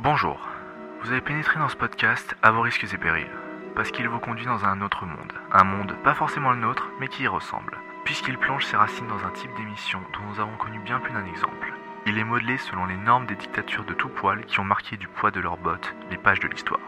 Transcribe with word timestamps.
Bonjour. 0.00 0.38
Vous 1.02 1.10
avez 1.10 1.20
pénétré 1.20 1.58
dans 1.58 1.68
ce 1.68 1.74
podcast 1.74 2.36
à 2.40 2.52
vos 2.52 2.60
risques 2.60 2.84
et 2.84 2.98
périls, 2.98 3.26
parce 3.74 3.90
qu'il 3.90 4.08
vous 4.08 4.20
conduit 4.20 4.46
dans 4.46 4.64
un 4.64 4.80
autre 4.80 5.04
monde. 5.06 5.32
Un 5.50 5.64
monde 5.64 5.96
pas 6.04 6.14
forcément 6.14 6.52
le 6.52 6.60
nôtre, 6.60 6.88
mais 7.00 7.08
qui 7.08 7.24
y 7.24 7.26
ressemble, 7.26 7.76
puisqu'il 8.04 8.38
plonge 8.38 8.64
ses 8.64 8.76
racines 8.76 9.08
dans 9.08 9.26
un 9.26 9.30
type 9.30 9.52
d'émission 9.56 10.00
dont 10.12 10.20
nous 10.30 10.38
avons 10.38 10.56
connu 10.56 10.78
bien 10.78 11.00
plus 11.00 11.12
d'un 11.12 11.26
exemple. 11.26 11.72
Il 12.06 12.16
est 12.16 12.22
modelé 12.22 12.58
selon 12.58 12.86
les 12.86 12.96
normes 12.96 13.26
des 13.26 13.34
dictatures 13.34 13.84
de 13.84 13.92
tout 13.92 14.08
poil 14.08 14.44
qui 14.44 14.60
ont 14.60 14.64
marqué 14.64 14.96
du 14.96 15.08
poids 15.08 15.32
de 15.32 15.40
leurs 15.40 15.58
bottes 15.58 15.96
les 16.12 16.16
pages 16.16 16.38
de 16.38 16.46
l'histoire. 16.46 16.78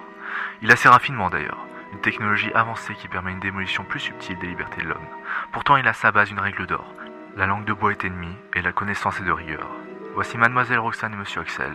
Il 0.63 0.71
a 0.71 0.77
ses 0.77 0.89
raffinements 0.89 1.31
d'ailleurs, 1.31 1.67
une 1.93 2.01
technologie 2.01 2.53
avancée 2.55 2.95
qui 2.95 3.09
permet 3.09 3.33
une 3.33 3.41
démolition 3.41 3.83
plus 3.83 3.99
subtile 3.99 4.39
des 4.39 4.47
libertés 4.47 4.83
de 4.83 4.89
l'homme. 4.89 5.09
Pourtant, 5.51 5.77
il 5.77 5.89
a 5.89 5.95
sa 5.95 6.13
base 6.13 6.31
une 6.31 6.39
règle 6.39 6.65
d'or. 6.65 6.95
La 7.37 7.47
langue 7.47 7.65
de 7.65 7.73
bois 7.73 7.91
est 7.91 8.05
ennemie 8.05 8.37
et 8.55 8.63
la 8.63 8.71
connaissance 8.71 9.19
est 9.19 9.25
de 9.25 9.33
rigueur. 9.33 9.67
Voici 10.15 10.39
Mademoiselle 10.39 10.79
Roxane 10.79 11.15
et 11.15 11.17
Monsieur 11.17 11.41
Axel, 11.41 11.73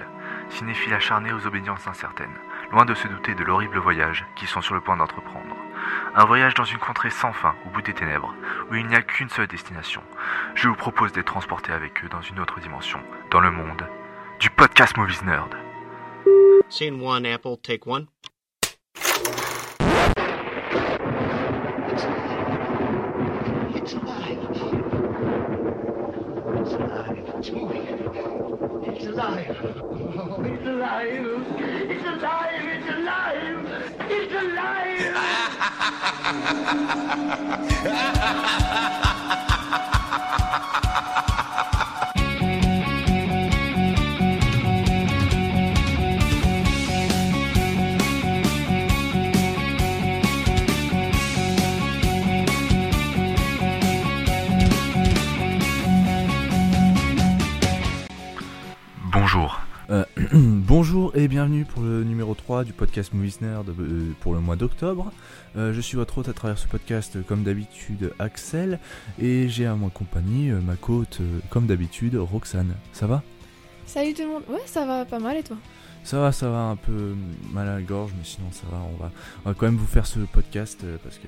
cinéphiles 0.50 0.94
acharnés 0.94 1.34
aux 1.34 1.48
obédiences 1.48 1.88
incertaines, 1.88 2.38
loin 2.72 2.86
de 2.86 2.94
se 2.94 3.08
douter 3.08 3.36
de 3.36 3.44
l'horrible 3.44 3.78
voyage 3.78 4.26
qu'ils 4.36 4.48
sont 4.48 4.62
sur 4.62 4.74
le 4.74 4.82
point 4.82 4.98
d'entreprendre. 4.98 5.56
Un 6.16 6.26
voyage 6.26 6.54
dans 6.54 6.64
une 6.64 6.78
contrée 6.78 7.10
sans 7.10 7.34
fin, 7.34 7.56
au 7.66 7.70
bout 7.70 7.82
des 7.82 7.94
ténèbres, 7.94 8.34
où 8.70 8.76
il 8.76 8.88
n'y 8.88 8.96
a 8.96 9.02
qu'une 9.02 9.30
seule 9.30 9.48
destination. 9.48 10.02
Je 10.56 10.68
vous 10.68 10.76
propose 10.76 11.12
d'être 11.12 11.28
transporté 11.28 11.72
avec 11.72 12.04
eux 12.04 12.10
dans 12.10 12.22
une 12.22 12.40
autre 12.40 12.60
dimension, 12.60 13.00
dans 13.32 13.40
le 13.40 13.52
monde 13.52 13.88
du 14.40 14.50
podcast 14.50 14.98
Movies 14.98 15.24
Nerd. 15.24 15.56
Scene 16.70 17.02
one, 17.02 17.26
Apple, 17.26 17.58
take 17.62 17.88
one. 17.88 18.08
3 62.56 62.64
du 62.64 62.72
podcast 62.72 63.14
Movies 63.14 63.40
Nerd 63.42 63.68
euh, 63.68 64.14
pour 64.22 64.34
le 64.34 64.40
mois 64.40 64.56
d'octobre. 64.56 65.12
Euh, 65.58 65.74
je 65.74 65.82
suis 65.82 65.98
votre 65.98 66.18
hôte 66.20 66.30
à 66.30 66.34
travers 66.34 66.58
ce 66.58 66.70
podcast, 66.70 67.18
euh, 67.18 67.22
comme 67.22 67.44
d'habitude, 67.44 68.14
Axel, 68.18 68.80
et 69.20 69.50
j'ai 69.50 69.66
à 69.66 69.76
ma 69.76 69.90
compagnie 69.90 70.52
ma 70.52 70.78
côte, 70.78 71.20
comme 71.50 71.68
d'habitude, 71.68 72.16
Roxane. 72.16 72.74
Ça 72.94 73.08
va? 73.08 73.24
Salut 73.86 74.14
tout 74.14 74.22
le 74.22 74.30
monde, 74.30 74.44
ouais 74.48 74.62
ça 74.68 74.86
va 74.86 75.04
pas 75.04 75.20
mal 75.20 75.36
et 75.36 75.44
toi? 75.44 75.58
Ça 76.06 76.22
va, 76.22 76.32
ça 76.32 76.50
va, 76.50 76.60
un 76.60 76.78
peu 76.78 77.14
mal 77.52 77.68
à 77.68 77.76
la 77.76 77.82
gorge, 77.82 78.14
mais 78.18 78.24
sinon 78.24 78.48
ça 78.54 78.64
va. 78.72 78.78
On 78.78 79.04
va, 79.04 79.12
on 79.44 79.50
va 79.50 79.54
quand 79.54 79.66
même 79.66 79.76
vous 79.76 79.86
faire 79.86 80.08
ce 80.08 80.20
podcast 80.20 80.86
parce 81.04 81.18
que 81.18 81.28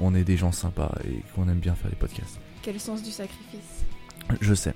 on 0.00 0.14
est 0.14 0.24
des 0.24 0.36
gens 0.36 0.52
sympas 0.52 0.92
et 1.06 1.22
qu'on 1.34 1.48
aime 1.48 1.60
bien 1.60 1.74
faire 1.74 1.88
des 1.88 1.96
podcasts. 1.96 2.38
Quel 2.60 2.78
sens 2.78 3.02
du 3.02 3.10
sacrifice? 3.10 3.86
Je 4.42 4.52
sais. 4.52 4.74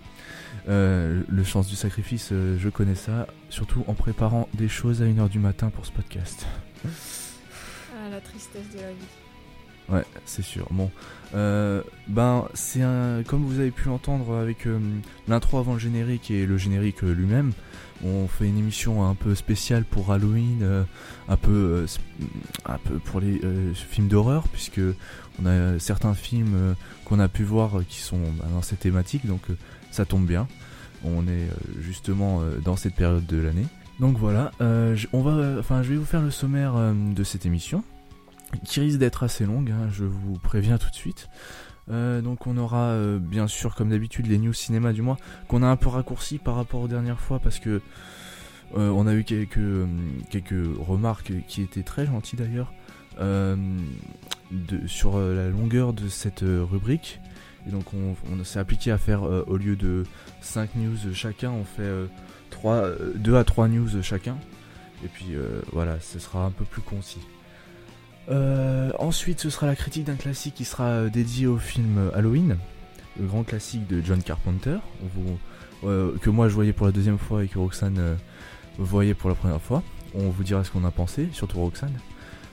Euh, 0.68 1.22
le 1.28 1.44
sens 1.44 1.68
du 1.68 1.76
sacrifice, 1.76 2.30
euh, 2.32 2.56
je 2.58 2.68
connais 2.68 2.96
ça, 2.96 3.28
surtout 3.50 3.84
en 3.86 3.94
préparant 3.94 4.48
des 4.54 4.68
choses 4.68 5.00
à 5.00 5.04
1h 5.04 5.28
du 5.28 5.38
matin 5.38 5.70
pour 5.70 5.86
ce 5.86 5.92
podcast. 5.92 6.44
Ah 6.84 8.10
la 8.10 8.20
tristesse 8.20 8.68
de 8.74 8.80
la 8.80 8.90
vie. 8.90 9.06
Ouais, 9.88 10.04
c'est 10.24 10.42
sûr. 10.42 10.66
Bon, 10.72 10.90
euh, 11.36 11.82
ben 12.08 12.48
c'est 12.54 12.82
un, 12.82 13.22
comme 13.22 13.44
vous 13.44 13.60
avez 13.60 13.70
pu 13.70 13.86
l'entendre 13.86 14.34
avec 14.34 14.66
l'intro 15.28 15.58
avant 15.58 15.74
le 15.74 15.78
générique 15.78 16.32
et 16.32 16.44
le 16.44 16.58
générique 16.58 17.02
lui-même, 17.02 17.52
on 18.04 18.26
fait 18.26 18.48
une 18.48 18.58
émission 18.58 19.08
un 19.08 19.14
peu 19.14 19.36
spéciale 19.36 19.84
pour 19.84 20.12
Halloween, 20.12 20.84
un 21.28 21.36
peu, 21.36 21.86
un 22.64 22.78
peu 22.78 22.98
pour 22.98 23.20
les 23.20 23.40
films 23.74 24.08
d'horreur, 24.08 24.48
puisque 24.48 24.80
on 25.40 25.46
a 25.46 25.78
certains 25.78 26.14
films 26.14 26.74
qu'on 27.04 27.20
a 27.20 27.28
pu 27.28 27.44
voir 27.44 27.82
qui 27.88 28.00
sont 28.00 28.18
bah, 28.38 28.46
dans 28.52 28.62
cette 28.62 28.80
thématique, 28.80 29.24
donc 29.24 29.42
ça 29.96 30.04
tombe 30.04 30.26
bien. 30.26 30.46
On 31.04 31.26
est 31.26 31.30
euh, 31.30 31.80
justement 31.80 32.40
euh, 32.40 32.58
dans 32.58 32.76
cette 32.76 32.94
période 32.94 33.26
de 33.26 33.38
l'année. 33.38 33.66
Donc 33.98 34.18
voilà, 34.18 34.52
euh, 34.60 34.96
on 35.14 35.22
va, 35.22 35.58
enfin, 35.58 35.82
je 35.82 35.90
vais 35.90 35.96
vous 35.96 36.04
faire 36.04 36.20
le 36.20 36.30
sommaire 36.30 36.74
de 36.94 37.24
cette 37.24 37.46
émission 37.46 37.82
qui 38.64 38.80
risque 38.80 38.98
d'être 38.98 39.22
assez 39.22 39.46
longue, 39.46 39.70
hein, 39.70 39.88
je 39.90 40.04
vous 40.04 40.34
préviens 40.34 40.78
tout 40.78 40.90
de 40.90 40.94
suite. 40.94 41.28
Donc 41.88 42.48
on 42.48 42.56
aura 42.56 42.96
bien 43.20 43.46
sûr 43.46 43.76
comme 43.76 43.90
d'habitude 43.90 44.26
les 44.26 44.38
news 44.38 44.52
cinéma 44.52 44.92
du 44.92 45.02
mois 45.02 45.16
qu'on 45.46 45.62
a 45.62 45.68
un 45.68 45.76
peu 45.76 45.88
raccourci 45.88 46.38
par 46.38 46.56
rapport 46.56 46.80
aux 46.80 46.88
dernières 46.88 47.20
fois 47.20 47.38
parce 47.38 47.60
que 47.60 47.80
on 48.74 49.06
a 49.06 49.14
eu 49.14 49.22
quelques, 49.22 49.86
quelques 50.28 50.66
remarques 50.80 51.32
qui 51.46 51.62
étaient 51.62 51.84
très 51.84 52.04
gentilles 52.04 52.40
d'ailleurs 52.40 52.72
sur 54.86 55.18
la 55.18 55.48
longueur 55.48 55.92
de 55.92 56.08
cette 56.08 56.42
rubrique. 56.42 57.20
Et 57.66 57.70
donc 57.70 57.84
on, 57.94 58.44
s'est 58.44 58.58
appliqué 58.58 58.90
à 58.90 58.98
faire 58.98 59.24
euh, 59.24 59.44
au 59.48 59.56
lieu 59.56 59.76
de 59.76 60.04
5 60.40 60.76
news 60.76 60.96
chacun, 61.12 61.50
on 61.50 61.64
fait 61.64 61.90
3, 62.50 62.90
2 63.16 63.36
à 63.36 63.44
3 63.44 63.68
news 63.68 63.88
chacun. 64.02 64.36
Et 65.04 65.08
puis 65.08 65.34
euh, 65.34 65.60
voilà, 65.72 65.98
ce 66.00 66.18
sera 66.18 66.44
un 66.44 66.50
peu 66.50 66.64
plus 66.64 66.82
concis. 66.82 67.20
Euh, 68.28 68.90
ensuite, 68.98 69.40
ce 69.40 69.50
sera 69.50 69.66
la 69.66 69.76
critique 69.76 70.04
d'un 70.04 70.16
classique 70.16 70.54
qui 70.54 70.64
sera 70.64 70.84
euh, 70.84 71.08
dédié 71.08 71.46
au 71.46 71.58
film 71.58 72.10
Halloween, 72.14 72.56
le 73.20 73.26
grand 73.26 73.44
classique 73.44 73.86
de 73.86 74.02
John 74.02 74.22
Carpenter, 74.22 74.78
euh, 75.84 76.16
que 76.20 76.30
moi 76.30 76.48
je 76.48 76.54
voyais 76.54 76.72
pour 76.72 76.86
la 76.86 76.92
deuxième 76.92 77.18
fois 77.18 77.44
et 77.44 77.48
que 77.48 77.58
Roxane 77.58 77.98
euh, 77.98 78.14
voyait 78.78 79.14
pour 79.14 79.28
la 79.28 79.36
première 79.36 79.60
fois. 79.60 79.82
On 80.14 80.30
vous 80.30 80.42
dira 80.42 80.64
ce 80.64 80.70
qu'on 80.70 80.84
a 80.84 80.90
pensé, 80.90 81.28
surtout 81.32 81.60
Roxane. 81.60 81.92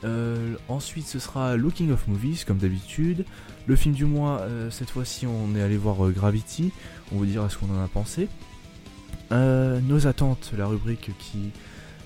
Euh, 0.04 0.56
ensuite, 0.68 1.08
ce 1.08 1.20
sera 1.20 1.56
Looking 1.56 1.92
of 1.92 2.08
Movies, 2.08 2.44
comme 2.46 2.58
d'habitude. 2.58 3.26
Le 3.68 3.76
film 3.76 3.96
du 3.96 4.06
mois, 4.06 4.42
euh, 4.42 4.70
cette 4.70 4.90
fois-ci, 4.90 5.26
on 5.26 5.56
est 5.56 5.62
allé 5.62 5.78
voir 5.78 6.06
euh, 6.06 6.12
Gravity. 6.12 6.72
On 7.12 7.18
vous 7.18 7.26
dira 7.26 7.50
ce 7.50 7.58
qu'on 7.58 7.70
en 7.70 7.84
a 7.84 7.88
pensé. 7.88 8.28
Nos 9.32 10.06
attentes, 10.06 10.52
la 10.56 10.68
rubrique 10.68 11.10
qui 11.18 11.50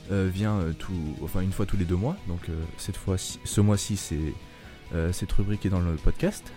vient 0.09 0.59
tout, 0.79 0.93
enfin 1.21 1.41
une 1.41 1.51
fois 1.51 1.65
tous 1.65 1.75
les 1.75 1.83
deux 1.83 1.97
mois. 1.97 2.15
Donc 2.29 2.47
cette 2.77 2.95
fois, 2.95 3.17
ce 3.17 3.59
mois-ci, 3.59 3.97
c'est 3.97 4.33
cette 5.11 5.33
rubrique 5.33 5.65
est 5.65 5.69
dans 5.69 5.81
le 5.81 5.95
podcast. 5.95 6.53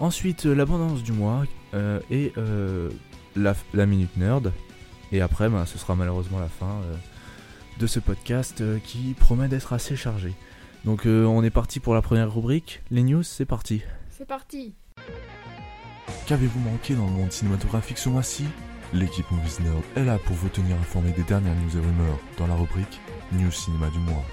Ensuite, 0.00 0.46
l'abondance 0.46 1.04
du 1.04 1.12
mois 1.12 1.44
et 2.10 2.32
la, 3.36 3.86
minute 3.86 4.16
nerd. 4.16 4.52
Et 5.12 5.20
après, 5.20 5.48
ben, 5.48 5.64
ce 5.64 5.78
sera 5.78 5.94
malheureusement 5.94 6.40
la 6.40 6.48
fin 6.48 6.80
de 7.78 7.86
ce 7.86 8.00
podcast 8.00 8.64
qui 8.82 9.14
promet 9.16 9.46
d'être 9.46 9.74
assez 9.74 9.94
chargé. 9.94 10.34
Donc 10.84 11.06
euh, 11.06 11.24
on 11.24 11.42
est 11.42 11.50
parti 11.50 11.80
pour 11.80 11.94
la 11.94 12.02
première 12.02 12.32
rubrique. 12.32 12.82
Les 12.90 13.02
news, 13.02 13.22
c'est 13.22 13.46
parti. 13.46 13.82
C'est 14.10 14.26
parti 14.26 14.74
Qu'avez-vous 16.26 16.60
manqué 16.60 16.94
dans 16.94 17.06
le 17.06 17.12
monde 17.12 17.32
cinématographique 17.32 17.98
ce 17.98 18.08
mois-ci? 18.08 18.44
L'équipe 18.92 19.30
Movies 19.30 19.60
Nerd 19.60 19.82
est 19.96 20.04
là 20.04 20.18
pour 20.18 20.36
vous 20.36 20.48
tenir 20.48 20.76
informé 20.76 21.10
des 21.12 21.22
dernières 21.22 21.54
news 21.54 21.76
et 21.76 21.80
rumeurs 21.80 22.18
dans 22.38 22.46
la 22.46 22.54
rubrique 22.54 23.00
News 23.32 23.50
Cinéma 23.50 23.88
du 23.90 23.98
mois. 23.98 24.24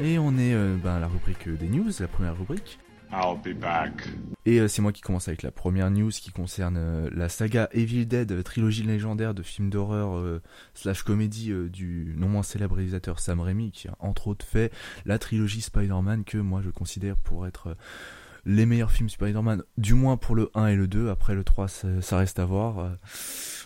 Et 0.00 0.18
on 0.18 0.32
est 0.32 0.52
euh, 0.52 0.76
ben, 0.82 0.96
à 0.96 1.00
la 1.00 1.06
rubrique 1.06 1.48
euh, 1.48 1.56
des 1.56 1.68
news, 1.68 1.90
la 2.00 2.08
première 2.08 2.36
rubrique. 2.36 2.78
I'll 3.12 3.38
be 3.42 3.58
back. 3.58 4.08
Et 4.44 4.60
euh, 4.60 4.68
c'est 4.68 4.82
moi 4.82 4.92
qui 4.92 5.00
commence 5.00 5.28
avec 5.28 5.42
la 5.42 5.50
première 5.50 5.90
news 5.90 6.10
qui 6.10 6.30
concerne 6.30 6.76
euh, 6.78 7.10
la 7.12 7.28
saga 7.28 7.68
Evil 7.72 8.06
Dead, 8.06 8.30
euh, 8.30 8.42
trilogie 8.42 8.84
légendaire 8.84 9.34
de 9.34 9.42
films 9.42 9.70
d'horreur 9.70 10.16
euh, 10.16 10.40
slash 10.74 11.02
comédie 11.02 11.52
du 11.70 12.14
non 12.16 12.28
moins 12.28 12.42
célèbre 12.42 12.76
réalisateur 12.76 13.18
Sam 13.18 13.40
Raimi, 13.40 13.72
qui 13.72 13.88
a 13.88 13.96
entre 13.98 14.28
autres 14.28 14.46
fait 14.46 14.72
la 15.04 15.18
trilogie 15.18 15.62
Spider-Man 15.62 16.24
que 16.24 16.38
moi 16.38 16.60
je 16.64 16.70
considère 16.70 17.16
pour 17.16 17.46
être 17.46 17.76
les 18.44 18.66
meilleurs 18.66 18.92
films 18.92 19.08
Spider-Man, 19.08 19.64
du 19.76 19.94
moins 19.94 20.16
pour 20.16 20.36
le 20.36 20.50
1 20.54 20.68
et 20.68 20.76
le 20.76 20.86
2, 20.86 21.10
après 21.10 21.34
le 21.34 21.42
3 21.42 21.66
ça, 21.68 22.16
reste 22.16 22.38
à 22.38 22.44
voir. 22.44 22.96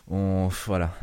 On, 0.08 0.48
voilà, 0.66 0.94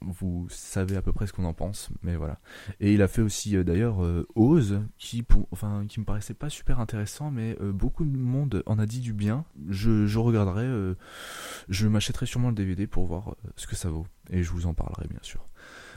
vous 0.00 0.46
savez 0.48 0.96
à 0.96 1.02
peu 1.02 1.12
près 1.12 1.26
ce 1.26 1.32
qu'on 1.32 1.44
en 1.44 1.54
pense, 1.54 1.90
mais 2.02 2.16
voilà. 2.16 2.38
Et 2.80 2.92
il 2.92 3.02
a 3.02 3.08
fait 3.08 3.22
aussi 3.22 3.56
euh, 3.56 3.64
d'ailleurs 3.64 4.04
euh, 4.04 4.26
Oz, 4.34 4.80
qui, 4.96 5.22
pour, 5.22 5.48
enfin, 5.50 5.86
qui 5.88 6.00
me 6.00 6.04
paraissait 6.04 6.34
pas 6.34 6.50
super 6.50 6.80
intéressant, 6.80 7.30
mais 7.30 7.56
euh, 7.60 7.72
beaucoup 7.72 8.04
de 8.04 8.16
monde 8.16 8.62
en 8.66 8.78
a 8.78 8.86
dit 8.86 9.00
du 9.00 9.12
bien. 9.12 9.44
Je, 9.68 10.06
je 10.06 10.18
regarderai, 10.18 10.64
euh, 10.64 10.94
je 11.68 11.88
m'achèterai 11.88 12.26
sûrement 12.26 12.48
le 12.48 12.54
DVD 12.54 12.86
pour 12.86 13.06
voir 13.06 13.34
ce 13.56 13.66
que 13.66 13.76
ça 13.76 13.90
vaut, 13.90 14.06
et 14.30 14.42
je 14.42 14.50
vous 14.50 14.66
en 14.66 14.74
parlerai 14.74 15.06
bien 15.08 15.20
sûr. 15.22 15.44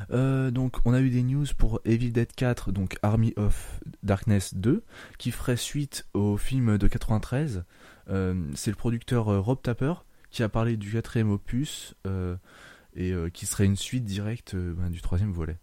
Donc 0.10 0.80
on 0.86 0.94
a 0.94 1.00
eu 1.00 1.12
des 1.12 1.22
news 1.22 1.46
pour 1.58 1.80
Evil 1.86 2.12
Dead 2.12 2.34
4, 2.36 2.72
donc 2.72 2.98
Army 3.04 3.34
of 3.36 3.80
Darkness 4.02 4.56
2, 4.56 4.84
qui 5.20 5.30
ferait 5.30 5.58
suite 5.58 6.08
au 6.16 6.38
film 6.38 6.80
de 6.80 6.88
93. 6.88 7.64
Euh, 8.10 8.34
C'est 8.56 8.72
le 8.72 8.78
producteur 8.78 9.26
Rob 9.26 9.62
Tapper 9.62 9.94
qui 10.32 10.44
a 10.44 10.50
parlé 10.50 10.78
du 10.78 10.92
quatrième 10.92 11.30
opus. 11.30 11.94
Et 12.96 13.12
euh, 13.12 13.30
qui 13.30 13.46
serait 13.46 13.66
une 13.66 13.76
suite 13.76 14.04
directe 14.04 14.56
euh, 14.56 14.74
ben, 14.74 14.90
du 14.90 15.02
troisième 15.02 15.32
volet. 15.32 15.58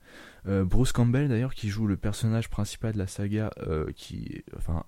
Euh, 0.47 0.65
Bruce 0.65 0.93
Campbell 0.93 1.29
d'ailleurs 1.29 1.55
qui 1.55 1.69
joue 1.69 1.87
le 1.87 1.97
personnage 1.97 2.49
principal 2.49 2.93
de 2.93 2.99
la 2.99 3.07
saga, 3.07 3.51
qui, 3.95 4.43
enfin 4.57 4.85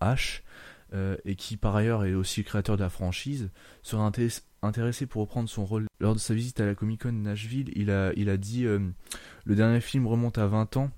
euh, 0.93 1.17
et 1.25 1.37
qui 1.37 1.57
par 1.57 1.77
ailleurs 1.77 2.05
est 2.05 2.15
aussi 2.15 2.41
le 2.41 2.45
créateur 2.47 2.77
de 2.77 2.83
la 2.83 2.89
franchise, 2.91 3.51
serait 3.83 4.03
inté- 4.03 4.43
intéressé 4.63 5.07
pour 5.07 5.23
reprendre 5.23 5.49
son 5.49 5.65
rôle. 5.65 5.87
Lors 6.01 6.15
de 6.15 6.19
sa 6.21 6.35
visite 6.35 6.61
à 6.61 6.67
la 6.67 6.75
Comic 6.75 7.03
Con 7.03 7.13
de 7.13 7.19
Nashville, 7.19 7.71
il 7.77 7.91
a, 7.91 8.13
il 8.17 8.29
a 8.29 8.37
dit 8.37 8.65
le 8.65 9.55
dernier 9.55 9.81
film 9.81 10.07
remonte 10.07 10.39
à 10.39 10.47
20 10.47 10.77
ans. 10.79 10.91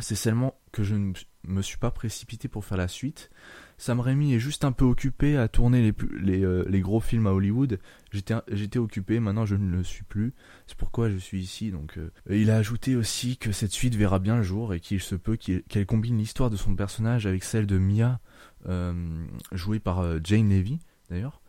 C'est 0.00 0.14
seulement 0.16 0.58
que 0.72 0.82
je 0.82 0.94
ne 0.94 1.12
me 1.44 1.62
suis 1.62 1.78
pas 1.78 1.90
précipité 1.90 2.48
pour 2.48 2.64
faire 2.64 2.78
la 2.78 2.88
suite. 2.88 3.30
Sam 3.80 3.98
Raimi 4.00 4.34
est 4.34 4.38
juste 4.40 4.66
un 4.66 4.72
peu 4.72 4.84
occupé 4.84 5.38
à 5.38 5.48
tourner 5.48 5.94
les, 6.20 6.44
euh, 6.44 6.80
gros 6.80 7.00
films 7.00 7.26
à 7.26 7.32
Hollywood. 7.32 7.80
J'étais, 8.12 8.78
occupé, 8.78 9.20
maintenant 9.20 9.46
je 9.46 9.54
ne 9.54 9.74
le 9.74 9.82
suis 9.82 10.04
plus. 10.04 10.34
C'est 10.66 10.76
pourquoi 10.76 11.08
je 11.08 11.16
suis 11.16 11.40
ici. 11.40 11.70
Donc, 11.70 11.96
euh. 11.96 12.10
Il 12.28 12.50
a 12.50 12.58
ajouté 12.58 12.94
aussi 12.94 13.38
que 13.38 13.52
cette 13.52 13.72
suite 13.72 13.94
verra 13.94 14.18
bien 14.18 14.36
le 14.36 14.42
jour 14.42 14.74
et 14.74 14.80
qu'il 14.80 15.00
se 15.00 15.14
peut 15.14 15.36
qu'elle 15.36 15.86
combine 15.86 16.18
l'histoire 16.18 16.50
de 16.50 16.58
son 16.58 16.76
personnage 16.76 17.26
avec 17.26 17.42
celle 17.42 17.66
de 17.66 17.78
Mia, 17.78 18.20
euh, 18.68 18.92
jouée 19.52 19.78
par 19.78 20.04
Jane 20.22 20.50
Levy 20.50 20.78
d'ailleurs. 21.08 21.40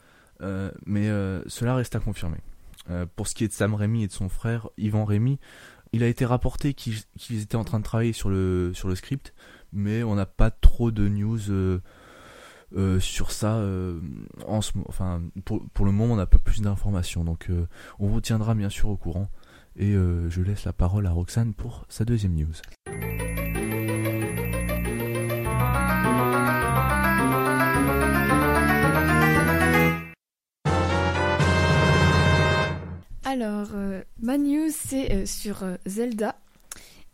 Mais 0.85 1.09
cela 1.47 1.75
reste 1.75 1.97
à 1.97 1.99
confirmer. 1.99 2.37
Pour 3.17 3.27
ce 3.27 3.35
qui 3.35 3.43
est 3.43 3.49
de 3.49 3.53
Sam 3.53 3.73
Raimi 3.73 4.03
et 4.03 4.07
de 4.07 4.13
son 4.13 4.29
frère 4.29 4.69
Ivan 4.77 5.03
Raimi, 5.03 5.37
il 5.91 6.01
a 6.01 6.07
été 6.07 6.23
rapporté 6.23 6.73
qu'ils 6.73 7.41
étaient 7.41 7.57
en 7.57 7.65
train 7.65 7.79
de 7.79 7.83
travailler 7.83 8.13
sur 8.13 8.29
le, 8.29 8.71
sur 8.73 8.87
le 8.87 8.95
script, 8.95 9.33
mais 9.73 10.01
on 10.01 10.15
n'a 10.15 10.25
pas 10.25 10.49
trop 10.49 10.91
de 10.91 11.09
news 11.09 11.81
euh, 12.75 12.99
sur 12.99 13.31
ça. 13.31 13.55
euh, 13.55 13.99
en 14.47 14.61
ce, 14.61 14.71
enfin, 14.87 15.21
pour, 15.45 15.85
le 15.85 15.91
moment, 15.91 16.13
on 16.13 16.17
n'a 16.17 16.25
pas 16.25 16.37
plus 16.37 16.61
d'informations, 16.61 17.23
donc 17.23 17.47
euh, 17.49 17.67
on 17.99 18.07
vous 18.07 18.21
tiendra 18.21 18.55
bien 18.55 18.69
sûr 18.69 18.89
au 18.89 18.97
courant. 18.97 19.29
Et 19.77 19.93
je 19.93 20.41
laisse 20.41 20.65
la 20.65 20.73
parole 20.73 21.07
à 21.07 21.11
Roxane 21.11 21.53
pour 21.53 21.85
sa 21.87 22.03
deuxième 22.03 22.35
news. 22.35 22.51
Alors, 33.23 33.69
ma 34.21 34.37
news, 34.37 34.67
c'est 34.71 35.25
sur 35.25 35.63
Zelda. 35.85 36.35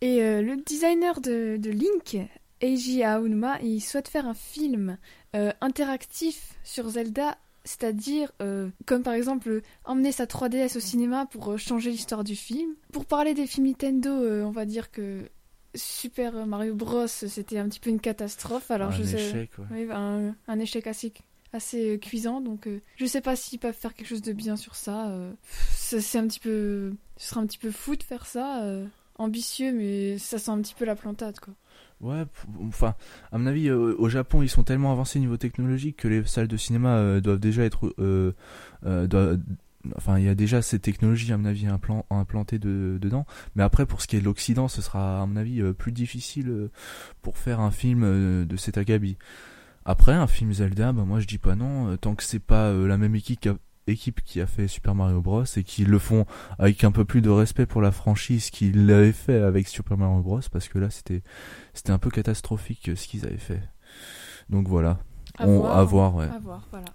Et 0.01 0.19
le 0.19 0.63
designer 0.65 1.21
de, 1.21 1.57
de 1.57 1.69
Link, 1.69 2.27
Eiji 2.62 3.04
Aonuma, 3.04 3.59
il 3.62 3.81
souhaite 3.81 4.07
faire 4.07 4.27
un 4.27 4.33
film 4.33 4.98
euh, 5.36 5.51
interactif 5.62 6.56
sur 6.63 6.89
Zelda, 6.89 7.38
c'est-à-dire, 7.63 8.31
euh, 8.42 8.69
comme 8.86 9.04
par 9.04 9.13
exemple, 9.13 9.50
euh, 9.50 9.62
emmener 9.86 10.12
sa 10.12 10.25
3DS 10.25 10.77
au 10.77 10.80
cinéma 10.80 11.25
pour 11.27 11.57
changer 11.59 11.92
l'histoire 11.92 12.24
du 12.24 12.36
film. 12.36 12.71
Pour 12.92 13.06
parler 13.06 13.33
des 13.33 13.45
films 13.48 13.68
Nintendo, 13.68 14.09
on 14.12 14.51
va 14.51 14.65
dire 14.65 14.89
que 14.92 15.30
Super 15.75 16.45
Mario 16.48 16.74
Bros, 16.74 17.07
c'était 17.07 17.57
un 17.59 17.68
petit 17.69 17.80
peu 17.80 17.89
une 17.89 18.00
catastrophe. 18.00 18.71
Alors, 18.71 18.89
un 18.89 18.92
je 18.94 19.04
sais. 19.04 19.21
échec, 19.27 19.51
ouais. 19.59 19.65
Oui, 19.71 19.88
un, 19.92 20.33
un 20.48 20.59
échec 20.59 20.88
assez, 20.88 21.13
assez 21.54 22.00
cuisant, 22.01 22.42
donc 22.42 22.68
euh, 22.68 22.81
je 22.95 23.06
sais 23.06 23.21
pas 23.21 23.36
s'ils 23.36 23.59
peuvent 23.59 23.75
faire 23.75 23.94
quelque 23.94 24.07
chose 24.07 24.21
de 24.24 24.33
bien 24.33 24.56
sur 24.56 24.75
ça. 24.75 25.09
euh. 25.09 25.31
c'est 25.75 26.18
un 26.18 26.25
petit 26.27 26.39
peu, 26.39 26.94
ce 27.18 27.30
serait 27.30 27.42
un 27.42 27.45
petit 27.45 27.57
peu 27.59 27.69
fou 27.71 27.95
de 27.95 28.04
faire 28.04 28.25
ça, 28.25 28.63
euh, 28.63 28.86
ambitieux, 29.19 29.71
mais 29.71 30.18
ça 30.18 30.39
sent 30.39 30.51
un 30.51 30.62
petit 30.62 30.74
peu 30.75 30.86
la 30.86 30.95
plantade, 30.95 31.39
quoi. 31.39 31.54
Ouais, 31.99 32.25
enfin, 32.67 32.94
à 33.31 33.39
mon 33.39 33.47
avis, 33.47 33.69
euh, 33.69 33.95
au 33.97 34.07
Japon, 34.07 34.44
ils 34.44 34.49
sont 34.49 34.63
tellement 34.63 34.91
avancés 34.91 35.19
niveau 35.19 35.38
technologique 35.38 35.97
que 35.97 36.07
les 36.07 36.23
salles 36.25 36.47
de 36.47 36.57
cinéma 36.57 36.97
euh, 36.97 37.21
doivent 37.21 37.39
déjà 37.39 37.63
être. 37.63 37.91
euh, 37.97 38.33
euh, 38.85 39.38
enfin, 39.95 40.19
il 40.19 40.25
y 40.25 40.29
a 40.29 40.35
déjà 40.35 40.61
ces 40.61 40.77
technologies, 40.79 41.33
à 41.33 41.38
mon 41.38 41.45
avis, 41.45 41.65
implan- 41.65 42.05
implantées 42.11 42.59
de- 42.59 42.99
dedans. 43.01 43.25
Mais 43.55 43.63
après, 43.63 43.88
pour 43.88 44.01
ce 44.01 44.07
qui 44.07 44.15
est 44.15 44.19
de 44.19 44.25
l'Occident, 44.25 44.67
ce 44.67 44.81
sera, 44.83 45.23
à 45.23 45.25
mon 45.25 45.38
avis, 45.38 45.61
plus 45.73 45.91
difficile 45.91 46.69
pour 47.23 47.38
faire 47.39 47.59
un 47.61 47.71
film 47.71 48.45
de 48.45 48.57
cet 48.57 48.77
acabit. 48.77 49.17
Après, 49.85 50.13
un 50.13 50.27
film 50.27 50.51
Zelda, 50.53 50.91
bah, 50.91 51.03
moi 51.05 51.19
je 51.21 51.27
dis 51.27 51.38
pas 51.38 51.55
non, 51.55 51.95
tant 51.97 52.15
que 52.15 52.23
c'est 52.23 52.39
pas 52.39 52.73
la 52.73 52.97
même 52.97 53.15
équipe 53.15 53.39
qui, 53.39 53.49
a, 53.49 53.55
équipe 53.88 54.22
qui 54.24 54.42
a 54.42 54.48
fait 54.48 54.68
Super 54.68 54.94
Mario 54.95 55.22
Bros. 55.22 55.44
et 55.56 55.63
qu'ils 55.63 55.88
le 55.89 56.00
font 56.00 56.25
avec 56.60 56.84
un 56.84 56.92
peu 56.92 57.06
plus 57.06 57.22
de 57.22 57.30
respect 57.30 57.66
pour 57.66 57.81
la 57.81 57.92
franchise 57.92 58.50
qu'ils 58.50 58.86
l'avaient 58.86 59.12
fait 59.12 59.42
avec 59.42 59.68
Super 59.68 59.98
Mario 59.98 60.22
Bros. 60.22 60.42
parce 60.51 60.68
que 60.68 60.78
là 60.80 60.89
c'était 60.89 61.24
c'était 61.74 61.92
un 61.92 61.98
peu 62.00 62.10
catastrophique 62.10 62.89
euh, 62.89 62.95
ce 62.95 63.07
qu'ils 63.07 63.25
avaient 63.25 63.38
fait. 63.38 63.62
Donc 64.50 64.68
voilà. 64.68 65.00
À 65.38 65.48
On- 65.48 65.60
voir, 65.60 65.78
à 65.78 65.84
voir, 65.84 66.16
ouais. 66.16 66.25
À 66.34 66.39
voir, 66.39 66.68
voilà. 66.72 66.86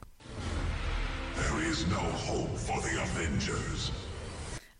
There 1.36 1.62
is 1.70 1.86
no 1.88 1.96
hope 2.28 2.56
for 2.56 2.80
the 2.82 2.98
Avengers. 2.98 3.92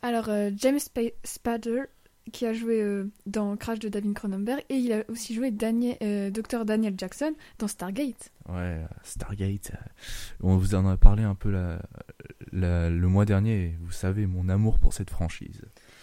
Alors, 0.03 0.29
euh, 0.29 0.51
James 0.57 0.79
Spa- 0.79 1.15
Spader, 1.25 1.83
qui 2.31 2.47
a 2.47 2.53
joué 2.53 2.81
euh, 2.83 3.05
dans 3.27 3.57
Crash 3.57 3.81
de 3.81 3.89
David 3.89 4.15
Cronenberg, 4.15 4.63
et 4.69 4.77
il 4.77 4.93
a 4.93 5.03
aussi 5.09 5.35
joué 5.35 5.51
Daniel, 5.51 5.97
euh, 6.03 6.31
Dr. 6.31 6.65
Daniel 6.65 6.95
Jackson 6.97 7.33
dans 7.59 7.67
Stargate. 7.69 8.31
Ouais, 8.49 8.81
Stargate. 9.03 9.73
euh, 9.75 9.77
On 10.43 10.57
vous 10.57 10.75
en 10.75 10.87
a 10.87 10.97
parlé 10.97 11.25
un 11.25 11.35
peu 11.35 11.51
la, 11.51 11.83
la- 12.53 12.91
le 12.91 13.09
mois 13.09 13.25
dernier. 13.25 13.77
Vous 13.81 13.91
savez 13.93 14.27
mon 14.27 14.49
amour 14.49 14.79
pour 14.79 14.93
cette 14.95 15.11
franchise. 15.11 15.63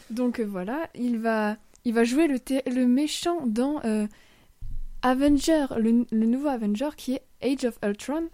Donc 0.09 0.39
euh, 0.39 0.43
voilà, 0.45 0.89
il 0.95 1.19
va, 1.19 1.55
il 1.85 1.93
va 1.93 2.03
jouer 2.03 2.27
le, 2.27 2.37
le 2.69 2.85
méchant 2.85 3.45
dans 3.47 3.79
Avenger, 5.01 5.65
le, 5.77 6.05
le 6.11 6.25
nouveau 6.25 6.47
Avenger 6.49 6.89
qui 6.97 7.13
est 7.13 7.23
Age 7.41 7.63
of 7.65 7.79
Ultron. 7.83 8.27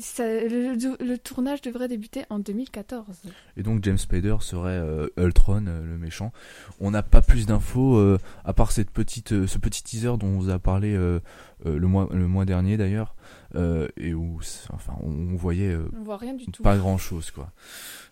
Ça- 0.00 0.24
le, 0.24 0.74
le 1.04 1.18
tournage 1.18 1.60
devrait 1.62 1.88
débuter 1.88 2.24
en 2.30 2.38
2014. 2.38 3.22
Et 3.56 3.62
donc 3.62 3.82
James 3.84 3.98
Spader 3.98 4.36
serait 4.40 4.70
euh, 4.78 5.08
Ultron, 5.16 5.64
euh, 5.66 5.82
le 5.84 5.98
méchant. 5.98 6.32
On 6.80 6.90
n'a 6.90 7.02
pas 7.02 7.22
plus 7.22 7.46
d'infos 7.46 7.96
euh, 7.96 8.18
à 8.44 8.52
part 8.52 8.72
cette 8.72 8.90
petite, 8.90 9.32
euh, 9.32 9.46
ce 9.46 9.58
petit 9.58 9.82
teaser 9.82 10.16
dont 10.18 10.26
on 10.26 10.38
vous 10.38 10.50
a 10.50 10.58
parlé 10.58 10.94
euh, 10.94 11.20
euh, 11.66 11.78
le 11.78 11.86
mois, 11.86 12.08
le 12.12 12.26
mois 12.26 12.44
dernier 12.44 12.76
d'ailleurs, 12.76 13.14
euh, 13.54 13.88
et 13.96 14.14
où, 14.14 14.40
enfin, 14.72 14.94
on 15.02 15.34
voyait 15.36 15.72
euh, 15.72 15.88
On 15.98 16.02
voit 16.02 16.16
rien 16.16 16.34
du 16.34 16.46
tout. 16.46 16.62
pas 16.62 16.76
grand 16.76 16.98
chose 16.98 17.30
quoi. 17.30 17.50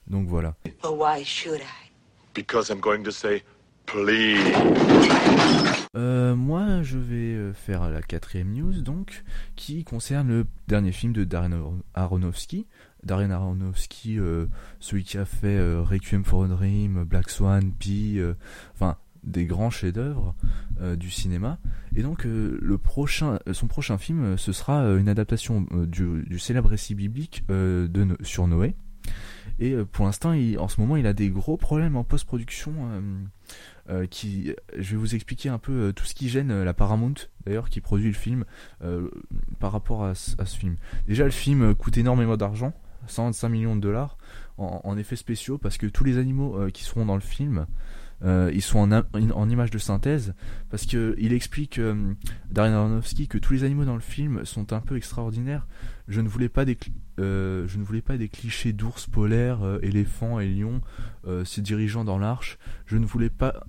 Donc 0.06 0.26
voilà. 0.28 0.54
But 0.64 0.90
why 0.92 1.24
should 1.24 1.60
I? 1.60 1.90
Because 2.34 2.68
I'm 2.70 2.80
going 2.80 3.02
to 3.04 3.10
say. 3.10 3.42
Euh, 5.96 6.36
moi, 6.36 6.82
je 6.82 6.98
vais 6.98 7.34
euh, 7.34 7.52
faire 7.52 7.88
la 7.90 8.02
quatrième 8.02 8.52
news, 8.52 8.82
donc, 8.82 9.24
qui 9.56 9.82
concerne 9.84 10.28
le 10.28 10.46
dernier 10.68 10.92
film 10.92 11.12
de 11.12 11.24
Darren 11.24 11.52
Aron- 11.52 11.82
Aronofsky. 11.94 12.66
Darren 13.02 13.30
Aronofsky, 13.32 14.18
euh, 14.18 14.46
celui 14.78 15.02
qui 15.04 15.18
a 15.18 15.24
fait 15.24 15.58
Requiem 15.78 16.24
for 16.24 16.44
a 16.44 16.48
Dream, 16.48 17.02
Black 17.04 17.30
Swan, 17.30 17.72
Pi, 17.72 18.20
enfin, 18.74 18.96
des 19.24 19.46
grands 19.46 19.70
chefs-d'œuvre 19.70 20.34
du 20.96 21.10
cinéma. 21.10 21.58
Et 21.96 22.02
donc, 22.02 22.24
le 22.24 22.78
prochain, 22.78 23.38
son 23.52 23.66
prochain 23.68 23.96
film, 23.98 24.36
ce 24.36 24.52
sera 24.52 24.82
une 24.96 25.08
adaptation 25.08 25.66
du, 25.72 26.38
célèbre 26.38 26.68
récit 26.68 26.94
biblique 26.94 27.42
sur 28.22 28.46
Noé. 28.46 28.74
Et 29.60 29.72
euh, 29.72 29.84
pour 29.84 30.06
l'instant, 30.06 30.32
en 30.32 30.68
ce 30.68 30.80
moment, 30.80 30.96
il 30.96 31.06
a 31.06 31.12
des 31.12 31.28
gros 31.28 31.56
problèmes 31.56 31.96
en 31.96 32.02
post-production. 32.02 32.72
euh, 32.92 33.00
euh, 33.88 34.06
qui, 34.06 34.54
je 34.78 34.92
vais 34.92 34.96
vous 34.96 35.16
expliquer 35.16 35.48
un 35.48 35.58
peu 35.58 35.92
tout 35.94 36.04
ce 36.04 36.14
qui 36.14 36.28
gêne 36.28 36.62
la 36.62 36.74
Paramount, 36.74 37.14
d'ailleurs, 37.44 37.68
qui 37.68 37.80
produit 37.80 38.06
le 38.06 38.14
film 38.14 38.44
par 39.58 39.72
rapport 39.72 40.04
à, 40.04 40.10
à 40.10 40.14
ce 40.46 40.56
film. 40.56 40.76
Déjà, 41.08 41.24
le 41.24 41.30
film 41.30 41.74
coûte 41.74 41.98
énormément 41.98 42.36
d'argent, 42.36 42.72
125 43.08 43.48
millions 43.48 43.74
de 43.74 43.80
dollars 43.80 44.16
en, 44.58 44.96
effets 44.96 45.16
spéciaux, 45.16 45.58
parce 45.58 45.76
que 45.76 45.86
tous 45.86 46.04
les 46.04 46.18
animaux 46.18 46.56
qui 46.72 46.84
seront 46.84 47.04
dans 47.04 47.16
le 47.16 47.20
film, 47.20 47.66
ils 48.24 48.62
sont 48.62 48.78
en, 48.78 49.02
en 49.12 49.48
image 49.48 49.70
de 49.70 49.78
synthèse, 49.78 50.34
parce 50.70 50.86
que 50.86 51.16
il 51.18 51.32
explique 51.32 51.78
euh, 51.78 52.14
Darren 52.50 52.72
Aronofsky 52.72 53.26
que 53.28 53.38
tous 53.38 53.54
les 53.54 53.64
animaux 53.64 53.84
dans 53.84 53.94
le 53.94 54.00
film 54.00 54.44
sont 54.44 54.72
un 54.72 54.80
peu 54.80 54.96
extraordinaires. 54.96 55.66
Je 56.10 56.20
ne 56.20 56.28
voulais 56.28 56.48
pas 56.48 56.64
des, 56.64 56.74
cli- 56.74 56.92
euh, 57.20 57.68
je 57.68 57.78
ne 57.78 57.84
voulais 57.84 58.02
pas 58.02 58.18
des 58.18 58.28
clichés 58.28 58.72
d'ours 58.72 59.06
polaires, 59.06 59.62
euh, 59.62 59.78
éléphants 59.80 60.40
et 60.40 60.48
lions 60.48 60.80
euh, 61.26 61.44
se 61.44 61.60
dirigeant 61.60 62.04
dans 62.04 62.18
l'arche. 62.18 62.58
Je 62.86 62.98
ne 62.98 63.06
voulais 63.06 63.30
pas 63.30 63.62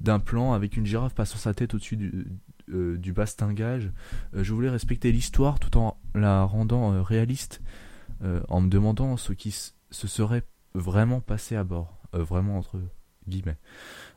d'un 0.00 0.18
plan 0.18 0.52
avec 0.52 0.76
une 0.76 0.84
girafe 0.84 1.14
passant 1.14 1.38
sa 1.38 1.54
tête 1.54 1.74
au-dessus 1.74 1.96
du, 1.96 2.26
du 2.68 3.12
bastingage. 3.12 3.92
Je 4.34 4.52
voulais 4.52 4.68
respecter 4.68 5.12
l'histoire 5.12 5.60
tout 5.60 5.78
en 5.78 5.96
la 6.14 6.42
rendant 6.42 7.02
réaliste, 7.04 7.62
en 8.48 8.60
me 8.60 8.68
demandant 8.68 9.16
ce 9.16 9.32
qui 9.32 9.52
se 9.52 9.72
serait 10.08 10.42
vraiment 10.74 11.20
passé 11.20 11.54
à 11.54 11.62
bord, 11.62 12.00
vraiment 12.12 12.58
entre 12.58 12.80
guillemets. 13.28 13.58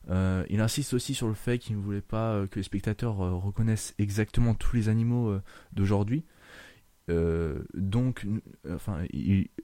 Il 0.09 0.59
insiste 0.59 0.93
aussi 0.93 1.13
sur 1.13 1.27
le 1.27 1.35
fait 1.35 1.59
qu'il 1.59 1.77
ne 1.77 1.81
voulait 1.81 2.01
pas 2.01 2.47
que 2.47 2.59
les 2.59 2.63
spectateurs 2.63 3.17
reconnaissent 3.17 3.93
exactement 3.99 4.55
tous 4.55 4.75
les 4.75 4.89
animaux 4.89 5.37
d'aujourd'hui. 5.73 6.23
Euh, 7.09 7.63
donc, 7.73 8.25
enfin, 8.69 8.99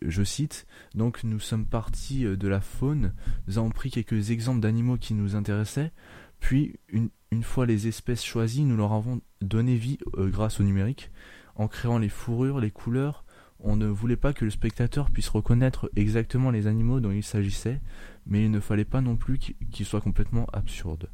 je 0.02 0.24
cite, 0.24 0.68
donc 0.94 1.24
nous 1.24 1.40
sommes 1.40 1.66
partis 1.66 2.26
euh, 2.26 2.36
de 2.36 2.48
la 2.50 2.60
faune, 2.60 3.14
nous 3.48 3.58
avons 3.58 3.70
pris 3.70 3.92
quelques 3.92 4.32
exemples 4.32 4.60
d'animaux 4.60 4.98
qui 4.98 5.14
nous 5.14 5.36
intéressaient, 5.36 5.92
puis 6.40 6.76
une, 6.90 7.10
fois 7.42 7.66
les 7.66 7.88
espèces 7.88 8.24
choisies, 8.24 8.66
nous 8.66 8.76
leur 8.76 8.92
avons 8.92 9.22
donné 9.42 9.76
vie 9.76 10.00
euh, 10.18 10.30
grâce 10.30 10.60
au 10.60 10.64
numérique, 10.64 11.12
en 11.56 11.68
créant 11.68 11.98
les 11.98 12.10
fourrures, 12.10 12.60
les 12.60 12.72
couleurs. 12.72 13.24
On 13.62 13.76
ne 13.76 13.88
voulait 13.88 14.16
pas 14.18 14.34
que 14.34 14.46
le 14.46 14.52
spectateur 14.52 15.10
puisse 15.12 15.30
reconnaître 15.30 15.90
exactement 15.96 16.52
les 16.52 16.68
animaux 16.68 17.00
dont 17.00 17.12
il 17.12 17.24
s'agissait, 17.24 17.82
mais 18.26 18.44
il 18.46 18.52
ne 18.52 18.60
fallait 18.60 18.86
pas 18.86 19.02
non 19.02 19.16
plus 19.18 19.38
qu'il 19.38 19.56
qu'il 19.72 19.86
soit 19.86 20.02
complètement 20.02 20.46
absurde. 20.54 21.10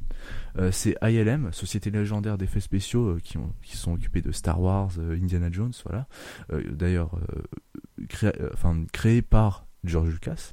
Euh, 0.58 0.72
c'est 0.72 0.96
ILM, 1.02 1.52
Société 1.52 1.92
légendaire 1.92 2.38
d'effets 2.38 2.60
spéciaux, 2.60 3.10
euh, 3.16 3.20
qui, 3.24 3.38
ont- 3.38 3.54
qui 3.62 3.78
sont 3.78 3.94
occupés 3.94 4.22
de 4.22 4.32
Star 4.32 4.62
Wars, 4.62 4.92
euh, 5.00 5.16
Indiana 5.22 5.50
Jones, 5.52 5.74
voilà. 5.86 6.08
D'ailleurs, 6.72 7.20
créé, 8.92 9.22
par 9.22 9.68
George 9.84 10.10
Lucas, 10.10 10.52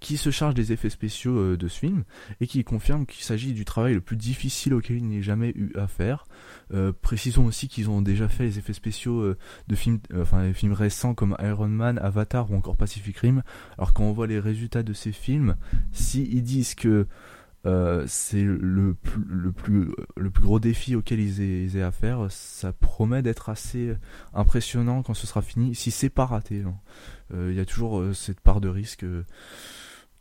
qui 0.00 0.16
se 0.16 0.30
charge 0.30 0.54
des 0.54 0.72
effets 0.72 0.90
spéciaux 0.90 1.56
de 1.56 1.68
ce 1.68 1.78
film 1.78 2.04
et 2.40 2.46
qui 2.46 2.62
confirme 2.62 3.06
qu'il 3.06 3.24
s'agit 3.24 3.52
du 3.52 3.64
travail 3.64 3.94
le 3.94 4.00
plus 4.00 4.16
difficile 4.16 4.74
auquel 4.74 4.98
il 4.98 5.08
n'ait 5.08 5.22
jamais 5.22 5.50
eu 5.56 5.72
à 5.74 5.88
faire. 5.88 6.26
Euh, 6.72 6.92
précisons 7.02 7.46
aussi 7.46 7.66
qu'ils 7.66 7.90
ont 7.90 8.00
déjà 8.02 8.28
fait 8.28 8.44
les 8.44 8.58
effets 8.58 8.72
spéciaux 8.72 9.34
de 9.66 9.74
films, 9.74 9.98
enfin 10.16 10.52
films 10.52 10.74
récents 10.74 11.14
comme 11.14 11.36
Iron 11.40 11.68
Man, 11.68 11.98
Avatar 11.98 12.50
ou 12.50 12.54
encore 12.56 12.76
Pacific 12.76 13.16
Rim. 13.18 13.42
Alors 13.76 13.92
quand 13.92 14.04
on 14.04 14.12
voit 14.12 14.26
les 14.28 14.38
résultats 14.38 14.82
de 14.84 14.92
ces 14.92 15.12
films, 15.12 15.56
si 15.92 16.22
ils 16.30 16.42
disent 16.42 16.74
que 16.74 17.06
euh, 17.66 18.04
c'est 18.06 18.42
le 18.42 18.94
plus, 18.94 19.24
le, 19.28 19.52
plus, 19.52 19.88
le 20.16 20.30
plus 20.30 20.42
gros 20.42 20.60
défi 20.60 20.94
auquel 20.94 21.20
ils 21.20 21.40
aient, 21.40 21.64
ils 21.64 21.82
à 21.82 21.90
faire, 21.90 22.30
ça 22.30 22.72
promet 22.72 23.22
d'être 23.22 23.48
assez 23.48 23.96
impressionnant 24.32 25.02
quand 25.02 25.14
ce 25.14 25.26
sera 25.26 25.42
fini, 25.42 25.74
si 25.74 25.90
c'est 25.90 26.10
pas 26.10 26.26
raté. 26.26 26.60
non. 26.60 26.76
Euh, 27.34 27.48
Il 27.50 27.56
y 27.56 27.60
a 27.60 27.64
toujours 27.64 28.00
euh, 28.00 28.14
cette 28.14 28.40
part 28.40 28.60
de 28.60 28.68
risque 28.68 29.04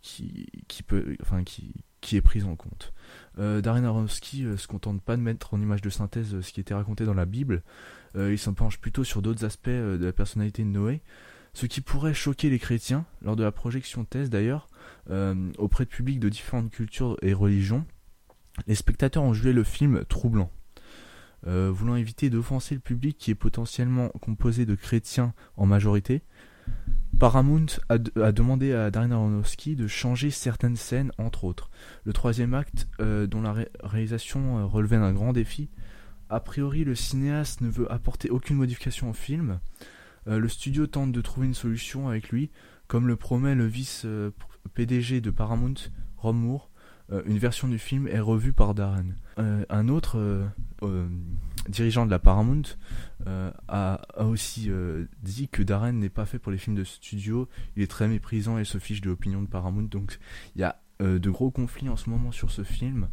qui, 0.01 0.47
qui, 0.67 0.83
peut, 0.83 1.15
enfin, 1.21 1.43
qui, 1.43 1.73
qui 2.01 2.17
est 2.17 2.21
prise 2.21 2.45
en 2.45 2.55
compte. 2.55 2.93
Darren 3.37 3.83
Aronofsky 3.83 4.45
se 4.57 4.65
contente 4.65 4.99
pas 5.03 5.15
de 5.15 5.21
mettre 5.21 5.53
en 5.53 5.61
image 5.61 5.81
de 5.81 5.91
synthèse 5.91 6.41
ce 6.41 6.51
qui 6.51 6.59
était 6.59 6.73
raconté 6.73 7.05
dans 7.05 7.13
la 7.13 7.25
Bible, 7.25 7.61
il 8.15 8.39
s'en 8.39 8.55
penche 8.55 8.79
plutôt 8.79 9.03
sur 9.03 9.21
d'autres 9.21 9.45
aspects 9.45 9.69
de 9.69 10.03
la 10.03 10.11
personnalité 10.11 10.63
de 10.63 10.69
Noé, 10.69 11.03
ce 11.53 11.67
qui 11.67 11.81
pourrait 11.81 12.15
choquer 12.15 12.49
les 12.49 12.57
chrétiens 12.57 13.05
lors 13.21 13.35
de 13.35 13.43
la 13.43 13.51
projection 13.51 14.05
thèse 14.05 14.31
d'ailleurs, 14.31 14.69
auprès 15.57 15.85
de 15.85 15.89
publics 15.89 16.19
de 16.19 16.29
différentes 16.29 16.69
cultures 16.69 17.17
et 17.21 17.33
religions. 17.33 17.85
Les 18.67 18.75
spectateurs 18.75 19.23
ont 19.23 19.33
jugé 19.33 19.53
le 19.53 19.63
film 19.63 20.03
troublant. 20.09 20.51
Euh, 21.45 21.69
voulant 21.71 21.95
éviter 21.95 22.29
d'offenser 22.29 22.73
le 22.75 22.81
public 22.81 23.17
qui 23.17 23.29
est 23.31 23.35
potentiellement 23.35 24.09
composé 24.21 24.65
de 24.65 24.73
chrétiens 24.75 25.33
en 25.55 25.65
majorité, 25.67 26.23
Paramount 27.19 27.65
a, 27.89 27.97
de- 27.97 28.21
a 28.21 28.31
demandé 28.31 28.73
à 28.73 28.91
Darren 28.91 29.11
Aronofsky 29.11 29.75
de 29.75 29.87
changer 29.87 30.29
certaines 30.31 30.75
scènes, 30.75 31.11
entre 31.17 31.45
autres. 31.45 31.69
Le 32.03 32.13
troisième 32.13 32.53
acte, 32.53 32.87
euh, 32.99 33.27
dont 33.27 33.41
la 33.41 33.53
ré- 33.53 33.69
réalisation 33.81 34.59
euh, 34.59 34.65
relevait 34.65 34.97
d'un 34.97 35.13
grand 35.13 35.31
défi, 35.33 35.69
a 36.29 36.39
priori 36.39 36.83
le 36.83 36.95
cinéaste 36.95 37.61
ne 37.61 37.69
veut 37.69 37.89
apporter 37.91 38.29
aucune 38.29 38.57
modification 38.57 39.09
au 39.09 39.13
film. 39.13 39.59
Euh, 40.27 40.39
le 40.39 40.49
studio 40.49 40.85
tente 40.87 41.11
de 41.11 41.21
trouver 41.21 41.47
une 41.47 41.53
solution 41.53 42.09
avec 42.09 42.29
lui, 42.29 42.49
comme 42.87 43.07
le 43.07 43.15
promet 43.15 43.55
le 43.55 43.67
vice-PDG 44.67 45.21
de 45.21 45.31
Paramount, 45.31 45.75
Moore. 46.23 46.69
Euh, 47.09 47.21
une 47.25 47.37
version 47.37 47.69
du 47.69 47.79
film 47.79 48.07
est 48.07 48.19
revue 48.19 48.51
par 48.51 48.73
Darren. 48.73 49.15
Euh, 49.39 49.63
un 49.69 49.87
autre 49.87 50.17
euh, 50.83 51.07
dirigeant 51.69 52.05
de 52.05 52.11
la 52.11 52.19
Paramount 52.19 52.63
a, 53.69 54.01
aussi 54.19 54.69
dit 55.21 55.47
que 55.47 55.63
Darren 55.63 55.93
n'est 55.93 56.09
pas 56.09 56.25
fait 56.25 56.39
pour 56.39 56.51
les 56.51 56.57
films 56.57 56.75
de 56.75 56.83
studio. 56.83 57.47
Il 57.75 57.83
est 57.83 57.87
très 57.87 58.07
méprisant 58.07 58.57
et 58.57 58.65
se 58.65 58.77
fiche 58.77 59.01
de 59.01 59.09
l'opinion 59.09 59.41
de 59.41 59.47
Paramount. 59.47 59.83
Donc 59.83 60.19
il 60.55 60.61
y 60.61 60.63
a 60.63 60.79
de 60.99 61.29
gros 61.29 61.51
conflits 61.51 61.89
en 61.89 61.95
ce 61.95 62.09
moment 62.09 62.31
sur 62.31 62.51
ce 62.51 62.63
film. 62.63 63.09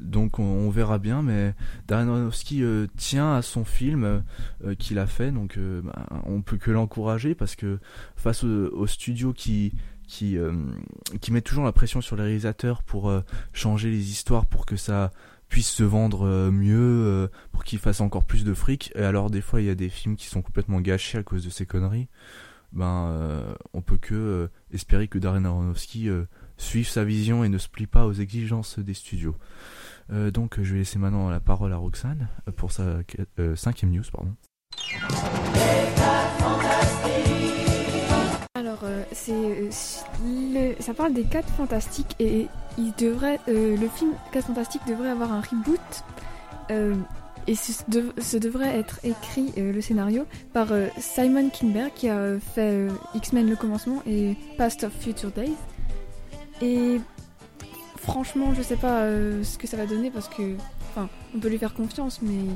Euh, 0.00 0.04
donc 0.04 0.38
on, 0.38 0.70
verra 0.70 0.98
bien, 0.98 1.22
mais 1.22 1.54
Darren 1.88 2.08
Aronofsky 2.08 2.62
euh, 2.62 2.86
tient 2.96 3.34
à 3.34 3.42
son 3.42 3.64
film 3.64 4.22
euh, 4.64 4.74
qu'il 4.74 4.98
a 4.98 5.06
fait, 5.06 5.32
donc 5.32 5.56
euh, 5.56 5.82
bah, 5.82 6.06
on 6.26 6.42
peut 6.42 6.56
que 6.56 6.70
l'encourager 6.70 7.34
parce 7.34 7.56
que 7.56 7.78
face 8.16 8.44
au, 8.44 8.68
au 8.72 8.86
studio 8.86 9.32
qui 9.32 9.72
qui 10.06 10.36
euh, 10.36 10.52
qui 11.20 11.32
met 11.32 11.40
toujours 11.40 11.64
la 11.64 11.72
pression 11.72 12.00
sur 12.00 12.16
les 12.16 12.22
réalisateurs 12.22 12.82
pour 12.82 13.08
euh, 13.08 13.20
changer 13.52 13.90
les 13.90 14.10
histoires 14.10 14.46
pour 14.46 14.66
que 14.66 14.76
ça 14.76 15.12
puisse 15.48 15.70
se 15.70 15.82
vendre 15.82 16.26
euh, 16.26 16.50
mieux, 16.50 16.78
euh, 16.78 17.28
pour 17.52 17.64
qu'ils 17.64 17.78
fassent 17.78 18.00
encore 18.00 18.24
plus 18.24 18.44
de 18.44 18.54
fric. 18.54 18.92
Et 18.94 19.02
alors 19.02 19.30
des 19.30 19.40
fois 19.40 19.60
il 19.60 19.66
y 19.66 19.70
a 19.70 19.74
des 19.74 19.88
films 19.88 20.16
qui 20.16 20.26
sont 20.26 20.42
complètement 20.42 20.80
gâchés 20.80 21.18
à 21.18 21.22
cause 21.22 21.44
de 21.44 21.50
ces 21.50 21.66
conneries. 21.66 22.08
Ben 22.72 23.08
euh, 23.08 23.54
on 23.72 23.82
peut 23.82 23.98
que 23.98 24.14
euh, 24.14 24.48
espérer 24.72 25.08
que 25.08 25.18
Darren 25.18 25.44
Aronofsky 25.44 26.08
euh, 26.08 26.24
suive 26.56 26.88
sa 26.88 27.04
vision 27.04 27.42
et 27.42 27.48
ne 27.48 27.58
se 27.58 27.68
plie 27.68 27.88
pas 27.88 28.06
aux 28.06 28.12
exigences 28.12 28.78
des 28.78 28.94
studios. 28.94 29.36
Euh, 30.12 30.30
donc 30.30 30.60
je 30.60 30.72
vais 30.72 30.78
laisser 30.80 30.98
maintenant 30.98 31.30
la 31.30 31.40
parole 31.40 31.72
à 31.72 31.76
Roxane 31.76 32.28
euh, 32.48 32.52
pour 32.52 32.72
sa 32.72 32.82
euh, 33.38 33.54
cinquième 33.56 33.90
news. 33.90 34.02
Pardon. 34.12 34.32
Alors, 38.54 38.80
c'est 39.12 39.70
ça 40.80 40.94
parle 40.94 41.14
des 41.14 41.24
4 41.24 41.48
fantastiques 41.50 42.14
et 42.18 42.46
il 42.78 42.92
devrait, 42.98 43.38
le 43.46 43.88
film 43.88 44.12
4 44.32 44.46
fantastiques 44.48 44.82
devrait 44.86 45.08
avoir 45.10 45.32
un 45.32 45.40
reboot 45.40 45.80
et 47.46 47.54
ce, 47.54 47.82
dev- 47.88 48.12
ce 48.20 48.36
devrait 48.36 48.78
être 48.78 49.00
écrit 49.02 49.52
le 49.56 49.80
scénario 49.80 50.26
par 50.52 50.68
Simon 50.98 51.48
Kinberg 51.50 51.90
qui 51.94 52.08
a 52.08 52.38
fait 52.38 52.86
X-Men 53.14 53.48
le 53.48 53.56
commencement 53.56 54.02
et 54.06 54.36
Past 54.58 54.84
of 54.84 54.92
Future 54.92 55.30
Days. 55.30 55.56
Et 56.60 57.00
franchement, 58.00 58.54
je 58.54 58.62
sais 58.62 58.76
pas 58.76 59.02
euh, 59.02 59.44
ce 59.44 59.58
que 59.58 59.66
ça 59.66 59.76
va 59.76 59.86
donner 59.86 60.10
parce 60.10 60.28
que, 60.28 60.56
enfin, 60.90 61.08
on 61.34 61.38
peut 61.38 61.48
lui 61.48 61.58
faire 61.58 61.74
confiance, 61.74 62.20
mais 62.22 62.54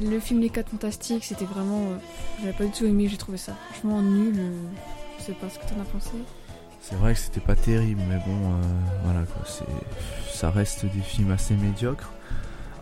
le 0.00 0.18
film 0.18 0.40
Les 0.40 0.50
4 0.50 0.70
fantastiques, 0.70 1.24
c'était 1.24 1.44
vraiment, 1.44 1.82
euh, 1.82 1.96
j'avais 2.40 2.52
pas 2.52 2.64
du 2.64 2.70
tout 2.70 2.84
aimé, 2.84 3.08
j'ai 3.08 3.16
trouvé 3.16 3.38
ça 3.38 3.52
franchement 3.70 4.02
nul. 4.02 4.34
euh, 4.36 4.62
je 5.18 5.24
sais 5.24 5.32
pas 5.32 5.48
ce 5.48 5.58
que 5.58 5.64
t'en 5.64 5.80
as 5.80 5.84
pensé. 5.84 6.10
C'est 6.80 6.96
vrai 6.96 7.14
que 7.14 7.20
c'était 7.20 7.40
pas 7.40 7.56
terrible, 7.56 8.02
mais 8.08 8.18
bon, 8.26 8.52
euh, 8.52 8.62
voilà 9.04 9.24
quoi, 9.24 9.46
ça 10.32 10.50
reste 10.50 10.84
des 10.84 11.00
films 11.00 11.30
assez 11.30 11.54
médiocres. 11.54 12.10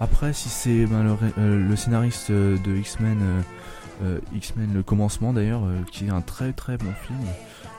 Après, 0.01 0.33
si 0.33 0.49
c'est 0.49 0.87
le, 1.37 1.77
scénariste 1.77 2.33
de 2.33 2.77
X-Men, 2.77 3.45
X-Men 4.35 4.75
le 4.75 4.83
commencement 4.83 5.33
d'ailleurs, 5.33 5.63
qui 5.93 6.07
est 6.07 6.11
un 6.11 6.23
très 6.23 6.53
très 6.53 6.77
bon 6.77 6.93
film, 7.07 7.21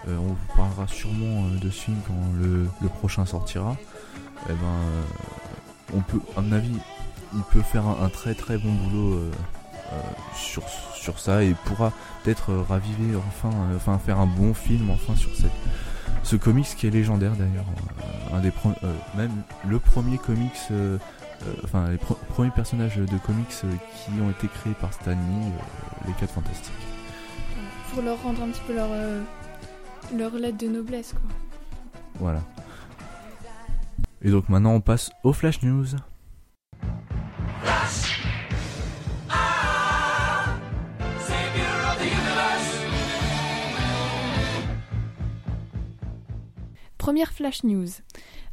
on 0.08 0.28
vous 0.28 0.56
parlera 0.56 0.88
sûrement 0.88 1.50
de 1.62 1.70
ce 1.70 1.82
film 1.82 1.98
quand 2.08 2.14
le 2.40 2.88
prochain 2.88 3.26
sortira. 3.26 3.76
Et 4.50 4.54
ben, 4.54 4.66
euh, 4.66 5.04
on 5.96 6.02
peut, 6.02 6.20
à 6.36 6.42
mon 6.42 6.52
avis, 6.52 6.78
il 7.36 7.44
peut 7.44 7.62
faire 7.62 7.86
un, 7.88 8.04
un 8.04 8.10
très 8.10 8.34
très 8.34 8.58
bon 8.58 8.72
boulot 8.72 9.14
euh, 9.14 9.32
euh, 9.92 10.02
sur 10.36 10.64
sur 10.96 11.20
ça 11.20 11.44
et 11.44 11.56
pourra 11.66 11.92
peut-être 12.24 12.52
euh, 12.52 12.62
raviver 12.62 13.16
enfin, 13.16 13.56
enfin 13.76 13.98
faire 13.98 14.20
un 14.20 14.28
bon 14.28 14.54
film 14.54 14.90
enfin 14.90 15.16
sur 15.16 15.36
cette 15.36 15.52
ce 16.24 16.36
comics 16.38 16.66
qui 16.78 16.88
est 16.88 16.90
légendaire 16.90 17.34
d'ailleurs, 17.34 17.66
un 18.34 18.40
des 18.40 18.54
même 19.18 19.44
le 19.68 19.78
premier 19.78 20.18
comics, 20.18 20.70
enfin 21.66 21.90
les 21.90 21.98
premiers 21.98 22.52
personnages 22.52 22.96
de 22.96 23.18
comics 23.18 23.50
qui 23.50 24.22
ont 24.22 24.30
été 24.30 24.48
créés 24.48 24.74
par 24.80 24.94
Stan 24.94 25.12
Lee, 25.12 25.52
les 26.08 26.14
4 26.14 26.32
fantastiques. 26.32 26.72
Pour 27.92 28.04
leur 28.04 28.24
rendre 28.24 28.42
un 28.42 28.48
petit 28.48 28.62
peu 28.66 28.74
leur, 28.74 28.88
leur 30.18 30.34
lettre 30.36 30.60
de 30.60 30.68
noblesse, 30.68 31.12
quoi. 31.12 31.36
Voilà. 32.22 32.40
Et 34.24 34.32
donc 34.32 34.48
maintenant 34.50 34.74
on 34.74 34.82
passe 34.82 35.12
aux 35.24 35.34
flash 35.34 35.62
news. 35.64 35.86
Première 46.98 47.34
flash 47.34 47.66
news. 47.66 47.88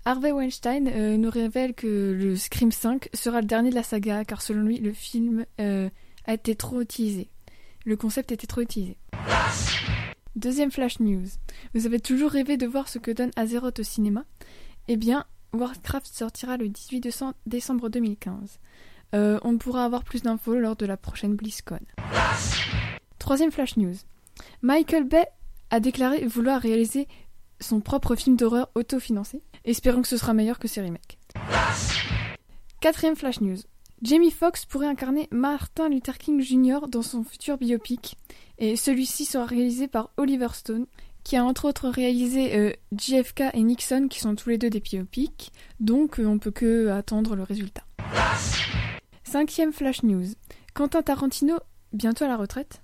Harvey 0.04 0.32
Weinstein 0.32 0.88
euh, 0.88 1.16
nous 1.16 1.30
révèle 1.30 1.72
que 1.72 2.16
le 2.18 2.34
Scream 2.34 2.72
5 2.72 3.08
sera 3.14 3.40
le 3.40 3.46
dernier 3.46 3.70
de 3.70 3.76
la 3.76 3.84
saga 3.84 4.24
car 4.24 4.42
selon 4.42 4.62
lui 4.62 4.78
le 4.78 4.92
film 4.92 5.46
euh, 5.60 5.88
a 6.26 6.34
été 6.34 6.56
trop 6.56 6.80
utilisé. 6.80 7.30
Le 7.84 7.96
concept 7.96 8.32
était 8.32 8.48
trop 8.48 8.62
utilisé. 8.62 8.96
Deuxième 10.34 10.72
flash 10.72 10.98
news. 10.98 11.26
Vous 11.74 11.86
avez 11.86 12.00
toujours 12.00 12.30
rêvé 12.30 12.56
de 12.56 12.66
voir 12.66 12.88
ce 12.88 12.98
que 12.98 13.12
donne 13.12 13.30
Azeroth 13.36 13.78
au 13.78 13.82
cinéma? 13.84 14.24
Eh 14.88 14.96
bien, 14.96 15.26
Warcraft 15.52 16.06
sortira 16.06 16.56
le 16.56 16.68
18 16.68 17.00
décem- 17.00 17.32
décembre 17.46 17.88
2015. 17.88 18.58
Euh, 19.14 19.38
on 19.42 19.58
pourra 19.58 19.84
avoir 19.84 20.04
plus 20.04 20.22
d'infos 20.22 20.54
lors 20.56 20.76
de 20.76 20.86
la 20.86 20.96
prochaine 20.96 21.34
BlizzCon. 21.34 21.80
Troisième 23.18 23.50
flash 23.50 23.76
news. 23.76 23.94
Michael 24.62 25.04
Bay 25.04 25.26
a 25.70 25.80
déclaré 25.80 26.24
vouloir 26.26 26.60
réaliser 26.60 27.08
son 27.60 27.80
propre 27.80 28.14
film 28.16 28.36
d'horreur 28.36 28.70
autofinancé. 28.74 29.42
Espérons 29.64 30.02
que 30.02 30.08
ce 30.08 30.16
sera 30.16 30.32
meilleur 30.32 30.58
que 30.58 30.68
ses 30.68 30.80
remakes. 30.82 31.18
Quatrième 32.80 33.16
flash 33.16 33.40
news. 33.40 33.58
Jamie 34.02 34.30
Foxx 34.30 34.64
pourrait 34.64 34.86
incarner 34.86 35.28
Martin 35.30 35.90
Luther 35.90 36.16
King 36.16 36.40
Jr. 36.40 36.88
dans 36.88 37.02
son 37.02 37.22
futur 37.22 37.58
biopic, 37.58 38.16
et 38.56 38.76
celui-ci 38.76 39.26
sera 39.26 39.44
réalisé 39.44 39.88
par 39.88 40.08
Oliver 40.16 40.48
Stone, 40.54 40.86
qui 41.24 41.36
a 41.36 41.44
entre 41.44 41.66
autres 41.66 41.88
réalisé 41.88 42.56
euh, 42.56 42.72
JFK 42.96 43.44
et 43.54 43.62
Nixon, 43.62 44.08
qui 44.08 44.20
sont 44.20 44.34
tous 44.34 44.48
les 44.48 44.58
deux 44.58 44.70
des 44.70 44.80
biopics, 44.80 45.52
donc 45.78 46.18
euh, 46.18 46.26
on 46.26 46.38
peut 46.38 46.50
que 46.50 46.88
attendre 46.88 47.36
le 47.36 47.42
résultat. 47.42 47.84
Cinquième 49.24 49.72
flash 49.72 50.02
news. 50.02 50.26
Quentin 50.74 51.02
Tarantino, 51.02 51.58
bientôt 51.92 52.24
à 52.24 52.28
la 52.28 52.36
retraite? 52.36 52.82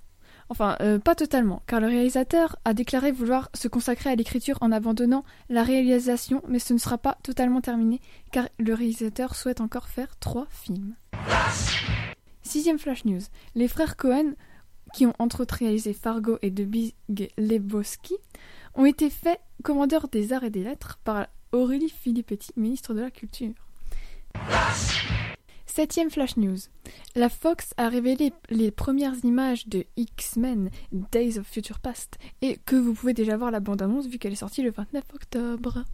Enfin, 0.49 0.77
euh, 0.81 0.99
pas 0.99 1.17
totalement, 1.17 1.63
car 1.67 1.81
le 1.81 1.89
réalisateur 1.89 2.57
a 2.65 2.73
déclaré 2.73 3.11
vouloir 3.11 3.51
se 3.53 3.67
consacrer 3.67 4.11
à 4.11 4.15
l'écriture 4.15 4.59
en 4.61 4.71
abandonnant 4.71 5.25
la 5.49 5.65
réalisation, 5.65 6.43
mais 6.47 6.61
ce 6.61 6.73
ne 6.73 6.79
sera 6.79 6.99
pas 6.99 7.19
totalement 7.25 7.61
terminé, 7.61 8.01
car 8.31 8.49
le 8.59 8.75
réalisateur 8.75 9.35
souhaite 9.35 9.61
encore 9.61 9.89
faire 9.89 10.17
trois 10.21 10.47
films. 10.51 10.95
Sixième 12.43 12.79
Flash 12.79 13.05
News. 13.05 13.23
Les 13.57 13.67
frères 13.67 13.97
Cohen, 13.97 14.35
qui 14.97 15.05
ont 15.05 15.13
entre 15.19 15.43
autres 15.43 15.57
réalisé 15.57 15.93
Fargo 15.93 16.39
et 16.41 16.51
The 16.51 16.63
Big 16.63 16.95
Lebowski, 17.37 18.15
ont 18.75 18.87
été 18.87 19.11
faits 19.11 19.39
commandeurs 19.63 20.09
des 20.09 20.33
arts 20.33 20.45
et 20.45 20.49
des 20.49 20.65
lettres 20.65 20.99
par 21.05 21.27
Aurélie 21.53 21.91
Filippetti, 21.91 22.51
ministre 22.57 22.95
de 22.95 23.01
la 23.01 23.11
Culture. 23.11 23.53
Septième 25.67 26.09
Flash 26.09 26.39
News. 26.39 26.57
La 27.15 27.29
Fox 27.29 27.75
a 27.77 27.91
révélé 27.91 28.33
les 28.49 28.71
premières 28.71 29.23
images 29.23 29.69
de 29.69 29.85
X-Men 29.99 30.71
Days 31.13 31.39
of 31.39 31.47
Future 31.47 31.81
Past 31.81 32.17
et 32.41 32.57
que 32.65 32.77
vous 32.77 32.95
pouvez 32.95 33.13
déjà 33.13 33.37
voir 33.37 33.51
la 33.51 33.61
bande-annonce 33.61 34.07
vu 34.07 34.19
qu'elle 34.19 34.33
est 34.33 34.37
sortie 34.37 34.63
le 34.63 34.71
29 34.71 35.05
octobre. 35.13 35.85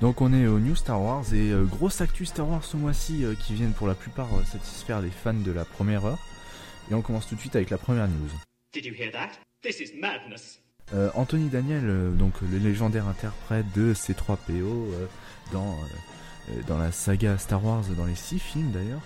Donc 0.00 0.22
on 0.22 0.32
est 0.32 0.46
au 0.46 0.58
New 0.58 0.74
Star 0.74 1.02
Wars 1.02 1.24
et 1.34 1.50
euh, 1.50 1.64
grosse 1.64 2.00
actu 2.00 2.24
Star 2.24 2.48
Wars 2.48 2.64
ce 2.64 2.78
mois-ci 2.78 3.22
euh, 3.22 3.34
qui 3.34 3.52
viennent 3.52 3.74
pour 3.74 3.86
la 3.86 3.94
plupart 3.94 4.28
euh, 4.34 4.42
satisfaire 4.44 5.02
les 5.02 5.10
fans 5.10 5.34
de 5.34 5.52
la 5.52 5.66
première 5.66 6.06
heure. 6.06 6.18
Et 6.90 6.94
on 6.94 7.02
commence 7.02 7.28
tout 7.28 7.34
de 7.34 7.40
suite 7.40 7.54
avec 7.54 7.68
la 7.68 7.76
première 7.76 8.08
news. 8.08 8.30
Did 8.72 8.86
you 8.86 8.94
hear 8.94 9.12
that? 9.12 9.28
This 9.62 9.78
is 9.80 9.92
madness. 10.00 10.58
Anthony 11.14 11.48
Daniel, 11.48 12.16
donc 12.16 12.40
le 12.40 12.58
légendaire 12.58 13.06
interprète 13.06 13.66
de 13.76 13.94
C3PO 13.94 14.64
euh, 14.64 15.06
dans, 15.52 15.78
dans 16.66 16.78
la 16.78 16.90
saga 16.90 17.38
Star 17.38 17.64
Wars, 17.64 17.84
dans 17.96 18.06
les 18.06 18.16
six 18.16 18.40
films 18.40 18.72
d'ailleurs, 18.72 19.02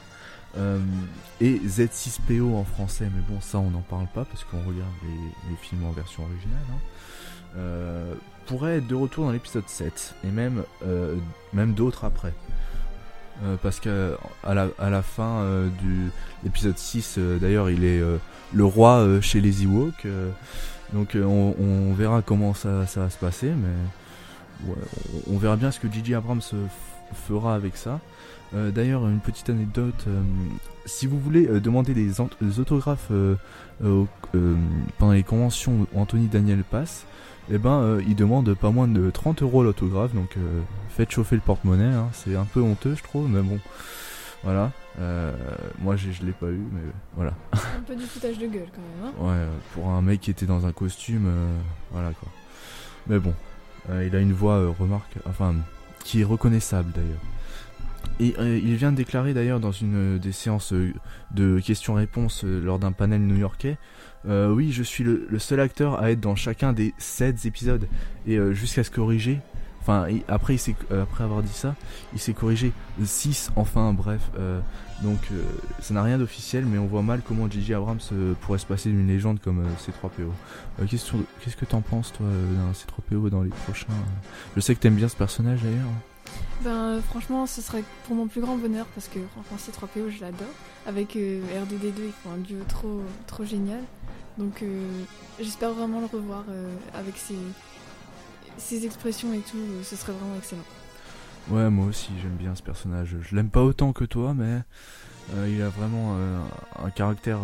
et 1.43 1.59
Z6PO 1.59 2.55
en 2.55 2.65
français, 2.65 3.11
mais 3.15 3.21
bon 3.29 3.39
ça 3.43 3.59
on 3.59 3.69
n'en 3.69 3.83
parle 3.83 4.07
pas 4.07 4.25
parce 4.25 4.45
qu'on 4.45 4.61
regarde 4.61 4.95
les, 5.03 5.51
les 5.51 5.57
films 5.61 5.85
en 5.85 5.91
version 5.91 6.23
originale, 6.25 6.65
hein, 6.73 8.17
pourrait 8.47 8.79
être 8.79 8.87
de 8.87 8.95
retour 8.95 9.25
dans 9.25 9.33
l'épisode 9.33 9.69
7, 9.69 10.15
et 10.25 10.31
même, 10.31 10.63
euh, 10.87 11.17
même 11.53 11.75
d'autres 11.75 12.05
après. 12.05 12.33
Euh, 13.43 13.57
parce 13.61 13.81
que 13.81 14.17
à 14.45 14.55
la, 14.55 14.69
à 14.79 14.91
la 14.91 15.03
fin 15.03 15.41
euh, 15.41 15.69
l'épisode 16.45 16.79
6 16.79 17.17
euh, 17.19 17.39
d'ailleurs 17.39 17.69
il 17.69 17.83
est 17.83 18.01
le 18.53 18.65
roi 18.65 19.05
chez 19.21 19.41
les 19.41 19.65
Ewoks 19.65 20.07
donc 20.93 21.17
on, 21.17 21.93
verra 21.95 22.23
comment 22.23 22.55
ça, 22.55 22.87
ça 22.87 23.01
va 23.01 23.11
se 23.11 23.19
passer 23.19 23.49
mais 23.49 24.71
on, 25.29 25.37
verra 25.37 25.57
bien 25.57 25.73
ce 25.73 25.81
que 25.81 25.91
Gigi 25.91 26.15
Abrams 26.15 26.43
fera 27.27 27.57
avec 27.57 27.77
ça 27.77 27.99
d'ailleurs 28.53 29.05
une 29.09 29.19
petite 29.19 29.51
anecdote 29.51 30.07
si 30.87 31.09
vous 31.09 31.19
voulez 31.19 31.47
demander 31.61 31.93
des, 31.93 32.13
des 32.41 32.61
autographes 32.61 33.11
au- 33.85 34.07
pendant 34.99 35.13
les 35.13 35.25
conventions 35.25 35.73
où 35.93 35.99
Anthony 35.99 36.29
Daniel 36.29 36.63
passe 36.63 37.05
eh 37.51 37.59
ben 37.59 37.83
euh, 37.83 38.03
il 38.07 38.17
demande 38.17 38.55
pas 38.55 38.71
moins 38.71 38.89
de 38.89 39.11
30 39.11 39.43
euros 39.43 39.63
l'autographe 39.63 40.15
donc 40.15 40.37
euh, 40.37 40.61
faites 40.89 41.11
chauffer 41.11 41.37
le 41.37 41.43
porte-monnaie 41.43 41.95
hein. 41.95 42.09
c'est 42.13 42.37
un 42.37 42.45
peu 42.45 42.61
honteux 42.61 42.95
je 42.95 43.03
trouve 43.03 43.29
mais 43.29 43.43
bon. 43.43 43.59
Voilà. 44.43 44.73
Euh, 45.01 45.33
moi 45.81 45.97
je 45.97 46.09
l'ai 46.23 46.33
pas 46.33 46.49
eu 46.49 46.61
mais 46.73 46.83
voilà. 47.17 47.33
Un 47.53 47.83
peu 47.87 47.97
du 47.97 48.05
foutage 48.05 48.39
de 48.39 48.47
gueule 48.47 48.69
quand 48.75 48.83
même. 48.83 49.13
Hein. 49.19 49.27
Ouais 49.27 49.47
pour 49.73 49.89
un 49.89 50.03
mec 50.03 50.21
qui 50.21 50.31
était 50.31 50.47
dans 50.47 50.67
un 50.67 50.73
costume 50.73 51.31
voilà 51.93 52.11
quoi. 52.11 52.29
Mais 53.07 53.19
bon 53.19 53.35
il 53.91 54.15
a 54.15 54.19
une 54.19 54.33
voix 54.33 54.75
remarque 54.79 55.17
enfin 55.27 55.55
qui 56.05 56.21
est 56.21 56.25
reconnaissable 56.25 56.93
d'ailleurs. 56.93 57.21
Et 58.21 58.35
il 58.59 58.77
vient 58.77 58.93
de 58.93 58.97
déclarer 58.97 59.35
d'ailleurs 59.35 59.61
dans 59.61 59.73
une 59.73 60.19
des 60.19 60.33
séances 60.33 60.73
de 61.33 61.59
questions-réponses 61.59 62.45
lors 62.45 62.79
d'un 62.79 62.93
panel 62.93 63.23
new-yorkais 63.23 63.77
euh, 64.27 64.51
oui 64.53 64.73
je 64.73 64.83
suis 64.83 65.05
le, 65.05 65.29
seul 65.39 65.61
acteur 65.61 66.01
à 66.01 66.11
être 66.11 66.21
dans 66.21 66.37
chacun 66.37 66.73
des 66.73 66.95
7 66.99 67.45
épisodes 67.47 67.87
et 68.27 68.37
euh, 68.37 68.53
jusqu'à 68.55 68.83
se 68.85 68.91
corriger 68.91 69.41
enfin 69.81 70.07
euh, 70.11 70.19
après 70.29 71.25
avoir 71.25 71.43
dit 71.43 71.53
ça 71.53 71.75
il 72.15 72.19
s'est 72.19 72.33
corrigé 72.33 72.73
6 73.05 73.51
enfin 73.57 73.93
bref 73.93 74.23
donc 75.03 75.19
ça 75.81 75.93
n'a 75.93 76.03
rien 76.03 76.17
d'officiel 76.19 76.65
mais 76.65 76.79
on 76.79 76.87
voit 76.87 77.03
mal 77.03 77.21
comment 77.27 77.51
J.J. 77.51 77.75
Abrams 77.75 77.99
pourrait 78.41 78.59
se 78.61 78.65
passer 78.67 78.89
d'une 78.89 79.07
légende 79.07 79.41
comme 79.41 79.61
euh, 79.61 79.69
C3PO 79.85 80.29
Euh, 80.81 80.87
question 80.87 81.19
de- 81.19 81.25
qu'est-ce 81.41 81.57
que 81.57 81.67
t'en 81.67 81.83
penses 81.83 82.13
toi 82.13 82.27
d'un 82.27 82.73
C3PO 82.73 83.29
dans 83.29 83.43
les 83.43 83.51
prochains 83.51 83.87
je 84.57 84.61
sais 84.61 84.75
que 84.75 84.81
t'aimes 84.81 84.95
bien 84.95 85.09
ce 85.09 85.17
personnage 85.17 85.61
d'ailleurs 85.63 85.91
Ben 86.65 87.01
franchement, 87.03 87.47
ce 87.47 87.61
serait 87.61 87.85
pour 88.07 88.17
mon 88.17 88.27
plus 88.27 88.41
grand 88.41 88.57
bonheur 88.57 88.87
parce 88.95 89.09
que 89.09 89.19
franchement, 89.33 89.59
C3PO, 89.59 90.09
je 90.11 90.21
l'adore. 90.23 90.49
Avec 90.87 91.17
euh, 91.17 91.43
R2D2, 91.63 91.93
ils 92.07 92.13
font 92.23 92.31
un 92.35 92.39
duo 92.39 92.59
trop, 92.69 93.03
trop 93.27 93.45
génial. 93.45 93.81
Donc 94.39 94.63
euh, 94.63 95.03
j'espère 95.39 95.73
vraiment 95.73 96.01
le 96.01 96.07
revoir 96.07 96.45
euh, 96.49 96.75
avec 96.95 97.17
ses, 97.17 97.39
ses 98.57 98.85
expressions 98.85 99.33
et 99.33 99.39
tout. 99.39 99.59
euh, 99.59 99.83
ce 99.83 99.97
serait 99.97 100.13
vraiment 100.13 100.37
excellent. 100.37 100.65
Ouais, 101.51 101.69
moi 101.71 101.87
aussi, 101.87 102.11
j'aime 102.23 102.37
bien 102.37 102.55
ce 102.55 102.63
personnage. 102.63 103.17
Je 103.21 103.37
l'aime 103.37 103.51
pas 103.51 103.63
autant 103.63 103.93
que 103.93 104.05
toi, 104.05 104.33
mais 104.35 104.63
il 105.47 105.61
a 105.61 105.69
vraiment 105.69 106.17
un 106.83 106.89
caractère. 106.89 107.41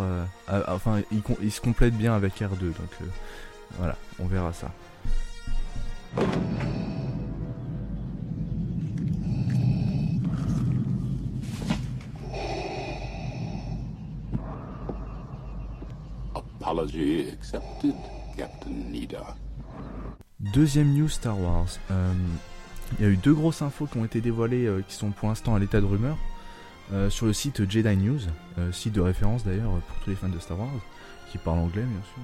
enfin, 0.68 1.03
il, 1.42 1.53
se 1.53 1.61
complète 1.61 1.94
bien 1.94 2.14
avec 2.14 2.40
R2, 2.40 2.61
donc 2.61 2.96
voilà, 3.79 3.96
on 4.18 4.24
verra 4.24 4.55
ça. 4.55 4.72
Deuxième 20.38 20.94
news 20.94 21.09
Star 21.09 21.37
Wars. 21.37 21.66
Euh, 21.90 22.12
Il 22.98 23.04
y 23.04 23.09
a 23.09 23.11
eu 23.11 23.16
deux 23.16 23.35
grosses 23.35 23.61
infos 23.62 23.87
qui 23.87 23.98
ont 23.98 24.04
été 24.04 24.20
dévoilées, 24.20 24.66
euh, 24.66 24.80
qui 24.87 24.94
sont 24.94 25.11
pour 25.11 25.28
l'instant 25.28 25.56
à 25.56 25.59
l'état 25.59 25.80
de 25.80 25.87
rumeur, 25.87 26.16
euh, 26.92 27.11
sur 27.11 27.26
le 27.26 27.33
site 27.33 27.68
Jedi 27.68 27.96
News, 27.96 28.20
site 28.70 28.92
de 28.92 29.00
référence 29.00 29.44
d'ailleurs 29.44 29.72
pour 29.72 29.96
tous 30.04 30.11
les 30.11 30.16
fans 30.16 30.28
de 30.28 30.38
Star 30.38 30.61
Wars, 30.61 30.68
qui 31.33 31.38
parlent 31.38 31.59
anglais 31.59 31.83
bien 31.83 32.02
sûr. 32.14 32.22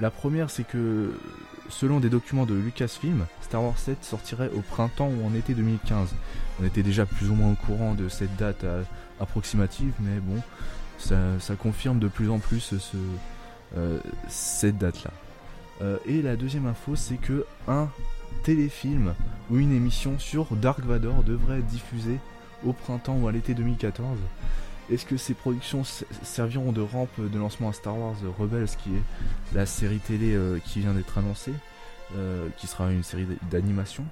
La 0.00 0.10
première, 0.10 0.48
c'est 0.48 0.66
que 0.66 1.12
selon 1.68 2.00
des 2.00 2.08
documents 2.08 2.46
de 2.46 2.54
Lucasfilm, 2.54 3.26
Star 3.42 3.62
Wars 3.62 3.78
7 3.78 4.04
sortirait 4.04 4.50
au 4.56 4.60
printemps 4.60 5.08
ou 5.08 5.26
en 5.26 5.34
été 5.34 5.52
2015. 5.52 6.14
On 6.60 6.64
était 6.64 6.82
déjà 6.82 7.04
plus 7.04 7.30
ou 7.30 7.34
moins 7.34 7.52
au 7.52 7.66
courant 7.66 7.94
de 7.94 8.08
cette 8.08 8.36
date 8.36 8.64
approximative, 9.20 9.92
mais 10.00 10.18
bon, 10.20 10.40
ça, 11.02 11.56
confirme 11.56 11.98
de 11.98 12.08
plus 12.08 12.30
en 12.30 12.38
plus 12.38 12.72
euh, 13.76 13.98
cette 14.28 14.78
date-là. 14.78 15.10
Euh, 15.80 15.96
et 16.06 16.22
la 16.22 16.36
deuxième 16.36 16.66
info, 16.66 16.94
c'est 16.94 17.16
que 17.16 17.46
un 17.68 17.88
téléfilm 18.44 19.14
ou 19.50 19.58
une 19.58 19.72
émission 19.72 20.18
sur 20.18 20.54
Dark 20.56 20.80
Vador 20.80 21.22
devrait 21.22 21.58
être 21.58 21.66
diffusée 21.66 22.18
au 22.66 22.72
printemps 22.72 23.16
ou 23.16 23.28
à 23.28 23.32
l'été 23.32 23.54
2014. 23.54 24.18
Est-ce 24.90 25.06
que 25.06 25.16
ces 25.16 25.34
productions 25.34 25.84
serviront 26.22 26.72
de 26.72 26.80
rampe 26.80 27.18
de 27.18 27.38
lancement 27.38 27.70
à 27.70 27.72
Star 27.72 27.98
Wars 27.98 28.16
Rebels, 28.38 28.68
qui 28.82 28.90
est 28.90 29.54
la 29.54 29.64
série 29.64 30.00
télé 30.00 30.34
euh, 30.34 30.58
qui 30.64 30.80
vient 30.80 30.92
d'être 30.92 31.16
annoncée, 31.18 31.54
qui 32.58 32.66
sera 32.66 32.92
une 32.92 33.02
série 33.02 33.26
d'animation 33.50 34.04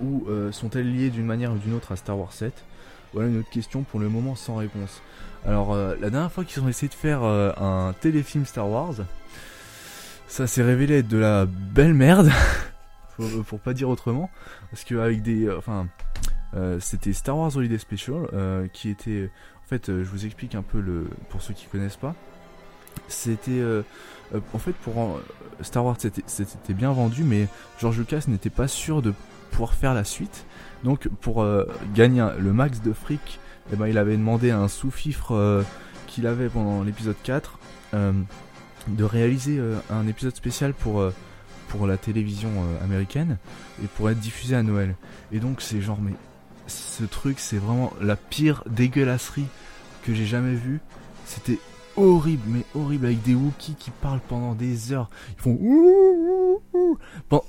Ou 0.00 0.28
sont-elles 0.52 0.94
liées 0.94 1.10
d'une 1.10 1.26
manière 1.26 1.50
ou 1.52 1.58
d'une 1.58 1.74
autre 1.74 1.90
à 1.90 1.96
Star 1.96 2.16
Wars 2.16 2.32
7 2.32 2.52
Voilà 3.12 3.30
une 3.30 3.40
autre 3.40 3.50
question 3.50 3.82
pour 3.82 3.98
le 3.98 4.08
moment 4.08 4.36
sans 4.36 4.54
réponse. 4.54 5.02
Alors, 5.46 5.72
euh, 5.72 5.96
la 6.00 6.10
dernière 6.10 6.30
fois 6.30 6.44
qu'ils 6.44 6.62
ont 6.62 6.68
essayé 6.68 6.88
de 6.88 6.94
faire 6.94 7.22
euh, 7.24 7.52
un 7.56 7.94
téléfilm 8.00 8.46
Star 8.46 8.68
Wars, 8.68 8.94
ça 10.28 10.46
s'est 10.46 10.62
révélé 10.62 10.98
être 10.98 11.08
de 11.08 11.18
la 11.18 11.46
belle 11.46 11.94
merde, 11.94 12.30
pour, 13.16 13.26
pour 13.44 13.60
pas 13.60 13.74
dire 13.74 13.88
autrement, 13.88 14.30
parce 14.70 14.84
que 14.84 14.94
avec 14.94 15.22
des, 15.22 15.46
euh, 15.46 15.58
enfin, 15.58 15.88
euh, 16.54 16.78
c'était 16.80 17.12
Star 17.12 17.36
Wars 17.36 17.56
Holiday 17.56 17.78
Special, 17.78 18.28
euh, 18.32 18.68
qui 18.72 18.88
était, 18.88 19.30
en 19.64 19.68
fait, 19.68 19.88
euh, 19.88 20.04
je 20.04 20.08
vous 20.08 20.26
explique 20.26 20.54
un 20.54 20.62
peu 20.62 20.80
le, 20.80 21.08
pour 21.28 21.42
ceux 21.42 21.54
qui 21.54 21.66
connaissent 21.66 21.96
pas, 21.96 22.14
c'était, 23.08 23.50
euh, 23.52 23.82
euh, 24.34 24.40
en 24.52 24.58
fait, 24.58 24.72
pour 24.72 25.20
Star 25.60 25.84
Wars 25.84 25.96
c'était, 25.98 26.74
bien 26.74 26.92
vendu, 26.92 27.24
mais 27.24 27.48
George 27.80 27.98
Lucas 27.98 28.24
n'était 28.28 28.50
pas 28.50 28.68
sûr 28.68 29.02
de 29.02 29.12
pouvoir 29.50 29.74
faire 29.74 29.94
la 29.94 30.04
suite, 30.04 30.46
donc 30.84 31.08
pour 31.20 31.42
euh, 31.42 31.66
gagner 31.94 32.26
le 32.38 32.52
max 32.52 32.80
de 32.80 32.92
fric, 32.92 33.38
eh 33.70 33.76
ben, 33.76 33.86
il 33.86 33.98
avait 33.98 34.16
demandé 34.16 34.50
à 34.50 34.58
un 34.58 34.68
sous-fifre 34.68 35.32
euh, 35.32 35.62
qu'il 36.06 36.26
avait 36.26 36.48
pendant 36.48 36.82
l'épisode 36.82 37.16
4 37.22 37.58
euh, 37.94 38.12
de 38.88 39.04
réaliser 39.04 39.58
euh, 39.58 39.76
un 39.90 40.06
épisode 40.06 40.34
spécial 40.34 40.74
pour, 40.74 41.04
pour 41.68 41.86
la 41.86 41.96
télévision 41.96 42.50
américaine 42.82 43.38
et 43.82 43.86
pour 43.86 44.10
être 44.10 44.18
diffusé 44.18 44.56
à 44.56 44.62
Noël. 44.62 44.96
Et 45.30 45.38
donc 45.38 45.60
c'est 45.60 45.80
genre 45.80 46.00
mais 46.00 46.12
ce 46.66 47.04
truc 47.04 47.38
c'est 47.38 47.58
vraiment 47.58 47.92
la 48.00 48.16
pire 48.16 48.64
dégueulasserie 48.66 49.46
que 50.04 50.14
j'ai 50.14 50.26
jamais 50.26 50.54
vue. 50.54 50.80
C'était 51.24 51.58
horrible 51.96 52.42
mais 52.46 52.64
horrible 52.74 53.06
avec 53.06 53.22
des 53.22 53.34
Wookiees 53.34 53.76
qui 53.78 53.90
parlent 53.90 54.20
pendant 54.28 54.54
des 54.54 54.92
heures. 54.92 55.08
Ils 55.36 55.42
font 55.42 55.58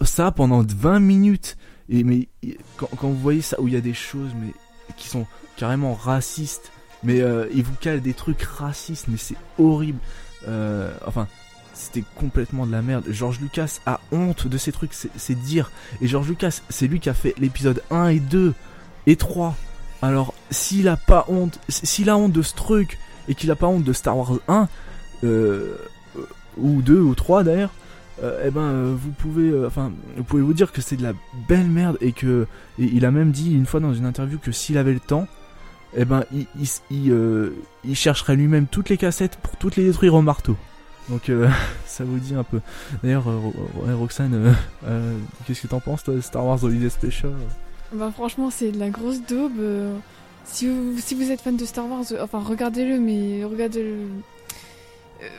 ça 0.01 0.31
pendant 0.31 0.61
20 0.61 0.99
minutes. 0.99 1.57
Et 1.89 2.03
mais 2.03 2.29
quand, 2.77 2.87
quand 2.97 3.09
vous 3.09 3.19
voyez 3.19 3.41
ça 3.41 3.59
où 3.59 3.67
il 3.67 3.73
y 3.73 3.77
a 3.77 3.81
des 3.81 3.93
choses 3.93 4.31
mais 4.39 4.53
qui 4.95 5.07
sont 5.07 5.25
carrément 5.57 5.93
racistes, 5.93 6.71
mais 7.03 7.21
euh, 7.21 7.47
ils 7.53 7.63
vous 7.63 7.75
calent 7.79 8.01
des 8.01 8.13
trucs 8.13 8.41
racistes, 8.41 9.05
mais 9.07 9.17
c'est 9.17 9.35
horrible. 9.57 9.99
Euh, 10.47 10.91
enfin, 11.05 11.27
c'était 11.73 12.03
complètement 12.15 12.65
de 12.65 12.71
la 12.71 12.81
merde. 12.81 13.05
George 13.09 13.39
Lucas 13.39 13.79
a 13.85 13.99
honte 14.11 14.47
de 14.47 14.57
ces 14.57 14.71
trucs, 14.71 14.93
c'est 14.93 15.35
dire. 15.35 15.71
Et 16.01 16.07
George 16.07 16.27
Lucas, 16.27 16.61
c'est 16.69 16.87
lui 16.87 16.99
qui 16.99 17.09
a 17.09 17.13
fait 17.13 17.35
l'épisode 17.37 17.81
1 17.91 18.07
et 18.07 18.19
2 18.19 18.53
et 19.07 19.15
3. 19.15 19.55
Alors, 20.01 20.33
s'il 20.49 20.87
a 20.87 20.97
pas 20.97 21.25
honte, 21.27 21.59
s'il 21.69 22.09
a 22.09 22.17
honte 22.17 22.31
de 22.31 22.41
ce 22.41 22.53
truc 22.55 22.97
et 23.27 23.35
qu'il 23.35 23.51
a 23.51 23.55
pas 23.55 23.67
honte 23.67 23.83
de 23.83 23.93
Star 23.93 24.17
Wars 24.17 24.39
1, 24.47 24.67
euh, 25.23 25.75
ou 26.57 26.81
2 26.81 26.99
ou 26.99 27.15
3 27.15 27.43
d'ailleurs, 27.43 27.71
eh 28.45 28.51
ben 28.51 28.93
vous 28.93 29.09
pouvez 29.09 29.65
enfin 29.65 29.91
vous 30.15 30.23
pouvez 30.23 30.43
vous 30.43 30.53
dire 30.53 30.71
que 30.71 30.79
c'est 30.81 30.95
de 30.95 31.03
la 31.03 31.11
belle 31.49 31.67
merde 31.67 31.97
et 31.99 32.13
que 32.13 32.47
il 32.77 33.05
a 33.05 33.11
même 33.11 33.31
dit 33.31 33.53
une 33.53 33.65
fois 33.65 33.81
dans 33.81 33.93
une 33.93 34.05
interview 34.05 34.37
que 34.37 34.53
s'il 34.53 34.77
avait 34.77 34.93
le 34.93 35.01
temps 35.01 35.27
eh 35.95 36.05
ben 36.05 36.23
il, 36.33 36.47
il, 36.89 37.11
euh, 37.11 37.55
il 37.83 37.95
chercherait 37.95 38.35
lui-même 38.35 38.67
toutes 38.67 38.89
les 38.89 38.97
cassettes 38.97 39.37
pour 39.37 39.55
toutes 39.57 39.75
les 39.75 39.85
détruire 39.85 40.13
au 40.15 40.21
marteau. 40.21 40.55
Donc 41.09 41.29
euh, 41.29 41.49
ça 41.85 42.03
vous 42.03 42.17
dit 42.19 42.35
un 42.35 42.43
peu. 42.43 42.61
D'ailleurs 43.03 43.29
euh, 43.29 43.95
Roxane 43.95 44.33
euh, 44.33 44.53
euh, 44.87 45.17
qu'est-ce 45.45 45.61
que 45.61 45.67
t'en 45.67 45.79
penses 45.79 46.03
toi 46.03 46.13
de 46.13 46.21
Star 46.21 46.45
Wars 46.45 46.63
Holiday 46.63 46.89
Special? 46.89 47.33
Bah 47.93 48.11
franchement, 48.13 48.49
c'est 48.49 48.71
de 48.71 48.79
la 48.79 48.89
grosse 48.89 49.21
daube. 49.21 49.61
Si 50.45 50.67
vous, 50.67 50.97
si 50.99 51.13
vous 51.13 51.29
êtes 51.31 51.41
fan 51.41 51.55
de 51.55 51.65
Star 51.65 51.87
Wars, 51.87 52.03
enfin 52.21 52.39
regardez-le, 52.39 52.99
mais 52.99 53.43
regardez-le 53.43 54.07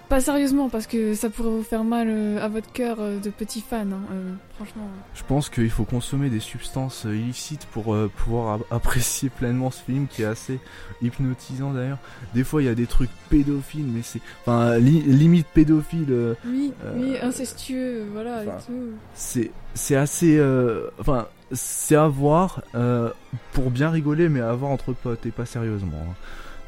pas 0.09 0.21
sérieusement 0.21 0.69
parce 0.69 0.87
que 0.87 1.15
ça 1.15 1.31
pourrait 1.31 1.51
vous 1.51 1.63
faire 1.63 1.85
mal 1.85 2.09
euh, 2.11 2.45
à 2.45 2.49
votre 2.49 2.71
cœur 2.73 2.97
euh, 3.01 3.19
de 3.19 3.31
petit 3.31 3.61
fan. 3.61 3.93
hein, 3.93 4.01
euh, 4.13 4.33
franchement. 4.57 4.89
je 5.15 5.23
pense 5.25 5.49
qu'il 5.49 5.71
faut 5.71 5.85
consommer 5.85 6.31
des 6.31 6.41
substances 6.41 7.07
euh, 7.07 7.17
illicites 7.17 7.67
pour 7.73 7.95
euh, 7.95 8.11
pouvoir 8.17 8.55
ap- 8.55 8.73
apprécier 8.73 9.29
pleinement 9.31 9.71
ce 9.71 9.83
film 9.83 10.07
qui 10.07 10.23
est 10.23 10.27
assez 10.27 10.61
hypnotisant 11.03 11.73
d'ailleurs 11.73 11.99
des 12.35 12.45
fois 12.45 12.63
il 12.63 12.67
y 12.67 12.69
a 12.69 12.75
des 12.75 12.87
trucs 12.87 13.11
pédophiles 13.31 13.87
mais 13.87 14.03
c'est 14.03 14.21
enfin 14.47 14.79
li- 14.79 15.03
limite 15.03 15.47
pédophile 15.49 16.07
euh, 16.11 16.35
Oui, 16.47 16.73
Euh, 16.85 16.93
oui, 16.97 17.17
incestueux, 17.23 18.03
euh, 18.03 18.07
voilà 18.13 18.45
et 18.45 18.49
tout. 18.67 18.91
c'est 19.15 19.97
assez 19.97 20.37
euh, 20.39 20.89
enfin 21.01 21.27
c'est 21.53 21.97
à 21.97 22.07
voir 22.09 22.63
euh, 22.75 23.11
pour 23.53 23.71
bien 23.71 23.91
rigoler 23.91 24.29
mais 24.29 24.41
à 24.41 24.53
voir 24.55 24.71
entre 24.71 24.93
potes 24.93 25.27
et 25.27 25.31
pas 25.31 25.47
sérieusement 25.47 25.99
hein. 26.09 26.15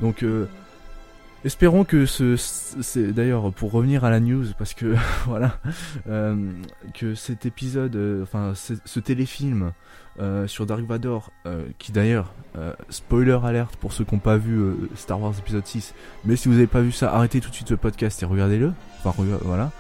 donc 0.01 0.23
euh, 0.23 0.47
espérons 1.47 1.85
que 1.85 2.07
ce 2.07 2.35
c'est 2.37 3.13
d'ailleurs 3.13 3.53
pour 3.53 3.71
revenir 3.71 4.05
à 4.05 4.11
la 4.11 4.19
news 4.19 4.47
parce 4.59 4.75
que 4.75 4.97
voilà 5.27 5.59
euh, 6.09 6.35
que 6.93 7.15
cet 7.15 7.47
épisode 7.47 7.95
euh, 7.95 8.23
enfin 8.25 8.53
ce, 8.55 9.01
téléfilm 9.01 9.73
euh, 10.19 10.49
sur 10.49 10.67
Dark 10.67 10.83
Vador 10.83 11.31
qui 11.79 11.93
d'ailleurs 11.93 12.35
spoiler 12.91 13.39
alerte 13.45 13.77
pour 13.77 13.93
ceux 13.93 14.05
qui 14.05 14.15
n'ont 14.15 14.21
pas 14.21 14.37
vu 14.37 14.59
Star 14.97 15.21
Wars 15.21 15.35
épisode 15.39 15.67
6 15.67 15.95
mais 16.25 16.35
si 16.37 16.49
vous 16.49 16.55
n'avez 16.55 16.67
pas 16.67 16.81
vu 16.81 16.91
ça 16.91 17.15
arrêtez 17.15 17.41
tout 17.41 17.51
de 17.51 17.55
suite 17.55 17.69
ce 17.69 17.75
podcast 17.75 18.23
et 18.23 18.27
regardez-le. 18.27 18.73
Enfin 19.05 19.15
voilà. 19.43 19.71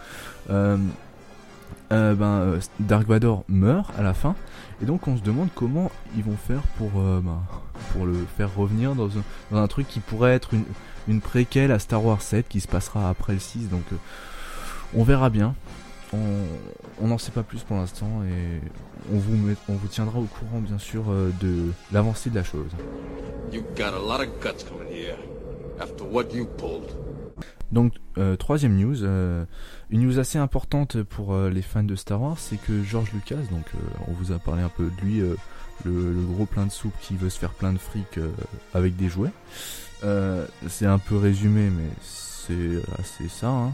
Ben, 1.90 2.58
Dark 2.80 3.08
Vador 3.08 3.44
meurt 3.48 3.92
à 3.98 4.02
la 4.02 4.14
fin 4.14 4.36
et 4.82 4.84
donc 4.84 5.08
on 5.08 5.16
se 5.16 5.22
demande 5.22 5.48
comment 5.54 5.90
ils 6.16 6.22
vont 6.24 6.36
faire 6.36 6.62
pour, 6.78 6.90
euh, 6.96 7.20
ben, 7.22 7.40
pour 7.92 8.06
le 8.06 8.26
faire 8.36 8.54
revenir 8.54 8.94
dans 8.94 9.08
un, 9.18 9.22
dans 9.50 9.58
un 9.58 9.68
truc 9.68 9.88
qui 9.88 10.00
pourrait 10.00 10.34
être 10.34 10.54
une, 10.54 10.64
une 11.08 11.20
préquelle 11.20 11.72
à 11.72 11.78
Star 11.78 12.04
Wars 12.04 12.22
7 12.22 12.48
qui 12.48 12.60
se 12.60 12.68
passera 12.68 13.08
après 13.08 13.32
le 13.32 13.38
6 13.38 13.68
donc 13.68 13.84
euh, 13.92 13.96
on 14.94 15.02
verra 15.04 15.30
bien 15.30 15.54
on 17.02 17.08
n'en 17.08 17.18
sait 17.18 17.32
pas 17.32 17.42
plus 17.42 17.62
pour 17.62 17.76
l'instant 17.76 18.22
et 18.24 18.60
on 19.12 19.18
vous, 19.18 19.54
on 19.68 19.74
vous 19.74 19.88
tiendra 19.88 20.18
au 20.18 20.24
courant 20.24 20.60
bien 20.60 20.78
sûr 20.78 21.04
euh, 21.10 21.30
de 21.40 21.72
l'avancée 21.92 22.30
de 22.30 22.36
la 22.36 22.44
chose 22.44 22.70
You 23.52 23.62
got 23.76 23.94
a 23.94 23.98
lot 23.98 24.20
of 24.20 24.40
guts 24.40 24.64
coming 24.64 24.88
here. 24.88 25.16
After 25.80 26.04
what 26.04 26.34
you 26.34 26.46
pulled. 26.46 26.90
Donc, 27.72 27.94
euh, 28.16 28.36
troisième 28.36 28.76
news, 28.76 29.02
euh, 29.02 29.44
une 29.90 30.06
news 30.06 30.18
assez 30.18 30.38
importante 30.38 31.02
pour 31.02 31.34
euh, 31.34 31.50
les 31.50 31.62
fans 31.62 31.82
de 31.82 31.96
Star 31.96 32.22
Wars, 32.22 32.38
c'est 32.38 32.56
que 32.56 32.82
George 32.84 33.10
Lucas, 33.12 33.42
donc 33.50 33.66
on 34.06 34.12
vous 34.12 34.32
a 34.32 34.38
parlé 34.38 34.62
un 34.62 34.68
peu 34.68 34.84
de 34.84 35.04
lui, 35.04 35.22
le, 35.84 36.12
gros 36.32 36.46
plein 36.46 36.66
de 36.66 36.70
soupe 36.70 36.94
qui 37.00 37.16
veut 37.16 37.30
se 37.30 37.38
faire 37.38 37.52
plein 37.52 37.72
de 37.72 37.78
fric 37.78 38.20
avec 38.74 38.96
des 38.96 39.08
jouets. 39.08 39.32
C'est 40.68 40.86
un 40.86 40.98
peu 40.98 41.16
résumé, 41.16 41.70
mais 41.70 41.88
c'est 42.02 42.82
assez 42.98 43.28
ça. 43.28 43.48
hein. 43.48 43.72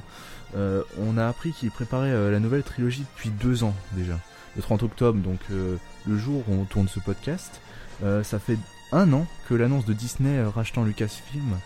On 0.98 1.18
a 1.18 1.26
appris 1.26 1.52
qu'il 1.52 1.70
préparait 1.70 2.30
la 2.30 2.40
nouvelle 2.40 2.62
trilogie 2.62 3.04
depuis 3.14 3.30
deux 3.30 3.64
ans 3.64 3.74
déjà. 3.92 4.18
Le 4.56 4.62
30 4.62 4.82
octobre, 4.82 5.18
donc 5.18 5.40
le 5.50 6.18
jour 6.18 6.42
où 6.48 6.54
on 6.54 6.64
tourne 6.64 6.88
ce 6.88 7.00
podcast, 7.00 7.60
ça 8.00 8.38
fait 8.38 8.58
un 8.90 9.12
an 9.12 9.26
que 9.48 9.54
l'annonce 9.54 9.84
de 9.84 9.92
Disney 9.92 10.42
rachetant 10.42 10.84
Lucasfilm 10.84 11.58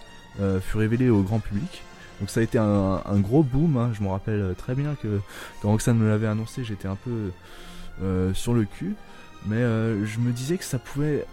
fut 0.60 0.76
révélée 0.76 1.08
au 1.08 1.22
grand 1.22 1.38
public. 1.38 1.82
Donc 2.20 2.30
ça 2.30 2.40
a 2.40 2.42
été 2.42 2.56
un, 2.58 3.02
un 3.04 3.20
gros 3.20 3.42
boom, 3.42 3.76
hein. 3.76 3.90
je 3.92 4.02
me 4.02 4.08
rappelle 4.08 4.54
très 4.56 4.74
bien 4.74 4.94
que 4.94 5.20
quand 5.60 5.68
Roxane 5.68 5.98
me 5.98 6.08
l'avait 6.08 6.26
annoncé, 6.26 6.64
j'étais 6.64 6.88
un 6.88 6.96
peu 6.96 7.30
euh, 8.02 8.32
sur 8.32 8.54
le 8.54 8.64
cul, 8.64 8.94
mais 9.44 9.56
euh, 9.56 10.06
je 10.06 10.18
me 10.18 10.32
disais 10.32 10.56
que 10.56 10.64
ça 10.64 10.78
pouvait... 10.78 11.26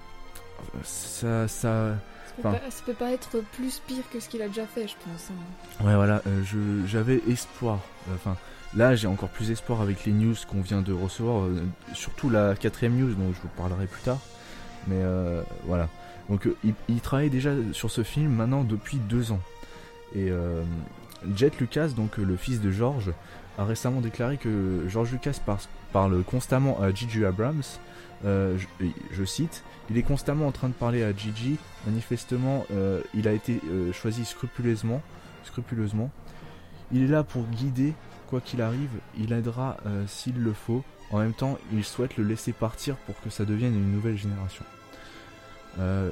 Ça... 0.84 1.48
ça... 1.48 1.96
Ça 2.36 2.41
peut, 2.41 2.58
pas, 2.58 2.72
ça 2.72 2.84
peut 2.86 2.93
pas 2.93 3.12
être 3.12 3.43
plus 3.58 3.80
pire 3.86 4.04
que 4.12 4.19
ce 4.19 4.28
qu'il 4.28 4.41
a 4.41 4.48
déjà 4.48 4.65
fait, 4.65 4.88
je 4.88 4.96
pense. 5.06 5.30
hein. 5.30 5.86
Ouais 5.86 5.96
voilà, 5.96 6.22
euh, 6.26 6.41
j'avais 6.88 7.22
espoir. 7.30 7.78
Enfin, 8.15 8.36
là 8.76 8.96
j'ai 8.96 9.06
encore 9.08 9.30
plus 9.30 9.52
espoir 9.52 9.82
avec 9.82 10.04
les 10.06 10.12
news 10.12 10.34
qu'on 10.50 10.62
vient 10.62 10.82
de 10.82 10.91
recevoir, 10.93 11.43
euh, 11.43 11.62
surtout 11.93 12.32
la 12.32 12.56
quatrième 12.56 12.98
news 12.98 13.13
dont 13.13 13.32
je 13.34 13.39
vous 13.39 13.50
parlerai 13.56 13.86
plus 13.86 14.02
tard. 14.02 14.17
Mais 14.88 15.00
voilà. 15.65 15.88
Donc 16.28 16.50
il, 16.63 16.74
il 16.89 17.00
travaille 17.02 17.30
déjà 17.30 17.52
sur 17.72 17.91
ce 17.91 18.02
film 18.04 18.32
maintenant 18.34 18.63
depuis 18.63 18.98
deux 18.98 19.32
ans. 19.32 19.39
Et 20.15 20.30
euh, 20.30 20.63
Jet 21.36 21.60
Lucas, 21.60 21.89
donc 21.89 22.19
euh, 22.19 22.23
le 22.23 22.36
fils 22.36 22.62
de 22.62 22.71
George, 22.71 23.12
a 23.58 23.65
récemment 23.65 24.02
déclaré 24.02 24.38
que 24.38 24.86
George 24.88 25.12
Lucas 25.12 25.39
par- 25.45 25.60
parle 25.91 26.23
constamment 26.23 26.80
à 26.82 26.91
Gigi 26.91 27.26
Abrams. 27.26 27.63
Euh, 28.26 28.58
je, 29.12 29.23
cite, 29.26 29.63
il 29.89 29.97
est 29.97 30.04
constamment 30.04 30.47
en 30.47 30.52
train 30.52 30.69
de 30.69 30.73
parler 30.73 31.04
à 31.04 31.15
Gigi. 31.15 31.58
Manifestement, 31.86 32.65
il 33.13 33.28
a 33.28 33.34
été 33.34 33.60
choisi 33.91 34.23
scrupuleusement, 34.23 35.02
scrupuleusement. 35.43 36.10
Il 36.93 37.04
est 37.04 37.08
là 37.08 37.23
pour 37.23 37.43
guider, 37.47 37.93
quoi 38.30 38.39
qu'il 38.39 38.62
arrive. 38.62 38.89
Il 39.19 39.34
aidera 39.34 39.76
s'il 40.08 40.41
le 40.41 40.54
faut. 40.54 40.84
En 41.12 41.19
même 41.19 41.34
temps, 41.34 41.58
il 41.73 41.84
souhaite 41.84 42.15
le 42.15 42.23
laisser 42.23 42.54
partir 42.54 42.95
pour 42.95 43.19
que 43.21 43.30
ça 43.30 43.43
devienne 43.43 43.76
une 43.76 43.91
nouvelle 43.91 44.17
génération. 44.17 44.63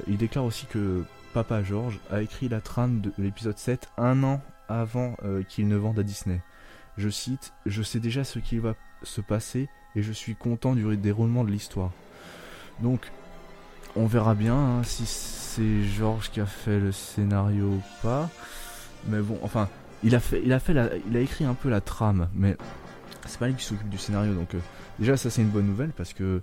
Il 0.06 0.18
déclare 0.18 0.44
aussi 0.44 0.66
que 0.66 1.04
Papa 1.32 1.62
George 1.62 1.98
a 2.10 2.20
écrit 2.20 2.48
la 2.48 2.60
trame 2.60 3.00
de 3.00 3.12
l'épisode 3.16 3.56
7 3.56 3.88
un 3.96 4.22
an 4.22 4.42
avant 4.68 5.16
euh, 5.24 5.42
qu'il 5.42 5.66
ne 5.66 5.76
vende 5.76 5.98
à 5.98 6.02
Disney. 6.02 6.42
Je 6.98 7.08
cite 7.08 7.54
Je 7.64 7.82
sais 7.82 8.00
déjà 8.00 8.22
ce 8.22 8.38
qui 8.38 8.58
va 8.58 8.74
se 9.02 9.22
passer 9.22 9.68
et 9.96 10.02
je 10.02 10.12
suis 10.12 10.34
content 10.34 10.74
du 10.74 10.96
déroulement 10.96 11.44
de 11.44 11.50
l'histoire. 11.50 11.90
Donc, 12.80 13.10
on 13.96 14.06
verra 14.06 14.34
bien 14.34 14.54
hein, 14.54 14.82
si 14.82 15.06
c'est 15.06 15.82
George 15.82 16.30
qui 16.30 16.40
a 16.40 16.46
fait 16.46 16.78
le 16.78 16.92
scénario 16.92 17.66
ou 17.66 17.82
pas. 18.02 18.28
Mais 19.08 19.20
bon, 19.20 19.38
enfin, 19.42 19.68
il 20.02 20.14
a 20.14 20.20
fait, 20.20 20.42
il 20.44 20.52
a 20.52 21.20
écrit 21.20 21.44
un 21.44 21.54
peu 21.54 21.70
la 21.70 21.80
trame, 21.80 22.28
mais 22.34 22.56
c'est 23.26 23.38
pas 23.38 23.48
lui 23.48 23.54
qui 23.54 23.64
s'occupe 23.64 23.88
du 23.88 23.98
scénario. 23.98 24.34
Donc, 24.34 24.54
euh, 24.54 24.60
déjà, 24.98 25.16
ça 25.16 25.30
c'est 25.30 25.42
une 25.42 25.48
bonne 25.48 25.66
nouvelle 25.66 25.92
parce 25.96 26.12
que 26.12 26.42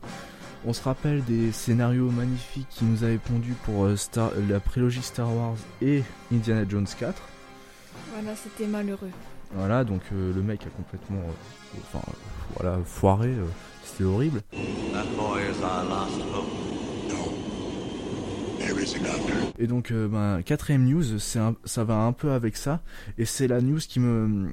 on 0.66 0.74
se 0.74 0.82
rappelle 0.84 1.24
des 1.24 1.52
scénarios 1.52 2.10
magnifiques 2.12 2.68
qui 2.70 2.86
nous 2.86 3.04
avaient 3.04 3.18
pondu 3.18 3.54
pour 3.64 3.86
euh, 3.86 3.96
Star, 3.96 4.32
la 4.50 4.60
prélogie 4.60 5.02
Star 5.02 5.34
Wars 5.34 5.56
et 5.82 6.04
Indiana 6.34 6.66
Jones 6.68 6.88
4. 7.00 7.22
Voilà, 8.14 8.36
c'était 8.36 8.68
malheureux. 8.68 9.10
Voilà, 9.54 9.84
donc 9.84 10.02
euh, 10.14 10.34
le 10.34 10.42
mec 10.42 10.62
a 10.66 10.70
complètement, 10.70 11.20
euh, 11.20 11.80
enfin, 11.94 12.06
euh, 12.08 12.14
voilà, 12.60 12.78
foiré. 12.86 13.30
euh, 13.30 13.46
C'était 13.84 14.04
horrible. 14.04 14.42
That 14.52 15.06
boy 15.18 15.42
is 15.42 15.64
our 15.64 15.84
last 15.90 16.20
hope. 16.34 16.46
There 18.60 18.78
is 18.80 18.96
another. 18.96 19.34
Et 19.58 19.68
donc, 19.68 19.92
euh, 19.92 20.08
ben, 20.08 20.42
quatrième 20.44 20.86
news, 20.86 21.18
c'est 21.20 21.40
un- 21.40 21.56
ça 21.66 21.84
va 21.84 21.96
un 21.96 22.12
peu 22.12 22.32
avec 22.32 22.58
ça, 22.58 22.82
et 23.18 23.26
c'est 23.26 23.48
la 23.48 23.62
news 23.62 23.80
qui 23.80 24.00
me, 24.00 24.50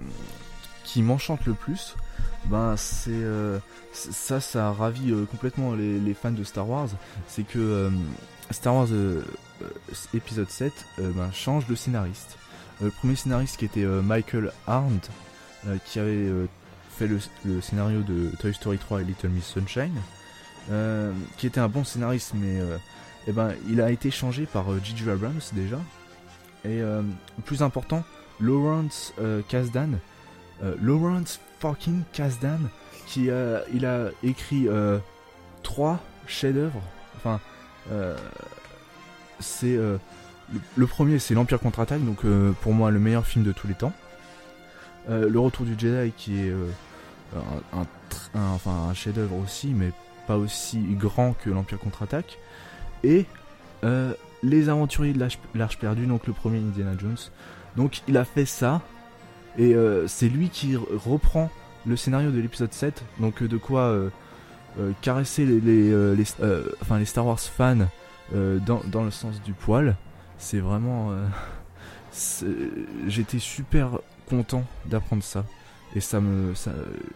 qui 0.85 1.03
m'enchante 1.03 1.45
le 1.47 1.53
plus. 1.55 1.95
Ben, 2.49 2.77
c'est 2.77 3.11
euh, 3.11 3.59
ça, 3.97 4.41
ça 4.41 4.73
ravit 4.73 5.11
euh, 5.13 5.25
complètement 5.25 5.75
les, 5.75 6.15
fans 6.15 6.31
de 6.31 6.45
Star 6.45 6.69
Wars. 6.69 6.89
C'est 7.29 7.45
que 7.45 7.59
euh, 7.59 7.91
Star 8.51 8.75
Wars 8.75 8.89
épisode 10.13 10.51
7 10.51 10.73
euh, 10.99 11.13
ben, 11.13 11.31
change 11.33 11.67
de 11.67 11.75
scénariste. 11.75 12.39
Le 12.81 12.91
premier 12.91 13.17
scénariste 13.17 13.57
qui 13.57 13.65
était 13.65 13.87
Michael 13.87 14.53
Arndt, 14.67 15.09
qui 15.87 15.99
avait 15.99 16.31
fait 16.91 17.07
le, 17.07 17.19
le 17.47 17.63
scénario 17.63 18.03
de 18.03 18.31
Toy 18.39 18.53
Story 18.53 18.77
3 18.77 19.01
et 19.01 19.05
Little 19.05 19.31
Miss 19.31 19.47
Sunshine, 19.47 19.99
qui 21.39 21.47
était 21.47 21.59
un 21.59 21.69
bon 21.69 21.85
scénariste, 21.85 22.33
mais 22.35 22.61
eh 23.27 23.33
ben, 23.33 23.55
il 23.67 23.81
a 23.81 23.91
été 23.91 24.11
changé 24.11 24.45
par 24.45 24.67
J.J. 24.85 25.09
Abrams 25.09 25.41
déjà. 25.55 25.79
Et 26.67 26.83
plus 27.47 27.63
important, 27.63 28.05
Lawrence 28.41 29.15
Kasdan. 29.49 29.93
Lawrence 30.83 31.41
fucking 31.67 32.03
Kasdan, 32.13 32.61
qui 33.07 33.31
euh, 33.31 33.61
il 33.75 33.87
a 33.87 34.11
écrit 34.23 34.69
euh, 34.69 34.99
trois 35.63 36.01
chefs-d'œuvre. 36.27 36.81
Enfin, 37.17 37.41
euh, 37.91 38.17
c'est 39.41 39.77
le, 39.77 39.99
le 40.77 40.87
premier, 40.87 41.19
c'est 41.19 41.35
l'Empire 41.35 41.61
contre-attaque, 41.61 42.05
donc 42.05 42.21
pour 42.63 42.73
moi 42.73 42.91
le 42.91 42.99
meilleur 42.99 43.27
film 43.27 43.45
de 43.45 43.53
tous 43.53 43.67
les 43.67 43.75
temps. 43.75 43.93
le 45.09 45.39
Retour 45.39 45.67
du 45.67 45.79
Jedi 45.79 46.13
qui 46.17 46.39
est 46.39 46.53
un 48.35 48.95
chef-d'œuvre 48.95 49.37
aussi, 49.37 49.69
mais 49.69 49.93
pas 50.27 50.37
aussi 50.37 50.79
grand 50.93 51.35
que 51.35 51.51
l'Empire 51.51 51.79
contre-attaque. 51.79 52.39
Et 53.05 53.27
les 54.43 54.69
Aventuriers 54.69 55.13
de 55.13 55.29
l'Arche 55.55 55.79
perdue, 55.79 56.07
donc 56.07 56.27
le 56.27 56.33
premier 56.33 56.59
Indiana 56.59 56.93
Jones. 56.99 57.19
Donc 57.77 58.03
il 58.09 58.17
a 58.17 58.25
fait 58.25 58.47
ça, 58.47 58.81
et 59.59 59.75
euh, 59.75 60.07
c'est 60.07 60.29
lui 60.29 60.49
qui 60.49 60.77
reprend 60.77 61.51
le 61.87 61.97
scénario 61.97 62.31
de 62.31 62.41
l'épisode 62.41 62.73
7, 62.73 63.03
donc 63.21 63.43
euh, 63.43 63.49
de 63.49 63.57
quoi 63.57 63.81
euh, 63.81 64.11
caresser 65.01 65.47
les, 65.47 66.25
enfin, 66.83 66.99
les 66.99 67.05
Star 67.05 67.27
Wars 67.27 67.41
fans 67.41 67.89
dans, 68.33 68.81
dans, 68.87 69.05
le 69.05 69.11
sens 69.11 69.41
du 69.43 69.53
poil. 69.53 69.97
C'est 70.37 70.59
vraiment... 70.59 71.13
J'étais 73.07 73.39
super 73.39 73.99
content 74.29 74.65
d'apprendre 74.85 75.23
ça. 75.23 75.45
Et 75.95 76.01
ça 76.01 76.21
me, 76.21 76.53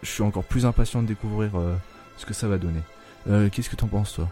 je 0.01 0.09
suis 0.09 0.23
encore 0.23 0.43
plus 0.43 0.65
impatient 0.65 1.03
de 1.03 1.07
découvrir 1.07 1.51
ce 2.17 2.25
que 2.25 2.33
ça 2.33 2.47
va 2.47 2.57
donner. 2.57 2.81
Qu'est-ce 3.51 3.69
que 3.69 3.75
t'en 3.75 3.87
penses 3.87 4.13
toi? 4.13 4.27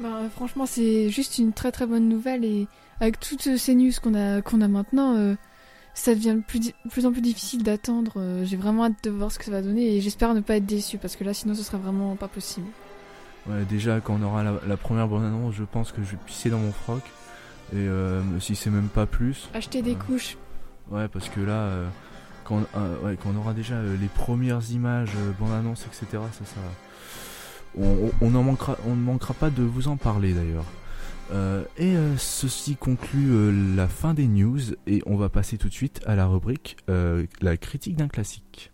Bah, 0.00 0.20
franchement, 0.32 0.66
c'est 0.66 1.10
juste 1.10 1.38
une 1.38 1.52
très 1.52 1.72
très 1.72 1.86
bonne 1.86 2.08
nouvelle 2.08 2.44
et 2.44 2.68
avec 3.00 3.18
toutes 3.18 3.56
ces 3.56 3.74
news 3.74 3.90
qu'on 4.00 4.14
a, 4.14 4.40
qu'on 4.40 4.60
a 4.60 4.68
maintenant, 4.68 5.34
ça 5.98 6.14
devient 6.14 6.36
de 6.36 6.42
plus, 6.42 6.72
plus 6.90 7.06
en 7.06 7.12
plus 7.12 7.20
difficile 7.20 7.62
d'attendre. 7.62 8.12
Euh, 8.16 8.44
j'ai 8.44 8.56
vraiment 8.56 8.84
hâte 8.84 9.02
de 9.02 9.10
voir 9.10 9.32
ce 9.32 9.38
que 9.38 9.44
ça 9.44 9.50
va 9.50 9.62
donner 9.62 9.96
et 9.96 10.00
j'espère 10.00 10.32
ne 10.34 10.40
pas 10.40 10.56
être 10.56 10.66
déçu 10.66 10.96
parce 10.98 11.16
que 11.16 11.24
là, 11.24 11.34
sinon, 11.34 11.54
ce 11.54 11.62
serait 11.62 11.78
vraiment 11.78 12.14
pas 12.16 12.28
possible. 12.28 12.68
Ouais, 13.48 13.64
déjà, 13.68 14.00
quand 14.00 14.18
on 14.20 14.22
aura 14.22 14.42
la, 14.42 14.76
première 14.76 15.08
bonne 15.08 15.24
annonce, 15.24 15.54
je 15.54 15.64
pense 15.64 15.90
que 15.90 16.02
je 16.02 16.12
vais 16.12 16.18
pisser 16.24 16.50
dans 16.50 16.58
mon 16.58 16.72
froc. 16.72 17.02
Et 17.72 17.76
euh, 17.76 18.22
si 18.40 18.56
c'est 18.56 18.70
même 18.70 18.88
pas 18.88 19.06
plus. 19.06 19.48
Acheter 19.54 19.82
des 19.82 19.94
couches. 19.94 20.36
Ouais, 20.90 21.08
parce 21.08 21.28
que 21.28 21.40
là, 21.40 21.70
quand, 22.44 22.60
ouais, 23.02 23.18
quand, 23.22 23.30
on 23.34 23.38
aura 23.38 23.52
déjà 23.52 23.82
les 23.82 24.06
premières 24.06 24.70
images, 24.70 25.10
bonne 25.38 25.52
annonce, 25.52 25.84
etc., 25.84 26.22
ça, 26.32 26.44
ça 26.44 26.60
on, 27.76 28.30
manquera, 28.30 28.76
on 28.86 28.94
ne 28.94 29.02
manquera 29.02 29.34
pas 29.34 29.50
de 29.50 29.62
vous 29.62 29.88
en 29.88 29.96
parler 29.96 30.32
d'ailleurs. 30.32 30.64
Euh, 31.30 31.62
et 31.76 31.94
euh, 31.94 32.16
ceci 32.16 32.76
conclut 32.76 33.30
euh, 33.30 33.74
la 33.76 33.86
fin 33.86 34.14
des 34.14 34.26
news 34.26 34.60
et 34.86 35.02
on 35.04 35.16
va 35.16 35.28
passer 35.28 35.58
tout 35.58 35.68
de 35.68 35.74
suite 35.74 36.00
à 36.06 36.14
la 36.14 36.26
rubrique 36.26 36.76
la 37.40 37.56
critique 37.56 37.96
d'un 37.96 38.08
classique. 38.08 38.72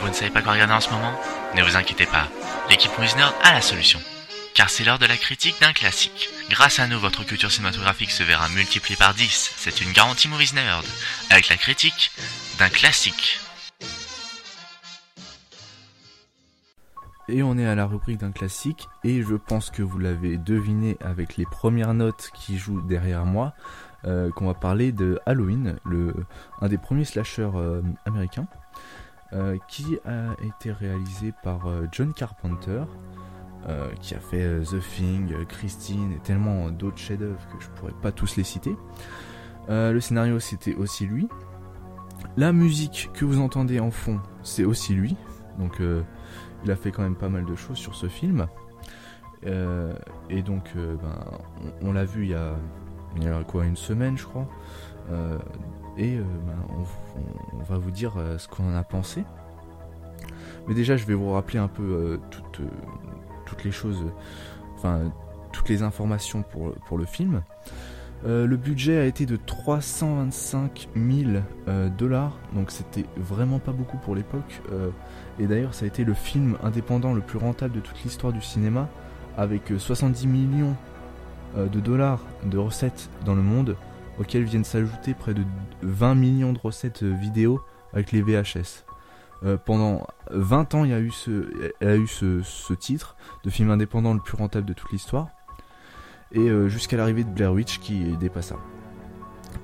Vous 0.00 0.08
ne 0.08 0.12
savez 0.12 0.30
pas 0.30 0.42
quoi 0.42 0.52
regarder 0.52 0.74
en 0.74 0.80
ce 0.80 0.90
moment? 0.90 1.12
Ne 1.56 1.62
vous 1.62 1.76
inquiétez 1.76 2.06
pas, 2.06 2.28
l'équipe 2.68 2.92
Wisner 2.98 3.28
a 3.42 3.54
la 3.54 3.60
solution 3.60 4.00
car 4.54 4.70
c'est 4.70 4.84
l'heure 4.84 5.00
de 5.00 5.06
la 5.06 5.16
critique 5.16 5.60
d'un 5.60 5.72
classique. 5.72 6.30
Grâce 6.48 6.78
à 6.78 6.86
nous, 6.86 6.98
votre 6.98 7.24
culture 7.24 7.50
cinématographique 7.50 8.12
se 8.12 8.22
verra 8.22 8.48
multipliée 8.50 8.96
par 8.96 9.12
10. 9.12 9.52
C'est 9.56 9.80
une 9.80 9.90
garantie 9.90 10.28
Movies 10.28 10.54
Nerd. 10.54 10.86
Avec 11.28 11.48
la 11.48 11.56
critique 11.56 12.12
d'un 12.58 12.68
classique. 12.68 13.40
Et 17.28 17.42
on 17.42 17.56
est 17.56 17.66
à 17.66 17.74
la 17.74 17.86
rubrique 17.86 18.18
d'un 18.18 18.32
classique, 18.32 18.88
et 19.02 19.22
je 19.22 19.34
pense 19.34 19.70
que 19.70 19.82
vous 19.82 19.98
l'avez 19.98 20.36
deviné 20.36 20.98
avec 21.00 21.36
les 21.36 21.46
premières 21.46 21.94
notes 21.94 22.30
qui 22.34 22.58
jouent 22.58 22.82
derrière 22.82 23.24
moi, 23.24 23.54
euh, 24.06 24.30
qu'on 24.30 24.46
va 24.46 24.54
parler 24.54 24.92
de 24.92 25.18
Halloween, 25.24 25.76
le, 25.86 26.14
un 26.60 26.68
des 26.68 26.76
premiers 26.76 27.06
slashers 27.06 27.52
euh, 27.54 27.80
américains, 28.04 28.46
euh, 29.32 29.56
qui 29.68 29.98
a 30.04 30.36
été 30.44 30.70
réalisé 30.70 31.32
par 31.42 31.66
John 31.92 32.12
Carpenter, 32.12 32.84
qui 34.02 34.14
a 34.14 34.20
fait 34.20 34.60
The 34.60 34.78
Thing, 34.78 35.46
Christine 35.46 36.12
et 36.12 36.18
tellement 36.18 36.68
d'autres 36.68 36.98
chefs-d'œuvre 36.98 37.40
que 37.48 37.64
je 37.64 37.70
pourrais 37.70 37.94
pas 38.02 38.12
tous 38.12 38.36
les 38.36 38.44
citer. 38.44 38.76
le 39.70 39.98
scénario 40.00 40.38
c'était 40.38 40.74
aussi 40.74 41.06
lui. 41.06 41.30
La 42.36 42.52
musique 42.52 43.08
que 43.14 43.24
vous 43.24 43.40
entendez 43.40 43.80
en 43.80 43.90
fond 43.90 44.20
c'est 44.42 44.64
aussi 44.64 44.92
lui. 44.92 45.16
Donc 45.58 45.80
il 46.64 46.70
a 46.70 46.76
fait 46.76 46.90
quand 46.90 47.02
même 47.02 47.16
pas 47.16 47.28
mal 47.28 47.44
de 47.44 47.54
choses 47.54 47.78
sur 47.78 47.94
ce 47.94 48.06
film. 48.06 48.46
et 49.44 50.42
donc 50.42 50.70
ben, 50.74 51.18
on, 51.82 51.92
l'a 51.92 52.04
vu 52.04 52.24
il 52.24 52.30
y, 52.30 52.34
a, 53.28 53.44
quoi 53.44 53.66
une 53.66 53.76
semaine 53.76 54.16
je 54.16 54.24
crois. 54.24 54.48
et 55.98 56.16
ben, 56.16 56.56
on, 57.52 57.62
va 57.62 57.78
vous 57.78 57.90
dire 57.90 58.14
ce 58.38 58.48
qu'on 58.48 58.72
en 58.72 58.76
a 58.76 58.84
pensé. 58.84 59.24
Mais 60.66 60.72
déjà, 60.72 60.96
je 60.96 61.04
vais 61.04 61.12
vous 61.12 61.30
rappeler 61.32 61.58
un 61.58 61.68
peu 61.68 62.18
toute, 62.30 62.62
toutes 63.44 63.64
les 63.64 63.72
choses, 63.72 64.02
enfin 64.76 65.12
toutes 65.52 65.68
les 65.68 65.82
informations 65.82 66.42
pour, 66.42 66.72
pour 66.86 66.98
le 66.98 67.04
film. 67.04 67.42
Euh, 68.26 68.46
le 68.46 68.56
budget 68.56 68.98
a 68.98 69.04
été 69.04 69.26
de 69.26 69.36
325 69.36 70.88
000 70.96 71.42
euh, 71.68 71.88
dollars, 71.90 72.38
donc 72.54 72.70
c'était 72.70 73.04
vraiment 73.16 73.58
pas 73.58 73.72
beaucoup 73.72 73.98
pour 73.98 74.14
l'époque. 74.14 74.62
Euh, 75.38 75.44
et 75.44 75.46
d'ailleurs, 75.46 75.74
ça 75.74 75.84
a 75.84 75.88
été 75.88 76.04
le 76.04 76.14
film 76.14 76.56
indépendant 76.62 77.12
le 77.12 77.20
plus 77.20 77.38
rentable 77.38 77.74
de 77.74 77.80
toute 77.80 78.02
l'histoire 78.04 78.32
du 78.32 78.40
cinéma, 78.40 78.88
avec 79.36 79.72
70 79.76 80.26
millions 80.26 80.76
de 81.56 81.80
dollars 81.80 82.20
de 82.44 82.58
recettes 82.58 83.10
dans 83.24 83.34
le 83.34 83.42
monde, 83.42 83.76
auxquels 84.18 84.44
viennent 84.44 84.64
s'ajouter 84.64 85.14
près 85.14 85.34
de 85.34 85.42
20 85.82 86.14
millions 86.14 86.52
de 86.52 86.58
recettes 86.58 87.02
vidéo 87.02 87.60
avec 87.92 88.12
les 88.12 88.22
VHS. 88.22 88.84
Euh, 89.44 89.58
pendant 89.58 90.06
20 90.30 90.74
ans, 90.74 90.84
il 90.84 90.90
y 90.90 90.94
a 90.94 91.00
eu 91.00 91.10
ce, 91.10 91.72
a 91.82 91.96
eu 91.96 92.06
ce, 92.06 92.74
titre 92.74 93.16
de 93.44 93.50
film 93.50 93.70
indépendant 93.70 94.14
le 94.14 94.20
plus 94.20 94.36
rentable 94.36 94.66
de 94.66 94.72
toute 94.72 94.90
l'histoire. 94.90 95.28
Et 96.32 96.40
euh, 96.40 96.68
jusqu'à 96.68 96.96
l'arrivée 96.96 97.24
de 97.24 97.30
Blair 97.30 97.52
Witch 97.52 97.78
qui 97.78 98.16
dépassa. 98.16 98.56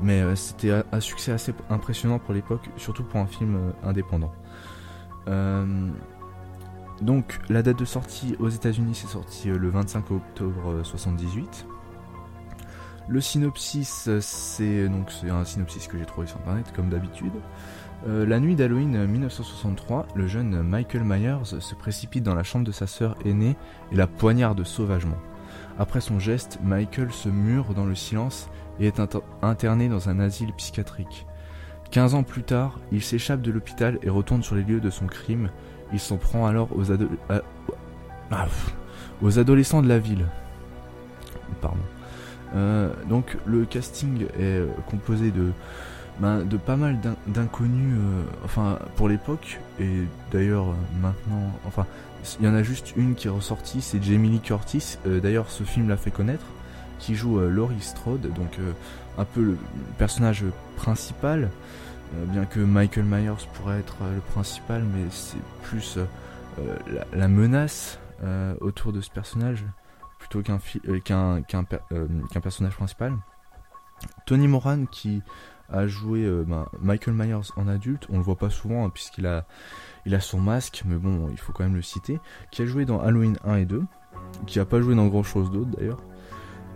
Mais 0.01 0.21
euh, 0.21 0.37
c'était 0.37 0.83
un, 0.93 1.01
succès 1.01 1.33
assez 1.33 1.55
impressionnant 1.71 2.19
pour 2.19 2.35
l'époque, 2.35 2.69
surtout 2.77 3.03
pour 3.05 3.21
un 3.21 3.27
film 3.27 3.73
indépendant. 3.83 4.33
Donc 7.03 7.39
la 7.49 7.63
date 7.63 7.79
de 7.79 7.85
sortie 7.85 8.37
aux 8.39 8.49
États-Unis, 8.49 8.95
c'est 8.95 9.09
sorti 9.09 9.49
le 9.49 9.71
25 9.71 10.11
octobre 10.11 10.81
78. 10.83 11.67
Le 13.09 13.21
synopsis, 13.21 14.09
c'est 14.21 14.89
donc 14.89 15.11
c'est 15.11 15.31
un 15.31 15.45
synopsis 15.45 15.89
que 15.89 15.99
j'ai 15.99 16.05
trouvé 16.05 16.27
sur 16.27 16.39
internet 16.39 16.73
comme 16.75 16.91
d'habitude. 16.91 17.33
Euh, 18.07 18.25
la 18.25 18.41
nuit 18.41 18.55
d'Halloween 18.55 19.07
1963, 19.07 20.07
le 20.15 20.27
jeune 20.27 20.63
Michael 20.63 21.05
Myers 21.05 21.61
se 21.61 21.75
précipite 21.75 22.25
dans 22.25 22.35
la 22.35 22.43
chambre 22.43 22.65
de 22.65 22.73
sa 22.73 22.87
sœur 22.87 23.17
aînée 23.25 23.57
et 23.93 23.97
la 23.97 24.07
poignarde 24.07 24.65
sauvagement. 24.65 25.19
Après 25.79 26.01
son 26.01 26.19
geste, 26.19 26.59
Michael 26.63 27.13
se 27.13 27.29
mure 27.29 27.75
dans 27.75 27.85
le 27.85 27.95
silence 27.95 28.49
et 28.79 28.87
est 28.87 29.01
interné 29.43 29.89
dans 29.89 30.09
un 30.09 30.19
asile 30.21 30.53
psychiatrique. 30.55 31.27
15 31.91 32.15
ans 32.15 32.23
plus 32.23 32.43
tard, 32.43 32.79
il 32.93 33.03
s'échappe 33.03 33.43
de 33.43 33.51
l'hôpital 33.51 33.99
et 34.03 34.11
retourne 34.11 34.43
sur 34.43 34.55
les 34.55 34.63
lieux 34.63 34.81
de 34.81 34.91
son 34.91 35.07
crime. 35.07 35.51
Il 35.93 35.99
s'en 35.99 36.17
prend 36.19 36.47
alors 36.47 36.69
aux, 36.77 36.93
ah, 38.31 38.47
adolescents 39.37 39.83
de 39.83 39.89
la 39.89 39.99
ville. 39.99 40.27
Pardon. 41.61 41.83
Euh, 42.55 42.91
donc 43.09 43.37
le 43.47 43.65
casting 43.65 44.23
est 44.23 44.41
euh, 44.41 44.67
composé 44.89 45.31
de 45.31 45.53
ben, 46.19 46.45
de 46.45 46.57
pas 46.59 46.77
mal 46.77 46.99
d'inconnus, 47.29 47.97
euh, 47.97 48.23
enfin 48.45 48.79
pour 48.97 49.09
l'époque, 49.09 49.59
et 49.79 50.03
d'ailleurs 50.31 50.67
maintenant, 51.01 51.51
enfin 51.67 51.87
il 52.41 52.45
y 52.45 52.49
en 52.49 52.55
a 52.55 52.63
juste 52.63 52.93
une 52.97 53.15
qui 53.15 53.29
est 53.29 53.31
ressortie, 53.31 53.81
c'est 53.81 54.03
Jamie 54.03 54.29
Lee 54.29 54.41
Curtis, 54.41 54.99
d'ailleurs 55.07 55.49
ce 55.49 55.65
film 55.65 55.89
l'a 55.89 55.97
fait 55.97 56.11
connaître, 56.11 56.45
qui 56.99 57.15
joue 57.15 57.41
Laurie 57.41 57.81
Strode, 57.81 58.31
donc 58.35 58.59
un 59.19 59.25
peu 59.25 59.43
le 59.43 59.59
personnage 59.99 60.45
principal, 60.77 61.51
bien 62.27 62.45
que 62.45 62.61
Michael 62.61 63.05
Myers 63.05 63.47
pourrait 63.55 63.79
être 63.79 63.97
le 64.15 64.21
principal, 64.33 64.83
mais 64.83 65.05
c'est 65.11 65.43
plus 65.63 65.99
la, 67.13 67.29
menace 67.29 67.99
autour 68.61 68.93
de 68.93 69.01
ce 69.01 69.11
personnage 69.11 69.65
plutôt 70.19 70.43
qu'un 70.43 71.43
qu'un 71.43 72.41
personnage 72.43 72.75
principal. 72.75 73.15
Tony 74.27 74.49
Moran 74.49 74.87
qui 74.87 75.23
a 75.73 75.87
joué 75.87 76.25
euh, 76.25 76.45
ben, 76.47 76.67
Michael 76.81 77.15
Myers 77.15 77.53
en 77.57 77.69
adulte. 77.69 78.07
On 78.11 78.17
le 78.17 78.23
voit 78.23 78.37
pas 78.37 78.51
souvent 78.51 78.87
hein, 78.87 78.91
puisqu'il 78.91 79.27
a, 79.27 79.47
il 80.07 80.15
a 80.15 80.21
son 80.21 80.41
masque, 80.41 80.83
mais 80.85 80.97
bon, 80.97 81.29
il 81.31 81.39
faut 81.39 81.53
quand 81.53 81.65
même 81.65 81.77
le 81.77 81.83
citer. 81.83 82.19
Qui 82.51 82.63
a 82.63 82.67
joué 82.67 82.85
dans 82.85 83.01
Halloween 83.01 83.39
1 83.45 83.57
et 83.57 83.65
2, 83.65 83.85
qui 84.47 84.59
a 84.59 84.65
pas 84.65 84.81
joué 84.81 84.95
dans 84.95 85.07
grand 85.07 85.23
chose 85.23 85.51
d'autre 85.51 85.71
d'ailleurs. 85.77 86.01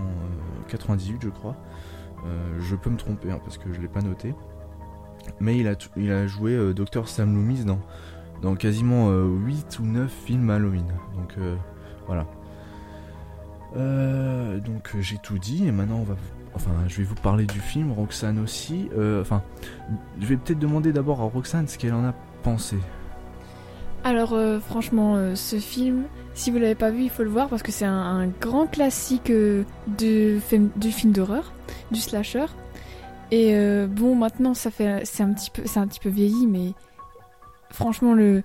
98 0.69 1.23
je 1.23 1.29
crois. 1.29 1.57
Euh, 2.27 2.61
je 2.61 2.77
peux 2.77 2.91
me 2.91 2.97
tromper 2.97 3.31
hein, 3.31 3.41
parce 3.43 3.59
que 3.59 3.73
je 3.73 3.81
l'ai 3.81 3.89
pas 3.89 4.03
noté. 4.03 4.35
Mais 5.41 5.59
il 5.59 5.67
a, 5.67 6.27
joué 6.27 6.53
euh, 6.53 6.73
Dr 6.73 7.09
Sam 7.09 7.35
Loomis 7.35 7.65
dans 7.65 7.81
dans 8.43 8.55
quasiment 8.55 9.11
8 9.11 9.79
ou 9.81 9.85
9 9.85 10.13
films 10.13 10.51
Halloween. 10.51 10.87
Donc 11.15 11.39
voilà. 12.07 12.27
Donc 13.77 14.95
j'ai 15.01 15.19
tout 15.19 15.39
dit 15.39 15.67
et 15.67 15.73
maintenant 15.73 15.99
on 15.99 16.05
va 16.05 16.17
enfin 16.55 16.71
je 16.89 16.97
vais 16.97 17.05
vous 17.05 17.15
parler 17.15 17.45
du 17.45 17.61
film 17.61 17.93
Roxane 17.93 18.39
aussi 18.39 18.89
enfin 19.21 19.43
je 20.21 20.27
vais 20.27 20.37
peut-être 20.37 20.59
demander 20.59 20.93
d'abord 20.93 21.21
à 21.21 21.25
Roxane 21.25 21.69
ce 21.69 21.77
qu'elle 21.77 21.95
en 21.95 22.05
a 22.05 22.15
pensé 22.43 22.77
alors 24.05 24.35
franchement 24.63 25.35
ce 25.35 25.57
film 25.57 26.05
si 26.35 26.51
vous 26.51 26.59
l'avez 26.59 26.75
pas 26.75 26.91
vu 26.91 27.03
il 27.03 27.11
faut 27.11 27.25
le 27.25 27.31
voir 27.31 27.49
parce 27.49 27.63
que 27.63 27.73
c'est 27.73 27.85
un, 27.85 28.29
grand 28.41 28.67
classique 28.67 29.31
du 29.87 30.41
film 30.41 31.13
d'horreur 31.13 31.53
du 31.91 32.01
slasher 32.01 32.47
et 33.31 33.55
euh, 33.55 33.87
bon, 33.89 34.15
maintenant, 34.15 34.55
ça 34.55 34.71
fait, 34.71 35.05
c'est 35.05 35.23
un 35.23 35.33
petit 35.33 35.51
peu, 35.51 35.63
c'est 35.65 35.81
un 35.81 35.87
petit 35.87 36.01
peu 36.01 36.09
vieilli, 36.09 36.47
mais 36.47 36.73
franchement, 37.71 38.15
le, 38.15 38.43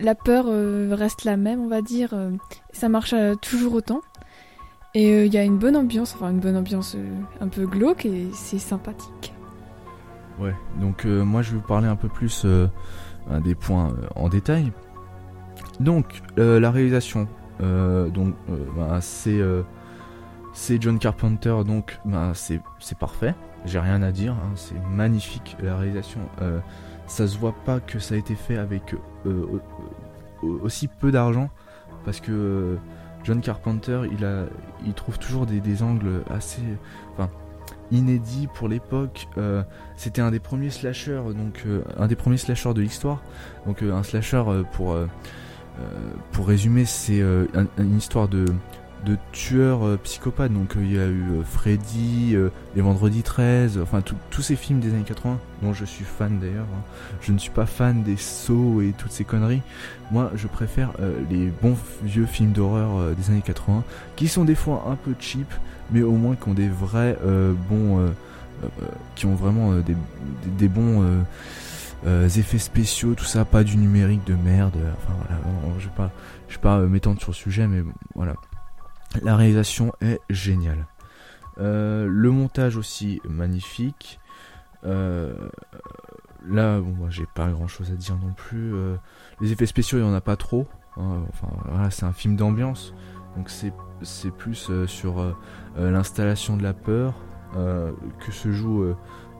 la 0.00 0.14
peur 0.14 0.46
euh, 0.48 0.88
reste 0.92 1.24
la 1.24 1.36
même, 1.36 1.60
on 1.60 1.68
va 1.68 1.82
dire. 1.82 2.10
Euh, 2.12 2.30
ça 2.72 2.88
marche 2.88 3.14
toujours 3.40 3.74
autant. 3.74 4.00
Et 4.98 5.26
il 5.26 5.32
y 5.32 5.36
a 5.36 5.44
une 5.44 5.58
bonne 5.58 5.76
ambiance, 5.76 6.14
enfin 6.14 6.30
une 6.30 6.40
bonne 6.40 6.56
ambiance 6.56 6.96
un 7.40 7.48
peu 7.48 7.66
glauque 7.66 8.06
et 8.06 8.28
c'est 8.32 8.58
sympathique. 8.58 9.34
Ouais, 10.38 10.54
donc 10.80 11.04
moi 11.04 11.42
je 11.42 11.50
vais 11.50 11.58
vous 11.58 11.66
parler 11.66 11.86
un 11.86 11.96
peu 11.96 12.08
plus 12.08 12.46
des 13.44 13.54
points 13.54 13.94
en 14.14 14.30
détail. 14.30 14.72
Donc 15.80 16.22
la 16.38 16.70
réalisation, 16.70 17.28
donc 17.60 18.34
bah, 18.74 18.98
c'est 19.02 19.38
c'est 20.54 20.80
John 20.80 20.98
Carpenter, 20.98 21.56
donc 21.66 22.00
bah, 22.06 22.32
c'est 22.34 22.62
parfait 22.98 23.34
j'ai 23.66 23.80
rien 23.80 24.02
à 24.02 24.12
dire, 24.12 24.32
hein, 24.32 24.52
c'est 24.54 24.80
magnifique 24.90 25.56
la 25.62 25.76
réalisation. 25.76 26.20
Euh, 26.40 26.60
ça 27.06 27.26
se 27.26 27.36
voit 27.38 27.54
pas 27.64 27.80
que 27.80 27.98
ça 27.98 28.14
a 28.14 28.18
été 28.18 28.34
fait 28.34 28.56
avec 28.56 28.94
euh, 29.26 29.60
aussi 30.42 30.88
peu 30.88 31.10
d'argent 31.10 31.50
parce 32.04 32.20
que 32.20 32.32
euh, 32.32 32.76
John 33.26 33.40
Carpenter 33.40 34.02
il 34.16 34.24
a 34.24 34.44
il 34.86 34.94
trouve 34.94 35.18
toujours 35.18 35.46
des, 35.46 35.82
angles 35.82 36.22
assez 36.30 36.62
enfin 37.12 37.28
inédits 37.90 38.48
pour 38.54 38.68
l'époque. 38.68 39.26
C'était 39.96 40.22
un 40.22 40.30
des 40.30 40.38
premiers 40.38 40.70
slashers 40.70 41.22
donc 41.36 41.64
un 41.98 42.06
des 42.06 42.14
premiers 42.14 42.38
slashers 42.38 42.72
de 42.72 42.82
l'histoire. 42.82 43.20
Donc 43.66 43.82
un 43.82 44.04
slasher 44.04 44.44
pour 44.72 44.96
pour 46.30 46.46
résumer 46.46 46.84
c'est 46.84 47.20
une 47.20 47.96
histoire 47.98 48.28
de 48.28 48.44
de 49.06 49.16
tueurs 49.32 49.86
euh, 49.86 49.98
psychopathes. 50.02 50.52
Donc 50.52 50.76
euh, 50.76 50.80
il 50.82 50.92
y 50.92 50.98
a 50.98 51.06
eu 51.06 51.22
euh, 51.22 51.42
Freddy, 51.44 52.36
Les 52.74 52.82
Vendredis 52.82 53.22
13, 53.22 53.78
enfin 53.82 54.02
tous 54.30 54.42
ces 54.42 54.56
films 54.56 54.80
des 54.80 54.92
années 54.92 55.04
80 55.06 55.38
dont 55.62 55.72
je 55.72 55.84
suis 55.84 56.04
fan 56.04 56.38
d'ailleurs. 56.40 56.66
Hein. 56.74 56.82
Je 57.22 57.32
ne 57.32 57.38
suis 57.38 57.50
pas 57.50 57.66
fan 57.66 58.02
des 58.02 58.16
sauts 58.16 58.82
et 58.82 58.92
toutes 58.98 59.12
ces 59.12 59.24
conneries. 59.24 59.62
Moi 60.10 60.30
je 60.34 60.46
préfère 60.46 60.90
les 61.30 61.50
bons 61.62 61.76
vieux 62.02 62.26
films 62.26 62.52
d'horreur 62.52 63.14
des 63.14 63.30
années 63.30 63.42
80 63.44 63.82
qui 64.16 64.28
sont 64.28 64.44
des 64.44 64.54
fois 64.54 64.84
un 64.88 64.96
peu 64.96 65.14
cheap 65.18 65.52
mais 65.90 66.02
au 66.02 66.12
moins 66.12 66.34
qui 66.34 66.48
ont 66.48 66.54
des 66.54 66.68
vrais 66.68 67.16
bons... 67.68 68.12
qui 69.14 69.26
ont 69.26 69.34
vraiment 69.34 69.72
des, 70.58 70.68
bons... 70.68 71.04
effets 72.06 72.58
spéciaux, 72.58 73.14
tout 73.14 73.24
ça, 73.24 73.44
pas 73.44 73.64
du 73.64 73.76
numérique 73.76 74.24
de 74.26 74.34
merde. 74.34 74.76
Enfin 74.98 75.14
voilà, 75.18 75.40
je 75.78 75.86
vais 75.86 75.94
pas, 75.96 76.10
vais 76.48 76.58
pas 76.58 76.80
m'étendre 76.80 77.20
sur 77.20 77.30
le 77.30 77.36
sujet, 77.36 77.66
mais 77.66 77.82
voilà. 78.14 78.34
La 79.22 79.36
réalisation 79.36 79.92
est 80.00 80.20
géniale. 80.30 80.86
Euh, 81.58 82.06
le 82.10 82.30
montage 82.30 82.76
aussi 82.76 83.20
magnifique. 83.28 84.20
Euh, 84.84 85.34
là, 86.46 86.80
bon, 86.80 87.10
j'ai 87.10 87.26
pas 87.34 87.48
grand 87.48 87.68
chose 87.68 87.90
à 87.90 87.94
dire 87.94 88.16
non 88.16 88.32
plus. 88.32 88.74
Euh, 88.74 88.96
les 89.40 89.52
effets 89.52 89.66
spéciaux, 89.66 89.98
il 89.98 90.02
y 90.02 90.04
en 90.04 90.14
a 90.14 90.20
pas 90.20 90.36
trop. 90.36 90.66
Hein. 90.96 91.22
C'est 91.90 92.04
un 92.04 92.12
film 92.12 92.36
d'ambiance. 92.36 92.94
Donc 93.36 93.50
c'est, 93.50 93.72
plus 94.30 94.70
sur 94.86 95.36
l'installation 95.76 96.56
de 96.56 96.62
la 96.62 96.72
peur 96.72 97.14
que 97.52 98.32
se 98.32 98.50
joue 98.50 98.94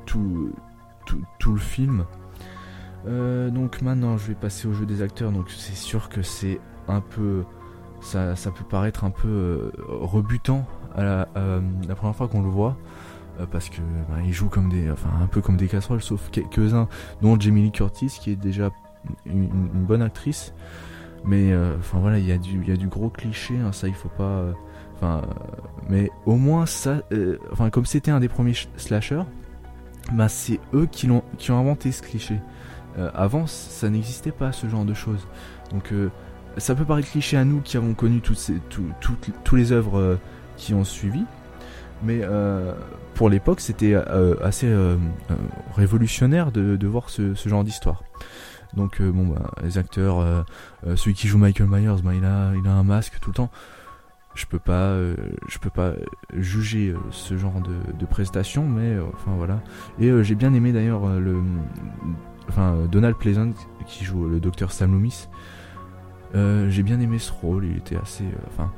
tout, 0.04 0.52
tout, 1.06 1.24
tout, 1.38 1.52
le 1.52 1.58
film. 1.58 2.04
donc 3.06 3.80
maintenant, 3.80 4.18
je 4.18 4.26
vais 4.28 4.34
passer 4.34 4.68
au 4.68 4.74
jeu 4.74 4.84
des 4.84 5.00
acteurs. 5.00 5.32
Donc 5.32 5.50
c'est 5.50 5.74
sûr 5.74 6.10
que 6.10 6.20
c'est 6.20 6.60
un 6.88 7.00
peu 7.00 7.44
ça, 8.06 8.50
peut 8.50 8.64
paraître 8.64 9.04
un 9.04 9.10
peu 9.10 9.28
euh, 9.28 9.72
rebutant 9.88 10.66
à 10.94 11.04
la, 11.04 11.28
la, 11.86 11.94
première 11.94 12.16
fois 12.16 12.28
qu'on 12.28 12.42
le 12.42 12.48
voit 12.48 12.76
euh, 13.40 13.46
parce 13.50 13.68
que 13.68 13.80
bah, 14.08 14.16
il 14.24 14.32
joue 14.32 14.48
comme 14.48 14.70
des 14.70 14.90
enfin 14.90 15.10
un 15.20 15.26
peu 15.26 15.40
comme 15.40 15.56
des 15.56 15.68
casseroles 15.68 16.00
sauf 16.00 16.30
quelques-uns 16.30 16.88
dont 17.20 17.38
Jamie 17.38 17.62
Lee 17.62 17.72
Curtis 17.72 18.16
qui 18.20 18.30
est 18.30 18.36
déjà 18.36 18.70
une, 19.26 19.48
bonne 19.74 20.02
actrice. 20.02 20.54
Mais 21.24 21.52
euh, 21.52 21.76
enfin 21.78 21.98
voilà 21.98 22.18
il 22.18 22.26
y 22.26 22.32
a 22.32 22.38
du 22.38 22.60
il 22.62 22.68
y 22.68 22.72
a 22.72 22.76
du 22.76 22.86
gros 22.86 23.10
cliché 23.10 23.54
hein, 23.58 23.72
ça 23.72 23.88
il 23.88 23.94
faut 23.94 24.08
pas 24.08 24.44
enfin 24.94 25.22
mais 25.88 26.10
au 26.24 26.36
moins 26.36 26.66
ça 26.66 27.02
enfin 27.50 27.68
comme 27.70 27.84
c'était 27.84 28.12
un 28.12 28.20
des 28.20 28.28
premiers 28.28 28.54
slashers 28.76 29.24
bah 30.12 30.28
c'est 30.28 30.60
eux 30.72 30.86
qui 30.86 31.08
l'ont 31.08 31.24
qui 31.36 31.50
ont 31.50 31.58
inventé 31.58 31.92
ce 31.92 32.02
cliché. 32.02 32.40
Avant 33.14 33.46
ça 33.46 33.90
n'existait 33.90 34.32
pas 34.32 34.52
ce 34.52 34.68
genre 34.68 34.84
de 34.84 34.94
choses. 34.94 35.26
Donc 35.72 35.92
ça 36.56 36.74
peut 36.74 36.84
paraître 36.84 37.10
cliché 37.10 37.36
à 37.36 37.44
nous 37.44 37.60
qui 37.60 37.76
avons 37.76 37.94
connu 37.94 38.20
toutes 38.20 39.52
les 39.52 39.72
œuvres 39.72 39.98
euh, 39.98 40.16
qui 40.56 40.74
ont 40.74 40.84
suivi, 40.84 41.24
mais 42.02 42.20
euh, 42.22 42.74
pour 43.14 43.28
l'époque 43.28 43.60
c'était 43.60 43.94
euh, 43.94 44.34
assez 44.42 44.72
révolutionnaire 45.74 46.52
de, 46.52 46.86
voir 46.86 47.10
ce, 47.10 47.34
genre 47.34 47.64
d'histoire. 47.64 48.02
Donc 48.74 49.00
bon 49.00 49.26
bah, 49.26 49.50
les 49.62 49.78
acteurs, 49.78 50.44
celui 50.96 51.14
qui 51.14 51.28
joue 51.28 51.38
Michael 51.38 51.68
Myers, 51.68 52.02
bah, 52.02 52.14
il 52.14 52.24
a 52.24 52.52
il 52.54 52.66
a 52.66 52.72
un 52.72 52.84
masque 52.84 53.18
tout 53.20 53.30
le 53.30 53.34
temps. 53.34 53.50
Je 54.34 54.44
peux 54.44 54.58
pas 54.58 54.94
je 55.48 55.58
peux 55.60 55.70
pas 55.70 55.92
juger 56.36 56.94
ce 57.10 57.38
genre 57.38 57.60
de, 57.60 57.98
de 57.98 58.06
prestation, 58.06 58.66
mais 58.66 58.96
enfin 59.14 59.32
voilà. 59.36 59.62
Et 59.98 60.10
j'ai 60.22 60.34
bien 60.34 60.52
aimé 60.52 60.72
d'ailleurs 60.72 61.06
le 61.18 61.40
enfin 62.48 62.86
Donald 62.90 63.16
Pleasant 63.16 63.52
qui 63.86 64.04
joue 64.04 64.28
le 64.28 64.40
docteur 64.40 64.72
Sam 64.72 64.92
Loomis. 64.92 65.28
Euh, 66.34 66.68
j'ai 66.70 66.82
bien 66.82 67.00
aimé 67.00 67.18
ce 67.18 67.32
rôle, 67.32 67.64
il 67.64 67.76
était 67.76 67.96
assez. 67.96 68.24
Euh, 68.24 68.48
enfin, 68.48 68.72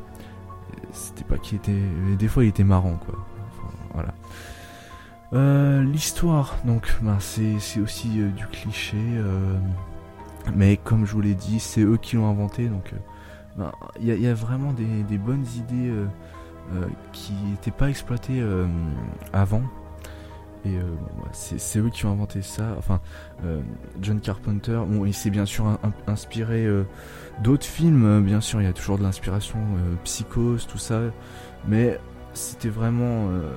c'était 0.93 1.25
pas 1.25 1.39
qu'il 1.39 1.57
était. 1.57 1.81
Des 2.19 2.29
fois, 2.29 2.45
il 2.45 2.49
était 2.49 2.65
marrant, 2.65 2.99
quoi. 3.05 3.27
voilà. 3.95 4.15
Euh, 5.35 5.83
l'histoire, 5.83 6.57
donc, 6.65 6.95
ben, 7.03 7.19
c'est 7.21 7.57
aussi 7.81 8.09
du 8.09 8.47
cliché. 8.47 8.99
mais 10.55 10.77
comme 10.77 11.07
je 11.07 11.13
vous 11.13 11.21
l'ai 11.21 11.35
dit, 11.35 11.61
c'est 11.61 11.83
eux 11.83 11.99
qui 12.01 12.17
l'ont 12.17 12.29
inventé, 12.29 12.69
donc. 12.69 12.93
Ben, 13.57 13.73
il 14.01 14.07
y, 14.07 14.29
a 14.29 14.35
vraiment 14.35 14.73
des, 14.73 15.19
bonnes 15.19 15.45
idées 15.57 15.93
qui 17.13 17.33
n'étaient 17.51 17.73
pas 17.73 17.91
exploitées 17.91 18.43
avant. 19.33 19.63
Et 20.65 20.77
c'est 21.33 21.79
eux 21.79 21.89
qui 21.89 22.05
ont 22.05 22.13
inventé 22.13 22.43
ça. 22.43 22.75
Enfin, 22.79 23.01
John 24.03 24.21
Carpenter, 24.21 24.81
bon, 24.87 25.05
il 25.05 25.15
s'est 25.15 25.31
bien 25.31 25.47
sûr 25.47 25.79
inspiré 26.07 26.67
D'autres 27.43 27.67
films, 27.67 28.05
euh, 28.05 28.21
bien 28.21 28.41
sûr, 28.41 28.61
il 28.61 28.65
y 28.65 28.69
a 28.69 28.73
toujours 28.73 28.99
de 28.99 29.05
l'inspiration, 29.05 29.59
euh, 29.59 29.95
psychose, 30.03 30.67
tout 30.67 30.79
ça, 30.79 31.01
mais 31.69 32.01
c'était 32.35 32.69
vraiment 32.69 33.29
euh, 33.31 33.53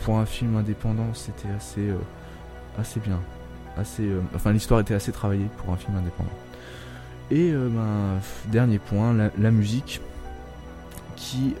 pour 0.00 0.18
un 0.18 0.26
film 0.26 0.56
indépendant, 0.56 1.12
c'était 1.14 1.48
assez 1.48 1.92
assez 2.78 3.00
bien, 3.00 3.18
assez, 3.76 4.08
enfin 4.34 4.52
l'histoire 4.52 4.80
était 4.80 4.94
assez 4.94 5.12
travaillée 5.12 5.48
pour 5.58 5.74
un 5.74 5.76
film 5.76 5.96
indépendant. 5.96 6.30
Et 7.30 7.52
ben, 7.52 8.20
dernier 8.46 8.78
point, 8.78 9.14
la, 9.38 9.50
musique, 9.50 10.00
qui, 11.16 11.54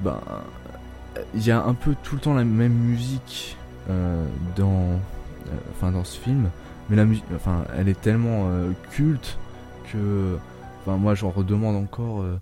ben, 0.00 0.20
il 1.34 1.44
y 1.44 1.50
a 1.50 1.62
un 1.62 1.74
peu 1.74 1.94
tout 2.02 2.14
le 2.14 2.20
temps 2.20 2.34
la 2.34 2.44
même 2.44 2.72
musique 2.72 3.56
dans, 4.56 5.00
enfin 5.70 5.92
dans 5.92 6.04
ce 6.04 6.18
film, 6.18 6.50
mais 6.88 6.96
la 6.96 7.04
musique, 7.04 7.24
enfin, 7.34 7.64
elle 7.76 7.88
est 7.88 8.00
tellement 8.00 8.50
culte 8.90 9.38
que, 9.92 10.38
enfin 10.80 10.96
moi 10.96 11.14
j'en 11.14 11.30
redemande 11.30 11.76
encore. 11.76 12.22
Euh, 12.22 12.40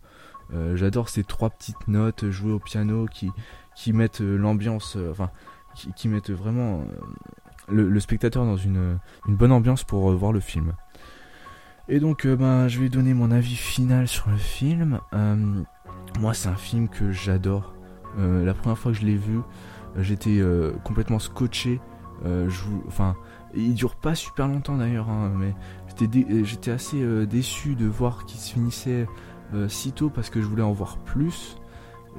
euh, 0.55 0.77
j'adore 0.77 1.09
ces 1.09 1.25
trois 1.25 1.51
petites 1.51 1.89
notes 1.89 2.31
jouées 2.31 2.53
au 2.53 2.59
piano 2.59 3.07
qui, 3.07 3.31
qui 3.75 3.93
mettent 3.93 4.21
euh, 4.21 4.37
l'ambiance, 4.37 4.97
enfin 5.11 5.31
qui, 5.75 6.09
mettent 6.09 6.31
vraiment 6.31 6.85
le, 7.69 8.01
spectateur 8.01 8.47
dans 8.47 8.57
une, 8.57 8.99
une 9.29 9.37
bonne 9.37 9.53
ambiance 9.53 9.85
pour 9.85 10.11
voir 10.13 10.33
le 10.33 10.41
film. 10.41 10.73
Et 11.89 12.01
donc, 12.01 12.27
ben, 12.27 12.67
je 12.67 12.81
vais 12.81 12.89
donner 12.89 13.13
mon 13.13 13.31
avis 13.31 13.57
final 13.57 14.09
sur 14.09 14.31
le 14.31 14.39
film. 14.39 15.01
moi, 16.19 16.33
c'est 16.33 16.49
un 16.49 16.57
film 16.57 16.89
que 16.89 17.13
j'adore. 17.13 17.76
La 18.17 18.55
première 18.55 18.79
fois 18.79 18.93
que 18.93 18.99
je 18.99 19.05
l'ai 19.05 19.17
vu, 19.17 19.41
j'étais 19.99 20.43
complètement 20.85 21.19
scotché. 21.19 21.81
je, 22.25 22.65
enfin, 22.87 23.17
il 23.57 23.75
dure 23.75 23.97
pas 23.97 24.15
super 24.15 24.49
longtemps 24.49 24.77
d'ailleurs, 24.77 25.09
hein, 25.09 25.33
mais 25.35 25.55
euh, 26.03 26.45
j'étais 26.45 26.71
assez 26.71 27.03
euh, 27.03 27.27
déçu 27.27 27.75
de 27.75 27.87
voir 27.87 28.27
qu'il 28.27 28.39
se 28.39 28.53
finissait 28.53 29.07
euh, 29.55 29.69
si 29.69 29.93
tôt 29.93 30.11
parce 30.11 30.31
que 30.31 30.41
je 30.41 30.47
voulais 30.47 30.63
en 30.63 30.73
voir 30.73 30.99
plus. 30.99 31.57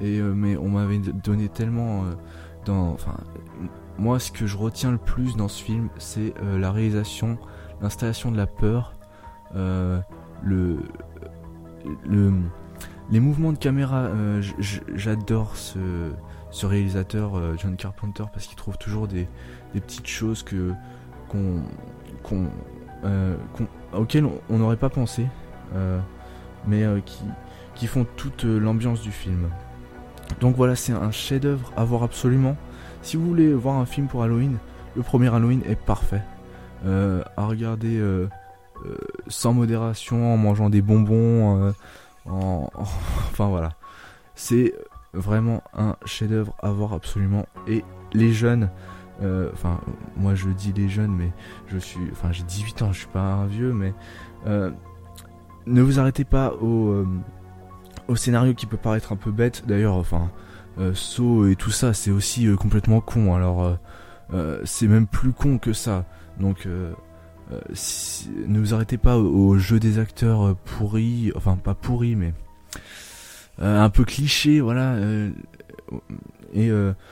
Mais 0.00 0.56
on 0.56 0.68
m'avait 0.68 0.98
donné 0.98 1.48
tellement 1.48 2.04
moi, 3.98 4.20
ce 4.20 4.30
que 4.30 4.46
je 4.46 4.56
retiens 4.56 4.92
le 4.92 4.98
plus 4.98 5.34
dans 5.34 5.48
ce 5.48 5.60
film, 5.60 5.88
c'est 5.98 6.34
la 6.40 6.70
réalisation, 6.70 7.36
l'installation 7.82 8.30
de 8.30 8.36
la 8.36 8.46
peur 8.46 8.94
le, 10.44 10.78
les 13.10 13.20
mouvements 13.20 13.52
de 13.52 13.58
caméra, 13.58 14.08
j'adore 14.94 15.56
ce, 15.56 15.76
réalisateur 16.66 17.56
John 17.58 17.76
Carpenter 17.76 18.24
parce 18.32 18.46
qu'il 18.46 18.56
trouve 18.56 18.78
toujours 18.78 19.08
des, 19.08 19.28
petites 19.72 20.06
choses 20.06 20.42
que 20.42 20.72
qu'on 21.28 21.62
auxquelles 23.94 24.26
on 24.50 24.58
n'aurait 24.58 24.76
pas 24.76 24.90
pensé, 24.90 25.26
mais 26.66 26.84
qui, 27.04 27.22
qui 27.74 27.86
font 27.86 28.06
toute 28.16 28.44
l'ambiance 28.44 29.00
du 29.00 29.12
film. 29.12 29.48
Donc 30.40 30.56
voilà, 30.56 30.76
c'est 30.76 30.92
un 30.92 31.10
chef-d'œuvre 31.10 31.72
à 31.76 31.84
voir 31.84 32.02
absolument. 32.02 32.56
Si 33.02 33.16
vous 33.16 33.26
voulez 33.26 33.52
voir 33.52 33.76
un 33.76 33.86
film 33.86 34.06
pour 34.06 34.22
Halloween, 34.22 34.58
le 34.96 35.02
premier 35.02 35.32
Halloween 35.32 35.62
est 35.66 35.80
parfait. 35.80 36.22
Euh, 36.86 37.22
à 37.36 37.46
regarder 37.46 37.98
euh, 37.98 38.28
euh, 38.86 38.96
sans 39.26 39.52
modération, 39.52 40.32
en 40.32 40.36
mangeant 40.36 40.70
des 40.70 40.82
bonbons, 40.82 41.72
en, 42.30 42.70
enfin 42.78 43.48
voilà. 43.48 43.72
C'est 44.34 44.74
vraiment 45.14 45.62
un 45.74 45.96
chef-d'œuvre 46.04 46.54
à 46.60 46.70
voir 46.70 46.92
absolument. 46.92 47.46
Et 47.66 47.84
les 48.12 48.32
jeunes, 48.32 48.70
enfin 49.52 49.80
moi 50.16 50.34
je 50.34 50.48
dis 50.48 50.72
les 50.72 50.88
jeunes, 50.88 51.10
mais 51.10 51.32
je 51.66 51.78
suis, 51.78 52.00
enfin 52.12 52.30
j'ai 52.30 52.44
18 52.44 52.82
ans, 52.82 52.92
je 52.92 53.00
suis 53.00 53.08
pas 53.08 53.20
un 53.20 53.46
vieux, 53.46 53.72
mais 53.72 53.92
ne 54.46 55.82
vous 55.82 55.98
arrêtez 55.98 56.24
pas 56.24 56.52
au 56.54 57.04
au 58.08 58.16
scénario 58.16 58.54
qui 58.54 58.66
peut 58.66 58.76
paraître 58.76 59.12
un 59.12 59.16
peu 59.16 59.30
bête. 59.30 59.64
D'ailleurs, 59.66 59.94
enfin, 59.94 60.30
euh, 60.78 60.92
saut 60.94 61.46
et 61.46 61.56
tout 61.56 61.70
ça, 61.70 61.92
c'est 61.92 62.10
aussi 62.10 62.46
euh, 62.46 62.56
complètement 62.56 63.00
con. 63.00 63.34
Alors, 63.34 63.62
euh, 63.62 63.74
euh, 64.32 64.60
c'est 64.64 64.88
même 64.88 65.06
plus 65.06 65.32
con 65.32 65.58
que 65.58 65.72
ça. 65.72 66.04
Donc, 66.40 66.68
ne 67.50 68.58
vous 68.58 68.74
arrêtez 68.74 68.98
pas 68.98 69.16
au, 69.18 69.56
jeu 69.58 69.80
des 69.80 69.98
acteurs 69.98 70.56
pourris, 70.56 71.32
enfin 71.34 71.56
pas 71.56 71.74
pourris, 71.74 72.16
mais 72.16 72.34
un 73.58 73.90
peu 73.90 74.04
cliché, 74.04 74.60
voilà. 74.60 74.96
et 76.54 76.70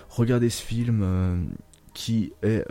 regardez 0.09 0.51
ce 0.51 0.62
film 0.62 1.47
qui 1.95 2.32
est 2.43 2.64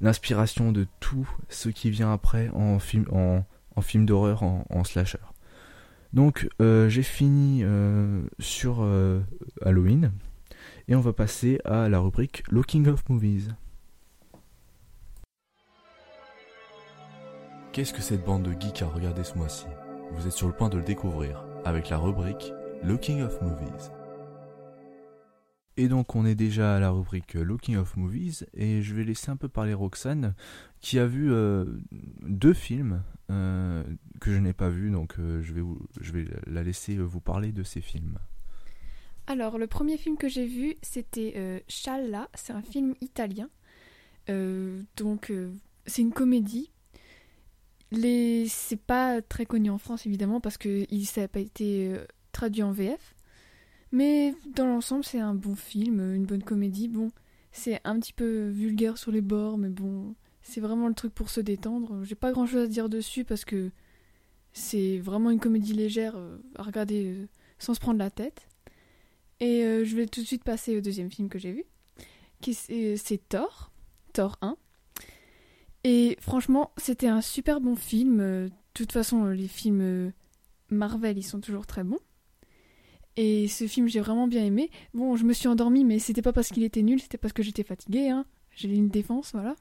l'inspiration 0.00 0.70
de 0.70 0.86
tout 1.00 1.28
ce 1.48 1.68
qui 1.68 1.90
vient 1.90 2.12
après 2.12 2.50
en 2.50 2.78
film, 2.78 3.06
en, 3.10 3.80
film 3.80 4.06
d'horreur, 4.06 4.42
en, 4.42 4.84
slasher. 4.84 5.18
Donc 6.12 6.48
euh, 6.60 6.88
j'ai 6.88 7.02
fini 7.02 7.62
euh, 7.64 8.22
sur 8.38 8.82
euh, 8.82 9.20
Halloween 9.62 10.12
et 10.86 10.94
on 10.94 11.00
va 11.00 11.12
passer 11.12 11.58
à 11.64 11.88
la 11.88 11.98
rubrique 11.98 12.44
Looking 12.50 12.86
of 12.86 13.08
Movies. 13.08 13.48
Qu'est-ce 17.74 17.92
que 17.92 18.02
cette 18.02 18.24
bande 18.24 18.44
de 18.44 18.52
geeks 18.52 18.82
a 18.82 18.86
regardé 18.86 19.24
ce 19.24 19.36
mois-ci? 19.36 19.66
Vous 20.12 20.28
êtes 20.28 20.32
sur 20.32 20.46
le 20.46 20.54
point 20.54 20.68
de 20.68 20.76
le 20.76 20.84
découvrir 20.84 21.44
avec 21.64 21.88
la 21.88 21.98
rubrique 21.98 22.52
Looking 22.84 23.20
of 23.20 23.42
Movies. 23.42 23.90
Et 25.76 25.88
donc 25.88 26.14
on 26.14 26.24
est 26.24 26.36
déjà 26.36 26.76
à 26.76 26.78
la 26.78 26.90
rubrique 26.92 27.34
Looking 27.34 27.76
of 27.76 27.96
Movies 27.96 28.46
et 28.54 28.80
je 28.80 28.94
vais 28.94 29.02
laisser 29.02 29.32
un 29.32 29.36
peu 29.36 29.48
parler 29.48 29.74
Roxane 29.74 30.36
qui 30.80 31.00
a 31.00 31.06
vu 31.08 31.32
deux 32.22 32.54
films 32.54 33.02
euh, 33.32 33.82
que 34.20 34.30
je 34.30 34.38
n'ai 34.38 34.52
pas 34.52 34.68
vu, 34.68 34.92
donc 34.92 35.18
euh, 35.18 35.42
je, 35.42 35.52
vais 35.52 35.62
je 36.00 36.12
vais 36.12 36.26
la 36.46 36.62
laisser 36.62 36.96
vous 36.96 37.20
parler 37.20 37.50
de 37.50 37.64
ces 37.64 37.80
films. 37.80 38.20
Alors, 39.26 39.58
le 39.58 39.66
premier 39.66 39.96
film 39.96 40.16
que 40.16 40.28
j'ai 40.28 40.46
vu, 40.46 40.76
c'était 40.82 41.32
euh, 41.34 41.58
Challa, 41.66 42.28
c'est 42.34 42.52
un 42.52 42.62
film 42.62 42.94
italien. 43.00 43.48
donc, 44.28 45.32
c'est 45.86 46.02
une 46.02 46.12
comédie. 46.12 46.70
C'est 47.92 48.80
pas 48.86 49.22
très 49.22 49.46
connu 49.46 49.70
en 49.70 49.78
France, 49.78 50.06
évidemment, 50.06 50.40
parce 50.40 50.58
que 50.58 50.84
ça 51.04 51.22
n'a 51.22 51.28
pas 51.28 51.40
été 51.40 51.94
traduit 52.32 52.62
en 52.62 52.72
VF. 52.72 53.14
Mais 53.92 54.34
dans 54.54 54.66
l'ensemble, 54.66 55.04
c'est 55.04 55.20
un 55.20 55.34
bon 55.34 55.54
film, 55.54 56.00
une 56.14 56.26
bonne 56.26 56.42
comédie. 56.42 56.88
Bon, 56.88 57.12
c'est 57.52 57.80
un 57.84 57.98
petit 58.00 58.12
peu 58.12 58.48
vulgaire 58.48 58.98
sur 58.98 59.12
les 59.12 59.20
bords, 59.20 59.58
mais 59.58 59.68
bon, 59.68 60.16
c'est 60.42 60.60
vraiment 60.60 60.88
le 60.88 60.94
truc 60.94 61.14
pour 61.14 61.30
se 61.30 61.40
détendre. 61.40 62.04
J'ai 62.04 62.16
pas 62.16 62.32
grand 62.32 62.46
chose 62.46 62.64
à 62.64 62.66
dire 62.66 62.88
dessus 62.88 63.24
parce 63.24 63.44
que 63.44 63.70
c'est 64.52 64.98
vraiment 64.98 65.30
une 65.30 65.40
comédie 65.40 65.72
légère 65.72 66.14
euh, 66.16 66.38
à 66.54 66.62
regarder 66.62 67.06
euh, 67.06 67.26
sans 67.58 67.74
se 67.74 67.80
prendre 67.80 67.98
la 67.98 68.10
tête. 68.10 68.46
Et 69.40 69.64
euh, 69.64 69.84
je 69.84 69.96
vais 69.96 70.06
tout 70.06 70.20
de 70.20 70.26
suite 70.26 70.44
passer 70.44 70.76
au 70.76 70.80
deuxième 70.80 71.10
film 71.10 71.28
que 71.28 71.38
j'ai 71.38 71.52
vu, 71.52 71.64
c'est 72.52 73.28
Thor, 73.28 73.72
Thor 74.12 74.36
1. 74.42 74.56
Et 75.84 76.16
franchement, 76.20 76.72
c'était 76.78 77.08
un 77.08 77.20
super 77.20 77.60
bon 77.60 77.76
film. 77.76 78.18
De 78.18 78.50
toute 78.72 78.92
façon, 78.92 79.26
les 79.26 79.48
films 79.48 80.12
Marvel, 80.70 81.18
ils 81.18 81.22
sont 81.22 81.40
toujours 81.40 81.66
très 81.66 81.84
bons. 81.84 82.00
Et 83.16 83.46
ce 83.46 83.66
film, 83.66 83.86
j'ai 83.86 84.00
vraiment 84.00 84.26
bien 84.26 84.44
aimé. 84.44 84.70
Bon, 84.92 85.16
je 85.16 85.24
me 85.24 85.32
suis 85.32 85.46
endormie, 85.46 85.84
mais 85.84 85.98
c'était 85.98 86.22
pas 86.22 86.32
parce 86.32 86.48
qu'il 86.48 86.64
était 86.64 86.82
nul, 86.82 87.00
c'était 87.00 87.18
parce 87.18 87.32
que 87.32 87.42
j'étais 87.42 87.62
fatiguée. 87.62 88.08
Hein. 88.08 88.24
J'ai 88.50 88.74
une 88.74 88.88
défense, 88.88 89.32
voilà. 89.32 89.54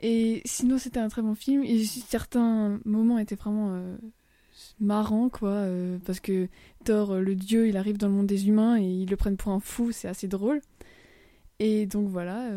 Et 0.00 0.40
sinon, 0.44 0.78
c'était 0.78 1.00
un 1.00 1.08
très 1.08 1.22
bon 1.22 1.34
film. 1.34 1.62
Et 1.62 1.84
certains 1.84 2.80
moments 2.84 3.18
étaient 3.18 3.34
vraiment 3.34 3.74
euh, 3.74 3.96
marrants, 4.80 5.28
quoi. 5.28 5.50
Euh, 5.50 5.98
parce 6.06 6.20
que 6.20 6.48
Thor, 6.84 7.12
euh, 7.12 7.20
le 7.20 7.34
dieu, 7.34 7.68
il 7.68 7.76
arrive 7.76 7.98
dans 7.98 8.08
le 8.08 8.14
monde 8.14 8.26
des 8.26 8.48
humains 8.48 8.78
et 8.78 8.84
ils 8.84 9.10
le 9.10 9.16
prennent 9.16 9.36
pour 9.36 9.52
un 9.52 9.60
fou. 9.60 9.92
C'est 9.92 10.08
assez 10.08 10.28
drôle. 10.28 10.60
Et 11.58 11.86
donc 11.86 12.08
voilà. 12.08 12.50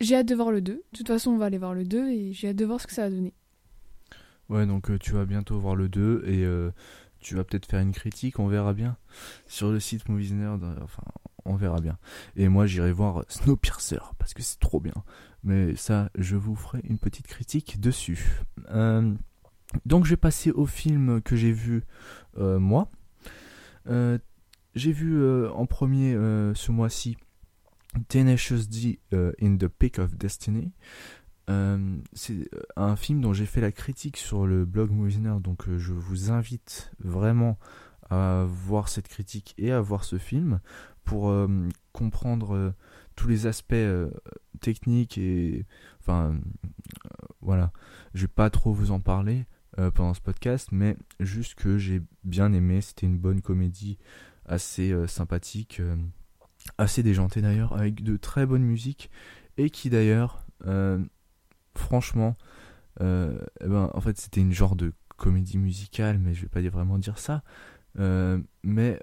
J'ai 0.00 0.16
hâte 0.16 0.26
de 0.26 0.34
voir 0.34 0.50
le 0.50 0.60
2. 0.60 0.72
De 0.72 0.82
toute 0.96 1.08
façon, 1.08 1.32
on 1.32 1.38
va 1.38 1.46
aller 1.46 1.58
voir 1.58 1.74
le 1.74 1.84
2 1.84 2.08
et 2.08 2.32
j'ai 2.32 2.48
hâte 2.48 2.56
de 2.56 2.64
voir 2.64 2.80
ce 2.80 2.86
que 2.86 2.92
ça 2.92 3.02
va 3.02 3.10
donner. 3.10 3.34
Ouais, 4.48 4.66
donc 4.66 4.98
tu 4.98 5.12
vas 5.12 5.26
bientôt 5.26 5.58
voir 5.58 5.76
le 5.76 5.88
2 5.88 6.24
et 6.26 6.46
tu 7.20 7.34
vas 7.34 7.44
peut-être 7.44 7.66
faire 7.66 7.80
une 7.80 7.92
critique, 7.92 8.38
on 8.38 8.48
verra 8.48 8.72
bien. 8.72 8.96
Sur 9.46 9.70
le 9.70 9.80
site 9.80 10.08
Movies 10.08 10.32
Nerd, 10.32 10.64
enfin, 10.82 11.02
on 11.44 11.56
verra 11.56 11.80
bien. 11.80 11.98
Et 12.36 12.48
moi, 12.48 12.66
j'irai 12.66 12.92
voir 12.92 13.24
Snowpiercer 13.28 13.98
parce 14.18 14.32
que 14.32 14.42
c'est 14.42 14.58
trop 14.58 14.80
bien 14.80 14.94
mais 15.44 15.76
ça, 15.76 16.10
je 16.16 16.36
vous 16.36 16.54
ferai 16.54 16.80
une 16.84 16.98
petite 16.98 17.26
critique 17.26 17.80
dessus. 17.80 18.42
Euh, 18.70 19.14
donc, 19.84 20.04
je 20.04 20.10
vais 20.10 20.16
passer 20.16 20.50
au 20.50 20.66
film 20.66 21.20
que 21.22 21.36
j'ai 21.36 21.52
vu 21.52 21.84
euh, 22.38 22.58
moi. 22.58 22.90
Euh, 23.88 24.18
j'ai 24.74 24.92
vu 24.92 25.24
en 25.48 25.66
premier 25.66 26.12
ce 26.54 26.70
mois-ci 26.70 27.16
Tenacious 28.06 28.68
D 28.68 29.00
in 29.12 29.56
the 29.56 29.68
Peak 29.68 29.98
of 29.98 30.16
Destiny. 30.16 30.72
c'est 32.12 32.50
un 32.76 32.96
film 32.96 33.20
dont 33.20 33.32
j'ai 33.32 33.46
fait 33.46 33.60
la 33.60 33.72
critique 33.72 34.16
sur 34.16 34.46
le 34.46 34.64
blog 34.64 34.90
Movisner, 34.90 35.36
donc 35.40 35.64
je 35.76 35.92
vous 35.92 36.30
invite 36.30 36.92
vraiment 36.98 37.58
à 38.10 38.46
voir 38.48 38.88
cette 38.88 39.08
critique 39.08 39.54
et 39.58 39.72
à 39.72 39.80
voir 39.80 40.04
ce 40.04 40.18
film 40.18 40.60
pour 41.04 41.32
comprendre 41.92 42.74
tous 43.18 43.26
les 43.26 43.46
aspects 43.46 43.72
euh, 43.72 44.10
techniques 44.60 45.18
et 45.18 45.66
enfin 46.00 46.34
euh, 46.34 47.26
voilà 47.40 47.72
je 48.14 48.22
vais 48.22 48.28
pas 48.28 48.48
trop 48.48 48.72
vous 48.72 48.92
en 48.92 49.00
parler 49.00 49.44
euh, 49.78 49.90
pendant 49.90 50.14
ce 50.14 50.20
podcast 50.20 50.68
mais 50.70 50.96
juste 51.18 51.56
que 51.56 51.78
j'ai 51.78 52.00
bien 52.22 52.52
aimé 52.52 52.80
c'était 52.80 53.06
une 53.06 53.18
bonne 53.18 53.42
comédie 53.42 53.98
assez 54.46 54.94
sympathique 55.08 55.82
assez 56.78 57.02
déjantée 57.02 57.42
d'ailleurs 57.42 57.74
avec 57.74 58.02
de 58.02 58.16
très 58.16 58.46
bonnes 58.46 58.62
musiques 58.62 59.10
et 59.56 59.70
qui 59.70 59.90
d'ailleurs 59.90 60.46
franchement 61.74 62.36
eh 63.00 63.04
ben, 63.66 63.90
en 63.92 64.00
fait 64.00 64.18
c'était 64.18 64.40
une 64.40 64.52
genre 64.52 64.74
de 64.76 64.92
comédie 65.16 65.58
musicale 65.58 66.18
mais 66.18 66.34
je 66.34 66.42
vais 66.42 66.48
pas 66.48 66.60
vraiment 66.62 66.98
dire 66.98 67.18
ça 67.18 67.42
mais 68.62 69.00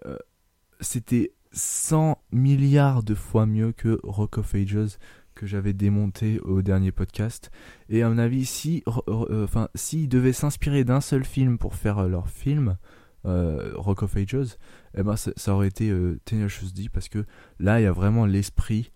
c'était 0.81 1.33
100 1.51 2.21
milliards 2.31 3.03
de 3.03 3.15
fois 3.15 3.45
mieux 3.45 3.71
que 3.71 3.99
Rock 4.03 4.37
of 4.39 4.55
Ages 4.55 4.97
que 5.35 5.45
j'avais 5.45 5.73
démonté 5.73 6.39
au 6.39 6.61
dernier 6.61 6.91
podcast. 6.91 7.51
Et 7.89 8.01
à 8.01 8.09
mon 8.09 8.17
avis, 8.17 8.45
si, 8.45 8.83
euh, 9.07 9.43
enfin, 9.43 9.67
s'ils 9.75 10.09
devaient 10.09 10.33
s'inspirer 10.33 10.83
d'un 10.83 11.01
seul 11.01 11.23
film 11.23 11.57
pour 11.57 11.75
faire 11.75 11.99
euh, 11.99 12.07
leur 12.07 12.29
film, 12.29 12.77
euh, 13.25 13.73
Rock 13.75 14.03
of 14.03 14.15
Ages, 14.15 14.57
eh 14.97 15.03
ben, 15.03 15.15
ça, 15.15 15.53
aurait 15.53 15.67
été 15.67 15.93
Tenacious 16.25 16.71
D 16.73 16.89
parce 16.89 17.09
que 17.09 17.25
là, 17.59 17.79
il 17.79 17.83
y 17.83 17.87
a 17.87 17.91
vraiment 17.91 18.25
l'esprit 18.25 18.91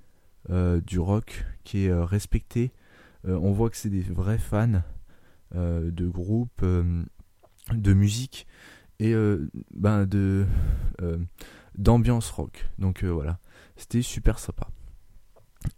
du 0.50 1.00
rock 1.00 1.46
qui 1.64 1.86
est 1.86 1.94
respecté. 1.94 2.72
on 3.26 3.52
voit 3.52 3.70
que 3.70 3.78
c'est 3.78 3.90
des 3.90 4.02
vrais 4.02 4.38
fans 4.38 4.82
de 5.54 6.08
groupes, 6.08 6.64
de 6.64 7.94
musique 7.94 8.48
et 9.00 9.14
ben 9.72 10.06
d'ambiance 11.80 12.30
rock. 12.30 12.70
Donc 12.78 13.04
euh, 13.04 13.10
voilà, 13.10 13.40
c'était 13.76 14.02
super 14.02 14.38
sympa. 14.38 14.68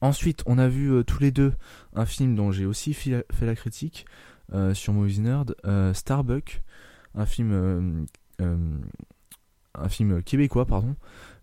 Ensuite, 0.02 0.44
on 0.46 0.58
a 0.58 0.68
vu 0.68 0.92
euh, 0.92 1.04
tous 1.04 1.20
les 1.22 1.32
deux 1.32 1.54
un 1.94 2.06
film 2.06 2.36
dont 2.36 2.52
j'ai 2.52 2.66
aussi 2.66 2.94
fait 2.94 3.24
la, 3.42 3.56
critique 3.56 4.06
euh, 4.54 4.74
sur 4.74 4.94
Movies 4.94 5.22
Nerd, 5.22 5.56
Starbuck, 5.94 6.62
un 7.16 7.26
film, 7.26 8.06
un 9.76 9.90
film 9.90 10.22
québécois, 10.24 10.66
pardon, 10.66 10.96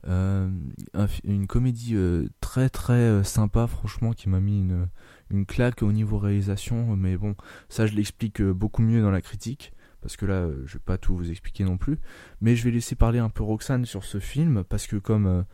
une 0.04 1.46
comédie 1.46 1.96
très 2.40 2.68
très 2.68 3.24
sympa, 3.24 3.66
franchement, 3.66 4.12
qui 4.12 4.28
m'a 4.28 4.40
mis 4.40 4.60
une, 4.60 4.88
une 5.30 5.46
claque 5.46 5.82
au 5.82 5.92
niveau 5.92 6.18
réalisation, 6.18 6.96
mais 6.96 7.16
bon, 7.16 7.34
ça 7.68 7.86
je 7.86 7.94
l'explique 7.94 8.42
beaucoup 8.42 8.82
mieux 8.82 9.02
dans 9.02 9.10
la 9.10 9.20
critique, 9.20 9.72
parce 10.00 10.16
que 10.16 10.26
là, 10.26 10.48
je 10.64 10.74
vais 10.74 10.82
pas 10.84 10.98
tout 10.98 11.16
vous 11.16 11.30
expliquer 11.30 11.64
non 11.64 11.76
plus. 11.76 11.98
Mais 12.40 12.56
je 12.56 12.64
vais 12.64 12.70
laisser 12.70 12.94
parler 12.94 13.18
un 13.18 13.30
peu 13.30 13.42
Roxane 13.42 13.84
sur 13.84 14.04
ce 14.04 14.18
film, 14.18 14.64
parce 14.64 14.86
que 14.86 14.96
comme, 14.96 15.44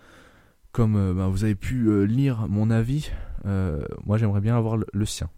comme 0.72 1.14
bah, 1.14 1.28
vous 1.28 1.44
avez 1.44 1.54
pu 1.54 2.06
lire 2.06 2.46
mon 2.48 2.70
avis, 2.70 3.10
moi 3.44 4.18
j'aimerais 4.18 4.40
bien 4.40 4.56
avoir 4.56 4.76
le, 4.76 5.06
sien. 5.06 5.30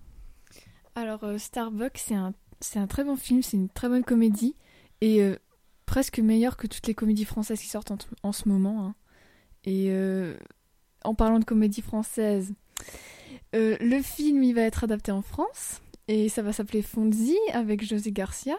Alors, 0.95 1.25
Starbucks, 1.37 1.99
c'est 1.99 2.15
un, 2.15 2.35
c'est 2.61 2.79
un 2.79 2.87
très 2.87 3.05
bon 3.05 3.17
film, 3.17 3.43
c'est 3.43 3.57
une 3.57 3.69
très 3.69 3.89
bonne 3.89 4.05
comédie, 4.05 4.57
et 5.01 5.37
presque 5.87 6.19
meilleur 6.19 6.57
que 6.57 6.67
toutes 6.67 6.87
les 6.87 6.95
comédies 6.95 7.25
françaises 7.25 7.61
qui 7.61 7.69
sortent 7.69 7.93
en, 8.23 8.33
ce 8.33 8.49
moment. 8.49 8.85
Hein. 8.85 8.95
Et 9.65 9.91
en 11.07 11.15
parlant 11.15 11.39
de 11.39 11.45
comédie 11.45 11.83
française, 11.83 12.53
euh, 13.55 13.77
le 13.81 14.03
film 14.03 14.43
il 14.43 14.55
va 14.55 14.63
être 14.63 14.85
adapté 14.85 15.13
en 15.13 15.23
France 15.23 15.81
et 16.09 16.29
ça 16.29 16.43
va 16.43 16.53
s'appeler 16.53 16.83
Fonzie 16.83 17.39
avec 17.53 17.85
José 17.85 18.13
Garcia. 18.13 18.57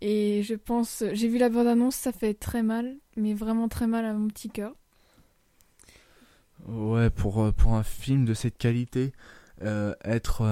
Et 0.00 0.42
je 0.42 0.54
pense, 0.54 1.02
j'ai 1.12 1.28
vu 1.28 1.38
la 1.38 1.48
bande-annonce, 1.48 1.96
ça 1.96 2.12
fait 2.12 2.34
très 2.34 2.62
mal, 2.62 2.96
mais 3.16 3.34
vraiment 3.34 3.68
très 3.68 3.86
mal 3.86 4.04
à 4.04 4.12
mon 4.14 4.28
petit 4.28 4.48
cœur. 4.48 4.74
Ouais, 6.66 7.10
pour, 7.10 7.42
euh, 7.42 7.52
un 7.66 7.82
film 7.82 8.24
de 8.24 8.34
cette 8.34 8.58
qualité, 8.58 9.12
euh, 9.62 9.94
être 10.04 10.44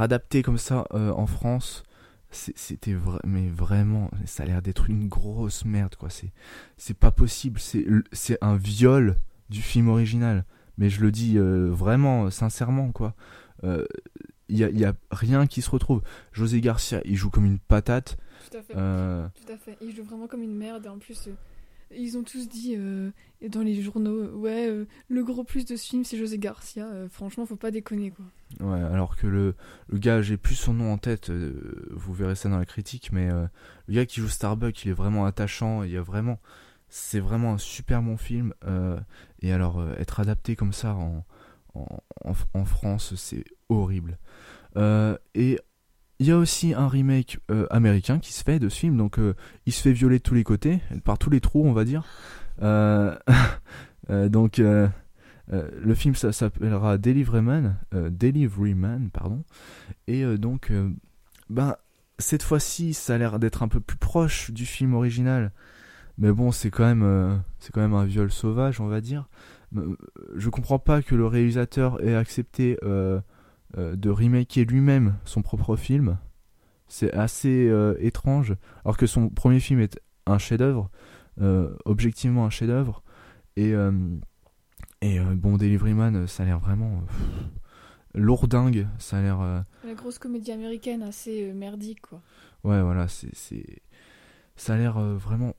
adapté 0.00 0.42
comme 0.42 0.58
ça 0.58 0.86
en 0.92 1.26
France, 1.26 1.84
c'était 2.32 2.96
mais 3.24 3.48
vraiment, 3.48 4.10
ça 4.24 4.42
a 4.42 4.46
l'air 4.46 4.62
d'être 4.62 4.88
une 4.88 5.06
grosse 5.08 5.64
merde, 5.64 5.94
quoi. 5.96 6.08
C'est 6.76 6.98
pas 6.98 7.10
possible, 7.10 7.60
c'est 7.60 8.38
un 8.40 8.56
viol 8.56 9.16
du 9.50 9.62
film 9.62 9.88
original. 9.88 10.44
Mais 10.78 10.88
je 10.88 11.02
le 11.02 11.12
dis 11.12 11.38
euh, 11.38 11.68
vraiment, 11.70 12.30
sincèrement, 12.30 12.92
quoi. 12.92 13.14
Il 13.62 13.68
euh, 13.68 13.86
n'y 14.48 14.64
a, 14.64 14.70
y 14.70 14.84
a, 14.84 14.94
rien 15.10 15.46
qui 15.46 15.62
se 15.62 15.70
retrouve. 15.70 16.02
José 16.32 16.60
Garcia, 16.60 17.00
il 17.04 17.16
joue 17.16 17.30
comme 17.30 17.44
une 17.44 17.58
patate. 17.58 18.16
Tout 18.50 18.56
à 18.56 18.62
fait. 18.62 18.74
Euh, 18.76 19.28
Tout 19.34 19.52
à 19.52 19.56
fait. 19.56 19.76
Il 19.80 19.94
joue 19.94 20.02
vraiment 20.02 20.26
comme 20.26 20.42
une 20.42 20.56
merde. 20.56 20.86
Et 20.86 20.88
en 20.88 20.98
plus, 20.98 21.28
ils 21.96 22.16
ont 22.18 22.22
tous 22.22 22.48
dit 22.48 22.76
dans 23.48 23.62
les 23.62 23.80
journaux, 23.82 24.26
ouais, 24.36 24.68
le 25.08 25.24
gros 25.24 25.44
plus 25.44 25.64
de 25.64 25.76
ce 25.76 25.88
film, 25.88 26.04
c'est 26.04 26.16
José 26.16 26.38
Garcia. 26.38 26.88
franchement, 27.10 27.46
faut 27.46 27.56
pas 27.56 27.70
déconner, 27.70 28.10
quoi. 28.10 28.24
Ouais, 28.60 28.82
alors 28.82 29.16
que 29.16 29.26
le, 29.26 29.54
le 29.88 29.98
gars, 29.98 30.22
j'ai 30.22 30.36
plus 30.36 30.54
son 30.54 30.74
nom 30.74 30.92
en 30.92 30.98
tête, 30.98 31.30
vous 31.30 32.12
verrez 32.12 32.34
ça 32.34 32.48
dans 32.48 32.58
la 32.58 32.66
critique, 32.66 33.10
mais 33.12 33.28
le 33.30 33.94
gars 33.94 34.06
qui 34.06 34.20
joue 34.20 34.28
Starbuck, 34.28 34.84
il 34.84 34.90
est 34.90 34.94
vraiment 34.94 35.24
attachant. 35.24 35.82
Il 35.82 35.90
y 35.90 35.96
a 35.96 36.02
vraiment 36.02 36.38
c'est 36.94 37.20
vraiment 37.20 37.54
un 37.54 37.58
super 37.58 38.02
bon 38.02 38.18
film. 38.18 38.52
Euh, 38.66 39.00
et 39.40 39.50
alors, 39.50 39.80
euh, 39.80 39.94
être 39.98 40.20
adapté 40.20 40.56
comme 40.56 40.74
ça 40.74 40.94
en, 40.94 41.24
en, 41.74 42.64
France, 42.66 43.14
c'est 43.16 43.44
horrible. 43.70 44.18
Euh, 44.76 45.16
et 45.34 45.58
il 46.22 46.28
y 46.28 46.32
a 46.32 46.38
aussi 46.38 46.74
un 46.74 46.88
remake 46.88 47.38
américain 47.70 48.18
qui 48.18 48.32
se 48.32 48.42
fait 48.42 48.58
de 48.58 48.68
ce 48.68 48.78
film. 48.78 48.96
Donc, 48.96 49.18
il 49.66 49.72
se 49.72 49.82
fait 49.82 49.92
violer 49.92 50.18
de 50.18 50.22
tous 50.22 50.34
les 50.34 50.44
côtés, 50.44 50.80
par 51.04 51.18
tous 51.18 51.30
les 51.30 51.40
trous, 51.40 51.64
on 51.66 51.72
va 51.72 51.84
dire. 51.84 52.04
donc, 54.08 54.58
le 54.58 55.94
film 55.94 56.14
ça 56.14 56.32
s'appellera 56.32 56.98
Deliveryman, 56.98 57.76
Deliveryman, 57.92 59.10
pardon. 59.10 59.44
Et 60.06 60.24
donc, 60.38 60.72
ben, 61.50 61.76
cette 62.18 62.42
fois-ci, 62.42 62.94
ça 62.94 63.14
a 63.14 63.18
l'air 63.18 63.38
d'être 63.38 63.62
un 63.62 63.68
peu 63.68 63.80
plus 63.80 63.98
proche 63.98 64.50
du 64.50 64.64
film 64.64 64.94
original. 64.94 65.52
Mais 66.18 66.32
bon, 66.32 66.52
c'est 66.52 66.70
quand 66.70 66.84
même, 66.84 67.02
euh, 67.02 67.36
c'est 67.58 67.72
quand 67.72 67.80
même 67.80 67.94
un 67.94 68.04
viol 68.04 68.30
sauvage, 68.30 68.80
on 68.80 68.86
va 68.86 69.00
dire. 69.00 69.28
Euh, 69.76 69.96
je 70.36 70.48
comprends 70.50 70.78
pas 70.78 71.02
que 71.02 71.14
le 71.14 71.26
réalisateur 71.26 72.02
ait 72.02 72.14
accepté 72.14 72.78
euh, 72.82 73.20
de 73.76 74.10
remaker 74.10 74.66
lui-même 74.66 75.16
son 75.24 75.42
propre 75.42 75.76
film. 75.76 76.18
C'est 76.88 77.12
assez 77.12 77.70
étrange, 78.00 78.54
alors 78.84 78.96
que 78.96 79.06
son 79.06 79.30
premier 79.30 79.60
film 79.60 79.80
est 79.80 79.98
un 80.26 80.38
chef-d'œuvre, 80.38 80.90
objectivement 81.84 82.44
un 82.44 82.50
chef-d'œuvre. 82.50 83.02
Et 83.56 83.72
et 85.00 85.18
bon, 85.20 85.56
Deliveryman, 85.56 86.26
ça 86.26 86.42
a 86.42 86.46
l'air 86.46 86.58
vraiment 86.58 87.02
lourdingue. 88.14 88.86
Ça 88.98 89.18
a 89.18 89.22
l'air. 89.22 89.64
La 89.84 89.94
grosse 89.94 90.18
comédie 90.18 90.52
américaine 90.52 91.02
assez 91.02 91.52
merdique, 91.54 92.02
quoi. 92.02 92.20
Ouais, 92.64 92.82
voilà, 92.82 93.08
c'est 93.08 93.32
ça 94.56 94.74
a 94.74 94.76
l'air 94.76 94.98
vraiment 95.00 95.54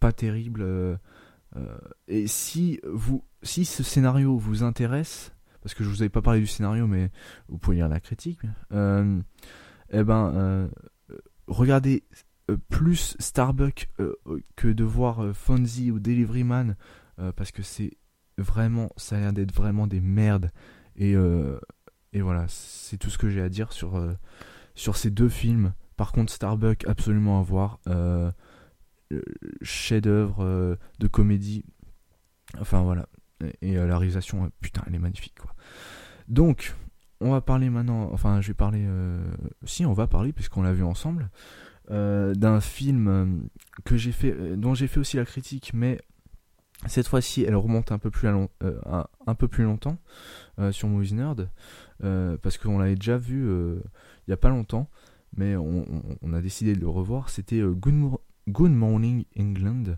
pas 0.00 0.12
terrible. 0.12 0.62
Euh, 0.62 0.96
euh, 1.56 1.78
et 2.06 2.26
si 2.26 2.80
vous, 2.84 3.24
si 3.42 3.64
ce 3.64 3.82
scénario 3.82 4.36
vous 4.36 4.62
intéresse, 4.62 5.32
parce 5.68 5.74
que 5.74 5.84
je 5.84 5.90
vous 5.90 6.00
avais 6.00 6.08
pas 6.08 6.22
parlé 6.22 6.40
du 6.40 6.46
scénario, 6.46 6.86
mais 6.86 7.10
vous 7.48 7.58
pouvez 7.58 7.76
lire 7.76 7.90
la 7.90 8.00
critique. 8.00 8.40
Euh, 8.72 9.20
eh 9.90 10.02
ben, 10.02 10.70
regardez 11.46 12.04
plus 12.70 13.14
Starbuck 13.18 13.90
que 14.56 14.68
de 14.68 14.84
voir 14.84 15.36
Fonzie 15.36 15.90
ou 15.90 15.98
Deliveryman, 15.98 16.74
parce 17.36 17.52
que 17.52 17.62
c'est 17.62 17.98
vraiment, 18.38 18.90
ça 18.96 19.16
a 19.16 19.20
l'air 19.20 19.32
d'être 19.34 19.54
vraiment 19.54 19.86
des 19.86 20.00
merdes. 20.00 20.50
Et, 20.96 21.12
et 21.12 22.20
voilà, 22.22 22.46
c'est 22.48 22.96
tout 22.96 23.10
ce 23.10 23.18
que 23.18 23.28
j'ai 23.28 23.42
à 23.42 23.50
dire 23.50 23.74
sur, 23.74 24.02
sur 24.74 24.96
ces 24.96 25.10
deux 25.10 25.28
films. 25.28 25.74
Par 25.98 26.12
contre, 26.12 26.32
Starbuck, 26.32 26.86
absolument 26.86 27.40
à 27.40 27.42
voir 27.42 27.78
chef-d'œuvre 29.62 30.42
euh, 30.44 30.76
de 30.98 31.06
comédie. 31.06 31.64
Enfin 32.58 32.82
voilà. 32.82 33.06
Et, 33.62 33.78
euh, 33.78 33.86
la 33.86 33.98
réalisation, 33.98 34.44
euh, 34.44 34.48
putain, 34.60 34.82
elle 34.86 34.94
est 34.94 35.00
magnifique 35.00 35.38
quoi. 35.38 35.54
Donc, 36.28 36.74
on 37.20 37.30
va 37.30 37.40
parler 37.40 37.70
maintenant. 37.70 38.10
Enfin, 38.12 38.40
je 38.40 38.48
vais 38.48 38.54
parler. 38.54 38.86
si, 39.64 39.86
on 39.86 39.92
va 39.92 40.06
parler 40.06 40.32
puisqu'on 40.32 40.62
l'a 40.62 40.72
vu 40.72 40.84
ensemble. 40.84 41.30
d'un 41.90 42.60
film 42.60 43.48
que 43.84 43.96
j'ai 43.96 44.12
fait, 44.12 44.56
dont 44.56 44.74
j'ai 44.74 44.86
fait 44.86 45.00
aussi 45.00 45.16
la 45.16 45.24
critique, 45.24 45.72
mais 45.74 45.98
cette 46.86 47.08
fois-ci, 47.08 47.42
elle 47.42 47.56
remonte 47.56 47.90
un 47.90 47.98
peu 47.98 48.10
plus, 48.10 48.28
à 48.28 49.10
un, 49.26 49.34
peu 49.34 49.48
plus 49.48 49.64
longtemps 49.64 49.98
sur 50.70 50.86
Movies 50.86 51.14
Nerd, 51.14 51.50
parce 51.98 52.58
qu'on 52.58 52.78
l'avait 52.78 52.94
déjà 52.94 53.16
vu 53.16 53.48
il 53.48 54.30
y 54.30 54.32
a 54.32 54.36
pas 54.36 54.50
longtemps, 54.50 54.88
mais 55.34 55.56
on, 55.56 55.86
on, 56.22 56.32
a 56.34 56.40
décidé 56.40 56.74
de 56.74 56.80
le 56.80 56.88
revoir. 56.88 57.30
C'était 57.30 57.62
Good, 57.62 58.18
Good 58.48 58.72
Morning 58.72 59.24
England, 59.36 59.96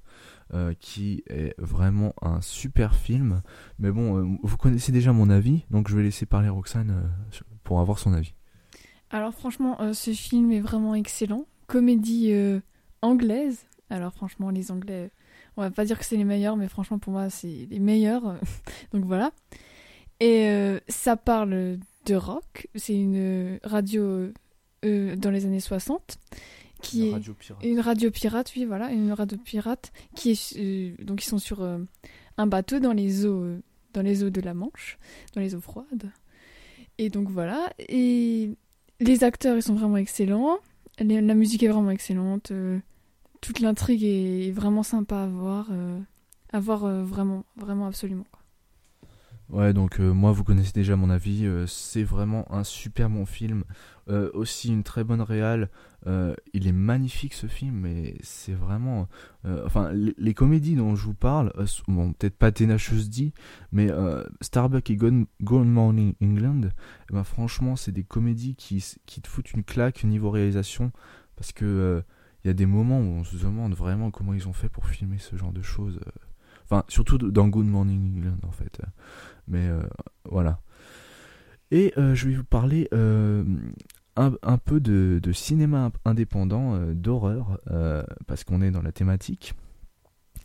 euh, 0.52 0.74
qui 0.80 1.22
est 1.28 1.54
vraiment 1.58 2.12
un 2.22 2.40
super 2.40 2.96
film. 2.96 3.40
Mais 3.78 3.92
bon, 3.92 4.18
euh, 4.18 4.36
vous 4.42 4.56
connaissez 4.56 4.90
déjà 4.90 5.12
mon 5.12 5.30
avis, 5.30 5.64
donc 5.70 5.88
je 5.88 5.96
vais 5.96 6.02
laisser 6.02 6.26
parler 6.26 6.48
Roxane 6.48 6.90
euh, 6.90 7.38
pour 7.62 7.78
avoir 7.78 8.00
son 8.00 8.12
avis. 8.12 8.34
Alors 9.10 9.32
franchement, 9.32 9.78
ce 9.92 10.12
film 10.12 10.50
est 10.50 10.60
vraiment 10.60 10.96
excellent. 10.96 11.46
Comédie 11.68 12.32
anglaise. 13.02 13.66
Alors 13.90 14.12
franchement, 14.12 14.50
les 14.50 14.70
Anglais, 14.70 15.10
on 15.56 15.62
va 15.62 15.70
pas 15.70 15.84
dire 15.84 15.98
que 15.98 16.04
c'est 16.04 16.16
les 16.16 16.24
meilleurs, 16.24 16.56
mais 16.56 16.68
franchement 16.68 16.98
pour 16.98 17.12
moi 17.12 17.28
c'est 17.28 17.66
les 17.70 17.80
meilleurs. 17.80 18.36
donc 18.92 19.04
voilà. 19.04 19.32
Et 20.20 20.48
ça 20.88 21.16
parle 21.16 21.78
de 22.06 22.14
rock. 22.14 22.68
C'est 22.76 22.94
une 22.94 23.58
radio 23.64 24.32
dans 24.82 25.30
les 25.30 25.44
années 25.44 25.60
60 25.60 26.18
qui 26.80 27.08
une 27.08 27.12
radio 27.14 27.34
pirate. 27.34 27.64
une 27.64 27.80
radio 27.80 28.10
pirate, 28.10 28.52
oui, 28.56 28.64
voilà, 28.64 28.90
une 28.90 29.12
radio 29.12 29.38
pirate 29.38 29.92
qui 30.14 30.30
est 30.30 30.56
euh, 30.58 30.94
donc 31.04 31.22
ils 31.22 31.28
sont 31.28 31.38
sur 31.38 31.62
euh, 31.62 31.78
un 32.36 32.46
bateau 32.46 32.78
dans 32.78 32.92
les 32.92 33.26
eaux 33.26 33.42
euh, 33.42 33.60
dans 33.92 34.02
les 34.02 34.22
eaux 34.22 34.30
de 34.30 34.40
la 34.40 34.54
Manche, 34.54 34.98
dans 35.34 35.40
les 35.40 35.54
eaux 35.54 35.60
froides. 35.60 36.10
Et 36.98 37.08
donc 37.08 37.28
voilà, 37.28 37.72
et 37.78 38.50
les 39.00 39.24
acteurs 39.24 39.56
ils 39.56 39.62
sont 39.62 39.74
vraiment 39.74 39.96
excellents, 39.96 40.58
la 40.98 41.34
musique 41.34 41.62
est 41.62 41.68
vraiment 41.68 41.90
excellente, 41.90 42.52
toute 43.40 43.60
l'intrigue 43.60 44.04
est 44.04 44.50
vraiment 44.50 44.82
sympa 44.82 45.22
à 45.22 45.26
voir, 45.26 45.70
à 46.52 46.60
voir 46.60 46.86
vraiment 47.04 47.46
vraiment 47.56 47.86
absolument. 47.86 48.26
Ouais, 49.50 49.72
donc 49.72 49.98
moi 49.98 50.30
vous 50.32 50.44
connaissez 50.44 50.72
déjà 50.72 50.96
mon 50.96 51.10
avis, 51.10 51.44
c'est 51.66 52.04
vraiment 52.04 52.50
un 52.52 52.64
super 52.64 53.10
bon 53.10 53.26
film, 53.26 53.64
aussi 54.08 54.72
une 54.72 54.84
très 54.84 55.02
bonne 55.02 55.22
réale, 55.22 55.68
euh, 56.06 56.34
il 56.54 56.66
est 56.66 56.72
magnifique 56.72 57.34
ce 57.34 57.46
film, 57.46 57.74
mais 57.80 58.16
c'est 58.22 58.54
vraiment. 58.54 59.08
Euh, 59.44 59.64
enfin, 59.66 59.92
les, 59.92 60.34
comédies 60.34 60.74
dont 60.74 60.96
je 60.96 61.04
vous 61.04 61.14
parle, 61.14 61.52
euh, 61.58 61.66
bon, 61.88 62.12
peut-être 62.12 62.36
pas 62.36 62.52
Tenacious 62.52 63.08
D, 63.08 63.32
mais 63.72 63.88
Starbuck 64.40 64.88
et 64.90 64.96
Good, 64.96 65.26
Morning 65.40 66.14
England, 66.22 66.70
eh 67.10 67.12
ben, 67.12 67.24
franchement, 67.24 67.76
c'est 67.76 67.92
des 67.92 68.04
comédies 68.04 68.54
qui, 68.54 68.84
qui 69.06 69.20
te 69.20 69.28
foutent 69.28 69.52
une 69.52 69.64
claque 69.64 70.04
niveau 70.04 70.30
réalisation, 70.30 70.92
parce 71.36 71.52
que 71.52 72.02
il 72.44 72.48
y 72.48 72.50
a 72.50 72.54
des 72.54 72.66
moments 72.66 73.00
où 73.00 73.04
on 73.04 73.24
se 73.24 73.36
demande 73.36 73.74
vraiment 73.74 74.10
comment 74.10 74.32
ils 74.32 74.48
ont 74.48 74.54
fait 74.54 74.70
pour 74.70 74.86
filmer 74.86 75.18
ce 75.18 75.36
genre 75.36 75.52
de 75.52 75.60
choses. 75.60 76.00
Enfin, 76.70 76.84
surtout 76.88 77.18
dans 77.18 77.48
Good 77.48 77.66
Morning 77.66 78.18
England, 78.18 78.38
en 78.46 78.52
fait. 78.52 78.80
Mais 79.48 79.68
voilà. 80.24 80.60
Et 81.72 81.92
je 81.96 82.28
vais 82.28 82.34
vous 82.34 82.44
parler 82.44 82.88
un, 84.16 84.58
peu 84.58 84.80
de, 84.80 85.32
cinéma 85.32 85.92
indépendant, 86.04 86.74
euh, 86.74 86.94
d'horreur, 86.94 87.58
euh, 87.70 88.02
parce 88.26 88.44
qu'on 88.44 88.62
est 88.62 88.70
dans 88.70 88.82
la 88.82 88.92
thématique. 88.92 89.54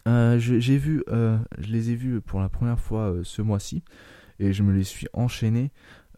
Euh, 0.07 0.37
j'ai 0.39 0.77
vu, 0.77 1.03
je 1.07 1.67
les 1.67 1.91
ai 1.91 1.95
vus 1.95 2.21
pour 2.21 2.39
la 2.39 2.49
première 2.49 2.79
fois 2.79 3.13
ce 3.23 3.41
mois-ci, 3.41 3.83
et 4.39 4.53
je 4.53 4.63
me 4.63 4.71
les 4.71 4.83
suis 4.83 5.07
enchaînés. 5.13 5.71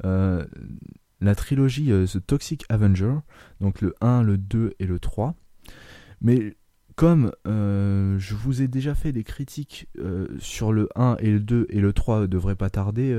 la 0.03 1.35
trilogie 1.35 1.87
The 1.87 2.25
Toxic 2.25 2.65
Avenger, 2.69 3.15
donc 3.61 3.81
le 3.81 3.95
1, 4.01 4.23
le 4.23 4.37
2 4.37 4.73
et 4.79 4.85
le 4.85 4.99
3. 4.99 5.35
Mais 6.21 6.57
comme 6.97 7.31
je 7.45 8.35
vous 8.35 8.61
ai 8.61 8.67
déjà 8.67 8.93
fait 8.93 9.13
des 9.13 9.23
critiques 9.23 9.87
sur 10.39 10.73
le 10.73 10.89
1 10.95 11.15
et 11.19 11.31
le 11.31 11.39
2 11.39 11.67
et 11.69 11.79
le 11.79 11.93
3 11.93 12.27
devrait 12.27 12.55
pas 12.55 12.69
tarder, 12.69 13.15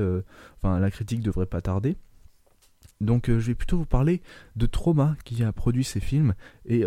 enfin 0.57 0.79
la 0.79 0.91
critique 0.91 1.21
devrait 1.21 1.47
pas 1.47 1.61
tarder. 1.61 1.97
Donc 3.01 3.27
je 3.27 3.33
vais 3.47 3.55
plutôt 3.55 3.77
vous 3.77 3.85
parler 3.85 4.21
de 4.55 4.65
Trauma 4.67 5.15
qui 5.23 5.41
a 5.43 5.51
produit 5.51 5.83
ces 5.83 6.01
films 6.01 6.35
et 6.65 6.83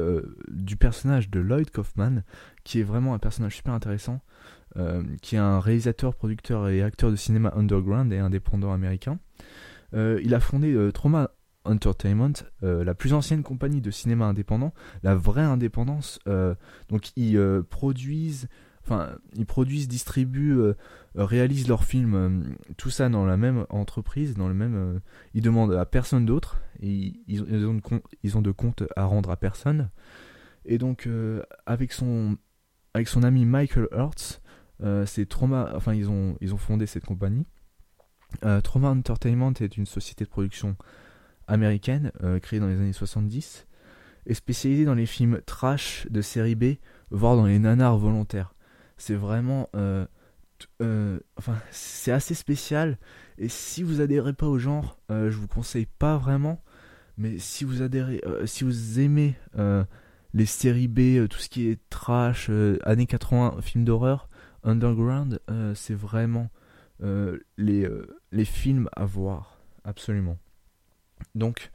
du 0.49 0.77
personnage 0.77 1.31
de 1.31 1.41
Lloyd 1.41 1.71
Kaufman 1.71 2.23
qui 2.63 2.79
est 2.79 2.85
vraiment 2.85 3.15
un 3.15 3.19
personnage 3.19 3.57
super 3.57 3.73
intéressant 3.73 4.21
euh, 4.79 5.03
qui 5.21 5.37
est 5.37 5.39
un 5.39 5.61
réalisateur, 5.61 6.15
producteur 6.15 6.69
et 6.69 6.83
acteur 6.83 7.11
de 7.11 7.17
cinéma 7.17 7.53
underground 7.55 8.11
et 8.11 8.19
indépendant 8.19 8.73
américain. 8.73 9.19
Euh, 9.93 10.19
il 10.25 10.35
a 10.35 10.41
fondé 10.41 10.73
euh, 10.73 10.91
Trauma 10.91 11.33
Entertainment, 11.65 12.33
la 12.61 12.95
plus 12.95 13.13
ancienne 13.13 13.43
compagnie 13.43 13.81
de 13.81 13.91
cinéma 13.91 14.27
indépendant, 14.27 14.73
la 15.03 15.15
vraie 15.15 15.43
indépendance. 15.43 16.19
donc 16.89 17.13
ils 17.17 17.41
produisent, 17.71 18.49
enfin 18.85 19.17
ils 19.35 19.47
produisent, 19.47 19.89
distribuent, 19.89 20.73
réalisent 21.15 21.69
leurs 21.69 21.85
films, 21.85 22.57
tout 22.77 22.91
ça 22.91 23.09
dans 23.09 23.25
la 23.25 23.37
même 23.37 23.67
entreprise, 23.71 24.35
dans 24.35 24.49
le 24.49 24.55
même. 24.55 25.01
ils 25.35 25.43
demandent 25.43 25.75
à 25.75 25.87
personne 25.87 26.27
d'autre, 26.27 26.61
ils, 26.81 27.43
ont 27.43 27.75
de, 27.75 27.83
ils 28.23 28.37
ont 28.37 28.43
de 28.43 28.51
compte 28.51 28.83
à 28.97 29.05
rendre 29.05 29.31
à 29.31 29.37
personne. 29.37 29.91
Et 30.65 30.79
donc 30.79 31.09
avec 31.67 31.93
son 31.93 32.37
avec 32.95 33.09
son 33.09 33.23
ami 33.23 33.45
Michael 33.45 33.89
Hertz, 33.93 34.43
euh, 34.83 35.07
c'est 35.07 35.27
Trauma, 35.27 35.73
enfin 35.75 35.95
ils 35.95 36.11
ont, 36.11 36.37
ils 36.41 36.55
ont 36.55 36.59
fondé 36.59 36.87
cette 36.87 37.05
compagnie. 37.05 37.47
Euh, 38.45 38.61
Trauma 38.61 38.89
Entertainment 38.89 39.53
est 39.61 39.77
une 39.77 39.87
société 39.87 40.25
de 40.25 40.31
production 40.31 40.77
américaine 41.49 42.13
euh, 42.23 42.39
créée 42.39 42.61
dans 42.61 42.69
les 42.69 42.77
années 42.77 42.93
70 42.93 43.67
et 44.27 44.35
spécialisée 44.35 44.85
dans 44.85 44.95
les 44.95 45.07
films 45.07 45.41
trash 45.47 46.07
de 46.11 46.21
série 46.23 46.55
B, 46.55 46.75
voire 47.11 47.37
dans 47.37 47.47
les 47.47 47.59
nanars 47.59 47.99
volontaires. 47.99 48.55
C'est 48.97 49.15
vraiment, 49.15 49.69
enfin 51.37 51.59
c'est 51.73 52.13
assez 52.13 52.35
spécial 52.35 52.99
et 53.39 53.49
si 53.49 53.83
vous 53.83 54.01
adhérez 54.01 54.33
pas 54.33 54.47
au 54.47 54.59
genre, 54.59 54.97
je 55.11 55.37
vous 55.37 55.49
conseille 55.49 55.87
pas 55.87 56.19
vraiment. 56.19 56.63
Mais 57.19 57.39
si 57.39 57.65
vous 57.65 57.83
adhérez, 57.83 58.23
si 58.45 58.63
vous 58.63 59.01
aimez 59.01 59.35
les 60.35 60.47
séries 60.47 60.87
B, 60.87 61.27
tout 61.29 61.39
ce 61.39 61.49
qui 61.49 61.67
est 61.67 61.81
trash, 61.91 62.49
années 62.85 63.07
80, 63.07 63.57
films 63.61 63.85
d'horreur, 63.85 64.29
Underground, 64.65 65.41
euh, 65.51 65.75
c'est 65.75 65.95
vraiment 65.95 66.51
euh, 67.03 67.39
les, 67.57 67.85
euh, 67.85 68.07
les 68.31 68.45
films 68.45 68.89
à 68.95 69.05
voir, 69.05 69.59
absolument. 69.85 70.39
Donc, 71.35 71.71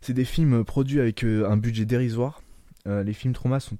c'est 0.00 0.12
des 0.12 0.24
films 0.24 0.64
produits 0.64 1.00
avec 1.00 1.24
un 1.24 1.56
budget 1.56 1.84
dérisoire. 1.84 2.42
les 2.86 3.12
films 3.12 3.34
trauma 3.34 3.60
sont 3.60 3.78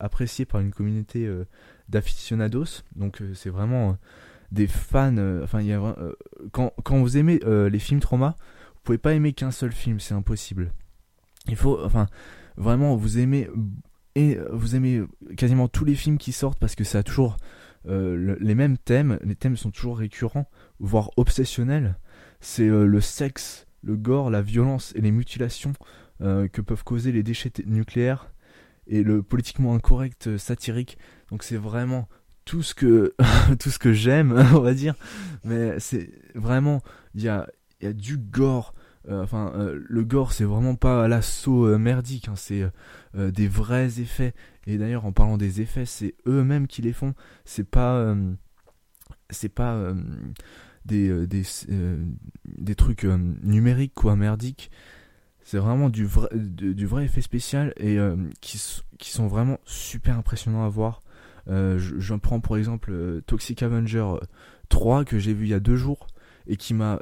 appréciés 0.00 0.44
par 0.44 0.60
une 0.60 0.72
communauté 0.72 1.30
d'aficionados. 1.88 2.82
Donc, 2.94 3.22
c'est 3.34 3.50
vraiment 3.50 3.96
des 4.52 4.66
fans. 4.66 5.42
Enfin, 5.42 5.62
quand, 6.52 6.72
quand 6.84 6.98
vous 6.98 7.16
aimez 7.16 7.40
les 7.44 7.78
films 7.78 8.00
trauma, 8.00 8.36
vous 8.74 8.80
pouvez 8.82 8.98
pas 8.98 9.14
aimer 9.14 9.32
qu'un 9.32 9.50
seul 9.50 9.72
film, 9.72 10.00
c'est 10.00 10.14
impossible. 10.14 10.72
Il 11.48 11.56
faut, 11.56 11.82
enfin, 11.84 12.06
vraiment, 12.56 12.96
vous 12.96 13.18
aimez 13.18 13.48
et 14.16 14.38
vous 14.50 14.74
aimez 14.74 15.02
quasiment 15.36 15.68
tous 15.68 15.84
les 15.84 15.94
films 15.94 16.16
qui 16.16 16.32
sortent 16.32 16.58
parce 16.58 16.74
que 16.74 16.84
ça 16.84 17.00
a 17.00 17.02
toujours 17.02 17.36
euh, 17.88 18.36
les 18.40 18.54
mêmes 18.54 18.78
thèmes, 18.78 19.18
les 19.22 19.36
thèmes 19.36 19.56
sont 19.56 19.70
toujours 19.70 19.98
récurrents, 19.98 20.48
voire 20.80 21.10
obsessionnels. 21.16 21.98
C'est 22.40 22.66
euh, 22.66 22.86
le 22.86 23.00
sexe, 23.00 23.65
le 23.86 23.96
gore, 23.96 24.30
la 24.30 24.42
violence 24.42 24.92
et 24.96 25.00
les 25.00 25.10
mutilations 25.10 25.72
euh, 26.20 26.48
que 26.48 26.60
peuvent 26.60 26.84
causer 26.84 27.12
les 27.12 27.22
déchets 27.22 27.52
nucléaires 27.66 28.30
et 28.86 29.02
le 29.02 29.22
politiquement 29.22 29.74
incorrect 29.74 30.36
satirique. 30.36 30.98
Donc 31.30 31.42
c'est 31.42 31.56
vraiment 31.56 32.08
tout 32.44 32.62
ce 32.62 32.74
que 32.74 33.14
tout 33.58 33.70
ce 33.70 33.78
que 33.78 33.92
j'aime, 33.92 34.32
on 34.54 34.60
va 34.60 34.74
dire. 34.74 34.94
Mais 35.44 35.78
c'est 35.80 36.10
vraiment 36.34 36.82
il 37.14 37.22
y 37.22 37.28
a 37.28 37.48
y 37.80 37.86
a 37.86 37.92
du 37.92 38.18
gore. 38.18 38.74
enfin, 39.08 39.52
le 39.74 40.04
gore, 40.04 40.32
c'est 40.32 40.44
vraiment 40.44 40.74
pas 40.74 41.06
l'assaut 41.08 41.78
merdique, 41.78 42.28
hein, 42.28 42.36
c'est 42.36 42.64
des 43.14 43.48
vrais 43.48 44.00
effets. 44.00 44.34
Et 44.66 44.78
d'ailleurs, 44.78 45.06
en 45.06 45.12
parlant 45.12 45.36
des 45.36 45.60
effets, 45.60 45.86
c'est 45.86 46.14
eux-mêmes 46.26 46.66
qui 46.66 46.82
les 46.82 46.92
font. 46.92 47.14
C'est 47.44 47.68
pas, 47.68 47.94
euh, 47.94 48.32
c'est 49.30 49.48
pas 49.48 49.74
euh, 49.74 49.94
des, 50.86 51.08
euh, 51.08 51.26
des, 51.26 51.42
des, 52.44 52.74
trucs 52.74 53.04
numériques 53.04 53.94
quoi, 53.94 54.16
merdiques. 54.16 54.70
C'est 55.42 55.58
vraiment 55.58 55.90
du 55.90 56.06
vrai, 56.06 56.28
du 56.34 56.86
vrai 56.86 57.04
effet 57.04 57.20
spécial 57.20 57.72
et 57.76 57.98
qui, 58.40 58.60
qui 58.98 59.10
sont 59.10 59.28
vraiment 59.28 59.60
super 59.64 60.18
impressionnants 60.18 60.64
à 60.64 60.68
voir. 60.68 61.02
je, 61.46 62.14
prends 62.14 62.40
pour 62.40 62.56
exemple 62.56 63.22
Toxic 63.26 63.62
Avenger 63.62 64.06
3 64.70 65.04
que 65.04 65.20
j'ai 65.20 65.34
vu 65.34 65.44
il 65.44 65.50
y 65.50 65.54
a 65.54 65.60
deux 65.60 65.76
jours 65.76 66.08
et 66.48 66.56
qui 66.56 66.74
m'a 66.74 67.00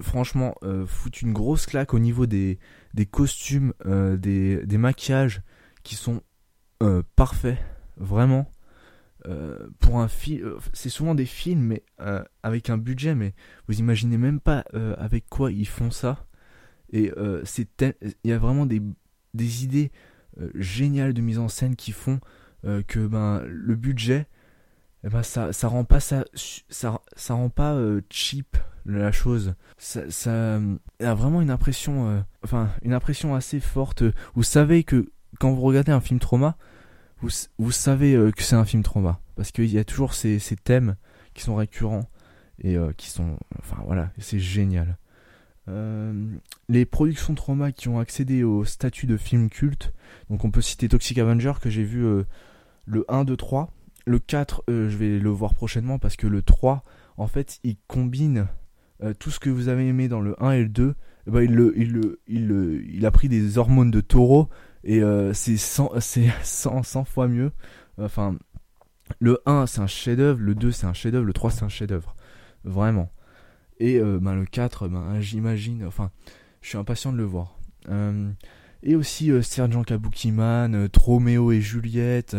franchement 0.00 0.54
foutu 0.86 1.26
une 1.26 1.34
grosse 1.34 1.66
claque 1.66 1.92
au 1.92 1.98
niveau 1.98 2.24
des, 2.24 2.58
des 2.94 3.04
costumes, 3.04 3.74
des, 3.84 4.64
des 4.64 4.78
maquillages 4.78 5.42
qui 5.82 5.96
sont 5.96 6.22
euh, 6.82 7.02
parfait, 7.16 7.58
vraiment. 7.96 8.50
Euh, 9.26 9.68
pour 9.78 10.00
un 10.00 10.08
film, 10.08 10.46
euh, 10.46 10.58
c'est 10.72 10.90
souvent 10.90 11.14
des 11.14 11.24
films 11.24 11.62
mais 11.62 11.82
avec 12.42 12.68
un 12.68 12.76
budget, 12.76 13.14
mais 13.14 13.34
vous 13.68 13.78
imaginez 13.78 14.18
même 14.18 14.40
pas 14.40 14.64
avec 14.98 15.28
quoi 15.28 15.50
ils 15.50 15.68
font 15.68 15.90
ça. 15.90 16.26
Et 16.92 17.10
c'est 17.44 17.82
il 18.02 18.30
y 18.30 18.32
a 18.32 18.38
vraiment 18.38 18.66
des, 18.66 18.82
des 19.32 19.64
idées 19.64 19.90
géniales 20.54 21.14
de 21.14 21.20
mise 21.20 21.38
en 21.38 21.48
scène 21.48 21.76
qui 21.76 21.92
font 21.92 22.20
que 22.86 23.06
ben 23.06 23.42
le 23.46 23.74
budget 23.74 24.26
eh 25.04 25.08
ben 25.08 25.22
ça 25.22 25.52
ça 25.52 25.68
rend 25.68 25.84
pas 25.84 26.00
ça, 26.00 26.24
ça 26.34 27.34
rend 27.34 27.48
pas 27.48 27.78
cheap 28.10 28.56
la 28.86 29.12
chose 29.12 29.54
ça, 29.76 30.10
ça 30.10 30.60
a 31.00 31.14
vraiment 31.14 31.40
une 31.42 31.50
impression 31.50 32.24
enfin 32.42 32.70
une 32.82 32.92
impression 32.92 33.34
assez 33.34 33.60
forte 33.60 34.04
vous 34.34 34.42
savez 34.42 34.84
que 34.84 35.10
quand 35.38 35.52
vous 35.52 35.62
regardez 35.62 35.92
un 35.92 36.00
film 36.00 36.20
trauma, 36.20 36.56
vous, 37.20 37.72
savez 37.72 38.14
euh, 38.14 38.30
que 38.30 38.42
c'est 38.42 38.56
un 38.56 38.64
film 38.64 38.82
trauma. 38.82 39.20
Parce 39.36 39.50
qu'il 39.50 39.66
y 39.66 39.78
a 39.78 39.84
toujours 39.84 40.14
ces, 40.14 40.38
thèmes 40.62 40.96
qui 41.34 41.42
sont 41.42 41.56
récurrents 41.56 42.08
et 42.62 42.76
euh, 42.76 42.92
qui 42.96 43.10
sont. 43.10 43.38
Enfin 43.58 43.82
voilà, 43.84 44.10
c'est 44.18 44.38
génial. 44.38 44.98
Euh, 45.68 46.12
les 46.68 46.84
productions 46.84 47.34
trauma 47.34 47.72
qui 47.72 47.88
ont 47.88 47.98
accédé 47.98 48.44
au 48.44 48.64
statut 48.64 49.06
de 49.06 49.16
film 49.16 49.48
culte, 49.48 49.92
donc 50.28 50.44
on 50.44 50.50
peut 50.50 50.60
citer 50.60 50.88
Toxic 50.88 51.18
Avenger 51.18 51.54
que 51.60 51.70
j'ai 51.70 51.84
vu 51.84 52.04
le 52.84 53.04
1, 53.08 53.24
2, 53.24 53.36
3. 53.36 53.72
Le 54.06 54.18
4, 54.18 54.64
je 54.68 54.96
vais 54.96 55.18
le 55.18 55.30
voir 55.30 55.54
prochainement 55.54 55.98
parce 55.98 56.16
que 56.16 56.26
le 56.26 56.42
3, 56.42 56.84
en 57.16 57.26
fait, 57.26 57.58
il 57.64 57.76
combine 57.88 58.46
tout 59.18 59.30
ce 59.30 59.40
que 59.40 59.50
vous 59.50 59.68
avez 59.68 59.88
aimé 59.88 60.08
dans 60.08 60.20
le 60.20 60.40
1 60.42 60.52
et 60.52 60.62
le 60.62 60.68
2. 60.68 60.94
Eh 61.26 61.30
ben, 61.30 61.40
il, 61.40 61.54
le, 61.54 61.72
il, 61.78 61.92
le, 61.92 62.20
il, 62.28 62.84
il 62.92 63.06
a 63.06 63.10
pris 63.10 63.30
des 63.30 63.56
hormones 63.56 63.90
de 63.90 64.02
taureau 64.02 64.50
et 64.84 65.02
euh, 65.02 65.32
c'est 65.32 65.56
100, 65.56 65.98
100, 66.00 67.04
fois 67.06 67.26
mieux. 67.26 67.50
Enfin, 67.98 68.36
le 69.18 69.40
1 69.46 69.66
c'est 69.66 69.80
un 69.80 69.86
chef-d'œuvre, 69.86 70.40
le 70.40 70.54
2 70.54 70.70
c'est 70.72 70.86
un 70.86 70.92
chef-d'œuvre, 70.92 71.24
le 71.24 71.32
3 71.32 71.50
c'est 71.50 71.64
un 71.64 71.68
chef-d'œuvre. 71.68 72.14
Vraiment. 72.64 73.10
Et 73.80 73.98
euh, 73.98 74.18
ben, 74.20 74.34
le 74.34 74.44
4, 74.44 74.88
ben, 74.88 75.20
j'imagine, 75.20 75.84
enfin, 75.86 76.10
je 76.60 76.68
suis 76.68 76.78
impatient 76.78 77.12
de 77.12 77.18
le 77.18 77.24
voir. 77.24 77.58
Euh, 77.88 78.30
et 78.82 78.94
aussi 78.94 79.30
Sergent 79.42 79.82
Kabukiman, 79.82 80.88
Troméo 80.90 81.50
et 81.50 81.60
Juliette, 81.62 82.36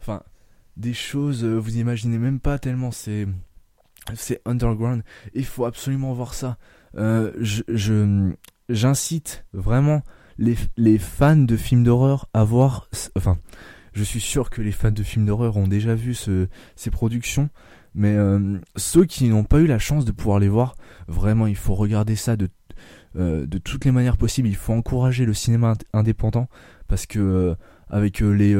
enfin, 0.00 0.22
des 0.76 0.92
choses, 0.92 1.44
vous 1.44 1.78
imaginez 1.78 2.18
même 2.18 2.38
pas 2.38 2.58
tellement 2.58 2.90
c'est 2.90 3.26
c'est 4.14 4.40
underground. 4.44 5.02
Il 5.34 5.46
faut 5.46 5.64
absolument 5.64 6.12
voir 6.12 6.34
ça. 6.34 6.58
j'incite 8.68 9.46
vraiment 9.54 10.02
les, 10.38 10.98
fans 10.98 11.36
de 11.36 11.56
films 11.56 11.84
d'horreur 11.84 12.28
à 12.34 12.44
voir. 12.44 12.88
Enfin, 13.16 13.38
je 13.92 14.04
suis 14.04 14.20
sûr 14.20 14.50
que 14.50 14.62
les 14.62 14.72
fans 14.72 14.90
de 14.90 15.02
films 15.02 15.26
d'horreur 15.26 15.56
ont 15.56 15.68
déjà 15.68 15.94
vu 15.94 16.14
ce, 16.14 16.48
ces 16.74 16.90
productions. 16.90 17.48
Mais 17.94 18.14
euh, 18.14 18.58
ceux 18.76 19.06
qui 19.06 19.28
n'ont 19.28 19.44
pas 19.44 19.58
eu 19.58 19.66
la 19.66 19.78
chance 19.78 20.04
de 20.04 20.12
pouvoir 20.12 20.38
les 20.38 20.48
voir, 20.48 20.76
vraiment, 21.08 21.46
il 21.46 21.56
faut 21.56 21.74
regarder 21.74 22.14
ça 22.14 22.36
de, 22.36 22.48
euh, 23.16 23.46
de 23.46 23.56
toutes 23.56 23.86
les 23.86 23.90
manières 23.90 24.18
possibles. 24.18 24.48
Il 24.48 24.56
faut 24.56 24.74
encourager 24.74 25.24
le 25.24 25.32
cinéma 25.32 25.74
indépendant 25.94 26.48
parce 26.88 27.06
que 27.06 27.18
euh, 27.18 27.54
avec 27.88 28.20
les, 28.20 28.54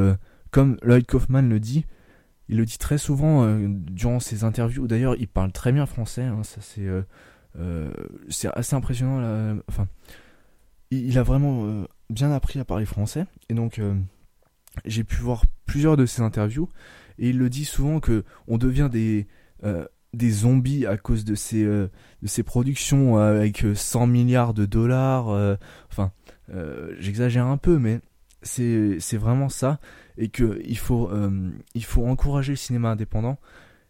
comme 0.51 0.79
Lloyd 0.83 1.07
Kaufman 1.07 1.43
le 1.43 1.61
dit, 1.61 1.85
il 2.49 2.57
le 2.57 2.65
dit 2.65 2.79
très 2.79 2.97
souvent 2.97 3.59
durant 3.69 4.21
ses 4.21 4.45
interviews. 4.45 4.87
D'ailleurs, 4.87 5.17
il 5.19 5.29
parle 5.29 5.53
très 5.53 5.73
bien 5.73 5.85
français. 5.85 6.23
Hein, 6.23 6.43
ça 6.45 6.61
c'est 6.61 6.89
c'est 8.29 8.49
assez 8.55 8.77
impressionnant. 8.77 9.59
Enfin, 9.69 9.89
il 10.91 11.19
a 11.19 11.23
vraiment 11.23 11.67
euh, 11.67 11.87
bien 12.11 12.33
appris 12.33 12.59
à 12.59 12.65
parler 12.65 12.87
français. 12.87 13.27
Et 13.49 13.55
donc, 13.55 13.79
euh, 13.79 13.95
j'ai 14.85 15.05
pu 15.05 15.17
voir 15.17 15.45
plusieurs 15.67 15.97
de 15.97 16.07
ses 16.07 16.23
interviews. 16.23 16.71
Et 17.19 17.31
il 17.31 17.39
le 17.39 17.49
dit 17.49 17.65
souvent 17.65 18.01
que 18.01 18.25
on 18.49 18.59
devient 18.59 18.89
des. 18.91 19.27
Euh, 19.65 19.87
des 20.13 20.31
zombies 20.31 20.87
à 20.87 20.97
cause 20.97 21.27
de 21.27 21.35
euh, 21.57 21.89
de 22.23 22.43
productions 22.43 23.19
avec 23.19 23.67
100 23.75 24.07
milliards 24.07 24.55
de 24.55 24.65
dollars. 24.65 25.59
enfin, 25.91 26.11
j'exagère 26.99 27.45
un 27.45 27.59
peu, 27.59 27.79
mais 27.79 28.01
c'est 28.41 29.17
vraiment 29.19 29.51
ça. 29.51 29.79
Et 30.17 30.31
qu'il 30.31 30.79
faut, 30.79 31.11
il 31.75 31.85
faut 31.85 32.07
encourager 32.07 32.53
le 32.53 32.57
cinéma 32.57 32.93
indépendant. 32.93 33.39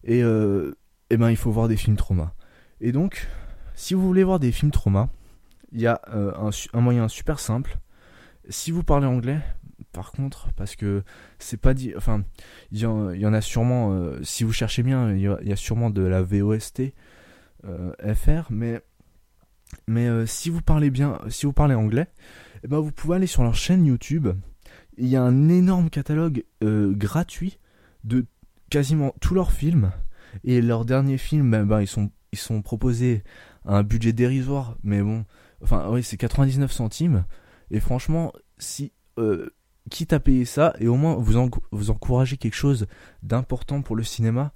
Et, 0.03 0.21
et 0.21 1.17
ben, 1.17 1.31
il 1.31 1.37
faut 1.37 1.53
voir 1.53 1.69
des 1.69 1.77
films 1.77 1.97
trauma. 1.97 2.35
Et 2.81 2.91
donc, 2.91 3.29
si 3.77 3.95
vous 3.95 4.05
voulez 4.05 4.25
voir 4.25 4.41
des 4.41 4.51
films 4.51 4.73
trauma, 4.73 5.11
il 5.73 5.81
y 5.81 5.87
a 5.87 6.01
un, 6.13 6.51
un 6.73 6.81
moyen 6.81 7.09
super 7.09 7.41
simple. 7.41 7.79
Si 8.49 8.71
vous 8.71 8.85
parlez 8.85 9.07
anglais, 9.07 9.41
par 9.93 10.13
contre, 10.13 10.53
parce 10.57 10.77
que 10.77 11.03
c'est 11.39 11.61
pas 11.61 11.75
dit. 11.75 11.93
Enfin, 11.97 12.23
il 12.71 12.79
y, 12.79 12.87
en 12.87 13.33
a 13.33 13.41
sûrement. 13.41 13.93
Euh, 13.93 14.23
si 14.23 14.45
vous 14.45 14.53
cherchez 14.53 14.83
bien, 14.83 15.13
il 15.13 15.21
y, 15.21 15.53
a 15.53 15.57
sûrement 15.57 15.91
de 15.91 16.03
la 16.03 16.23
VOST 16.23 16.93
euh, 17.65 17.93
FR, 18.15 18.51
mais 18.51 18.81
mais 19.89 20.07
euh, 20.07 20.27
si 20.27 20.51
vous 20.51 20.63
parlez 20.63 20.91
bien, 20.91 21.19
si 21.29 21.47
vous 21.47 21.53
parlez 21.53 21.75
anglais, 21.75 22.09
eh 22.63 22.69
ben 22.69 22.79
vous 22.79 22.93
pouvez 22.93 23.17
aller 23.17 23.27
sur 23.27 23.43
leur 23.43 23.55
chaîne 23.55 23.87
YouTube. 23.87 24.29
Il 24.99 25.09
y 25.09 25.17
a 25.17 25.23
un 25.23 25.49
énorme 25.49 25.91
catalogue 25.91 26.45
gratuit 26.63 27.59
de 28.05 28.27
quasiment 28.71 29.15
tous 29.21 29.35
leurs 29.35 29.53
films 29.53 29.93
et 30.45 30.63
leurs 30.63 30.85
derniers 30.85 31.19
films, 31.19 31.51
ben, 31.51 31.67
ben, 31.67 31.81
ils 31.81 31.87
sont 31.87 32.11
ils 32.33 32.39
sont 32.39 32.63
proposés 32.63 33.23
à 33.65 33.77
un 33.79 33.83
budget 33.83 34.13
dérisoire, 34.13 34.77
mais 34.83 35.03
bon, 35.03 35.25
enfin 35.63 35.89
oui 35.91 36.03
c'est 36.03 36.17
99 36.17 36.71
centimes 36.71 37.25
et 37.71 37.81
franchement 37.81 38.33
si 38.59 38.93
quitte 39.91 40.13
à 40.13 40.21
payer 40.21 40.45
ça 40.45 40.75
et 40.79 40.89
au 40.89 40.97
moins 40.97 41.15
vous, 41.15 41.51
vous 41.71 41.91
encouragez 41.91 42.37
quelque 42.37 42.55
chose 42.55 42.87
d'important 43.23 43.83
pour 43.83 43.97
le 43.97 44.03
cinéma 44.03 44.53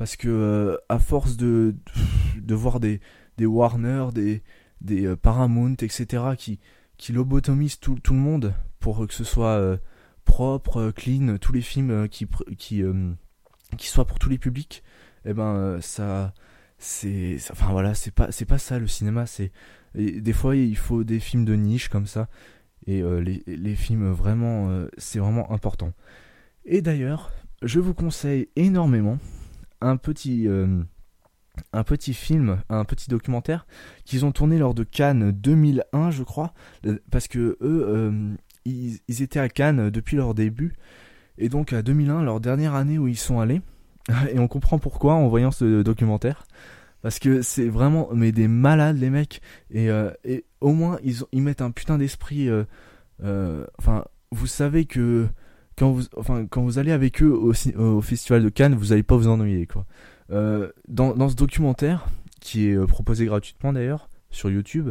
parce 0.00 0.16
que 0.16 0.28
euh, 0.28 0.76
à 0.88 0.98
force 0.98 1.36
de, 1.36 1.76
de 2.36 2.54
voir 2.54 2.80
des, 2.80 3.02
des 3.36 3.44
Warner, 3.44 4.06
des, 4.14 4.42
des 4.80 5.04
euh, 5.04 5.14
Paramount, 5.14 5.74
etc. 5.74 6.24
qui, 6.38 6.58
qui 6.96 7.12
lobotomisent 7.12 7.80
tout, 7.80 7.98
tout 8.02 8.14
le 8.14 8.20
monde 8.20 8.54
pour 8.78 9.06
que 9.06 9.12
ce 9.12 9.24
soit 9.24 9.58
euh, 9.58 9.76
propre, 10.24 10.90
clean, 10.90 11.36
tous 11.38 11.52
les 11.52 11.60
films 11.60 12.08
qui, 12.08 12.26
qui, 12.56 12.82
qui 13.76 13.86
soient 13.88 14.06
pour 14.06 14.18
tous 14.18 14.30
les 14.30 14.38
publics, 14.38 14.82
et 15.26 15.30
eh 15.30 15.34
ben 15.34 15.78
ça 15.82 16.32
c'est 16.78 17.36
enfin 17.50 17.70
voilà 17.72 17.92
c'est 17.92 18.10
pas 18.10 18.32
c'est 18.32 18.46
pas 18.46 18.56
ça 18.56 18.78
le 18.78 18.86
cinéma 18.86 19.26
c'est 19.26 19.52
des 19.94 20.32
fois 20.32 20.56
il 20.56 20.76
faut 20.76 21.04
des 21.04 21.20
films 21.20 21.44
de 21.44 21.54
niche 21.54 21.88
comme 21.88 22.06
ça. 22.06 22.28
Et 22.86 23.02
euh, 23.02 23.20
les, 23.46 23.74
films, 23.74 24.10
vraiment, 24.10 24.70
euh, 24.70 24.88
c'est 24.96 25.18
vraiment 25.18 25.52
important. 25.52 25.92
Et 26.64 26.80
d'ailleurs, 26.82 27.30
je 27.62 27.78
vous 27.78 27.94
conseille 27.94 28.48
énormément 28.56 29.18
un 29.80 29.96
petit, 29.96 30.48
euh, 30.48 30.82
un 31.72 31.84
petit 31.84 32.14
film, 32.14 32.62
un 32.68 32.84
petit 32.84 33.10
documentaire 33.10 33.66
qu'ils 34.04 34.24
ont 34.24 34.32
tourné 34.32 34.58
lors 34.58 34.74
de 34.74 34.84
Cannes 34.84 35.30
2001, 35.30 36.10
je 36.10 36.22
crois, 36.22 36.54
parce 37.10 37.28
que 37.28 37.58
eux, 37.60 38.12
ils, 38.64 38.98
ils, 39.08 39.22
étaient 39.22 39.40
à 39.40 39.48
Cannes 39.48 39.90
depuis 39.90 40.16
leur 40.16 40.34
début, 40.34 40.74
et 41.38 41.48
donc 41.48 41.72
à 41.72 41.82
2001, 41.82 42.22
leur 42.22 42.40
dernière 42.40 42.74
année 42.74 42.98
où 42.98 43.08
ils 43.08 43.16
sont 43.18 43.40
allés, 43.40 43.60
et 44.32 44.38
on 44.38 44.48
comprend 44.48 44.78
pourquoi 44.78 45.14
en 45.14 45.28
voyant 45.28 45.50
ce 45.50 45.82
documentaire 45.82 46.44
parce 47.02 47.18
que 47.18 47.42
c'est 47.42 47.68
vraiment 47.68 48.08
mais 48.14 48.32
des 48.32 48.48
malades 48.48 48.98
les 48.98 49.10
mecs. 49.10 49.40
Et, 49.70 49.90
euh, 49.90 50.10
et 50.24 50.44
au 50.60 50.72
moins 50.72 50.98
ils, 51.02 51.18
ils 51.32 51.42
mettent 51.42 51.62
un 51.62 51.70
putain 51.70 51.98
d'esprit 51.98 52.48
euh, 52.48 52.64
euh, 53.22 53.66
enfin 53.78 54.04
vous 54.30 54.46
savez 54.46 54.84
que 54.84 55.26
quand 55.76 55.90
vous 55.90 56.04
enfin 56.16 56.46
quand 56.46 56.62
vous 56.62 56.78
allez 56.78 56.92
avec 56.92 57.22
eux 57.22 57.32
au, 57.32 57.52
au 57.78 58.00
festival 58.00 58.42
de 58.42 58.48
Cannes 58.48 58.74
vous 58.74 58.92
allez 58.92 59.02
pas 59.02 59.16
vous 59.16 59.28
ennuyer 59.28 59.66
quoi. 59.66 59.86
Dans, 60.88 61.14
dans 61.16 61.28
ce 61.28 61.34
documentaire 61.34 62.06
qui 62.40 62.68
est 62.68 62.86
proposé 62.86 63.26
gratuitement 63.26 63.72
d'ailleurs 63.72 64.08
sur 64.30 64.48
YouTube 64.48 64.90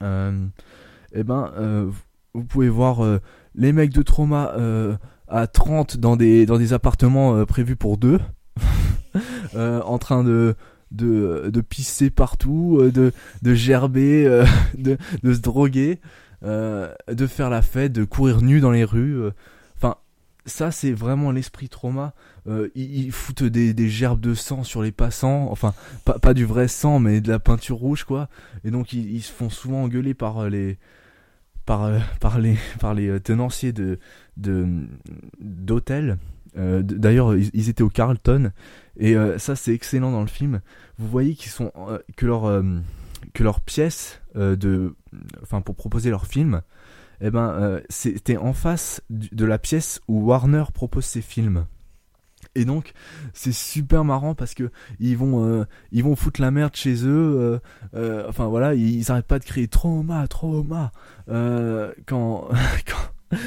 eh 0.00 1.22
ben 1.24 1.92
vous 2.32 2.44
pouvez 2.44 2.70
voir 2.70 3.20
les 3.54 3.72
mecs 3.72 3.92
de 3.92 4.00
trauma 4.02 4.54
à 5.28 5.46
30 5.46 5.98
dans 5.98 6.16
des 6.16 6.46
dans 6.46 6.56
des 6.58 6.72
appartements 6.72 7.44
prévus 7.44 7.76
pour 7.76 7.98
deux 7.98 8.20
en 9.54 9.98
train 9.98 10.24
de 10.24 10.56
de, 10.92 11.50
de 11.52 11.60
pisser 11.60 12.10
partout, 12.10 12.78
euh, 12.80 12.92
de, 12.92 13.12
de 13.42 13.54
gerber, 13.54 14.26
euh, 14.26 14.44
de, 14.78 14.96
de 15.22 15.34
se 15.34 15.40
droguer, 15.40 16.00
euh, 16.44 16.92
de 17.08 17.26
faire 17.26 17.50
la 17.50 17.62
fête, 17.62 17.92
de 17.92 18.04
courir 18.04 18.42
nu 18.42 18.60
dans 18.60 18.70
les 18.70 18.84
rues. 18.84 19.20
Enfin, 19.76 19.96
ça 20.46 20.70
c'est 20.70 20.92
vraiment 20.92 21.30
l'esprit 21.30 21.68
trauma. 21.68 22.14
ils, 22.74 23.12
foutent 23.12 23.44
des, 23.44 23.74
des, 23.74 23.88
gerbes 23.88 24.20
de 24.20 24.34
sang 24.34 24.64
sur 24.64 24.82
les 24.82 24.92
passants, 24.92 25.48
enfin 25.50 25.74
pas, 26.04 26.18
pas 26.18 26.34
du 26.34 26.44
vrai 26.44 26.68
sang 26.68 26.98
mais 26.98 27.20
de 27.20 27.28
la 27.28 27.38
peinture 27.38 27.76
rouge 27.76 28.04
quoi. 28.04 28.28
Et 28.64 28.70
donc 28.70 28.92
ils, 28.92 29.10
ils 29.14 29.22
se 29.22 29.32
font 29.32 29.50
souvent 29.50 29.82
engueuler 29.82 30.14
par 30.14 30.48
les 30.48 30.78
par, 31.64 31.90
par 32.20 32.38
les 32.38 32.56
par 32.80 32.94
les 32.94 33.20
tenanciers 33.20 33.72
de 33.72 33.98
d'hôtels. 34.36 36.18
D'ailleurs 36.54 37.34
ils, 37.34 37.68
étaient 37.68 37.82
au 37.82 37.88
Carlton 37.88 38.52
et 38.96 39.16
euh, 39.16 39.38
ça, 39.38 39.56
c'est 39.56 39.72
excellent 39.72 40.12
dans 40.12 40.20
le 40.20 40.26
film. 40.26 40.60
Vous 40.98 41.08
voyez 41.08 41.34
qu'ils 41.34 41.50
sont 41.50 41.72
euh, 41.76 41.98
que 42.16 42.26
leur 42.26 42.44
euh, 42.44 42.62
que 43.34 43.42
leur 43.42 43.60
pièce 43.60 44.20
de, 44.34 44.94
enfin 45.42 45.60
pour 45.60 45.76
proposer 45.76 46.10
leur 46.10 46.26
film, 46.26 46.62
eh 47.20 47.30
ben 47.30 47.80
c'était 47.88 48.36
en 48.36 48.52
face 48.52 49.00
de 49.10 49.44
la 49.44 49.58
pièce 49.58 50.00
où 50.08 50.26
Warner 50.26 50.64
propose 50.74 51.04
ses 51.04 51.22
films. 51.22 51.66
Et 52.56 52.64
donc 52.64 52.92
c'est 53.32 53.52
super 53.52 54.04
marrant 54.04 54.34
parce 54.34 54.54
que 54.54 54.70
ils 54.98 55.16
vont 55.16 55.64
ils 55.92 56.02
vont 56.02 56.16
foutre 56.16 56.40
la 56.40 56.50
merde 56.50 56.74
chez 56.74 57.06
eux. 57.06 57.60
enfin 57.94 58.46
voilà, 58.46 58.74
ils, 58.74 59.10
arrêtent 59.10 59.26
pas 59.26 59.38
de 59.38 59.44
crier 59.44 59.68
trauma, 59.68 60.26
trauma 60.26 60.90
quand 61.26 62.48
quand 62.86 63.38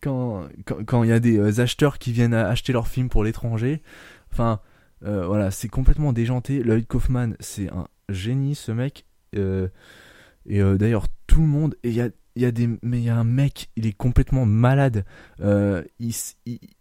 quand 0.00 0.48
il 1.02 1.08
y 1.08 1.12
a 1.12 1.20
des 1.20 1.60
acheteurs 1.60 1.98
qui 1.98 2.12
viennent 2.12 2.34
acheter 2.34 2.72
leurs 2.72 2.88
films 2.88 3.08
pour 3.08 3.24
l'étranger. 3.24 3.82
Enfin 4.32 4.60
euh, 5.04 5.26
voilà, 5.26 5.50
c'est 5.50 5.68
complètement 5.68 6.12
déjanté. 6.12 6.62
Lloyd 6.62 6.86
Kaufman, 6.86 7.34
c'est 7.40 7.70
un 7.70 7.88
génie, 8.08 8.54
ce 8.54 8.72
mec. 8.72 9.06
Euh, 9.36 9.68
et 10.46 10.60
euh, 10.60 10.76
d'ailleurs, 10.76 11.06
tout 11.26 11.40
le 11.40 11.46
monde. 11.46 11.76
Et 11.82 11.88
il 11.88 11.94
y 11.94 12.02
a, 12.02 12.10
y 12.36 12.44
a 12.44 12.50
des. 12.50 12.68
Mais 12.82 12.98
il 12.98 13.04
y 13.04 13.08
a 13.08 13.16
un 13.16 13.24
mec, 13.24 13.70
il 13.76 13.86
est 13.86 13.92
complètement 13.92 14.44
malade. 14.44 15.04
il, 15.40 16.14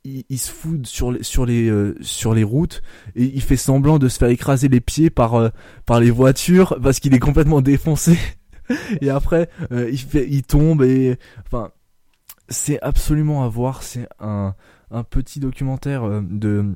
il, 0.04 0.40
se 0.40 0.52
fout 0.52 0.86
sur 0.86 1.12
les, 1.12 1.24
sur, 1.24 1.46
les, 1.46 1.94
sur 2.02 2.34
les 2.34 2.44
routes. 2.44 2.82
Et 3.16 3.24
il 3.24 3.42
fait 3.42 3.58
semblant 3.58 4.00
de 4.00 4.10
se 4.10 4.18
faire 4.18 4.30
écraser 4.30 4.68
les 4.68 4.82
pieds 4.82 5.10
par, 5.10 5.52
par 5.86 6.00
les 6.00 6.12
voitures. 6.12 6.78
Parce 6.82 7.00
qu'il 7.00 7.14
est 7.14 7.20
complètement 7.20 7.62
défoncé. 7.62 8.18
et 9.02 9.10
après, 9.10 9.50
il, 9.72 9.98
fait, 9.98 10.28
il 10.30 10.44
tombe. 10.44 10.84
Et. 10.84 11.18
Enfin. 11.46 11.72
C'est 12.50 12.82
absolument 12.82 13.44
à 13.44 13.48
voir. 13.48 13.84
C'est 13.84 14.08
un, 14.20 14.56
un 14.92 15.04
petit 15.04 15.40
documentaire 15.40 16.22
de 16.22 16.74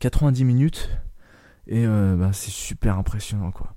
90 0.00 0.44
minutes 0.44 0.90
et 1.66 1.86
euh, 1.86 2.16
bah, 2.16 2.30
c'est 2.32 2.50
super 2.50 2.98
impressionnant 2.98 3.50
quoi. 3.50 3.74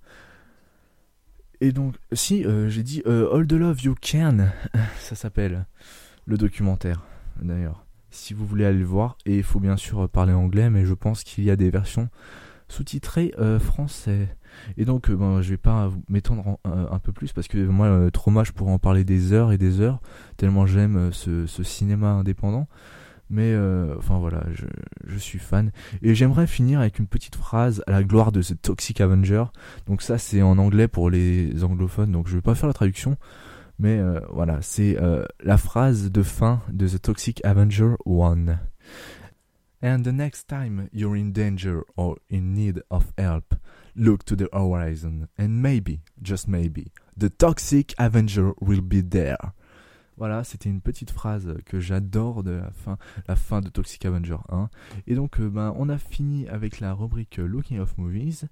Et 1.59 1.71
donc, 1.71 1.95
si 2.11 2.45
euh, 2.45 2.69
j'ai 2.69 2.83
dit 2.83 3.01
euh, 3.07 3.33
All 3.33 3.47
the 3.47 3.53
Love 3.53 3.81
You 3.81 3.95
Can, 3.99 4.49
ça 4.99 5.15
s'appelle 5.15 5.65
le 6.25 6.37
documentaire 6.37 7.03
d'ailleurs. 7.41 7.85
Si 8.09 8.33
vous 8.33 8.45
voulez 8.45 8.65
aller 8.65 8.79
le 8.79 8.85
voir, 8.85 9.17
et 9.25 9.37
il 9.37 9.43
faut 9.43 9.59
bien 9.59 9.77
sûr 9.77 10.07
parler 10.09 10.33
anglais, 10.33 10.69
mais 10.69 10.85
je 10.85 10.93
pense 10.93 11.23
qu'il 11.23 11.43
y 11.43 11.51
a 11.51 11.55
des 11.55 11.69
versions 11.69 12.09
sous-titrées 12.67 13.33
français. 13.59 14.35
Et 14.77 14.85
donc, 14.85 15.11
bon, 15.11 15.41
je 15.41 15.49
vais 15.49 15.57
pas 15.57 15.89
m'étendre 16.09 16.57
un 16.65 16.99
peu 16.99 17.11
plus 17.11 17.33
parce 17.33 17.47
que 17.47 17.57
moi, 17.57 18.09
Trauma, 18.11 18.43
je 18.43 18.51
pourrais 18.51 18.71
en 18.71 18.79
parler 18.79 19.03
des 19.03 19.33
heures 19.33 19.51
et 19.51 19.57
des 19.57 19.81
heures, 19.81 19.99
tellement 20.37 20.65
j'aime 20.65 21.11
ce, 21.11 21.45
ce, 21.45 21.63
cinéma 21.63 22.09
indépendant. 22.11 22.67
Mais 23.29 23.51
euh, 23.53 23.95
enfin 23.97 24.17
voilà, 24.17 24.43
je, 24.53 25.17
suis 25.17 25.39
fan. 25.39 25.71
Et 26.01 26.15
j'aimerais 26.15 26.47
finir 26.47 26.79
avec 26.79 26.99
une 26.99 27.07
petite 27.07 27.35
phrase 27.35 27.83
à 27.87 27.91
la 27.91 28.03
gloire 28.03 28.31
de 28.31 28.41
The 28.41 28.61
Toxic 28.61 29.01
Avenger. 29.01 29.45
Donc 29.85 30.01
ça 30.01 30.17
c'est 30.17 30.41
en 30.41 30.57
anglais 30.57 30.87
pour 30.87 31.09
les 31.09 31.63
anglophones, 31.63 32.11
donc 32.11 32.27
je 32.27 32.35
vais 32.35 32.41
pas 32.41 32.55
faire 32.55 32.67
la 32.67 32.73
traduction. 32.73 33.17
Mais 33.79 33.99
euh, 33.99 34.19
voilà, 34.31 34.59
c'est 34.61 34.97
euh, 34.99 35.25
la 35.43 35.57
phrase 35.57 36.09
de 36.09 36.23
fin 36.23 36.61
de 36.71 36.87
The 36.87 37.01
Toxic 37.01 37.43
Avenger 37.45 37.95
1. 38.05 38.57
And 39.83 40.01
the 40.01 40.07
next 40.07 40.47
time 40.47 40.89
you're 40.91 41.15
in 41.15 41.31
danger 41.31 41.81
or 41.97 42.17
in 42.31 42.53
need 42.53 42.83
of 42.89 43.11
help, 43.17 43.53
look 43.97 44.23
to 44.25 44.35
the 44.35 44.47
horizon 44.53 45.27
and 45.37 45.49
maybe, 45.61 46.01
just 46.21 46.47
maybe, 46.47 46.91
the 47.17 47.29
Toxic 47.29 47.93
Avenger 47.97 48.53
will 48.61 48.81
be 48.81 49.01
there. 49.01 49.53
Voilà, 50.17 50.43
c'était 50.43 50.69
une 50.69 50.81
petite 50.81 51.11
phrase 51.11 51.53
que 51.65 51.79
j'adore 51.79 52.43
de 52.43 52.51
la 52.51 52.71
fin, 52.71 52.97
la 53.27 53.35
fin 53.35 53.61
de 53.61 53.69
Toxic 53.69 54.03
Avenger 54.03 54.37
1. 54.49 54.69
Et 55.05 55.13
donc, 55.13 55.39
euh, 55.39 55.47
ben, 55.47 55.75
on 55.77 55.89
a 55.89 55.99
fini 55.99 56.47
avec 56.47 56.79
la 56.79 56.93
rubrique 56.93 57.37
Looking 57.37 57.79
of 57.79 57.95
Movies. 57.99 58.45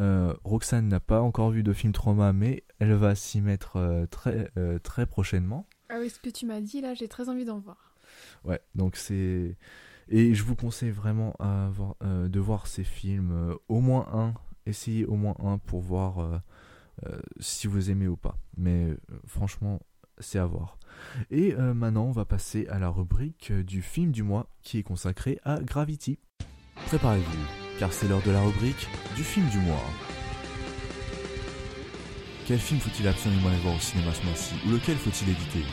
Euh, 0.00 0.34
Roxane 0.42 0.88
n'a 0.88 0.98
pas 0.98 1.20
encore 1.20 1.50
vu 1.50 1.62
de 1.62 1.72
film 1.72 1.92
trauma, 1.92 2.32
mais 2.32 2.64
elle 2.80 2.94
va 2.94 3.14
s'y 3.14 3.40
mettre 3.40 3.76
euh, 3.76 4.06
très, 4.06 4.50
très 4.82 5.06
prochainement. 5.06 5.66
Ah 5.90 5.98
oui, 6.00 6.10
ce 6.10 6.18
que 6.18 6.28
tu 6.28 6.44
m'as 6.44 6.60
dit 6.60 6.80
là, 6.80 6.94
j'ai 6.94 7.06
très 7.06 7.28
envie 7.28 7.44
d'en 7.44 7.60
voir. 7.60 7.94
Ouais, 8.44 8.60
donc 8.74 8.96
c'est. 8.96 9.56
Et 10.08 10.34
je 10.34 10.42
vous 10.42 10.56
conseille 10.56 10.90
vraiment 10.90 11.34
de 12.00 12.28
de 12.28 12.40
voir 12.40 12.66
ces 12.66 12.84
films, 12.84 13.56
au 13.68 13.80
moins 13.80 14.06
un, 14.12 14.34
essayez 14.66 15.04
au 15.04 15.14
moins 15.16 15.34
un 15.38 15.58
pour 15.58 15.80
voir 15.80 16.42
si 17.40 17.66
vous 17.66 17.90
aimez 17.90 18.08
ou 18.08 18.16
pas. 18.16 18.38
Mais 18.56 18.96
franchement, 19.26 19.80
c'est 20.18 20.38
à 20.38 20.46
voir. 20.46 20.78
Et 21.30 21.54
maintenant, 21.54 22.04
on 22.04 22.12
va 22.12 22.24
passer 22.24 22.66
à 22.68 22.78
la 22.78 22.88
rubrique 22.88 23.52
du 23.52 23.82
film 23.82 24.12
du 24.12 24.22
mois 24.22 24.48
qui 24.62 24.78
est 24.78 24.82
consacrée 24.82 25.38
à 25.44 25.60
Gravity. 25.60 26.18
Préparez-vous, 26.86 27.78
car 27.78 27.92
c'est 27.92 28.08
l'heure 28.08 28.22
de 28.22 28.30
la 28.30 28.42
rubrique 28.42 28.88
du 29.14 29.24
film 29.24 29.48
du 29.50 29.58
mois. 29.58 29.82
Quel 32.46 32.58
film 32.58 32.78
faut-il 32.80 33.08
absolument 33.08 33.48
aller 33.48 33.58
voir 33.58 33.74
au 33.74 33.80
cinéma 33.80 34.14
ce 34.14 34.24
mois-ci 34.24 34.54
Ou 34.66 34.70
lequel 34.70 34.96
faut-il 34.96 35.30
éviter? 35.30 35.64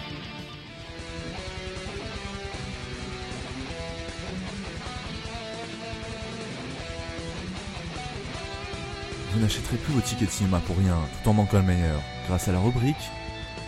Vous 9.44 9.50
n'achèterez 9.50 9.76
plus 9.76 9.92
vos 9.92 10.00
tickets 10.00 10.30
de 10.30 10.32
cinéma 10.32 10.62
pour 10.62 10.78
rien, 10.78 10.98
tout 11.22 11.30
en 11.30 11.34
manquant 11.34 11.60
le 11.60 11.66
meilleur, 11.66 12.02
grâce 12.28 12.48
à 12.48 12.54
la 12.54 12.62
rubrique 12.62 13.12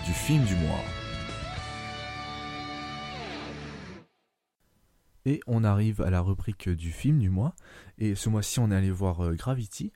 du 0.06 0.14
film 0.14 0.42
du 0.46 0.56
mois. 0.56 0.80
Et 5.26 5.42
on 5.48 5.66
arrive 5.66 6.00
à 6.00 6.10
la 6.10 6.22
rubrique 6.22 6.70
du 6.70 6.94
film 6.94 7.20
du 7.20 7.30
mois. 7.30 7.56
Et 7.98 8.16
ce 8.16 8.30
mois-ci, 8.30 8.62
on 8.62 8.72
est 8.72 8.76
allé 8.76 8.90
voir 8.90 9.20
euh, 9.20 9.34
Gravity. 9.34 9.92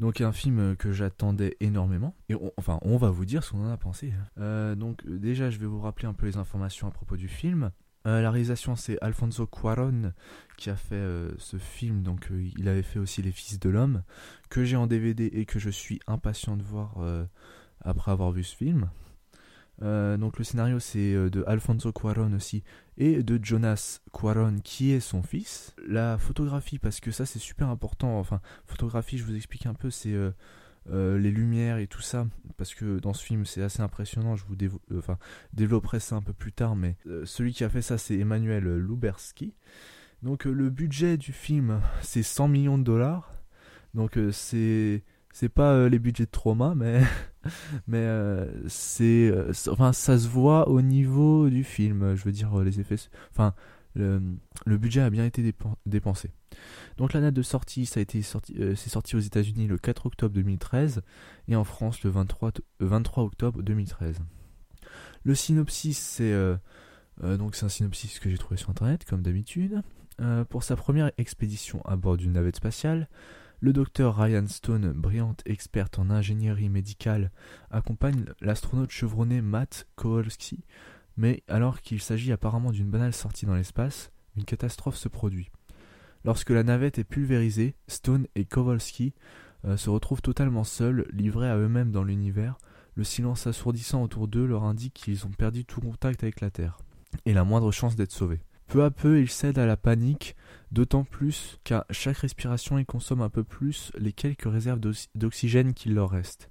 Donc 0.00 0.20
un 0.20 0.32
film 0.32 0.74
que 0.74 0.90
j'attendais 0.90 1.56
énormément. 1.60 2.16
Et 2.28 2.34
enfin, 2.56 2.80
on 2.82 2.96
va 2.96 3.10
vous 3.10 3.24
dire 3.24 3.44
ce 3.44 3.52
qu'on 3.52 3.64
en 3.64 3.70
a 3.70 3.76
pensé. 3.76 4.10
Hein. 4.10 4.26
Euh, 4.40 4.74
donc 4.74 5.06
déjà, 5.06 5.50
je 5.50 5.58
vais 5.58 5.66
vous 5.66 5.80
rappeler 5.80 6.08
un 6.08 6.14
peu 6.14 6.26
les 6.26 6.36
informations 6.36 6.88
à 6.88 6.90
propos 6.90 7.16
du 7.16 7.28
film. 7.28 7.70
Euh, 8.06 8.20
la 8.20 8.30
réalisation, 8.30 8.76
c'est 8.76 8.98
Alfonso 9.02 9.46
Cuaron 9.46 10.12
qui 10.56 10.70
a 10.70 10.76
fait 10.76 11.02
ce 11.38 11.56
film. 11.56 12.02
Donc 12.02 12.28
il 12.56 12.68
avait 12.68 12.82
fait 12.82 12.98
aussi 12.98 13.22
Les 13.22 13.32
Fils 13.32 13.58
de 13.58 13.70
l'Homme, 13.70 14.02
que 14.50 14.64
j'ai 14.64 14.76
en 14.76 14.86
DVD 14.86 15.26
et 15.26 15.44
que 15.44 15.58
je 15.58 15.70
suis 15.70 16.00
impatient 16.06 16.56
de 16.56 16.62
voir 16.62 16.96
après 17.84 18.12
avoir 18.12 18.30
vu 18.30 18.44
ce 18.44 18.56
film. 18.56 18.88
Euh, 19.82 20.16
donc 20.16 20.38
le 20.38 20.44
scénario 20.44 20.78
c'est 20.78 21.12
euh, 21.14 21.28
de 21.28 21.42
Alfonso 21.46 21.92
Cuaron 21.92 22.32
aussi 22.34 22.62
et 22.98 23.22
de 23.22 23.42
Jonas 23.42 24.00
Cuaron 24.12 24.58
qui 24.62 24.92
est 24.92 25.00
son 25.00 25.22
fils. 25.22 25.74
La 25.86 26.18
photographie 26.18 26.78
parce 26.78 27.00
que 27.00 27.10
ça 27.10 27.26
c'est 27.26 27.38
super 27.38 27.68
important. 27.68 28.18
Enfin 28.18 28.40
photographie 28.66 29.18
je 29.18 29.24
vous 29.24 29.34
explique 29.34 29.66
un 29.66 29.74
peu 29.74 29.90
c'est 29.90 30.14
euh, 30.90 31.18
les 31.18 31.30
lumières 31.30 31.78
et 31.78 31.86
tout 31.86 32.00
ça 32.00 32.26
parce 32.56 32.74
que 32.74 32.98
dans 32.98 33.12
ce 33.12 33.24
film 33.24 33.46
c'est 33.46 33.62
assez 33.62 33.82
impressionnant. 33.82 34.36
Je 34.36 34.44
vous 34.44 34.56
enfin, 34.96 35.18
développerai 35.52 36.00
ça 36.00 36.16
un 36.16 36.22
peu 36.22 36.32
plus 36.32 36.52
tard 36.52 36.76
mais 36.76 36.96
celui 37.24 37.52
qui 37.52 37.64
a 37.64 37.68
fait 37.68 37.82
ça 37.82 37.98
c'est 37.98 38.16
Emmanuel 38.18 38.64
Luberski. 38.76 39.54
Donc 40.22 40.44
le 40.44 40.70
budget 40.70 41.16
du 41.16 41.32
film 41.32 41.80
c'est 42.02 42.22
100 42.22 42.48
millions 42.48 42.78
de 42.78 42.84
dollars. 42.84 43.32
Donc 43.94 44.18
c'est 44.32 45.02
c'est 45.32 45.48
pas 45.48 45.72
euh, 45.72 45.88
les 45.88 45.98
budgets 45.98 46.26
de 46.26 46.30
trauma, 46.30 46.74
mais, 46.76 47.00
mais 47.88 47.98
euh, 47.98 48.46
c'est, 48.68 49.30
euh, 49.30 49.52
enfin, 49.68 49.92
ça 49.92 50.18
se 50.18 50.28
voit 50.28 50.68
au 50.68 50.82
niveau 50.82 51.48
du 51.48 51.64
film. 51.64 52.14
Je 52.14 52.24
veux 52.24 52.32
dire, 52.32 52.54
les 52.60 52.78
effets. 52.80 52.96
Enfin, 53.30 53.54
le, 53.94 54.38
budget 54.66 55.00
a 55.00 55.10
bien 55.10 55.24
été 55.24 55.54
dépensé. 55.86 56.30
Donc 56.96 57.12
la 57.12 57.20
date 57.20 57.34
de 57.34 57.42
sortie, 57.42 57.86
ça 57.86 58.00
a 58.00 58.02
été 58.02 58.22
sorti, 58.22 58.56
sorti 58.76 59.16
aux 59.16 59.20
États-Unis 59.20 59.66
le 59.66 59.78
4 59.78 60.06
octobre 60.06 60.34
2013 60.34 61.02
et 61.48 61.56
en 61.56 61.64
France 61.64 62.02
le 62.02 62.10
23, 62.10 62.52
23 62.80 63.24
octobre 63.24 63.62
2013. 63.62 64.18
Le 65.24 65.34
synopsis, 65.34 65.98
c'est 65.98 66.34
donc 67.22 67.54
c'est 67.54 67.64
un 67.64 67.70
synopsis 67.70 68.18
que 68.18 68.30
j'ai 68.30 68.38
trouvé 68.38 68.56
sur 68.56 68.70
internet 68.70 69.04
comme 69.04 69.22
d'habitude. 69.22 69.82
pour 70.48 70.62
sa 70.62 70.76
première 70.76 71.12
expédition 71.18 71.82
à 71.84 71.96
bord 71.96 72.16
d'une 72.16 72.32
navette 72.32 72.56
spatiale, 72.56 73.08
le 73.62 73.72
docteur 73.72 74.16
Ryan 74.16 74.48
Stone, 74.48 74.90
brillante 74.90 75.40
experte 75.46 76.00
en 76.00 76.10
ingénierie 76.10 76.68
médicale, 76.68 77.30
accompagne 77.70 78.24
l'astronaute 78.40 78.90
chevronné 78.90 79.40
Matt 79.40 79.86
Kowalski, 79.94 80.64
mais 81.16 81.42
alors 81.48 81.80
qu'il 81.80 82.00
s'agit 82.00 82.32
apparemment 82.32 82.72
d'une 82.72 82.90
banale 82.90 83.12
sortie 83.12 83.46
dans 83.46 83.54
l'espace, 83.54 84.12
une 84.36 84.44
catastrophe 84.44 84.96
se 84.96 85.08
produit. 85.08 85.50
Lorsque 86.24 86.50
la 86.50 86.62
navette 86.62 86.98
est 86.98 87.04
pulvérisée, 87.04 87.74
Stone 87.88 88.26
et 88.34 88.44
Kowalski 88.44 89.12
euh, 89.64 89.76
se 89.76 89.90
retrouvent 89.90 90.22
totalement 90.22 90.64
seuls, 90.64 91.06
livrés 91.12 91.50
à 91.50 91.56
eux-mêmes 91.56 91.92
dans 91.92 92.04
l'univers. 92.04 92.58
Le 92.94 93.04
silence 93.04 93.46
assourdissant 93.46 94.02
autour 94.02 94.28
d'eux 94.28 94.46
leur 94.46 94.64
indique 94.64 94.94
qu'ils 94.94 95.26
ont 95.26 95.30
perdu 95.30 95.64
tout 95.64 95.80
contact 95.80 96.22
avec 96.22 96.40
la 96.40 96.50
Terre, 96.50 96.78
et 97.24 97.32
la 97.32 97.44
moindre 97.44 97.72
chance 97.72 97.96
d'être 97.96 98.12
sauvés. 98.12 98.40
Peu 98.68 98.84
à 98.84 98.90
peu, 98.90 99.20
ils 99.20 99.30
cèdent 99.30 99.58
à 99.58 99.66
la 99.66 99.76
panique, 99.76 100.36
d'autant 100.70 101.04
plus 101.04 101.58
qu'à 101.64 101.84
chaque 101.90 102.18
respiration, 102.18 102.78
ils 102.78 102.86
consomment 102.86 103.22
un 103.22 103.28
peu 103.28 103.44
plus 103.44 103.92
les 103.98 104.12
quelques 104.12 104.50
réserves 104.50 104.80
d'oxygène 105.14 105.74
qu'il 105.74 105.94
leur 105.94 106.10
reste. 106.10 106.50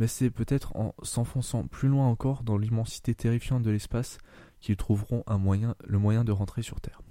Mais 0.00 0.06
c'est 0.06 0.30
peut-être 0.30 0.74
en 0.76 0.94
s'enfonçant 1.02 1.66
plus 1.66 1.88
loin 1.88 2.08
encore 2.08 2.42
dans 2.42 2.56
l'immensité 2.56 3.14
terrifiante 3.14 3.62
de 3.62 3.70
l'espace 3.70 4.16
qu'ils 4.58 4.76
trouveront 4.76 5.22
un 5.26 5.36
moyen, 5.36 5.76
le 5.86 5.98
moyen 5.98 6.24
de 6.24 6.32
rentrer 6.32 6.62
sur 6.62 6.80
Terre. 6.80 7.02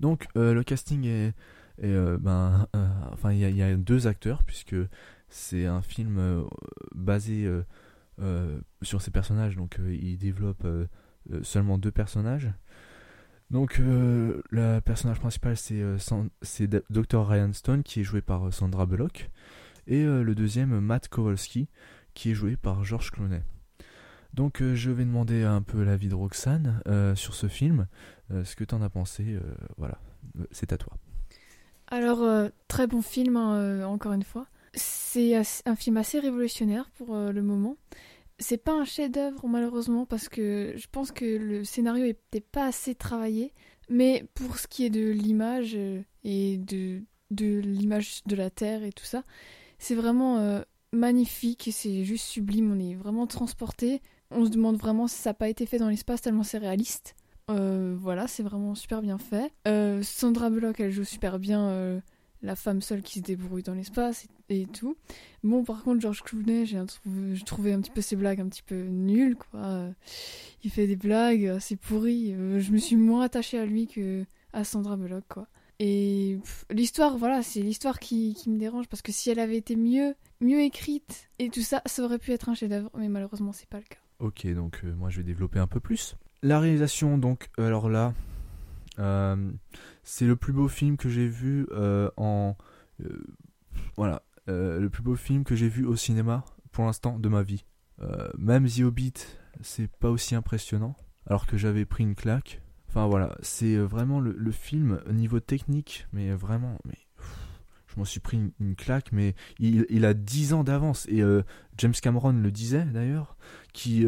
Donc 0.00 0.26
euh, 0.34 0.54
le 0.54 0.64
casting 0.64 1.04
est, 1.04 1.34
euh, 1.84 2.16
ben, 2.16 2.68
euh, 2.74 2.88
enfin 3.12 3.32
il 3.32 3.54
y, 3.54 3.62
a 3.62 3.76
deux 3.76 4.06
acteurs 4.06 4.44
puisque 4.44 4.76
c'est 5.28 5.66
un 5.66 5.82
film 5.82 6.46
basé 6.94 7.46
sur 8.80 9.02
ces 9.02 9.10
personnages, 9.10 9.56
donc 9.56 9.78
il 9.86 10.16
développe 10.16 10.66
seulement 11.42 11.76
deux 11.76 11.92
personnages. 11.92 12.50
Donc 13.50 13.78
le 13.78 14.80
personnage 14.80 15.20
principal 15.20 15.54
c'est 15.58 16.66
Dr 16.90 17.28
Ryan 17.28 17.52
Stone 17.52 17.82
qui 17.82 18.00
est 18.00 18.04
joué 18.04 18.22
par 18.22 18.54
Sandra 18.54 18.86
Bullock 18.86 19.30
et 19.86 20.02
le 20.02 20.34
deuxième 20.34 20.80
Matt 20.80 21.08
Kowalski 21.08 21.68
qui 22.16 22.32
est 22.32 22.34
joué 22.34 22.56
par 22.56 22.82
George 22.82 23.12
Clooney. 23.12 23.42
Donc 24.34 24.60
je 24.62 24.90
vais 24.90 25.04
demander 25.04 25.44
un 25.44 25.62
peu 25.62 25.84
l'avis 25.84 26.08
de 26.08 26.14
Roxane 26.14 26.82
sur 27.14 27.34
ce 27.34 27.46
film, 27.46 27.86
ce 28.30 28.56
que 28.56 28.64
tu 28.64 28.74
en 28.74 28.82
as 28.82 28.90
pensé, 28.90 29.38
voilà, 29.78 29.98
c'est 30.50 30.72
à 30.72 30.76
toi. 30.76 30.92
Alors 31.86 32.50
très 32.68 32.86
bon 32.86 33.00
film 33.00 33.36
hein, 33.36 33.86
encore 33.86 34.12
une 34.12 34.24
fois. 34.24 34.46
C'est 34.74 35.40
un 35.64 35.76
film 35.76 35.96
assez 35.96 36.18
révolutionnaire 36.18 36.90
pour 36.98 37.16
le 37.16 37.42
moment 37.42 37.78
c'est 38.38 38.58
pas 38.58 38.72
un 38.72 38.84
chef-d'œuvre 38.84 39.46
malheureusement 39.46 40.06
parce 40.06 40.28
que 40.28 40.74
je 40.76 40.86
pense 40.90 41.12
que 41.12 41.24
le 41.24 41.64
scénario 41.64 42.04
était 42.04 42.40
pas 42.40 42.66
assez 42.66 42.94
travaillé. 42.94 43.52
Mais 43.88 44.24
pour 44.34 44.58
ce 44.58 44.66
qui 44.66 44.84
est 44.84 44.90
de 44.90 45.10
l'image 45.10 45.74
euh, 45.76 46.02
et 46.24 46.58
de, 46.58 47.02
de 47.30 47.58
l'image 47.60 48.22
de 48.26 48.34
la 48.34 48.50
Terre 48.50 48.82
et 48.82 48.92
tout 48.92 49.04
ça, 49.04 49.22
c'est 49.78 49.94
vraiment 49.94 50.38
euh, 50.38 50.62
magnifique 50.96 51.68
c'est 51.72 52.04
juste 52.04 52.24
sublime. 52.24 52.72
On 52.72 52.78
est 52.78 52.94
vraiment 52.94 53.26
transporté. 53.26 54.02
On 54.30 54.44
se 54.44 54.50
demande 54.50 54.76
vraiment 54.76 55.06
si 55.06 55.16
ça 55.16 55.30
n'a 55.30 55.34
pas 55.34 55.48
été 55.48 55.66
fait 55.66 55.78
dans 55.78 55.88
l'espace 55.88 56.22
tellement 56.22 56.42
c'est 56.42 56.58
réaliste. 56.58 57.14
Euh, 57.50 57.96
voilà, 57.98 58.26
c'est 58.26 58.42
vraiment 58.42 58.74
super 58.74 59.02
bien 59.02 59.18
fait. 59.18 59.52
Sandra 60.02 60.50
Bullock, 60.50 60.80
elle 60.80 60.90
joue 60.90 61.04
super 61.04 61.38
bien 61.38 62.00
la 62.42 62.56
femme 62.56 62.80
seule 62.80 63.02
qui 63.02 63.18
se 63.18 63.24
débrouille 63.24 63.62
dans 63.62 63.74
l'espace 63.74 64.26
et, 64.48 64.66
tout. 64.66 64.96
Bon, 65.42 65.64
par 65.64 65.82
contre, 65.82 66.00
George 66.00 66.22
Clooney, 66.22 66.66
j'ai 66.66 67.44
trouvé 67.44 67.72
un 67.72 67.80
petit 67.80 67.90
peu 67.90 68.00
ses 68.00 68.16
blagues 68.16 68.40
un 68.40 68.48
petit 68.48 68.62
peu 68.62 68.82
nulles, 68.82 69.36
quoi. 69.36 69.90
Il 70.62 70.70
fait 70.70 70.86
des 70.86 70.96
blagues 70.96 71.58
pourries. 71.80 72.32
Euh, 72.32 72.60
je 72.60 72.72
me 72.72 72.78
suis 72.78 72.96
moins 72.96 73.22
attachée 73.22 73.58
à 73.58 73.66
lui 73.66 73.86
que 73.86 74.24
à 74.52 74.64
Sandra 74.64 74.96
Bullock, 74.96 75.24
quoi. 75.28 75.48
Et 75.78 76.38
l'histoire, 76.70 77.18
voilà, 77.18 77.42
c'est 77.42 77.60
l'histoire 77.60 77.98
qui, 77.98 78.36
me 78.46 78.58
dérange 78.58 78.88
parce 78.88 79.02
que 79.02 79.12
si 79.12 79.30
elle 79.30 79.38
avait 79.38 79.58
été 79.58 79.76
mieux, 79.76 80.14
mieux 80.40 80.60
écrite 80.60 81.28
et 81.38 81.50
tout 81.50 81.62
ça, 81.62 81.82
ça 81.86 82.02
aurait 82.02 82.18
pu 82.18 82.32
être 82.32 82.48
un 82.48 82.54
chef-d'œuvre, 82.54 82.90
mais 82.96 83.08
malheureusement, 83.08 83.52
c'est 83.52 83.68
pas 83.68 83.78
le 83.78 83.84
cas. 83.84 83.98
Ok, 84.18 84.46
donc 84.54 84.80
euh, 84.84 84.94
moi 84.94 85.10
je 85.10 85.18
vais 85.18 85.24
développer 85.24 85.58
un 85.58 85.66
peu 85.66 85.80
plus. 85.80 86.16
La 86.42 86.60
réalisation, 86.60 87.18
donc, 87.18 87.48
alors 87.58 87.88
là, 87.88 88.14
euh, 88.98 89.52
c'est 90.02 90.26
le 90.26 90.36
plus 90.36 90.52
beau 90.52 90.68
film 90.68 90.96
que 90.96 91.08
j'ai 91.08 91.28
vu 91.28 91.66
euh, 91.72 92.10
en. 92.16 92.56
Euh, 93.00 93.24
voilà, 93.96 94.22
le 94.46 94.88
plus 94.88 95.02
beau 95.02 95.16
film 95.16 95.44
que 95.44 95.56
j'ai 95.56 95.68
vu 95.68 95.84
au 95.84 95.96
cinéma 95.96 96.44
pour 96.72 96.84
l'instant 96.84 97.18
de 97.18 97.28
ma 97.28 97.42
vie. 97.42 97.64
même 98.38 98.68
The 98.68 98.80
Hobbit, 98.80 99.14
c'est 99.60 99.90
pas 99.90 100.10
aussi 100.10 100.34
impressionnant, 100.34 100.96
alors 101.26 101.46
que 101.46 101.56
j'avais 101.56 101.84
pris 101.84 102.04
une 102.04 102.14
claque. 102.14 102.62
Enfin 102.88 103.06
voilà, 103.06 103.36
c'est 103.42 103.76
vraiment 103.76 104.20
le, 104.20 104.50
film 104.52 105.00
au 105.08 105.12
niveau 105.12 105.40
technique, 105.40 106.06
mais 106.12 106.30
vraiment, 106.32 106.78
mais 106.84 106.96
je 107.96 108.00
m'en 108.00 108.04
suis 108.04 108.20
pris 108.20 108.38
une, 108.60 108.76
claque, 108.76 109.10
mais 109.10 109.34
il, 109.58 110.04
a 110.04 110.14
10 110.14 110.52
ans 110.52 110.62
d'avance. 110.62 111.06
Et 111.08 111.22
James 111.78 111.94
Cameron 112.00 112.32
le 112.32 112.50
disait 112.50 112.84
d'ailleurs, 112.84 113.36
qui, 113.72 114.06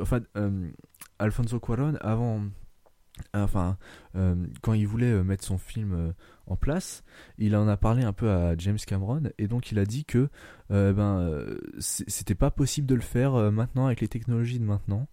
enfin, 0.00 0.22
Alfonso 1.18 1.60
Cuarón, 1.60 1.96
avant, 2.00 2.42
enfin, 3.34 3.76
euh, 4.16 4.34
quand 4.62 4.72
il 4.72 4.86
voulait 4.86 5.12
euh, 5.12 5.22
mettre 5.22 5.44
son 5.44 5.58
film 5.58 5.92
euh, 5.92 6.12
en 6.46 6.56
place, 6.56 7.02
il 7.38 7.56
en 7.56 7.68
a 7.68 7.76
parlé 7.76 8.04
un 8.04 8.12
peu 8.12 8.30
à 8.30 8.56
James 8.56 8.78
Cameron 8.86 9.22
et 9.38 9.48
donc 9.48 9.70
il 9.70 9.78
a 9.78 9.84
dit 9.84 10.04
que 10.04 10.28
ben 10.70 11.46
c'était 11.78 12.34
pas 12.34 12.50
possible 12.50 12.86
de 12.86 12.94
le 12.94 13.02
faire 13.02 13.52
maintenant 13.52 13.86
avec 13.86 14.00
les 14.00 14.08
technologies 14.08 14.58
de 14.58 14.64
maintenant 14.64 15.08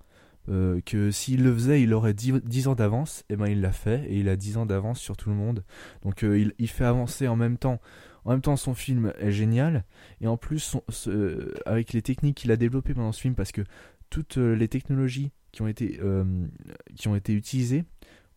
euh, 0.49 0.81
que 0.85 1.11
s'il 1.11 1.43
le 1.43 1.53
faisait, 1.53 1.81
il 1.81 1.93
aurait 1.93 2.13
10, 2.13 2.41
10 2.43 2.67
ans 2.67 2.75
d'avance, 2.75 3.23
et 3.29 3.35
ben 3.35 3.47
il 3.47 3.61
l'a 3.61 3.71
fait, 3.71 4.05
et 4.09 4.19
il 4.19 4.29
a 4.29 4.35
10 4.35 4.57
ans 4.57 4.65
d'avance 4.65 4.99
sur 4.99 5.17
tout 5.17 5.29
le 5.29 5.35
monde. 5.35 5.63
Donc 6.03 6.23
euh, 6.23 6.51
il, 6.57 6.67
fait 6.67 6.85
avancer 6.85 7.27
en 7.27 7.35
même 7.35 7.57
temps. 7.57 7.79
En 8.23 8.31
même 8.31 8.41
temps, 8.41 8.55
son 8.55 8.73
film 8.73 9.13
est 9.19 9.31
génial, 9.31 9.85
et 10.19 10.27
en 10.27 10.37
plus, 10.37 10.77
ce- 10.89 11.53
avec 11.67 11.93
les 11.93 12.01
techniques 12.01 12.37
qu'il 12.37 12.51
a 12.51 12.57
développées 12.57 12.93
pendant 12.95 13.11
ce 13.11 13.21
film, 13.21 13.35
parce 13.35 13.51
que 13.51 13.61
toutes 14.09 14.37
euh, 14.37 14.55
les 14.55 14.67
technologies 14.67 15.31
qui 15.51 15.61
ont 15.61 15.67
été, 15.67 15.99
euh, 16.01 16.45
qui 16.95 17.07
ont 17.07 17.15
été 17.15 17.33
utilisées 17.33 17.85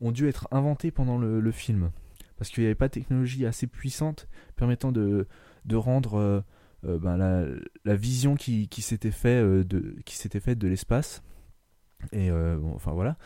ont 0.00 0.12
dû 0.12 0.28
être 0.28 0.48
inventées 0.50 0.90
pendant 0.90 1.18
le, 1.18 1.50
film. 1.50 1.90
Parce 2.36 2.50
qu'il 2.50 2.62
n'y 2.62 2.66
avait 2.66 2.74
pas 2.74 2.88
de 2.88 2.92
technologie 2.92 3.46
assez 3.46 3.66
puissante 3.66 4.28
permettant 4.56 4.92
de, 4.92 5.26
de 5.64 5.76
rendre 5.76 6.14
euh, 6.14 6.40
euh, 6.86 6.98
ben, 6.98 7.16
la, 7.16 7.96
vision 7.96 8.36
qui, 8.36 8.68
s'était 8.78 9.10
fait 9.10 9.42
euh, 9.42 9.64
de 9.64 9.96
qui 10.04 10.16
s'était 10.16 10.40
faite 10.40 10.58
de 10.58 10.68
l'espace 10.68 11.22
et 12.12 12.30
euh, 12.30 12.58
enfin 12.74 12.92
voilà. 12.92 13.16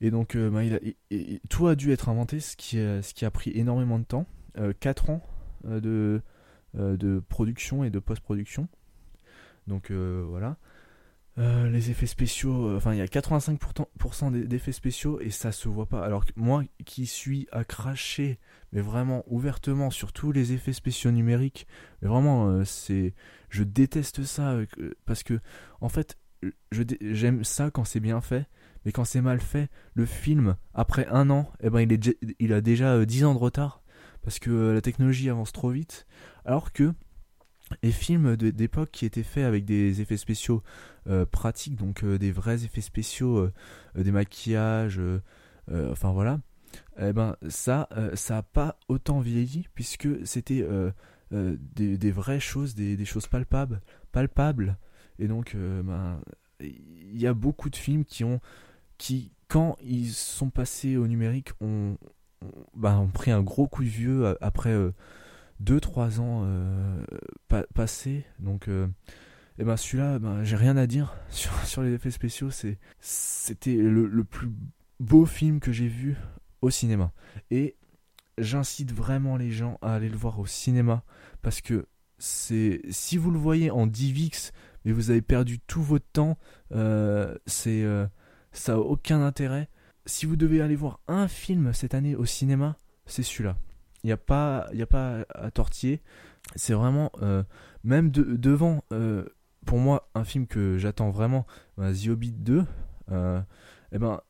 Et 0.00 0.10
donc 0.10 0.34
euh, 0.34 0.94
il- 1.10 1.40
tout 1.48 1.66
a 1.66 1.74
dû 1.74 1.92
être 1.92 2.08
inventé 2.08 2.40
ce 2.40 2.56
qui 2.56 2.78
a, 2.78 3.02
ce 3.02 3.12
qui 3.14 3.24
a 3.24 3.30
pris 3.30 3.50
énormément 3.54 3.98
de 3.98 4.04
temps. 4.04 4.26
4 4.80 5.10
ans 5.10 5.22
euh, 5.66 5.80
de 5.80 6.22
euh, 6.78 6.96
de 6.96 7.20
production 7.28 7.84
et 7.84 7.90
de 7.90 7.98
post-production. 7.98 8.68
Donc 9.66 9.90
euh, 9.90 10.24
voilà. 10.28 10.56
Euh, 11.38 11.70
les 11.70 11.90
effets 11.90 12.06
spéciaux, 12.06 12.66
euh, 12.68 12.76
enfin 12.76 12.92
il 12.92 12.98
y 12.98 13.02
a 13.02 13.06
85% 13.06 14.32
d'e- 14.32 14.46
d'effets 14.46 14.72
spéciaux 14.72 15.20
et 15.20 15.30
ça 15.30 15.52
se 15.52 15.68
voit 15.68 15.86
pas. 15.86 16.04
Alors 16.04 16.24
que 16.26 16.32
moi 16.36 16.64
qui 16.84 17.06
suis 17.06 17.46
à 17.52 17.62
cracher, 17.64 18.38
mais 18.72 18.80
vraiment 18.80 19.22
ouvertement 19.28 19.90
sur 19.90 20.12
tous 20.12 20.32
les 20.32 20.52
effets 20.52 20.72
spéciaux 20.72 21.12
numériques, 21.12 21.66
mais 22.02 22.08
vraiment 22.08 22.48
euh, 22.48 22.64
c'est, 22.64 23.14
je 23.48 23.62
déteste 23.62 24.24
ça 24.24 24.50
euh, 24.52 24.66
parce 25.06 25.22
que 25.22 25.38
en 25.80 25.88
fait 25.88 26.18
j'aime 26.72 27.44
ça 27.44 27.70
quand 27.70 27.84
c'est 27.84 28.00
bien 28.00 28.20
fait, 28.20 28.46
mais 28.84 28.92
quand 28.92 29.04
c'est 29.04 29.20
mal 29.20 29.40
fait, 29.40 29.68
le 29.94 30.06
film 30.06 30.56
après 30.74 31.06
un 31.08 31.30
an, 31.30 31.50
eh 31.62 31.70
ben 31.70 31.86
il 32.38 32.52
a 32.52 32.60
déjà 32.60 32.94
euh, 32.94 33.04
10 33.04 33.24
ans 33.24 33.34
de 33.34 33.38
retard 33.38 33.82
parce 34.22 34.38
que 34.38 34.50
euh, 34.50 34.74
la 34.74 34.80
technologie 34.80 35.30
avance 35.30 35.52
trop 35.52 35.70
vite, 35.70 36.06
alors 36.44 36.72
que 36.72 36.92
les 37.82 37.92
films 37.92 38.36
d'époque 38.36 38.90
qui 38.90 39.06
étaient 39.06 39.22
faits 39.22 39.44
avec 39.44 39.64
des 39.64 40.00
effets 40.00 40.16
spéciaux 40.16 40.62
euh, 41.08 41.24
pratiques, 41.24 41.76
donc 41.76 42.02
euh, 42.02 42.18
des 42.18 42.32
vrais 42.32 42.64
effets 42.64 42.80
spéciaux, 42.80 43.38
euh, 43.38 43.52
euh, 43.96 44.02
des 44.02 44.10
maquillages, 44.10 44.98
euh, 44.98 45.22
euh, 45.70 45.92
enfin 45.92 46.10
voilà, 46.10 46.40
eh 46.98 47.12
ben 47.12 47.36
ça, 47.48 47.88
euh, 47.96 48.14
ça 48.16 48.42
pas 48.42 48.78
autant 48.88 49.20
vieilli 49.20 49.68
puisque 49.74 50.08
c'était 50.26 50.62
euh, 50.62 50.90
euh, 51.32 51.56
des, 51.76 52.10
vraies 52.10 52.40
choses, 52.40 52.74
des, 52.74 53.04
choses 53.04 53.28
palpables, 53.28 53.80
et 55.20 55.28
donc 55.28 55.54
euh, 55.54 55.82
ben 55.82 56.20
il 56.60 57.18
y 57.18 57.26
a 57.26 57.34
beaucoup 57.34 57.70
de 57.70 57.76
films 57.76 58.04
qui 58.04 58.24
ont, 58.24 58.40
qui 58.98 59.32
quand 59.48 59.76
ils 59.82 60.10
sont 60.10 60.50
passés 60.50 60.96
au 60.96 61.06
numérique, 61.06 61.50
ont, 61.60 61.96
ont, 62.42 62.64
ben, 62.74 63.08
pris 63.12 63.30
un 63.30 63.42
gros 63.42 63.66
coup 63.66 63.82
de 63.84 63.88
vieux 63.88 64.26
euh, 64.26 64.34
après 64.40 64.74
2-3 65.64 66.20
ans 66.20 66.42
euh, 66.44 67.04
pa- 67.48 67.66
passés, 67.74 68.24
donc 68.38 68.68
euh, 68.68 68.86
et 69.58 69.64
ben 69.64 69.76
celui-là, 69.76 70.18
j'ai 70.42 70.56
rien 70.56 70.76
à 70.76 70.86
dire 70.86 71.14
sur, 71.28 71.82
les 71.82 71.92
effets 71.92 72.10
spéciaux. 72.10 72.48
C'était 73.00 73.76
le, 73.76 74.06
le 74.06 74.24
plus 74.24 74.50
beau 75.00 75.26
film 75.26 75.60
que 75.60 75.70
j'ai 75.72 75.88
vu 75.88 76.16
au 76.62 76.70
cinéma. 76.70 77.12
Et 77.50 77.76
j'incite 78.38 78.92
vraiment 78.92 79.36
les 79.36 79.50
gens 79.50 79.78
à 79.82 79.94
aller 79.94 80.08
le 80.08 80.16
voir 80.16 80.38
au 80.38 80.46
cinéma 80.46 81.04
parce 81.42 81.60
que 81.60 81.86
c'est, 82.18 82.80
si 82.90 83.16
vous 83.18 83.30
le 83.30 83.38
voyez 83.38 83.70
en 83.70 83.86
DivX, 83.86 84.52
mais 84.84 84.92
vous 84.92 85.10
avez 85.10 85.22
perdu 85.22 85.60
tout 85.60 85.82
votre 85.82 86.06
temps, 86.12 86.38
euh, 86.72 87.34
c'est, 87.46 87.82
euh, 87.82 88.06
ça 88.52 88.74
a 88.74 88.78
aucun 88.78 89.22
intérêt. 89.22 89.68
Si 90.06 90.26
vous 90.26 90.36
devez 90.36 90.60
aller 90.62 90.76
voir 90.76 91.00
un 91.08 91.28
film 91.28 91.72
cette 91.72 91.94
année 91.94 92.16
au 92.16 92.24
cinéma, 92.24 92.76
c'est 93.06 93.22
celui-là. 93.22 93.56
Il 94.02 94.06
n'y 94.06 94.12
a 94.12 94.16
pas, 94.16 94.66
a 94.68 94.86
pas 94.86 95.24
à 95.34 95.50
tortiller. 95.50 96.00
C'est 96.56 96.72
vraiment, 96.72 97.12
euh, 97.22 97.42
même 97.84 98.10
de- 98.10 98.36
devant. 98.36 98.82
pour 99.66 99.78
moi, 99.78 100.10
un 100.14 100.24
film 100.24 100.46
que 100.46 100.78
j'attends 100.78 101.10
vraiment, 101.10 101.46
The 101.78 102.08
Hobbit 102.08 102.32
2, 102.32 102.64
euh, 103.12 103.40
eh 103.92 103.98
ben, 103.98 104.20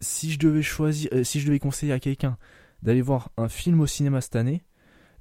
si 0.00 0.30
je 0.30 0.38
devais 0.38 0.62
choisir, 0.62 1.10
si 1.24 1.40
je 1.40 1.46
devais 1.46 1.58
conseiller 1.58 1.92
à 1.92 1.98
quelqu'un 2.00 2.36
d'aller 2.82 3.00
voir 3.00 3.30
un 3.38 3.48
film 3.48 3.80
au 3.80 3.86
cinéma 3.86 4.20
cette 4.20 4.36
année, 4.36 4.62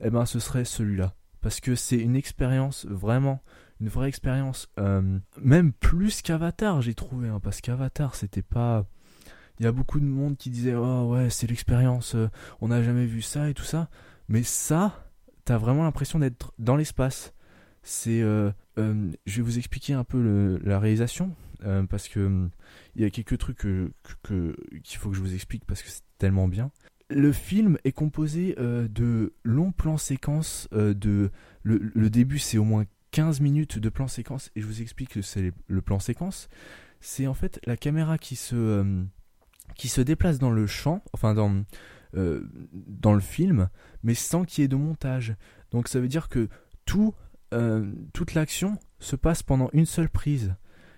eh 0.01 0.09
ben, 0.09 0.25
ce 0.25 0.39
serait 0.39 0.65
celui-là. 0.65 1.15
Parce 1.41 1.59
que 1.61 1.75
c'est 1.75 1.97
une 1.97 2.15
expérience, 2.17 2.85
vraiment, 2.89 3.41
une 3.83 3.89
vraie 3.89 4.07
expérience, 4.07 4.69
euh, 4.79 5.19
même 5.41 5.73
plus 5.73 6.21
qu'Avatar, 6.21 6.81
j'ai 6.81 6.93
trouvé, 6.93 7.27
hein, 7.27 7.41
parce 7.43 7.59
qu'Avatar, 7.59 8.15
c'était 8.15 8.41
pas. 8.41 8.85
Il 9.59 9.63
y 9.65 9.67
a 9.67 9.73
beaucoup 9.73 9.99
de 9.99 10.05
monde 10.05 10.37
qui 10.37 10.49
disait, 10.49 10.73
oh 10.73 11.11
ouais, 11.11 11.29
c'est 11.29 11.47
l'expérience, 11.47 12.15
euh, 12.15 12.29
on 12.61 12.69
n'a 12.69 12.81
jamais 12.81 13.05
vu 13.05 13.21
ça 13.21 13.49
et 13.49 13.53
tout 13.53 13.65
ça. 13.65 13.89
Mais 14.29 14.41
ça, 14.41 15.05
t'as 15.43 15.57
vraiment 15.57 15.83
l'impression 15.83 16.17
d'être 16.17 16.53
dans 16.59 16.77
l'espace. 16.77 17.33
C'est. 17.81 18.21
euh, 18.21 18.51
je 18.77 19.35
vais 19.35 19.41
vous 19.41 19.57
expliquer 19.57 19.91
un 19.93 20.05
peu 20.05 20.57
la 20.63 20.79
réalisation 20.79 21.35
parce 21.89 22.07
que 22.07 22.49
il 22.95 23.01
y 23.01 23.05
a 23.05 23.09
quelques 23.09 23.37
trucs 23.37 23.57
que- 23.57 23.91
que- 24.23 24.55
qu'il 24.83 24.97
faut 24.97 25.09
que 25.09 25.15
je 25.17 25.21
vous 25.21 25.33
explique 25.33 25.65
parce 25.65 25.81
que 25.83 25.89
c'est 25.89 26.01
tellement 26.17 26.47
bien. 26.47 26.71
Le 27.09 27.31
film 27.33 27.77
est 27.83 27.91
composé 27.91 28.55
de 28.57 29.33
longs 29.43 29.71
plans 29.73 29.97
séquences. 29.97 30.67
de 30.71 31.29
le 31.63 32.09
début, 32.09 32.39
c'est 32.39 32.57
au 32.57 32.63
moins 32.63 32.85
15 33.13 33.41
minutes 33.41 33.77
de 33.77 33.89
plan 33.89 34.07
séquence 34.07 34.49
et 34.55 34.61
je 34.61 34.65
vous 34.65 34.81
explique 34.81 35.11
que 35.11 35.21
c'est 35.21 35.53
le 35.67 35.81
plan 35.83 35.99
séquence. 35.99 36.49
C'est 36.99 37.27
en 37.27 37.35
fait 37.35 37.59
la 37.65 37.77
caméra 37.77 38.17
qui 38.17 38.35
se 38.35 38.55
euh, 38.55 40.03
déplace 40.03 40.39
dans 40.39 40.49
le 40.49 40.65
champ, 40.65 41.03
enfin 41.13 41.35
dans 41.35 41.63
euh, 42.15 42.49
dans 42.71 43.13
le 43.13 43.19
film, 43.21 43.69
mais 44.01 44.15
sans 44.15 44.45
qu'il 44.45 44.63
y 44.63 44.65
ait 44.65 44.67
de 44.67 44.75
montage. 44.75 45.35
Donc 45.69 45.89
ça 45.89 45.99
veut 45.99 46.07
dire 46.07 46.27
que 46.27 46.49
tout 46.85 47.13
euh, 47.53 47.91
toute 48.13 48.33
l'action 48.33 48.79
se 48.99 49.15
passe 49.15 49.43
pendant 49.43 49.69
une 49.73 49.85
seule 49.85 50.09
prise. 50.09 50.55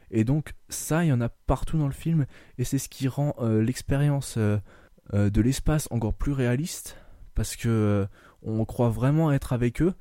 Et 0.09 0.23
donc 0.23 0.53
ça, 0.69 1.03
il 1.03 1.09
y 1.09 1.13
en 1.13 1.19
a 1.19 1.27
partout 1.27 1.77
dans 1.77 1.87
le 1.87 1.93
film, 1.93 2.27
et 2.57 2.63
c'est 2.63 2.77
ce 2.77 2.87
qui 2.87 3.09
rend 3.09 3.35
l'expérience 3.41 4.37
de 4.37 5.41
l'espace 5.41 5.87
encore 5.91 6.13
plus 6.13 6.31
réaliste, 6.31 6.97
parce 7.33 7.57
que 7.57 8.07
on 8.41 8.63
croit 8.63 8.89
vraiment 8.89 9.33
être 9.33 9.51
avec 9.51 9.81
eux. 9.81 9.95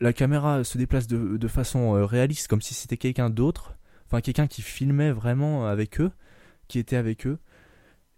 La 0.00 0.12
caméra 0.12 0.64
se 0.64 0.78
déplace 0.78 1.06
de, 1.06 1.48
façon 1.48 1.94
euh, 1.94 2.04
réaliste, 2.04 2.48
comme 2.48 2.62
si 2.62 2.74
c'était 2.74 2.96
quelqu'un 2.96 3.30
d'autre, 3.30 3.76
enfin 4.06 4.20
quelqu'un 4.20 4.46
qui 4.46 4.62
filmait 4.62 5.12
vraiment 5.12 5.66
avec 5.66 6.00
eux, 6.00 6.10
qui 6.68 6.78
était 6.78 6.96
avec 6.96 7.26
eux. 7.26 7.38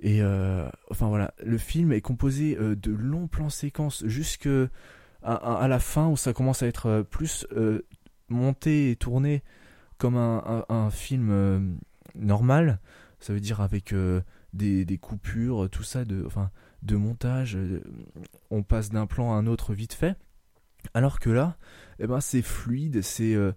Et 0.01 0.23
euh, 0.23 0.69
enfin 0.91 1.09
voilà, 1.09 1.35
le 1.45 1.59
film 1.59 1.93
est 1.93 2.01
composé 2.01 2.57
euh, 2.57 2.77
de 2.77 2.93
longs 2.93 3.27
plans 3.27 3.51
séquences 3.51 4.07
jusque 4.07 4.49
la 5.23 5.79
fin 5.81 6.09
où 6.09 6.17
ça 6.17 6.33
commence 6.33 6.63
à 6.63 6.67
être 6.67 7.05
plus 7.11 7.47
monté 8.29 8.91
et 8.91 8.97
tourné 8.97 9.43
comme 9.99 10.17
un, 10.17 10.91
film 10.91 11.79
normal. 12.15 12.79
Ça 13.19 13.33
veut 13.33 13.41
dire 13.41 13.61
avec 13.61 13.93
des, 14.55 14.85
des 14.85 14.99
coupures, 14.99 15.69
tout 15.71 15.83
ça, 15.83 16.05
de, 16.05 16.25
enfin, 16.25 16.51
de 16.83 16.97
montage. 16.97 17.59
on 18.51 18.63
passe 18.63 18.91
d'un 18.91 19.07
plan 19.07 19.33
à 19.33 19.35
un 19.35 19.47
autre 19.49 19.75
vite 19.75 19.93
fait. 19.93 20.17
Alors 20.95 21.21
que 21.21 21.31
là, 21.31 21.57
eh 21.99 22.07
ben, 22.07 22.21
c'est 22.21 22.43
fluide, 22.43 23.03
c'est 23.03 23.35
euh, 23.35 23.53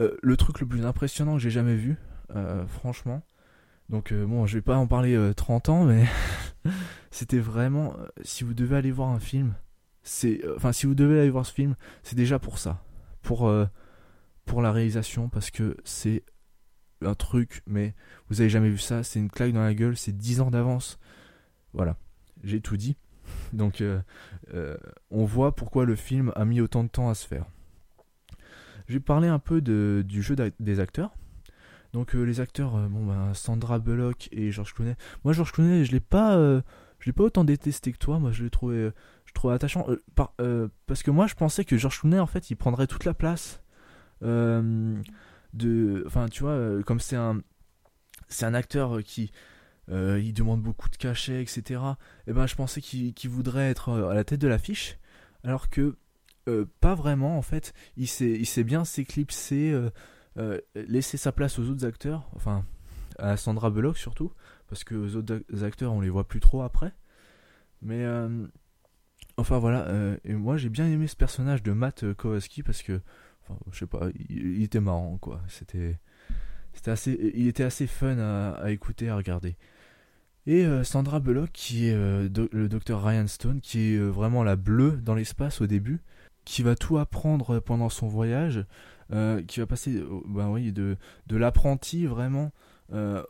euh, 0.00 0.16
le 0.22 0.36
truc 0.36 0.60
le 0.60 0.66
plus 0.66 0.84
impressionnant 0.84 1.34
que 1.34 1.40
j'ai 1.40 1.50
jamais 1.50 1.76
vu, 1.76 1.96
euh, 2.34 2.66
franchement. 2.66 3.22
Donc 3.88 4.12
bon, 4.12 4.46
je 4.46 4.54
vais 4.54 4.62
pas 4.62 4.76
en 4.76 4.86
parler 4.86 5.14
euh, 5.14 5.34
30 5.34 5.68
ans, 5.68 5.84
mais 5.84 6.06
c'était 7.10 7.38
vraiment, 7.38 7.94
si 8.22 8.42
vous 8.44 8.54
devez 8.54 8.76
aller 8.76 8.90
voir 8.90 9.10
un 9.10 9.20
film, 9.20 9.54
c'est, 10.02 10.40
enfin 10.56 10.72
si 10.72 10.86
vous 10.86 10.94
devez 10.94 11.20
aller 11.20 11.30
voir 11.30 11.46
ce 11.46 11.52
film, 11.52 11.76
c'est 12.02 12.16
déjà 12.16 12.38
pour 12.38 12.58
ça, 12.58 12.82
pour 13.22 13.52
pour 14.44 14.62
la 14.62 14.72
réalisation, 14.72 15.28
parce 15.28 15.50
que 15.50 15.76
c'est 15.84 16.24
un 17.02 17.14
truc, 17.14 17.62
mais 17.66 17.94
vous 18.28 18.40
avez 18.40 18.50
jamais 18.50 18.70
vu 18.70 18.78
ça, 18.78 19.02
c'est 19.02 19.18
une 19.18 19.30
claque 19.30 19.52
dans 19.52 19.62
la 19.62 19.74
gueule, 19.74 19.96
c'est 19.96 20.16
10 20.16 20.40
ans 20.40 20.50
d'avance. 20.50 20.98
Voilà, 21.74 21.96
j'ai 22.42 22.60
tout 22.60 22.76
dit. 22.76 22.96
Donc 23.52 23.80
euh, 23.80 24.00
euh, 24.54 24.76
on 25.10 25.24
voit 25.24 25.54
pourquoi 25.54 25.84
le 25.84 25.94
film 25.96 26.32
a 26.36 26.44
mis 26.44 26.60
autant 26.60 26.84
de 26.84 26.88
temps 26.88 27.08
à 27.08 27.14
se 27.14 27.26
faire. 27.26 27.46
Je 28.88 28.94
vais 28.94 29.00
parler 29.00 29.28
un 29.28 29.38
peu 29.38 29.60
de, 29.60 30.04
du 30.06 30.22
jeu 30.22 30.36
des 30.58 30.80
acteurs. 30.80 31.12
Donc 31.92 32.14
euh, 32.14 32.22
les 32.22 32.40
acteurs, 32.40 32.72
bon 32.88 33.06
bah, 33.06 33.34
Sandra 33.34 33.78
Bullock 33.78 34.28
et 34.32 34.50
George 34.50 34.74
Clooney. 34.74 34.96
Moi 35.24 35.32
George 35.32 35.52
Clooney, 35.52 35.84
je 35.84 35.92
l'ai 35.92 36.00
pas, 36.00 36.36
je 36.36 37.06
l'ai 37.06 37.12
pas 37.12 37.24
autant 37.24 37.44
détesté 37.44 37.92
que 37.92 37.98
toi. 37.98 38.18
Moi 38.18 38.32
je 38.32 38.42
l'ai 38.44 38.50
trouvé, 38.50 38.90
je 39.26 39.48
attachant. 39.48 39.86
par- 40.14 40.34
parce 40.86 41.02
que 41.02 41.10
moi 41.10 41.26
je 41.26 41.34
pensais 41.34 41.64
que 41.64 41.76
George 41.76 42.00
Clooney 42.00 42.18
en 42.18 42.26
fait 42.26 42.50
il 42.50 42.56
prendrait 42.56 42.86
toute 42.86 43.04
la 43.04 43.14
place. 43.14 43.62
de, 44.22 46.04
enfin 46.06 46.28
tu 46.28 46.42
vois, 46.42 46.82
comme 46.84 47.00
c'est 47.00 47.16
un, 47.16 47.40
c'est 48.28 48.46
un 48.46 48.54
acteur 48.54 49.02
qui, 49.02 49.30
euh, 49.90 50.20
il 50.22 50.32
demande 50.32 50.62
beaucoup 50.62 50.88
de 50.88 50.96
cachets, 50.96 51.42
etc. 51.42 51.80
Et 52.26 52.32
ben 52.32 52.46
je 52.46 52.54
pensais 52.54 52.80
qu'il 52.80 53.30
voudrait 53.30 53.70
être 53.70 53.88
euh, 53.90 54.08
à 54.10 54.14
la 54.14 54.24
tête 54.24 54.40
de 54.40 54.48
l'affiche, 54.48 54.98
alors 55.44 55.68
que 55.70 55.96
euh, 56.48 56.66
pas 56.80 56.94
vraiment 56.94 57.36
en 57.36 57.42
fait. 57.42 57.72
Il 57.96 58.06
sait, 58.08 58.64
bien 58.64 58.84
s'éclipser, 58.84 59.76
laisser 60.74 61.16
sa 61.16 61.32
place 61.32 61.58
aux 61.58 61.68
autres 61.68 61.84
acteurs. 61.86 62.28
Enfin, 62.34 62.64
à 63.18 63.36
Sandra 63.36 63.70
Bullock 63.70 63.98
surtout, 63.98 64.32
parce 64.68 64.84
que 64.84 64.94
les 64.94 65.16
autres 65.16 65.64
acteurs 65.64 65.92
on 65.92 66.00
les 66.00 66.10
voit 66.10 66.28
plus 66.28 66.40
trop 66.40 66.62
après. 66.62 66.92
Mais 67.82 68.06
enfin 69.36 69.58
voilà, 69.58 69.88
et 70.24 70.34
moi 70.34 70.56
j'ai 70.56 70.68
bien 70.68 70.86
aimé 70.86 71.06
ce 71.08 71.16
personnage 71.16 71.62
de 71.62 71.72
Matt 71.72 72.12
Kowalski 72.14 72.62
parce 72.62 72.82
que, 72.82 73.00
enfin 73.42 73.58
je 73.72 73.80
sais 73.80 73.86
pas, 73.86 74.08
il, 74.28 74.62
était 74.62 74.80
marrant 74.80 75.18
quoi. 75.18 75.42
C'était, 75.48 75.98
assez, 76.86 77.32
il 77.34 77.48
était 77.48 77.64
assez 77.64 77.86
fun 77.88 78.18
à 78.18 78.70
écouter, 78.70 79.08
à 79.08 79.16
regarder. 79.16 79.56
Et 80.46 80.66
Sandra 80.82 81.20
Bullock, 81.20 81.50
qui 81.52 81.86
est 81.86 81.94
le 81.94 82.66
docteur 82.68 83.04
Ryan 83.04 83.28
Stone, 83.28 83.60
qui 83.60 83.94
est 83.94 83.98
vraiment 83.98 84.42
la 84.42 84.56
bleue 84.56 84.98
dans 85.00 85.14
l'espace 85.14 85.60
au 85.60 85.66
début, 85.68 86.00
qui 86.44 86.62
va 86.62 86.74
tout 86.74 86.98
apprendre 86.98 87.60
pendant 87.60 87.88
son 87.88 88.08
voyage, 88.08 88.64
euh, 89.12 89.42
qui 89.42 89.60
va 89.60 89.66
passer 89.66 90.02
ben 90.26 90.48
oui, 90.48 90.72
de, 90.72 90.96
de 91.26 91.36
l'apprenti 91.36 92.06
vraiment, 92.06 92.52
euh, 92.92 93.22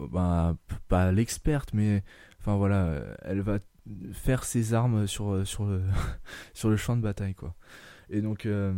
ben, 0.00 0.56
pas 0.88 1.12
l'experte, 1.12 1.72
mais 1.74 2.02
enfin 2.40 2.56
voilà, 2.56 3.02
elle 3.22 3.42
va 3.42 3.58
faire 4.12 4.44
ses 4.44 4.74
armes 4.74 5.06
sur, 5.06 5.46
sur, 5.46 5.66
le, 5.66 5.82
sur 6.54 6.68
le 6.68 6.76
champ 6.76 6.96
de 6.96 7.02
bataille. 7.02 7.34
quoi. 7.34 7.54
Et 8.10 8.20
donc, 8.20 8.46
euh, 8.46 8.72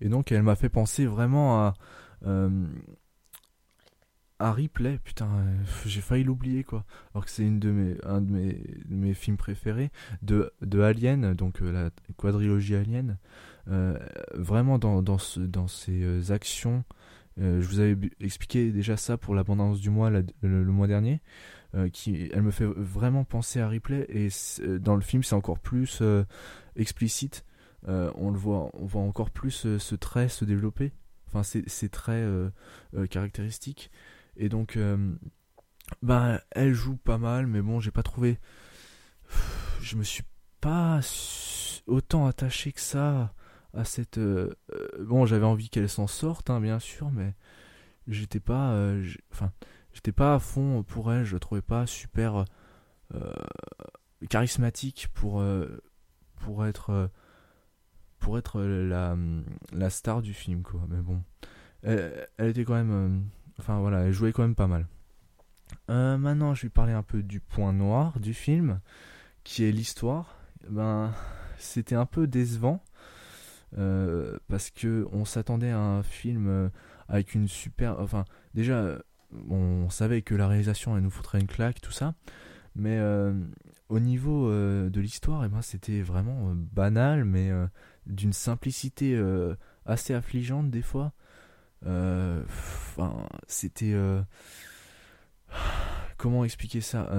et 0.00 0.08
donc 0.08 0.32
elle 0.32 0.42
m'a 0.42 0.56
fait 0.56 0.68
penser 0.68 1.06
vraiment 1.06 1.60
à 1.60 1.74
à 4.44 4.52
Ripley, 4.52 4.98
putain, 5.02 5.28
j'ai 5.86 6.00
failli 6.00 6.24
l'oublier 6.24 6.64
quoi. 6.64 6.84
Alors 7.14 7.24
que 7.24 7.30
c'est 7.30 7.44
une 7.44 7.60
de 7.60 7.70
mes, 7.70 7.96
un 8.04 8.20
de 8.20 8.30
mes, 8.30 8.60
mes 8.88 9.14
films 9.14 9.36
préférés 9.36 9.90
de, 10.22 10.52
de 10.60 10.80
Alien, 10.80 11.32
donc 11.34 11.60
la 11.60 11.90
quadrilogie 12.16 12.74
Alien. 12.74 13.16
Euh, 13.70 13.98
vraiment 14.34 14.78
dans, 14.78 15.00
dans, 15.00 15.18
ce, 15.18 15.40
dans 15.40 15.68
ces 15.68 16.02
euh, 16.02 16.32
actions. 16.32 16.84
Euh, 17.40 17.62
je 17.62 17.66
vous 17.66 17.80
avais 17.80 17.96
expliqué 18.20 18.70
déjà 18.70 18.96
ça 18.96 19.16
pour 19.16 19.34
l'abondance 19.34 19.80
du 19.80 19.88
mois 19.88 20.10
le, 20.10 20.64
mois 20.64 20.86
dernier. 20.86 21.20
qui, 21.92 22.28
elle 22.32 22.42
me 22.42 22.50
fait 22.50 22.66
vraiment 22.66 23.24
penser 23.24 23.60
à 23.60 23.68
Ripley 23.68 24.06
et 24.08 24.28
dans 24.78 24.94
le 24.94 25.00
film 25.00 25.24
c'est 25.24 25.34
encore 25.34 25.58
plus 25.58 26.02
explicite. 26.76 27.44
on 27.88 28.30
le 28.30 28.38
voit, 28.38 28.70
on 28.74 28.84
voit 28.84 29.02
encore 29.02 29.30
plus 29.30 29.66
ce 29.78 29.94
trait 29.94 30.28
se 30.28 30.44
développer. 30.44 30.92
Enfin, 31.26 31.42
c'est 31.42 31.88
très 31.88 32.24
caractéristique. 33.10 33.90
Et 34.36 34.48
donc, 34.48 34.78
bah, 36.02 36.40
elle 36.50 36.72
joue 36.72 36.96
pas 36.96 37.18
mal, 37.18 37.46
mais 37.46 37.62
bon, 37.62 37.80
j'ai 37.80 37.90
pas 37.90 38.02
trouvé. 38.02 38.38
Je 39.80 39.96
me 39.96 40.02
suis 40.02 40.24
pas 40.60 41.00
autant 41.86 42.26
attaché 42.26 42.72
que 42.72 42.80
ça 42.80 43.34
à 43.74 43.84
cette. 43.84 44.18
Euh, 44.18 44.54
euh, 44.72 45.04
bon, 45.04 45.26
j'avais 45.26 45.44
envie 45.44 45.68
qu'elle 45.68 45.88
s'en 45.88 46.06
sorte, 46.06 46.50
hein, 46.50 46.60
bien 46.60 46.78
sûr, 46.78 47.10
mais 47.10 47.34
j'étais 48.08 48.40
pas. 48.40 48.72
Euh, 48.72 49.06
enfin, 49.32 49.52
j'étais 49.92 50.12
pas 50.12 50.34
à 50.34 50.38
fond 50.38 50.82
pour 50.82 51.12
elle. 51.12 51.24
Je 51.24 51.34
la 51.34 51.40
trouvais 51.40 51.62
pas 51.62 51.86
super 51.86 52.44
charismatique 54.28 55.08
pour 55.14 55.44
pour 56.36 56.66
être 56.66 57.10
pour 58.18 58.38
être 58.38 58.62
la, 58.62 59.16
la 59.72 59.90
star 59.90 60.22
du 60.22 60.32
film, 60.32 60.62
quoi. 60.62 60.80
Mais 60.88 61.00
bon, 61.00 61.22
elle, 61.82 62.26
était 62.38 62.64
quand 62.64 62.82
même. 62.82 63.28
Enfin 63.58 63.78
voilà, 63.80 64.00
elle 64.00 64.12
jouait 64.12 64.32
quand 64.32 64.42
même 64.42 64.54
pas 64.54 64.66
mal. 64.66 64.86
maintenant, 65.88 66.54
je 66.54 66.62
vais 66.62 66.70
parler 66.70 66.92
un 66.92 67.02
peu 67.02 67.22
du 67.22 67.40
point 67.40 67.72
noir 67.72 68.18
du 68.20 68.34
film, 68.34 68.80
qui 69.44 69.64
est 69.64 69.72
l'histoire. 69.72 70.36
Ben, 70.68 71.12
c'était 71.58 71.94
un 71.94 72.06
peu 72.06 72.26
décevant 72.26 72.82
euh, 73.78 74.38
parce 74.48 74.70
que 74.70 75.08
on 75.12 75.24
s'attendait 75.24 75.70
à 75.70 75.80
un 75.80 76.02
film 76.02 76.46
euh, 76.48 76.68
avec 77.08 77.34
une 77.34 77.48
super. 77.48 77.98
Enfin, 78.00 78.24
déjà, 78.54 78.98
on 79.50 79.90
savait 79.90 80.22
que 80.22 80.34
la 80.34 80.46
réalisation 80.46 80.96
elle 80.96 81.02
nous 81.02 81.10
foutrait 81.10 81.40
une 81.40 81.48
claque, 81.48 81.80
tout 81.80 81.92
ça, 81.92 82.14
mais 82.76 82.98
euh, 82.98 83.32
au 83.88 83.98
niveau 83.98 84.50
de 84.50 85.00
l'histoire, 85.00 85.44
eh 85.44 85.48
ben, 85.48 85.62
c'était 85.62 86.02
vraiment 86.02 86.52
banal, 86.54 87.24
mais 87.24 87.50
d'une 88.06 88.32
simplicité 88.32 89.20
assez 89.86 90.14
affligeante 90.14 90.70
des 90.70 90.82
fois. 90.82 91.12
Enfin, 91.84 93.26
c'était. 93.46 93.94
Comment 96.16 96.44
expliquer 96.44 96.80
ça 96.80 97.10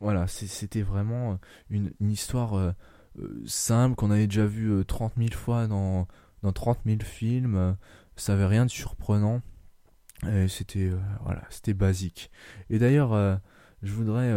Voilà, 0.00 0.26
c'était 0.26 0.82
vraiment 0.82 1.38
une, 1.70 1.92
histoire 2.00 2.72
euh, 3.18 3.42
simple 3.46 3.94
qu'on 3.94 4.10
avait 4.10 4.26
déjà 4.26 4.46
vu 4.46 4.84
30 4.84 5.12
euh, 5.12 5.22
000 5.28 5.34
fois 5.34 5.66
dans, 5.66 6.06
dans 6.42 6.52
30 6.52 6.78
000 6.86 6.98
films. 7.02 7.56
Euh, 7.56 7.72
ça 8.16 8.34
avait 8.34 8.46
rien 8.46 8.66
de 8.66 8.70
surprenant. 8.70 9.42
C'était 10.46 10.92
voilà, 11.24 11.42
c'était 11.50 11.74
basique. 11.74 12.30
Et 12.70 12.78
d'ailleurs, 12.78 13.40
je 13.82 13.92
voudrais 13.92 14.32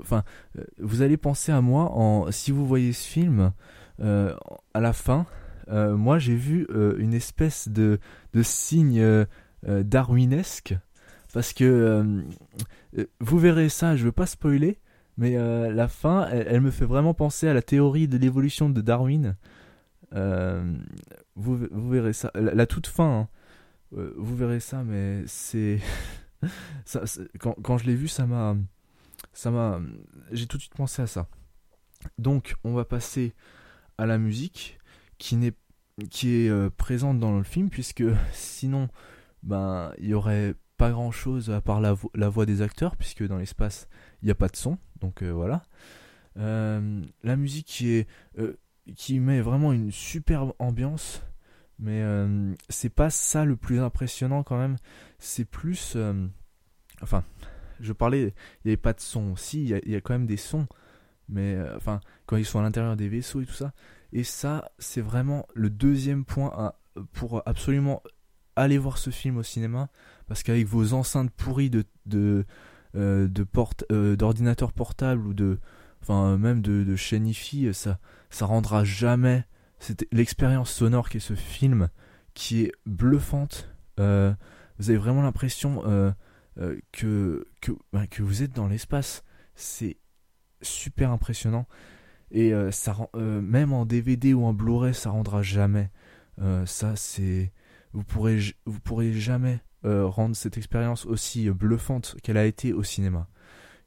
enfin, 0.00 0.24
vous 0.78 1.02
allez 1.02 1.16
penser 1.16 1.52
à 1.52 1.60
moi 1.60 1.92
en 1.92 2.32
si 2.32 2.50
vous 2.50 2.66
voyez 2.66 2.92
ce 2.92 3.06
film 3.06 3.52
à 4.00 4.80
la 4.80 4.92
fin. 4.92 5.26
Moi, 5.70 6.18
j'ai 6.18 6.34
vu 6.34 6.66
une 6.98 7.14
espèce 7.14 7.68
de 7.68 7.98
de 8.32 8.42
signe 8.42 9.26
darwinesque 9.62 10.74
parce 11.32 11.52
que 11.52 12.24
vous 13.20 13.38
verrez 13.38 13.68
ça. 13.68 13.96
Je 13.96 14.04
veux 14.04 14.12
pas 14.12 14.26
spoiler, 14.26 14.78
mais 15.20 15.36
euh, 15.36 15.70
la 15.70 15.86
fin, 15.86 16.26
elle, 16.28 16.62
me 16.62 16.70
fait 16.70 16.86
vraiment 16.86 17.12
penser 17.12 17.46
à 17.46 17.52
la 17.52 17.60
théorie 17.60 18.08
de 18.08 18.16
l'évolution 18.16 18.70
de 18.70 18.80
Darwin. 18.80 19.36
Euh, 20.14 20.74
vous, 21.36 21.58
vous, 21.70 21.90
verrez 21.90 22.14
ça. 22.14 22.30
La, 22.34 22.66
toute 22.66 22.86
fin, 22.86 23.20
hein. 23.20 23.28
euh, 23.98 24.14
vous 24.16 24.34
verrez 24.34 24.60
ça, 24.60 24.82
mais 24.82 25.22
c'est. 25.26 25.78
quand, 27.38 27.54
quand, 27.62 27.76
je 27.76 27.84
l'ai 27.84 27.94
vu, 27.94 28.08
ça 28.08 28.24
m'a. 28.24 28.56
Ça 29.34 29.50
m'a. 29.50 29.80
J'ai 30.32 30.46
tout 30.46 30.56
de 30.56 30.62
suite 30.62 30.74
pensé 30.74 31.02
à 31.02 31.06
ça. 31.06 31.28
Donc, 32.16 32.54
on 32.64 32.72
va 32.72 32.86
passer 32.86 33.34
à 33.98 34.06
la 34.06 34.16
musique 34.16 34.78
qui, 35.20 35.36
n'est, 35.36 35.52
qui 36.10 36.30
est 36.30 36.70
présente 36.70 37.20
dans 37.20 37.36
le 37.36 37.44
film, 37.44 37.70
puisque 37.70 38.02
sinon, 38.32 38.88
ben, 39.44 39.92
il 39.98 40.08
y 40.08 40.14
aurait 40.14 40.56
pas 40.80 40.90
grand 40.92 41.10
chose 41.10 41.50
à 41.50 41.60
part 41.60 41.78
la, 41.82 41.92
voix 42.30 42.46
des 42.46 42.62
acteurs, 42.62 42.96
puisque 42.96 43.26
dans 43.26 43.36
l'espace, 43.36 43.86
il 44.22 44.24
n'y 44.24 44.30
a 44.30 44.34
pas 44.34 44.48
de 44.48 44.56
son. 44.56 44.78
Donc 44.98 45.22
euh, 45.22 45.30
voilà. 45.30 45.62
Euh, 46.38 47.02
la 47.22 47.36
musique 47.36 47.66
qui 47.66 47.90
est 47.90 48.08
euh, 48.38 48.58
qui 48.96 49.20
met 49.20 49.42
vraiment 49.42 49.74
une 49.74 49.92
superbe 49.92 50.54
ambiance, 50.58 51.22
mais 51.78 52.02
c'est 52.70 52.88
pas 52.88 53.10
ça 53.10 53.44
le 53.44 53.56
plus 53.56 53.78
impressionnant 53.78 54.42
quand 54.42 54.56
même. 54.56 54.76
C'est 55.18 55.44
plus, 55.44 55.98
enfin, 57.02 57.24
je 57.78 57.92
parlais, 57.92 58.22
il 58.22 58.24
n'y 58.64 58.70
avait 58.70 58.76
pas 58.78 58.94
de 58.94 59.00
son. 59.00 59.36
Si, 59.36 59.62
il 59.62 59.90
y, 59.90 59.94
a 59.94 60.00
quand 60.00 60.14
même 60.14 60.26
des 60.26 60.38
sons, 60.38 60.66
mais 61.28 61.58
enfin, 61.76 62.00
quand 62.24 62.38
ils 62.38 62.46
sont 62.46 62.58
à 62.58 62.62
l'intérieur 62.62 62.96
des 62.96 63.08
vaisseaux 63.08 63.42
et 63.42 63.46
tout 63.46 63.52
ça. 63.52 63.72
Et 64.12 64.24
ça, 64.24 64.70
c'est 64.78 65.00
vraiment 65.00 65.46
le 65.54 65.70
deuxième 65.70 66.24
point 66.24 66.72
pour 67.12 67.42
absolument 67.46 68.02
aller 68.56 68.78
voir 68.78 68.98
ce 68.98 69.10
film 69.10 69.38
au 69.38 69.42
cinéma, 69.42 69.88
parce 70.26 70.42
qu'avec 70.42 70.66
vos 70.66 70.92
enceintes 70.92 71.30
pourries 71.30 71.70
de, 71.70 71.84
de 72.06 72.44
euh, 72.96 73.28
euh, 73.92 75.16
ou 75.16 75.34
de 75.34 75.58
enfin 76.02 76.38
même 76.38 76.62
de, 76.62 76.82
de 76.82 76.96
chaîne 76.96 77.26
IFI 77.26 77.72
ça 77.74 77.98
ça 78.30 78.46
rendra 78.46 78.84
jamais 78.84 79.44
l'expérience 80.12 80.70
sonore 80.72 81.08
qu'est 81.08 81.20
ce 81.20 81.34
film 81.34 81.88
qui 82.34 82.62
est 82.62 82.72
bluffante. 82.86 83.70
Euh, 83.98 84.32
vous 84.78 84.90
avez 84.90 84.98
vraiment 84.98 85.22
l'impression 85.22 85.82
que 86.92 87.46
que, 87.60 87.72
bah, 87.92 88.06
que 88.06 88.22
vous 88.22 88.42
êtes 88.42 88.54
dans 88.54 88.66
l'espace. 88.66 89.24
C'est 89.54 89.98
super 90.62 91.10
impressionnant 91.10 91.66
et 92.30 92.52
ça 92.70 92.92
rend, 92.92 93.10
même 93.14 93.72
en 93.72 93.86
DVD 93.86 94.34
ou 94.34 94.44
en 94.44 94.52
Blu-ray 94.52 94.94
ça 94.94 95.10
rendra 95.10 95.42
jamais 95.42 95.90
ça 96.64 96.94
c'est 96.96 97.52
vous 97.92 98.04
pourrez 98.04 98.40
vous 98.66 98.80
pourrez 98.80 99.12
jamais 99.12 99.60
euh, 99.86 100.06
rendre 100.06 100.36
cette 100.36 100.58
expérience 100.58 101.06
aussi 101.06 101.48
bluffante 101.50 102.16
qu'elle 102.22 102.36
a 102.36 102.44
été 102.44 102.74
au 102.74 102.82
cinéma. 102.82 103.28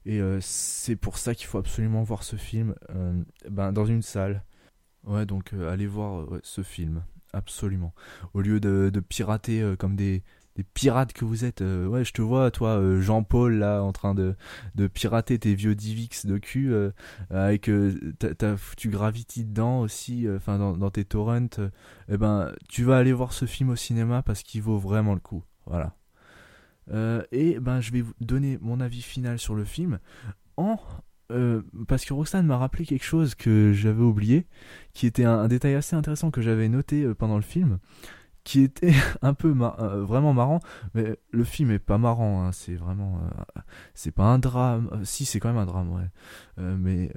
Et 0.06 0.20
euh, 0.20 0.38
c'est 0.40 0.96
pour 0.96 1.18
ça 1.18 1.36
qu'il 1.36 1.46
faut 1.46 1.58
absolument 1.58 2.02
voir 2.02 2.24
ce 2.24 2.34
film 2.34 2.74
euh, 2.90 3.22
ben, 3.48 3.72
dans 3.72 3.86
une 3.86 4.02
salle. 4.02 4.42
Ouais, 5.04 5.24
donc 5.24 5.52
allez 5.52 5.86
voir 5.86 6.26
ce 6.42 6.62
film, 6.62 7.04
absolument. 7.32 7.94
Au 8.32 8.40
lieu 8.40 8.58
de 8.58 9.00
pirater 9.00 9.74
comme 9.78 9.96
des, 9.96 10.22
des 10.56 10.64
pirates 10.64 11.12
que 11.12 11.24
vous 11.24 11.44
êtes. 11.44 11.60
ouais, 11.60 12.04
je 12.04 12.12
te 12.12 12.22
vois, 12.22 12.50
toi, 12.50 12.80
Jean-Paul, 13.00 13.54
là, 13.54 13.82
en 13.82 13.92
train 13.92 14.14
de, 14.14 14.36
pirater 14.92 15.38
tes 15.38 15.54
vieux 15.54 15.74
Divix 15.74 16.26
de 16.26 16.38
cul, 16.38 16.72
avec 17.30 17.70
t'as 18.18 18.56
foutu 18.56 18.88
Gravity 18.88 19.44
dedans 19.44 19.80
aussi, 19.80 20.26
enfin, 20.34 20.58
dans, 20.58 20.90
tes 20.90 21.04
torrents. 21.04 21.48
eh 22.08 22.16
ben, 22.16 22.52
tu 22.68 22.84
vas 22.84 22.98
aller 22.98 23.12
voir 23.12 23.32
ce 23.32 23.46
film 23.46 23.70
au 23.70 23.76
cinéma 23.76 24.22
parce 24.22 24.42
qu'il 24.42 24.62
vaut 24.62 24.78
vraiment 24.78 25.14
le 25.14 25.20
coup. 25.20 25.42
Voilà. 25.66 25.96
Euh, 26.90 27.22
et 27.32 27.58
ben, 27.60 27.80
je 27.80 27.92
vais 27.92 28.02
vous 28.02 28.12
donner 28.20 28.58
mon 28.60 28.80
avis 28.80 29.02
final 29.02 29.38
sur 29.38 29.54
le 29.54 29.64
film 29.64 29.98
en 30.56 30.78
euh, 31.32 31.62
parce 31.88 32.04
que 32.04 32.12
Roxane 32.12 32.46
m'a 32.46 32.58
rappelé 32.58 32.84
quelque 32.84 33.04
chose 33.04 33.34
que 33.34 33.72
j'avais 33.72 34.02
oublié, 34.02 34.46
qui 34.92 35.06
était 35.06 35.24
un, 35.24 35.48
détail 35.48 35.74
assez 35.74 35.96
intéressant 35.96 36.30
que 36.30 36.42
j'avais 36.42 36.68
noté 36.68 37.02
euh, 37.02 37.14
pendant 37.14 37.36
le 37.36 37.42
film, 37.42 37.78
qui 38.44 38.60
était 38.60 38.92
un 39.22 39.34
peu 39.34 39.48
vraiment 39.48 40.32
marrant, 40.32 40.60
mais 40.94 41.18
le 41.30 41.44
film 41.44 41.70
est 41.70 41.78
pas 41.78 41.98
marrant, 41.98 42.44
hein, 42.44 42.52
c'est 42.52 42.76
vraiment, 42.76 43.20
c'est 43.94 44.12
pas 44.12 44.24
un 44.24 44.38
drame, 44.38 45.00
si 45.04 45.24
c'est 45.24 45.40
quand 45.40 45.48
même 45.48 45.58
un 45.58 45.66
drame, 45.66 45.92
ouais, 45.92 46.08
mais 46.76 47.10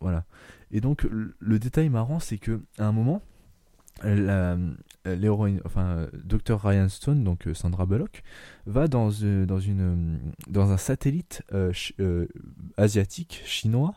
voilà. 0.00 0.24
Et 0.70 0.80
donc 0.80 1.06
le, 1.10 1.58
détail 1.58 1.88
marrant, 1.88 2.20
c'est 2.20 2.38
que 2.38 2.60
à 2.78 2.86
un 2.86 2.92
moment, 2.92 3.22
l'héroïne, 5.04 5.60
enfin, 5.64 6.06
Dr 6.24 6.60
Ryan 6.62 6.88
Stone, 6.88 7.24
donc 7.24 7.48
Sandra 7.54 7.84
Bullock, 7.84 8.22
va 8.66 8.86
dans 8.86 9.24
un 9.24 10.76
satellite 10.76 11.42
asiatique, 12.76 13.42
chinois, 13.44 13.94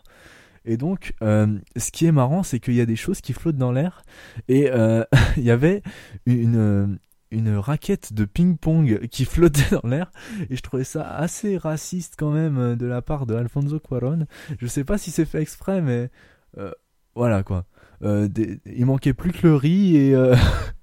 et 0.65 0.77
donc, 0.77 1.13
euh, 1.21 1.57
ce 1.75 1.91
qui 1.91 2.05
est 2.05 2.11
marrant, 2.11 2.43
c'est 2.43 2.59
qu'il 2.59 2.75
y 2.75 2.81
a 2.81 2.85
des 2.85 2.95
choses 2.95 3.21
qui 3.21 3.33
flottent 3.33 3.57
dans 3.57 3.71
l'air. 3.71 4.03
Et 4.47 4.69
euh, 4.71 5.03
il 5.38 5.43
y 5.43 5.51
avait 5.51 5.81
une, 6.25 6.57
euh, 6.57 6.88
une 7.31 7.55
raquette 7.57 8.13
de 8.13 8.25
ping-pong 8.25 9.07
qui 9.07 9.25
flottait 9.25 9.75
dans 9.81 9.88
l'air. 9.88 10.11
Et 10.49 10.55
je 10.55 10.61
trouvais 10.61 10.83
ça 10.83 11.03
assez 11.09 11.57
raciste 11.57 12.15
quand 12.17 12.31
même 12.31 12.75
de 12.75 12.85
la 12.85 13.01
part 13.01 13.25
de 13.25 13.33
Alfonso 13.35 13.79
Cuaron. 13.79 14.27
Je 14.59 14.67
sais 14.67 14.83
pas 14.83 14.97
si 14.97 15.11
c'est 15.11 15.25
fait 15.25 15.41
exprès, 15.41 15.81
mais 15.81 16.09
voilà 17.15 17.43
quoi. 17.43 17.65
il 18.01 18.85
manquait 18.85 19.13
plus 19.13 19.31
que 19.31 19.47
le 19.47 19.55
riz 19.55 19.95
et 19.95 20.15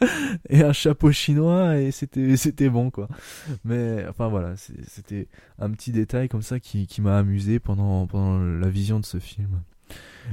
et 0.48 0.62
un 0.62 0.72
chapeau 0.72 1.10
chinois 1.12 1.78
et 1.78 1.90
c'était 1.90 2.36
c'était 2.36 2.68
bon 2.68 2.90
quoi. 2.90 3.08
Mais 3.64 4.06
enfin 4.08 4.28
voilà, 4.28 4.54
c'était 4.56 5.28
un 5.58 5.70
petit 5.70 5.92
détail 5.92 6.28
comme 6.28 6.42
ça 6.42 6.60
qui, 6.60 6.86
qui 6.86 7.00
m'a 7.00 7.18
amusé 7.18 7.58
pendant 7.58 8.06
pendant 8.06 8.38
la 8.38 8.68
vision 8.68 9.00
de 9.00 9.04
ce 9.04 9.18
film. 9.18 9.62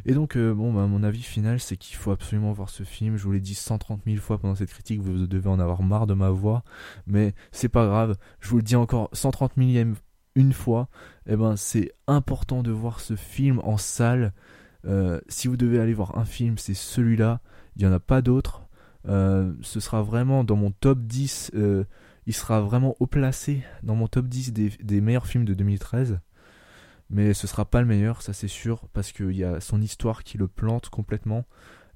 Et 0.05 0.13
donc 0.13 0.35
euh, 0.35 0.53
bon 0.53 0.73
bah, 0.73 0.87
mon 0.87 1.03
avis 1.03 1.21
final 1.21 1.59
c'est 1.59 1.77
qu'il 1.77 1.95
faut 1.95 2.11
absolument 2.11 2.51
voir 2.51 2.69
ce 2.69 2.83
film. 2.83 3.15
Je 3.15 3.23
vous 3.23 3.31
l'ai 3.31 3.39
dit 3.39 3.55
130 3.55 4.01
000 4.05 4.17
fois 4.17 4.37
pendant 4.37 4.55
cette 4.55 4.71
critique, 4.71 5.01
vous 5.01 5.27
devez 5.27 5.49
en 5.49 5.59
avoir 5.59 5.83
marre 5.83 6.07
de 6.07 6.13
ma 6.13 6.29
voix, 6.29 6.63
mais 7.07 7.33
c'est 7.51 7.69
pas 7.69 7.85
grave. 7.85 8.17
Je 8.39 8.49
vous 8.49 8.57
le 8.57 8.63
dis 8.63 8.75
encore 8.75 9.09
130 9.13 9.57
millième 9.57 9.95
une 10.35 10.53
fois. 10.53 10.89
Et 11.25 11.33
eh 11.33 11.35
ben 11.35 11.55
c'est 11.55 11.91
important 12.07 12.63
de 12.63 12.71
voir 12.71 12.99
ce 12.99 13.15
film 13.15 13.59
en 13.63 13.77
salle. 13.77 14.33
Euh, 14.85 15.21
si 15.29 15.47
vous 15.47 15.55
devez 15.55 15.79
aller 15.79 15.93
voir 15.93 16.17
un 16.17 16.25
film, 16.25 16.57
c'est 16.57 16.73
celui-là. 16.73 17.39
Il 17.75 17.83
n'y 17.83 17.89
en 17.89 17.93
a 17.93 17.99
pas 17.99 18.21
d'autres 18.21 18.63
euh, 19.07 19.53
ce 19.61 19.79
sera 19.79 20.01
vraiment 20.01 20.43
dans 20.43 20.55
mon 20.55 20.71
top 20.71 20.99
10, 20.99 21.51
euh, 21.55 21.83
il 22.25 22.33
sera 22.33 22.61
vraiment 22.61 22.95
haut 22.99 23.07
placé 23.07 23.63
dans 23.83 23.95
mon 23.95 24.07
top 24.07 24.27
10 24.27 24.53
des, 24.53 25.01
meilleurs 25.01 25.27
films 25.27 25.45
de 25.45 25.53
2013. 25.53 26.19
Mais 27.09 27.33
ce 27.33 27.47
sera 27.47 27.65
pas 27.65 27.81
le 27.81 27.87
meilleur, 27.87 28.21
ça 28.21 28.33
c'est 28.33 28.47
sûr, 28.47 28.87
parce 28.93 29.11
qu'il 29.11 29.35
y 29.35 29.43
a 29.43 29.59
son 29.59 29.81
histoire 29.81 30.23
qui 30.23 30.37
le 30.37 30.47
plante 30.47 30.89
complètement 30.89 31.45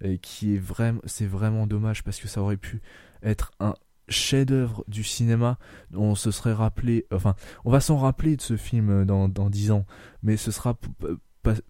et 0.02 0.20
qui 0.20 0.56
est 0.56 0.60
vraiment, 0.60 1.02
c'est 1.06 1.26
vraiment 1.26 1.66
dommage 1.66 2.04
parce 2.04 2.20
que 2.20 2.28
ça 2.28 2.42
aurait 2.42 2.58
pu 2.58 2.82
être 3.24 3.52
un 3.60 3.74
chef-d'œuvre 4.10 4.84
du 4.88 5.04
cinéma. 5.04 5.58
On 5.94 6.14
se 6.14 6.30
serait 6.30 6.54
rappelé, 6.54 7.08
enfin, 7.12 7.36
on 7.66 7.72
va 7.72 7.80
s'en 7.80 7.98
rappeler 7.98 8.36
de 8.36 8.42
ce 8.42 8.58
film 8.58 9.06
dans, 9.06 9.28
dans 9.28 9.50
10 9.50 9.72
ans, 9.72 9.86
mais 10.22 10.38
ce 10.38 10.52
sera 10.52 10.78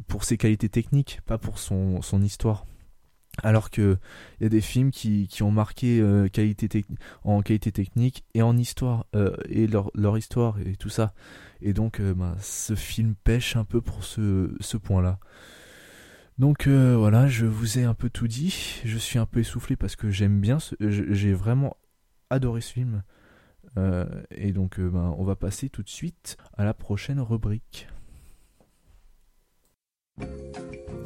pour 0.07 0.23
ses 0.23 0.37
qualités 0.37 0.69
techniques, 0.69 1.21
pas 1.25 1.37
pour 1.37 1.59
son, 1.59 2.01
son 2.01 2.21
histoire. 2.21 2.65
Alors 3.43 3.69
que 3.69 3.97
il 4.39 4.43
y 4.43 4.45
a 4.45 4.49
des 4.49 4.61
films 4.61 4.91
qui, 4.91 5.27
ont 5.41 5.51
marqué 5.51 5.99
euh, 5.99 6.25
en 7.23 7.41
qualité 7.41 7.71
technique 7.71 8.25
et 8.33 8.41
en 8.41 8.57
histoire 8.57 9.05
euh, 9.15 9.35
et 9.49 9.67
leur, 9.67 10.17
histoire 10.17 10.59
et 10.59 10.75
tout 10.75 10.89
ça. 10.89 11.13
Et 11.61 11.73
donc 11.73 11.99
euh, 11.99 12.13
ben, 12.13 12.35
ce 12.41 12.75
film 12.75 13.15
pêche 13.23 13.55
un 13.55 13.63
peu 13.63 13.81
pour 13.81 14.03
ce, 14.03 14.55
ce 14.59 14.77
point-là. 14.77 15.19
Donc 16.39 16.67
voilà, 16.67 17.27
je 17.27 17.47
vous 17.47 17.79
ai 17.79 17.83
un 17.83 17.95
peu 17.95 18.11
tout 18.11 18.27
dit. 18.27 18.81
Je 18.85 18.97
suis 18.99 19.17
un 19.17 19.25
peu 19.25 19.39
essoufflé 19.39 19.75
parce 19.75 19.95
que 19.95 20.11
j'aime 20.11 20.39
bien, 20.39 20.59
j'ai 20.79 21.33
vraiment 21.33 21.77
adoré 22.29 22.61
ce 22.61 22.73
film. 22.73 23.01
et 24.29 24.51
donc 24.51 24.79
ben, 24.79 25.15
on 25.17 25.23
va 25.23 25.35
passer 25.35 25.69
tout 25.69 25.81
de 25.81 25.89
suite 25.89 26.37
à 26.55 26.63
la 26.63 26.75
prochaine 26.75 27.19
rubrique. 27.19 27.87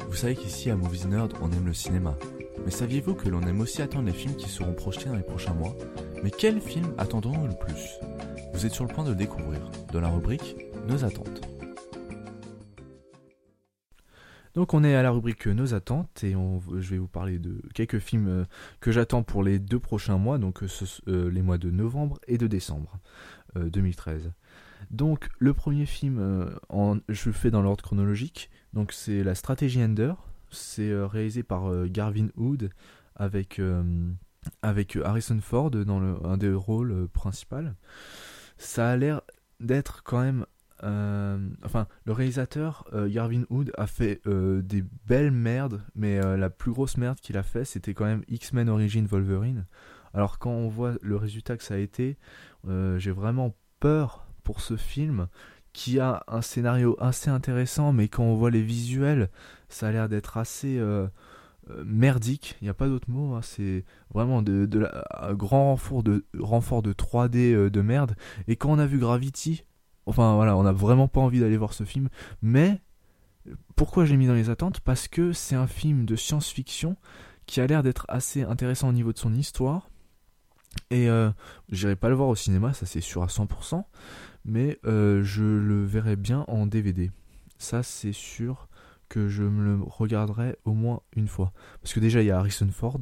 Vous 0.08 0.16
savez 0.16 0.36
qu'ici 0.36 0.70
à 0.70 0.76
Movies 0.76 1.06
Nerd, 1.06 1.32
on 1.40 1.50
aime 1.52 1.66
le 1.66 1.74
cinéma. 1.74 2.16
Mais 2.64 2.70
saviez-vous 2.70 3.14
que 3.14 3.28
l'on 3.28 3.42
aime 3.42 3.60
aussi 3.60 3.82
attendre 3.82 4.06
les 4.06 4.12
films 4.12 4.36
qui 4.36 4.48
seront 4.48 4.74
projetés 4.74 5.08
dans 5.08 5.16
les 5.16 5.22
prochains 5.22 5.54
mois? 5.54 5.76
Mais 6.22 6.30
quels 6.30 6.60
films 6.60 6.94
attendons-nous 6.98 7.46
le 7.46 7.54
plus? 7.58 7.98
Vous 8.52 8.66
êtes 8.66 8.72
sur 8.72 8.86
le 8.86 8.92
point 8.92 9.04
de 9.04 9.10
le 9.10 9.16
découvrir 9.16 9.70
dans 9.92 10.00
la 10.00 10.08
rubrique 10.08 10.56
Nos 10.86 11.04
attentes. 11.04 11.40
Donc 14.54 14.74
on 14.74 14.84
est 14.84 14.94
à 14.94 15.02
la 15.02 15.10
rubrique 15.10 15.46
Nos 15.46 15.72
attentes 15.74 16.22
et 16.24 16.32
je 16.32 16.90
vais 16.90 16.98
vous 16.98 17.08
parler 17.08 17.38
de 17.38 17.62
quelques 17.74 17.98
films 17.98 18.28
euh, 18.28 18.44
que 18.80 18.92
j'attends 18.92 19.22
pour 19.22 19.42
les 19.42 19.58
deux 19.58 19.78
prochains 19.78 20.18
mois, 20.18 20.38
donc 20.38 20.62
euh, 20.62 20.68
euh, 21.08 21.30
les 21.30 21.40
mois 21.40 21.58
de 21.58 21.70
novembre 21.70 22.20
et 22.26 22.38
de 22.38 22.46
décembre 22.46 22.98
2013. 23.56 24.32
Donc 24.90 25.28
le 25.38 25.54
premier 25.54 25.86
film, 25.86 26.50
je 27.08 27.26
le 27.28 27.32
fais 27.32 27.50
dans 27.50 27.60
l'ordre 27.60 27.84
chronologique, 27.84 28.50
donc 28.72 28.92
c'est 28.92 29.22
la 29.22 29.34
stratégie 29.34 29.82
Ender. 29.82 30.14
C'est 30.50 30.90
euh, 30.90 31.06
réalisé 31.06 31.42
par 31.42 31.70
euh, 31.70 31.86
Garvin 31.88 32.28
Hood 32.36 32.70
avec, 33.16 33.58
euh, 33.58 33.82
avec 34.62 34.96
Harrison 34.96 35.38
Ford 35.40 35.70
dans 35.70 36.00
le, 36.00 36.16
un 36.24 36.36
des 36.36 36.52
rôles 36.52 37.08
principaux. 37.12 37.56
Ça 38.58 38.90
a 38.90 38.96
l'air 38.96 39.22
d'être 39.60 40.02
quand 40.02 40.20
même 40.20 40.46
enfin, 41.64 41.86
le 42.04 42.12
réalisateur 42.12 42.90
Garvin 43.06 43.44
Hood 43.50 43.70
a 43.78 43.86
fait 43.86 44.20
des 44.26 44.82
belles 45.06 45.30
merdes, 45.30 45.80
mais 45.94 46.20
la 46.36 46.50
plus 46.50 46.72
grosse 46.72 46.96
merde 46.96 47.20
qu'il 47.20 47.36
a 47.36 47.44
fait, 47.44 47.64
c'était 47.64 47.94
quand 47.94 48.04
même 48.04 48.24
X-Men 48.26 48.68
Origin 48.68 49.06
Wolverine. 49.06 49.64
Alors 50.12 50.40
quand 50.40 50.50
on 50.50 50.68
voit 50.68 50.94
le 51.00 51.14
résultat 51.14 51.56
que 51.56 51.62
ça 51.62 51.74
a 51.74 51.78
été, 51.78 52.16
j'ai 52.66 53.12
vraiment 53.12 53.54
peur 53.78 54.26
pour 54.42 54.60
ce 54.60 54.76
film 54.76 55.28
qui 55.72 56.00
a 56.00 56.22
un 56.28 56.42
scénario 56.42 56.96
assez 57.00 57.30
intéressant, 57.30 57.92
mais 57.92 58.08
quand 58.08 58.24
on 58.24 58.34
voit 58.34 58.50
les 58.50 58.62
visuels, 58.62 59.30
ça 59.68 59.88
a 59.88 59.92
l'air 59.92 60.08
d'être 60.08 60.36
assez 60.36 60.78
euh, 60.78 61.06
euh, 61.70 61.82
merdique. 61.86 62.56
Il 62.60 62.64
n'y 62.64 62.70
a 62.70 62.74
pas 62.74 62.88
d'autre 62.88 63.10
mot. 63.10 63.34
Hein. 63.34 63.40
C'est 63.42 63.84
vraiment 64.12 64.42
de, 64.42 64.68
un 65.10 65.34
grand 65.34 65.70
renfort 65.70 66.02
de, 66.02 66.24
renfort 66.38 66.82
de 66.82 66.92
3D 66.92 67.54
euh, 67.54 67.70
de 67.70 67.80
merde. 67.80 68.14
Et 68.48 68.56
quand 68.56 68.70
on 68.70 68.78
a 68.78 68.86
vu 68.86 68.98
Gravity, 68.98 69.64
enfin 70.06 70.34
voilà, 70.34 70.56
on 70.56 70.62
n'a 70.62 70.72
vraiment 70.72 71.08
pas 71.08 71.20
envie 71.20 71.40
d'aller 71.40 71.56
voir 71.56 71.72
ce 71.72 71.84
film. 71.84 72.08
Mais 72.42 72.82
pourquoi 73.74 74.04
j'ai 74.04 74.16
mis 74.16 74.26
dans 74.26 74.34
les 74.34 74.50
attentes? 74.50 74.80
Parce 74.80 75.08
que 75.08 75.32
c'est 75.32 75.56
un 75.56 75.66
film 75.66 76.04
de 76.04 76.16
science-fiction 76.16 76.96
qui 77.46 77.60
a 77.60 77.66
l'air 77.66 77.82
d'être 77.82 78.04
assez 78.08 78.42
intéressant 78.42 78.88
au 78.88 78.92
niveau 78.92 79.12
de 79.12 79.18
son 79.18 79.34
histoire. 79.34 79.88
Et 80.90 81.08
j'irai 81.68 81.96
pas 81.96 82.08
le 82.08 82.14
voir 82.14 82.28
au 82.28 82.34
cinéma, 82.34 82.72
ça 82.72 82.86
c'est 82.86 83.02
sûr 83.02 83.22
à 83.22 83.26
100% 83.26 83.84
mais 84.44 84.78
euh, 84.84 85.22
je 85.22 85.44
le 85.44 85.84
verrai 85.84 86.16
bien 86.16 86.44
en 86.48 86.66
DVD. 86.66 87.10
Ça, 87.58 87.82
c'est 87.82 88.12
sûr 88.12 88.68
que 89.08 89.28
je 89.28 89.42
me 89.42 89.64
le 89.64 89.82
regarderai 89.82 90.56
au 90.64 90.72
moins 90.72 91.00
une 91.14 91.28
fois. 91.28 91.52
Parce 91.82 91.92
que 91.92 92.00
déjà, 92.00 92.22
il 92.22 92.26
y 92.26 92.30
a 92.30 92.38
Harrison 92.38 92.68
Ford, 92.68 92.98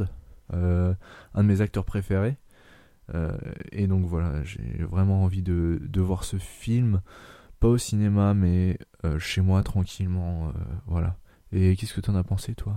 euh, 0.53 0.95
un 1.35 1.43
de 1.43 1.49
mes 1.49 1.61
acteurs 1.61 1.85
préférés. 1.85 2.37
Euh, 3.15 3.37
et 3.73 3.87
donc 3.87 4.05
voilà, 4.05 4.43
j'ai 4.45 4.85
vraiment 4.89 5.25
envie 5.25 5.43
de, 5.43 5.81
voir 5.97 6.25
ce 6.25 6.37
film, 6.37 7.01
pas 7.59 7.69
au 7.69 7.79
cinéma, 7.79 8.35
mais 8.35 8.79
chez 9.19 9.41
moi 9.41 9.63
tranquillement. 9.63 10.53
voilà. 10.87 11.17
Et 11.53 11.75
qu'est-ce 11.77 11.95
que 11.95 12.01
tu 12.01 12.11
en 12.11 12.15
as 12.15 12.25
pensé, 12.25 12.55
toi? 12.55 12.77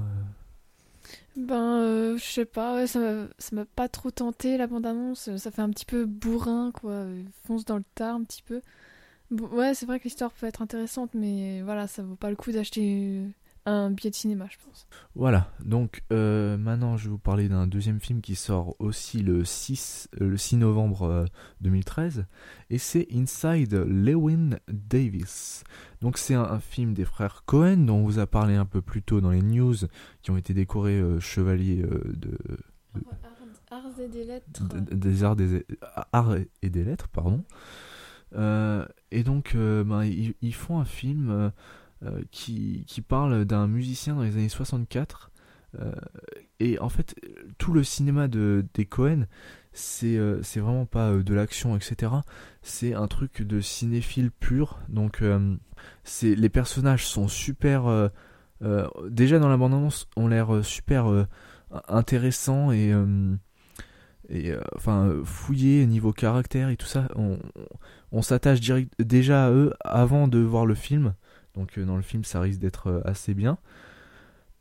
Ben, 1.36 1.80
euh, 1.82 2.18
je 2.18 2.24
sais 2.24 2.46
pas, 2.46 2.86
ça 2.88 3.28
m'a 3.52 3.66
pas 3.66 3.90
trop 3.90 4.12
tenté 4.12 4.58
la 4.58 4.68
bande-annonce. 4.68 5.36
Ça 5.38 5.52
fait 5.52 5.62
un 5.62 5.70
petit 5.70 5.86
peu 5.86 6.06
bourrin, 6.06 6.72
quoi. 6.72 7.06
Fonce 7.46 7.66
dans 7.66 7.78
le 7.78 7.84
tas 7.96 8.14
un 8.14 8.24
petit 8.24 8.44
peu. 8.44 8.62
ouais, 9.32 9.74
c'est 9.74 9.86
vrai 9.86 10.00
que 10.00 10.06
l'histoire 10.06 10.32
peut 10.32 10.48
être 10.48 10.62
intéressante, 10.62 11.12
mais 11.14 11.62
voilà, 11.64 11.88
ça 11.88 12.04
vaut 12.04 12.16
pas 12.16 12.30
le 12.30 12.36
coup 12.36 12.52
d'acheter 12.52 13.24
un 13.66 13.92
billet 13.92 14.10
de 14.10 14.16
cinéma, 14.16 14.48
je 14.50 14.58
pense. 14.66 14.88
Voilà, 15.16 15.52
donc 15.64 16.04
euh, 16.12 16.58
maintenant 16.58 16.98
je 16.98 17.06
vais 17.06 17.12
vous 17.12 17.18
parler 17.18 17.48
d'un 17.48 17.68
deuxième 17.68 18.00
film 18.00 18.22
qui 18.22 18.36
sort 18.36 18.76
aussi 18.80 19.22
le 19.22 19.46
6, 19.46 20.10
euh, 20.20 20.30
le 20.30 20.38
6 20.38 20.58
novembre 20.58 21.26
2013, 21.62 22.20
euh, 22.20 22.24
et 22.70 22.78
c'est 22.78 23.08
Inside 23.14 23.74
Lewin 23.88 24.58
Davis. 24.68 25.64
Donc 26.02 26.18
c'est 26.18 26.34
un, 26.34 26.60
film 26.60 26.94
des 26.94 27.06
frères 27.06 27.44
Cohen 27.46 27.78
dont 27.78 27.98
on 27.98 28.04
vous 28.04 28.20
a 28.20 28.28
parlé 28.28 28.56
un 28.56 28.66
peu 28.66 28.82
plus 28.82 29.02
tôt 29.02 29.22
dans 29.22 29.32
les 29.32 29.42
news, 29.42 29.76
qui 30.22 30.32
ont 30.32 30.38
été 30.38 30.54
décorés 30.54 31.02
chevaliers 31.20 31.84
de, 31.84 32.38
Arts 33.72 34.00
et 34.00 34.08
des 34.08 34.24
lettres. 34.24 34.46
des 34.92 35.24
arts, 35.24 35.36
des, 35.36 35.66
arts 36.12 36.36
et 36.62 36.70
des 36.70 36.84
lettres, 36.84 37.08
pardon. 37.08 37.44
et 38.34 39.24
donc 39.24 39.56
ben, 39.56 40.04
ils, 40.04 40.54
font 40.54 40.80
un 40.80 40.86
film 40.86 41.30
euh, 41.30 41.50
qui, 42.32 42.84
qui, 42.88 43.02
parle 43.02 43.46
d'un 43.46 43.68
musicien 43.68 44.16
dans 44.16 44.24
les 44.24 44.36
années 44.36 44.50
64. 44.50 45.32
Euh, 45.80 45.92
et 46.60 46.80
en 46.80 46.90
fait, 46.90 47.16
tout 47.58 47.74
le 47.74 47.84
cinéma 47.84 48.28
de, 48.28 48.66
des 48.74 48.86
Cohen, 48.86 49.26
c'est 49.72 50.18
euh, 50.18 50.42
vraiment 50.56 50.86
pas 50.86 51.14
de 51.14 51.34
l'action, 51.34 51.76
etc. 51.76 52.12
C'est 52.62 52.94
un 52.94 53.08
truc 53.08 53.42
de 53.42 53.60
cinéphile 53.60 54.32
pur. 54.32 54.80
Donc, 54.90 55.24
c'est 56.04 56.36
les 56.36 56.50
personnages 56.50 57.06
sont 57.06 57.28
super. 57.28 58.10
déjà 59.10 59.40
dans 59.40 59.50
la 59.50 59.58
bande-annonce, 59.58 60.08
ont 60.16 60.28
l'air 60.28 60.64
super 60.64 61.28
intéressants 61.88 62.72
et 62.72 62.94
et 64.30 64.54
enfin 64.76 65.14
fouillé 65.26 65.86
niveau 65.86 66.14
caractère 66.14 66.70
et 66.70 66.78
tout 66.78 66.86
ça. 66.86 67.08
On, 67.16 67.40
on 68.12 68.22
s'attache 68.22 68.60
déjà 69.00 69.48
à 69.48 69.52
eux 69.52 69.74
avant 69.82 70.28
de 70.28 70.40
voir 70.40 70.66
le 70.66 70.76
film. 70.76 71.14
Donc 71.56 71.80
dans 71.80 71.96
le 71.96 72.02
film, 72.02 72.24
ça 72.24 72.40
risque 72.40 72.60
d'être 72.60 73.02
assez 73.06 73.34
bien. 73.34 73.58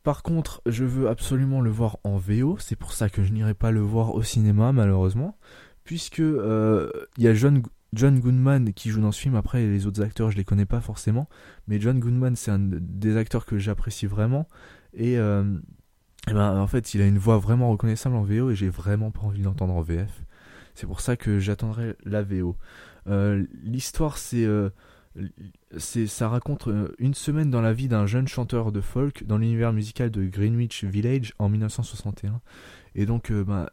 Par 0.03 0.21
contre, 0.21 0.61
je 0.65 0.83
veux 0.83 1.07
absolument 1.07 1.61
le 1.61 1.69
voir 1.69 1.97
en 2.03 2.17
VO. 2.17 2.57
C'est 2.59 2.75
pour 2.75 2.93
ça 2.93 3.09
que 3.09 3.23
je 3.23 3.31
n'irai 3.31 3.53
pas 3.53 3.71
le 3.71 3.79
voir 3.79 4.13
au 4.15 4.21
cinéma, 4.21 4.71
malheureusement. 4.73 5.37
Puisque 5.85 6.19
il 6.19 6.89
y 7.17 7.27
a 7.27 7.33
John, 7.33 8.19
Goodman 8.19 8.73
qui 8.73 8.89
joue 8.89 9.01
dans 9.01 9.11
ce 9.11 9.21
film. 9.21 9.35
Après, 9.35 9.65
les 9.65 9.87
autres 9.87 10.01
acteurs, 10.01 10.29
je 10.29 10.37
les 10.37 10.43
connais 10.43 10.65
pas 10.65 10.81
forcément. 10.81 11.29
Mais 11.67 11.79
John 11.79 11.99
Goodman, 11.99 12.35
c'est 12.35 12.51
un 12.51 12.59
des 12.59 13.17
acteurs 13.17 13.45
que 13.45 13.57
j'apprécie 13.57 14.05
vraiment. 14.05 14.47
Et, 14.93 15.17
euh, 15.17 15.43
ben, 16.27 16.59
en 16.59 16.67
fait, 16.67 16.93
il 16.93 17.01
a 17.01 17.05
une 17.05 17.17
voix 17.17 17.37
vraiment 17.37 17.69
reconnaissable 17.69 18.15
en 18.15 18.23
VO 18.23 18.51
et 18.51 18.55
j'ai 18.55 18.69
vraiment 18.69 19.11
pas 19.11 19.21
envie 19.21 19.41
d'entendre 19.41 19.73
en 19.73 19.81
VF. 19.81 20.23
C'est 20.75 20.87
pour 20.87 21.01
ça 21.01 21.15
que 21.17 21.39
j'attendrai 21.39 21.95
la 22.05 22.23
VO. 22.23 22.55
Euh, 23.07 23.45
l'histoire, 23.63 24.17
euh, 24.33 24.69
c'est, 24.69 24.73
ça 25.77 26.29
raconte 26.29 26.67
une 26.97 27.13
semaine 27.13 27.49
dans 27.49 27.61
la 27.61 27.73
vie 27.73 27.87
d'un 27.87 28.05
jeune 28.05 28.27
chanteur 28.27 28.71
de 28.71 28.81
folk 28.81 29.25
dans 29.25 29.37
l'univers 29.37 29.73
musical 29.73 30.09
de 30.09 30.25
Greenwich 30.25 30.83
Village 30.83 31.33
en 31.39 31.49
1961. 31.49 32.41
Et 32.95 33.05
donc, 33.05 33.31
ben, 33.31 33.67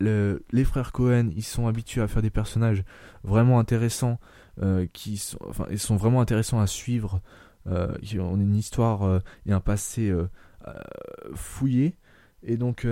les 0.00 0.64
frères 0.64 0.92
Cohen, 0.92 1.30
ils 1.34 1.44
sont 1.44 1.66
habitués 1.66 2.00
à 2.00 2.08
faire 2.08 2.22
des 2.22 2.30
personnages 2.30 2.84
vraiment 3.24 3.58
intéressants, 3.58 4.18
euh, 4.62 4.86
qui 4.92 5.18
sont, 5.18 5.38
enfin, 5.46 5.66
ils 5.70 5.78
sont 5.78 5.96
vraiment 5.96 6.20
intéressants 6.20 6.60
à 6.60 6.66
suivre, 6.66 7.20
euh, 7.66 7.96
qui 7.98 8.18
ont 8.18 8.36
une 8.36 8.54
histoire 8.54 9.02
euh, 9.02 9.18
et 9.46 9.52
un 9.52 9.60
passé 9.60 10.12
fouillé, 11.34 11.96
et 12.42 12.56
donc 12.56 12.86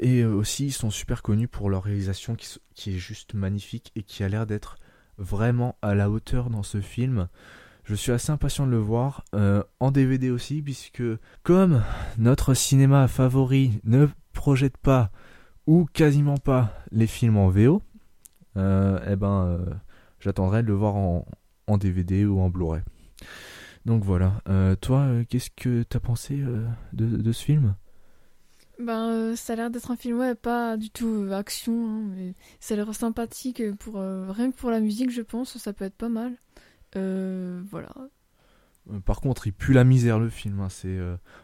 et 0.00 0.24
aussi 0.24 0.66
ils 0.66 0.72
sont 0.72 0.88
super 0.88 1.22
connus 1.22 1.48
pour 1.48 1.68
leur 1.68 1.82
réalisation 1.82 2.34
qui, 2.34 2.58
qui 2.74 2.94
est 2.94 2.98
juste 2.98 3.34
magnifique 3.34 3.92
et 3.94 4.02
qui 4.02 4.24
a 4.24 4.28
l'air 4.30 4.46
d'être 4.46 4.78
vraiment 5.20 5.76
à 5.82 5.94
la 5.94 6.10
hauteur 6.10 6.50
dans 6.50 6.64
ce 6.64 6.80
film. 6.80 7.28
Je 7.84 7.94
suis 7.94 8.10
assez 8.10 8.32
impatient 8.32 8.66
de 8.66 8.72
le 8.72 8.78
voir 8.78 9.24
en 9.32 9.90
DVD 9.90 10.30
aussi, 10.30 10.62
puisque 10.62 11.02
comme 11.42 11.82
notre 12.18 12.54
cinéma 12.54 13.08
favori 13.08 13.80
ne 13.84 14.06
projette 14.32 14.76
pas 14.76 15.10
ou 15.66 15.86
quasiment 15.92 16.36
pas 16.36 16.72
les 16.90 17.06
films 17.06 17.36
en 17.36 17.48
VO, 17.48 17.82
euh, 18.56 18.98
eh 19.06 19.16
ben, 19.16 19.44
euh, 19.44 19.74
j'attendrai 20.18 20.62
de 20.62 20.68
le 20.68 20.74
voir 20.74 20.96
en, 20.96 21.26
DVD 21.78 22.24
ou 22.24 22.40
en 22.40 22.50
Blu-ray. 22.50 22.82
Donc 23.86 24.02
voilà. 24.02 24.40
Euh, 24.48 24.74
toi, 24.74 25.06
qu'est-ce 25.28 25.50
que 25.50 25.84
t'as 25.84 26.00
pensé 26.00 26.42
de, 26.92 27.32
ce 27.32 27.44
film? 27.44 27.76
Ben, 28.80 29.36
ça 29.36 29.52
a 29.52 29.56
l'air 29.56 29.70
d'être 29.70 29.90
un 29.90 29.96
film, 29.96 30.18
ouais, 30.18 30.34
pas 30.34 30.76
du 30.76 30.90
tout 30.90 31.28
action, 31.32 31.72
hein, 31.72 32.02
mais 32.14 32.34
ça 32.60 32.74
a 32.74 32.76
l'air 32.76 32.94
sympathique 32.94 33.62
pour 33.78 33.94
rien 33.94 34.50
que 34.50 34.56
pour 34.56 34.70
la 34.70 34.80
musique, 34.80 35.10
je 35.10 35.22
pense, 35.22 35.58
ça 35.58 35.72
peut 35.72 35.84
être 35.84 35.96
pas 35.96 36.08
mal. 36.08 36.34
voilà. 36.94 37.92
Par 39.04 39.20
contre, 39.20 39.46
il 39.46 39.52
pue 39.52 39.72
la 39.72 39.84
misère 39.84 40.18
le 40.18 40.28
film. 40.28 40.60
Hein, 40.60 40.68
c'est, 40.68 40.98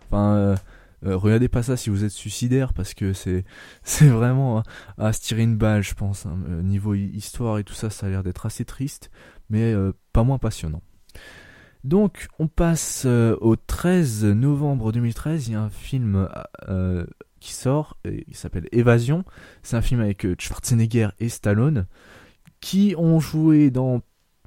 enfin, 0.07 0.57
euh, 1.05 1.17
regardez 1.17 1.49
pas 1.49 1.63
ça 1.63 1.77
si 1.77 1.91
vous 1.91 2.05
êtes 2.05 2.11
suicidaire 2.11 2.73
parce 2.73 2.95
que 2.95 3.13
c'est 3.13 3.45
c'est 3.83 4.09
vraiment 4.09 4.63
à, 4.99 5.13
se 5.13 5.21
tirer 5.21 5.43
une 5.43 5.57
balle, 5.57 5.83
je 5.83 5.95
pense. 5.95 6.27
Hein. 6.27 6.39
Euh, 6.49 6.63
niveau 6.63 6.95
histoire 6.95 7.59
et 7.59 7.65
tout 7.65 7.75
ça, 7.75 7.91
ça 7.91 8.07
a 8.07 8.11
l'air 8.11 8.23
d'être 8.23 8.47
assez 8.47 8.65
triste, 8.65 9.11
mais 9.51 9.73
euh, 9.73 9.93
pas 10.13 10.25
moins 10.25 10.39
passionnant. 10.39 10.83
Donc, 11.85 12.27
on 12.41 12.49
passe 12.49 13.05
au 13.07 13.55
13 13.55 14.25
novembre 14.25 14.91
2013. 14.91 15.47
Il 15.47 15.53
y 15.53 15.55
a 15.55 15.63
un 15.63 15.71
film 15.71 16.29
sort, 17.53 17.97
il 18.05 18.37
s'appelle 18.37 18.69
Évasion. 18.73 19.25
C'est 19.63 19.77
un 19.77 19.83
film 19.83 20.01
avec 20.01 20.27
Schwarzenegger 20.41 21.09
et 21.19 21.29
Stallone 21.29 21.87
qui 22.61 22.95
ont 22.97 23.21
joué 23.21 23.71
dans 23.71 24.03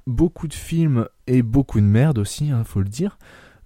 beaucoup 0.06 0.48
de 0.48 0.54
films 0.54 1.06
et 1.26 1.42
beaucoup 1.42 1.80
de 1.80 1.86
merde 1.86 2.18
aussi, 2.18 2.46
il 2.48 2.52
hein, 2.52 2.64
faut 2.64 2.80
le 2.80 2.88
dire. 2.88 3.18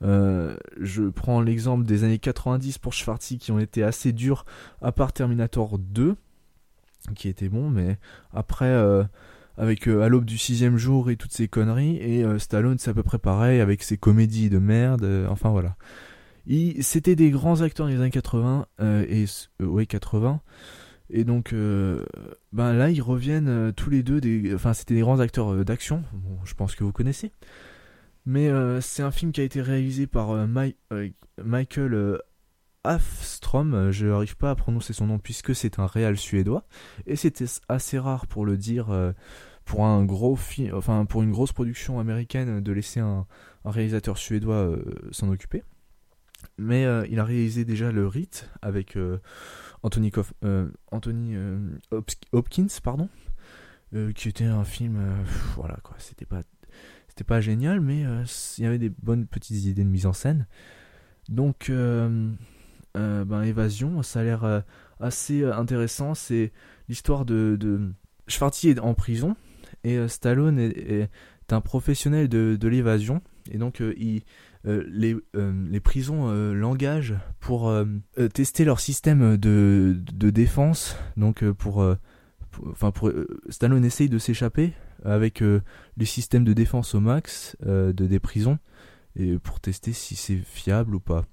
Euh, 0.02 0.56
je 0.80 1.04
prends 1.04 1.40
l'exemple 1.40 1.84
des 1.84 2.04
années 2.04 2.18
90 2.18 2.78
pour 2.78 2.92
Schwarzy 2.92 3.38
qui 3.38 3.52
ont 3.52 3.58
été 3.58 3.82
assez 3.82 4.12
durs, 4.12 4.44
à 4.82 4.92
part 4.92 5.12
Terminator 5.12 5.78
2, 5.78 6.16
qui 7.14 7.28
était 7.28 7.48
bon, 7.48 7.70
mais 7.70 7.98
après, 8.32 8.66
euh, 8.66 9.04
avec 9.56 9.88
euh, 9.88 10.02
À 10.02 10.08
l'aube 10.08 10.24
du 10.24 10.36
sixième 10.36 10.76
jour 10.76 11.10
et 11.10 11.16
toutes 11.16 11.32
ces 11.32 11.48
conneries, 11.48 11.96
et 11.96 12.24
Stallone 12.38 12.78
c'est 12.78 12.90
à 12.90 12.94
peu 12.94 13.02
près 13.02 13.18
pareil, 13.18 13.60
avec 13.60 13.82
ses 13.82 13.96
comédies 13.96 14.50
de 14.50 14.58
merde, 14.58 15.26
enfin 15.30 15.50
voilà. 15.50 15.76
C'était 16.80 17.16
des 17.16 17.30
grands 17.30 17.62
acteurs 17.62 17.86
des 17.86 17.96
années 17.96 18.10
80, 18.10 18.66
et 19.08 19.24
ouais 19.60 19.86
80, 19.86 20.40
et 21.10 21.24
donc 21.24 21.52
ben 21.52 22.72
là 22.72 22.90
ils 22.90 23.02
reviennent 23.02 23.72
tous 23.72 23.90
les 23.90 24.02
deux, 24.02 24.20
des, 24.20 24.54
enfin 24.54 24.74
c'était 24.74 24.94
des 24.94 25.00
grands 25.00 25.20
acteurs 25.20 25.64
d'action, 25.64 26.02
je 26.44 26.54
pense 26.54 26.74
que 26.74 26.84
vous 26.84 26.92
connaissez. 26.92 27.32
Mais 28.26 28.48
euh, 28.48 28.80
c'est 28.80 29.02
un 29.02 29.10
film 29.10 29.32
qui 29.32 29.40
a 29.40 29.44
été 29.44 29.60
réalisé 29.60 30.06
par 30.06 30.30
euh, 30.30 30.46
euh, 30.92 31.08
Michael 31.42 32.20
Afstrom, 32.82 33.90
je 33.90 34.06
n'arrive 34.06 34.36
pas 34.36 34.50
à 34.50 34.54
prononcer 34.54 34.92
son 34.92 35.06
nom 35.06 35.18
puisque 35.18 35.54
c'est 35.54 35.78
un 35.78 35.86
réal 35.86 36.16
suédois, 36.16 36.66
et 37.06 37.16
c'était 37.16 37.46
assez 37.68 37.98
rare 37.98 38.26
pour 38.26 38.46
le 38.46 38.56
dire 38.56 38.86
pour 39.64 39.84
un 39.84 40.04
gros 40.04 40.36
film, 40.36 40.74
enfin 40.74 41.04
pour 41.06 41.22
une 41.22 41.32
grosse 41.32 41.52
production 41.52 41.98
américaine 41.98 42.60
de 42.60 42.72
laisser 42.72 43.00
un, 43.00 43.26
réalisateur 43.64 44.18
suédois 44.18 44.76
s'en 45.10 45.30
occuper. 45.30 45.62
Mais 46.56 46.86
il 47.10 47.18
a 47.18 47.24
réalisé 47.24 47.64
déjà 47.64 47.90
le 47.90 48.06
Rite 48.06 48.48
avec 48.62 48.96
Anthony, 49.82 50.12
Anthony 50.92 51.36
Hopkins, 52.32 52.66
pardon, 52.82 53.08
qui 54.14 54.28
était 54.28 54.44
un 54.44 54.64
film, 54.64 55.00
voilà 55.56 55.78
quoi, 55.82 55.96
c'était 55.98 56.26
pas 56.26 56.42
c'était 57.14 57.22
pas 57.22 57.40
génial, 57.40 57.80
mais 57.80 58.04
euh, 58.04 58.24
il 58.58 58.64
y 58.64 58.66
avait 58.66 58.78
des 58.78 58.88
bonnes 58.88 59.24
petites 59.28 59.64
idées 59.64 59.84
de 59.84 59.88
mise 59.88 60.04
en 60.04 60.12
scène. 60.12 60.48
Donc, 61.28 61.70
euh, 61.70 62.28
euh, 62.96 63.24
ben, 63.24 63.42
Évasion, 63.42 64.02
ça 64.02 64.18
a 64.18 64.24
l'air 64.24 64.64
assez 64.98 65.44
intéressant. 65.44 66.14
C'est 66.14 66.50
l'histoire 66.88 67.24
de, 67.24 67.56
de. 67.58 67.92
est 68.26 68.78
en 68.80 68.94
prison 68.94 69.36
et 69.84 70.08
Stallone 70.08 70.58
est, 70.58 71.08
un 71.52 71.60
professionnel 71.60 72.28
de, 72.28 72.56
de 72.60 72.68
l'évasion. 72.68 73.22
Et 73.52 73.58
donc, 73.58 73.80
il, 73.96 74.24
les, 74.64 75.16
les, 75.34 75.80
prisons 75.80 76.30
l'engagent 76.52 77.16
pour 77.40 77.72
tester 78.32 78.64
leur 78.64 78.80
système 78.80 79.36
de, 79.36 79.96
de 80.12 80.30
défense. 80.30 80.96
Donc, 81.16 81.44
pour. 81.52 81.84
Enfin, 82.70 82.92
pour, 82.92 83.10
Stallone 83.48 83.84
essaye 83.84 84.08
de 84.08 84.18
s'échapper 84.18 84.74
avec 85.04 85.42
euh, 85.42 85.60
les 85.96 86.06
systèmes 86.06 86.44
de 86.44 86.52
défense 86.52 86.94
au 86.94 87.00
max 87.00 87.56
euh, 87.66 87.92
de 87.92 88.06
des 88.06 88.18
prisons 88.18 88.58
et 89.16 89.38
pour 89.38 89.60
tester 89.60 89.92
si 89.92 90.16
c'est 90.16 90.36
fiable 90.36 90.94
ou 90.94 91.00
pas. 91.00 91.24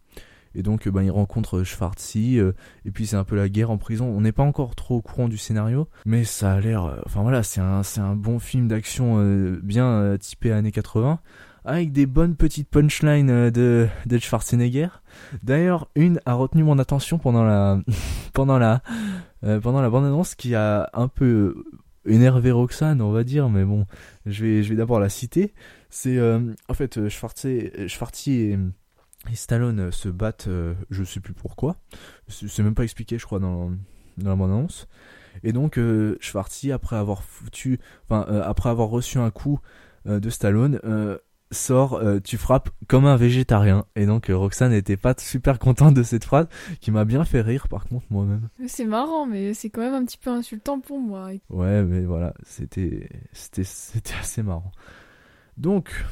Et 0.54 0.64
donc, 0.64 0.88
ben, 0.90 1.02
il 1.02 1.12
rencontre 1.12 1.64
Schwarzy, 1.64 2.38
euh, 2.38 2.52
et 2.84 2.92
puis 2.92 3.08
c'est 3.08 3.16
un 3.16 3.24
peu 3.24 3.38
la 3.38 3.48
guerre 3.48 3.72
en 3.72 3.78
prison. 3.78 4.06
On 4.06 4.20
n'est 4.20 4.34
pas 4.34 4.44
encore 4.44 4.76
trop 4.76 4.98
au 4.98 5.02
courant 5.02 5.30
du 5.30 5.38
scénario, 5.38 5.88
mais 6.06 6.26
ça 6.26 6.52
a 6.52 6.60
l'air. 6.60 7.02
enfin 7.06 7.22
voilà, 7.22 7.42
c'est 7.42 7.62
un, 7.62 7.84
c'est 7.84 8.02
un 8.02 8.18
bon 8.18 8.38
film 8.38 8.68
d'action 8.68 9.24
bien 9.64 10.18
typé 10.20 10.52
années 10.52 10.74
80, 10.74 11.22
avec 11.66 11.92
des 11.92 12.06
bonnes 12.06 12.36
petites 12.36 12.70
punchlines 12.70 13.50
de, 13.52 13.88
de 14.06 14.18
Schwarzenegger. 14.18 14.90
D'ailleurs, 15.44 15.88
une 15.96 16.20
a 16.26 16.34
retenu 16.34 16.64
mon 16.64 16.80
attention 16.80 17.18
pendant 17.18 17.44
la, 17.44 17.80
pendant 18.34 18.58
la, 18.58 18.82
pendant 19.42 19.82
la 19.82 19.90
bande-annonce 19.90 20.36
qui 20.36 20.56
a 20.56 20.90
un 20.94 21.08
peu 21.08 21.64
énervé 22.06 22.52
Roxane, 22.52 23.02
on 23.02 23.12
va 23.12 23.24
dire, 23.24 23.50
mais 23.50 23.64
bon, 23.64 23.86
je 24.26 24.44
vais, 24.44 24.64
je 24.64 24.70
vais 24.70 24.76
d'abord 24.76 25.00
la 25.00 25.10
citer. 25.10 25.54
C'est 25.90 26.18
euh, 26.18 26.54
en 26.70 26.74
fait 26.74 26.98
euh, 26.98 27.10
Schwarzy, 27.10 28.30
et, 28.30 28.60
Stallone 29.34 29.92
se 29.92 30.10
battent, 30.10 30.48
euh, 30.48 30.74
je 30.90 31.04
sais 31.04 31.20
plus 31.20 31.34
pourquoi. 31.34 31.76
C'est 32.28 32.64
même 32.64 32.76
pas 32.76 32.84
expliqué, 32.84 33.18
je 33.20 33.26
crois, 33.26 33.40
dans, 33.40 33.72
dans 34.18 34.30
la 34.30 34.36
bande 34.36 34.52
annonce. 34.52 34.88
Et 35.44 35.54
donc 35.54 35.80
Schwarzy, 36.20 36.72
après 36.72 36.98
avoir 36.98 37.24
foutu, 37.24 37.80
enfin 38.10 38.22
après 38.44 38.70
avoir 38.70 38.90
reçu 38.90 39.18
un 39.18 39.32
coup 39.32 39.60
de 40.06 40.30
Stallone, 40.30 40.80
sort 41.52 41.96
euh, 41.96 42.20
tu 42.20 42.38
frappes 42.38 42.70
comme 42.88 43.06
un 43.06 43.18
végétarien. 43.18 43.86
Et 43.96 44.06
donc 44.06 44.30
euh, 44.30 44.38
Roxane 44.38 44.72
n'était 44.72 44.98
pas 44.98 45.14
super 45.18 45.60
contente 45.60 45.94
de 45.94 46.04
cette 46.04 46.24
phrase 46.24 46.48
qui 46.80 46.92
m'a 46.92 47.06
bien 47.06 47.26
fait 47.26 47.42
rire 47.42 47.68
par 47.68 47.86
contre 47.86 48.06
moi-même. 48.10 48.50
C'est 48.68 48.86
marrant 48.86 49.26
mais 49.26 49.54
c'est 49.54 49.70
quand 49.70 49.82
même 49.82 49.94
un 49.94 50.06
petit 50.06 50.18
peu 50.18 50.30
insultant 50.30 50.80
pour 50.80 51.00
moi. 51.00 51.30
Ouais 51.50 51.84
mais 51.84 52.02
voilà 52.02 52.34
c'était 52.44 53.10
c'était 53.34 53.64
c'était 53.64 54.16
assez 54.20 54.44
marrant. 54.44 54.72
Donc 55.58 56.06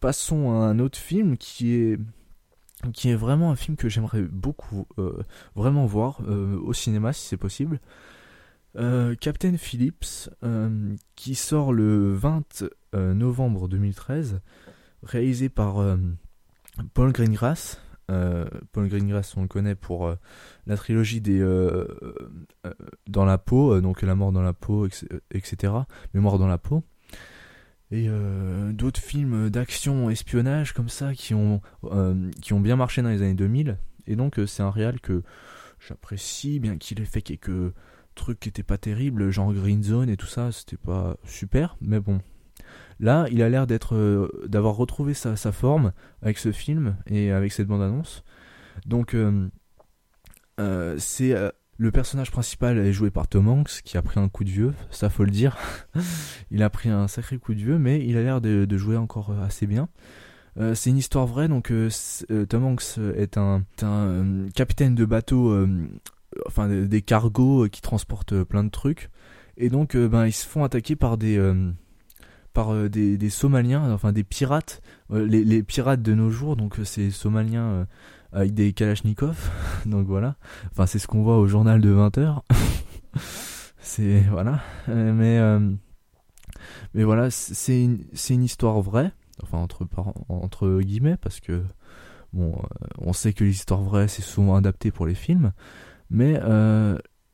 passons 0.00 0.50
à 0.52 0.64
un 0.64 0.78
autre 0.78 0.98
film 0.98 1.36
qui 1.36 1.74
est 1.74 1.98
qui 2.94 3.10
est 3.10 3.14
vraiment 3.14 3.50
un 3.50 3.56
film 3.56 3.76
que 3.76 3.90
j'aimerais 3.90 4.22
beaucoup 4.22 4.86
euh, 4.98 5.22
vraiment 5.54 5.84
voir 5.84 6.22
au 6.64 6.72
cinéma 6.72 7.12
si 7.12 7.28
c'est 7.28 7.36
possible. 7.36 7.78
Captain 9.20 9.56
Phillips 9.56 10.30
qui 11.16 11.34
sort 11.34 11.72
le 11.72 12.14
20 12.14 12.64
novembre 12.94 13.68
2013 13.68 14.40
réalisé 15.02 15.48
par 15.48 15.78
euh, 15.78 15.96
Paul 16.94 17.12
Greengrass. 17.12 17.80
Paul 18.72 18.88
Greengrass, 18.88 19.36
on 19.36 19.42
le 19.42 19.46
connaît 19.46 19.76
pour 19.76 20.12
la 20.66 20.76
trilogie 20.76 21.20
des 21.20 21.38
Dans 23.06 23.24
la 23.24 23.38
peau, 23.38 23.80
donc 23.80 24.02
La 24.02 24.16
mort 24.16 24.32
dans 24.32 24.42
la 24.42 24.52
peau, 24.52 24.88
etc. 25.30 25.72
Mémoire 26.12 26.38
dans 26.40 26.48
la 26.48 26.58
peau 26.58 26.82
et 27.92 28.08
d'autres 28.72 29.00
films 29.00 29.50
d'action 29.50 30.10
espionnage 30.10 30.72
comme 30.72 30.88
ça 30.88 31.14
qui 31.14 31.34
ont 31.34 31.60
qui 32.40 32.52
ont 32.52 32.60
bien 32.60 32.76
marché 32.76 33.02
dans 33.02 33.08
les 33.08 33.22
années 33.22 33.34
2000 33.34 33.78
et 34.06 34.16
donc 34.16 34.40
c'est 34.46 34.62
un 34.62 34.70
réal 34.70 35.00
que 35.00 35.22
j'apprécie 35.80 36.60
bien 36.60 36.76
qu'il 36.76 37.00
ait 37.00 37.04
fait 37.04 37.22
quelques 37.22 37.74
trucs 38.14 38.40
qui 38.40 38.48
étaient 38.48 38.62
pas 38.62 38.78
terribles 38.78 39.30
genre 39.30 39.52
Green 39.52 39.82
Zone 39.82 40.08
et 40.08 40.16
tout 40.16 40.26
ça 40.26 40.52
c'était 40.52 40.76
pas 40.76 41.16
super 41.24 41.76
mais 41.80 42.00
bon 42.00 42.20
Là, 43.00 43.26
il 43.30 43.42
a 43.42 43.48
l'air 43.48 43.66
d'être, 43.66 43.94
euh, 43.94 44.28
d'avoir 44.46 44.76
retrouvé 44.76 45.14
sa, 45.14 45.36
forme 45.52 45.92
avec 46.22 46.38
ce 46.38 46.52
film 46.52 46.96
et 47.06 47.32
avec 47.32 47.52
cette 47.52 47.66
bande-annonce. 47.66 48.22
Donc, 48.86 49.14
euh, 49.14 49.48
euh, 50.60 50.96
c'est 50.98 51.34
le 51.78 51.90
personnage 51.90 52.30
principal 52.30 52.78
est 52.78 52.92
joué 52.92 53.10
par 53.10 53.26
Tom 53.26 53.48
Hanks, 53.48 53.80
qui 53.84 53.96
a 53.96 54.02
pris 54.02 54.20
un 54.20 54.28
coup 54.28 54.44
de 54.44 54.50
vieux, 54.50 54.74
ça 54.90 55.08
faut 55.08 55.24
le 55.24 55.30
dire. 55.30 55.56
il 56.50 56.62
a 56.62 56.68
pris 56.68 56.90
un 56.90 57.08
sacré 57.08 57.38
coup 57.38 57.54
de 57.54 57.60
vieux, 57.60 57.78
mais 57.78 58.04
il 58.04 58.18
a 58.18 58.22
l'air 58.22 58.42
de, 58.42 58.76
jouer 58.76 58.98
encore 58.98 59.32
assez 59.40 59.66
bien. 59.66 59.88
c'est 60.74 60.90
une 60.90 60.98
histoire 60.98 61.26
vraie, 61.26 61.48
donc 61.48 61.72
Tom 62.50 62.64
Hanks 62.64 62.98
est 63.16 63.38
un, 63.38 63.64
capitaine 64.54 64.94
de 64.94 65.06
bateau, 65.06 65.66
enfin 66.46 66.68
des 66.68 67.00
cargos 67.00 67.66
qui 67.70 67.80
transportent 67.80 68.44
plein 68.44 68.62
de 68.62 68.68
trucs, 68.70 69.08
et 69.56 69.70
donc 69.70 69.96
ben 69.96 70.26
ils 70.26 70.32
se 70.32 70.46
font 70.46 70.64
attaquer 70.64 70.96
par 70.96 71.16
des 71.16 71.38
par 72.52 72.72
euh, 72.72 72.88
des, 72.88 73.30
Somaliens, 73.30 73.92
enfin 73.92 74.12
des 74.12 74.24
pirates, 74.24 74.82
euh, 75.12 75.26
les, 75.26 75.62
pirates 75.62 76.02
de 76.02 76.14
nos 76.14 76.30
jours, 76.30 76.56
donc 76.56 76.78
euh, 76.78 76.84
ces 76.84 77.10
Somaliens 77.10 77.86
avec 78.32 78.54
des 78.54 78.72
Kalachnikov, 78.72 79.50
donc 79.86 80.06
voilà, 80.06 80.36
enfin 80.70 80.86
c'est 80.86 80.98
ce 80.98 81.06
qu'on 81.06 81.22
voit 81.22 81.38
au 81.38 81.46
journal 81.46 81.80
de 81.80 81.92
20h, 81.92 82.40
c'est, 83.78 84.20
voilà, 84.30 84.60
mais, 84.86 85.40
mais 86.94 87.04
voilà, 87.04 87.30
c'est 87.30 87.82
une, 87.82 88.04
une 88.30 88.42
histoire 88.42 88.80
vraie, 88.80 89.12
enfin 89.42 89.58
entre, 89.58 89.86
entre 90.28 90.80
guillemets, 90.80 91.16
parce 91.16 91.40
que, 91.40 91.64
bon, 92.32 92.54
on 92.98 93.12
sait 93.12 93.32
que 93.32 93.44
les 93.44 93.50
histoires 93.50 93.82
vraies, 93.82 94.08
c'est 94.08 94.22
souvent 94.22 94.56
adapté 94.56 94.90
pour 94.90 95.06
les 95.06 95.14
films, 95.14 95.52
mais 96.10 96.38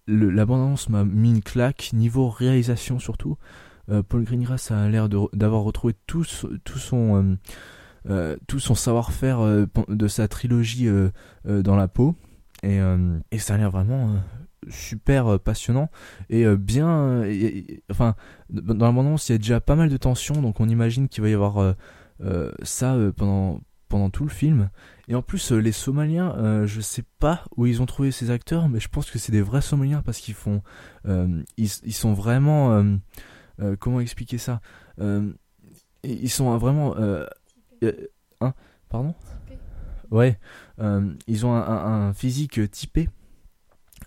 l'abondance 0.06 0.88
m'a 0.88 1.04
mis 1.04 1.30
une 1.30 1.42
claque, 1.42 1.90
niveau 1.92 2.28
réalisation 2.30 2.98
surtout, 2.98 3.32
euh, 3.32 3.64
Paul 4.08 4.24
Greengrass 4.24 4.70
a 4.70 4.88
l'air 4.88 5.08
d'avoir 5.08 5.62
retrouvé 5.62 5.94
tout, 6.06 6.24
euh, 6.92 7.36
euh, 8.08 8.36
son 8.58 8.74
savoir-faire 8.74 9.38
de 9.88 10.08
sa 10.08 10.28
trilogie 10.28 10.88
dans 11.44 11.76
la 11.76 11.88
peau. 11.88 12.16
Et, 12.62 12.80
ça 13.38 13.54
a 13.54 13.58
l'air 13.58 13.70
vraiment 13.70 14.10
super 14.68 15.38
passionnant. 15.38 15.90
Et 16.30 16.46
bien 16.56 17.22
enfin 17.90 18.16
dans 18.50 18.86
l'abondance 18.86 19.28
il 19.28 19.32
y 19.32 19.34
a 19.34 19.38
déjà 19.38 19.60
pas 19.60 19.76
mal 19.76 19.88
de 19.88 19.96
tensions. 19.96 20.40
Donc 20.42 20.60
on 20.60 20.68
imagine 20.68 21.08
qu'il 21.08 21.22
va 21.22 21.28
y 21.28 21.34
avoir 21.34 21.74
ça 22.62 22.96
pendant 23.16 24.10
tout 24.10 24.24
le 24.24 24.30
film. 24.30 24.70
Et 25.08 25.14
en 25.14 25.22
plus 25.22 25.52
les 25.52 25.72
Somaliens 25.72 26.64
je 26.66 26.80
sais 26.80 27.04
pas 27.20 27.44
où 27.56 27.66
ils 27.66 27.80
ont 27.82 27.86
trouvé 27.86 28.10
ces 28.10 28.30
acteurs 28.30 28.68
mais 28.68 28.80
je 28.80 28.88
pense 28.88 29.10
que 29.10 29.18
c'est 29.20 29.30
des 29.30 29.42
vrais 29.42 29.60
Somaliens 29.60 30.02
parce 30.02 30.18
qu'ils 30.18 30.34
font 30.34 30.62
ils, 31.56 31.68
sont 31.68 32.12
vraiment 32.12 32.72
euh, 32.72 32.96
comment 33.78 34.00
expliquer 34.00 34.38
ça? 34.38 34.60
Euh, 35.00 35.32
Ils 36.04 36.30
sont 36.30 36.56
vraiment. 36.58 36.96
Euh, 36.96 37.26
hein 38.40 38.54
Pardon? 38.88 39.14
Ouais, 40.10 40.38
ils 41.26 41.46
ont 41.46 41.54
un, 41.54 42.12
physique 42.12 42.70
typé. 42.70 43.08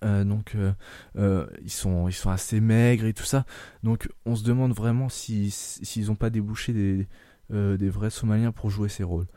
donc 0.02 0.56
ils 1.16 1.72
sont 1.72 2.08
ils 2.08 2.14
sont 2.14 2.30
assez 2.30 2.62
maigres 2.62 3.06
et 3.06 3.14
tout 3.14 3.26
ça. 3.26 3.46
Donc 3.84 4.10
on 4.26 4.36
se 4.36 4.44
demande 4.44 4.74
vraiment 4.74 5.10
s'ils 5.10 5.52
si, 5.52 6.02
n'ont 6.04 6.16
pas 6.16 6.30
débouché 6.30 6.74
des 6.74 7.08
des 7.52 7.90
vrais 7.90 8.12
Somaliens 8.12 8.54
pour 8.54 8.70
jouer 8.70 8.88
ces 8.88 9.04
rôles. 9.04 9.28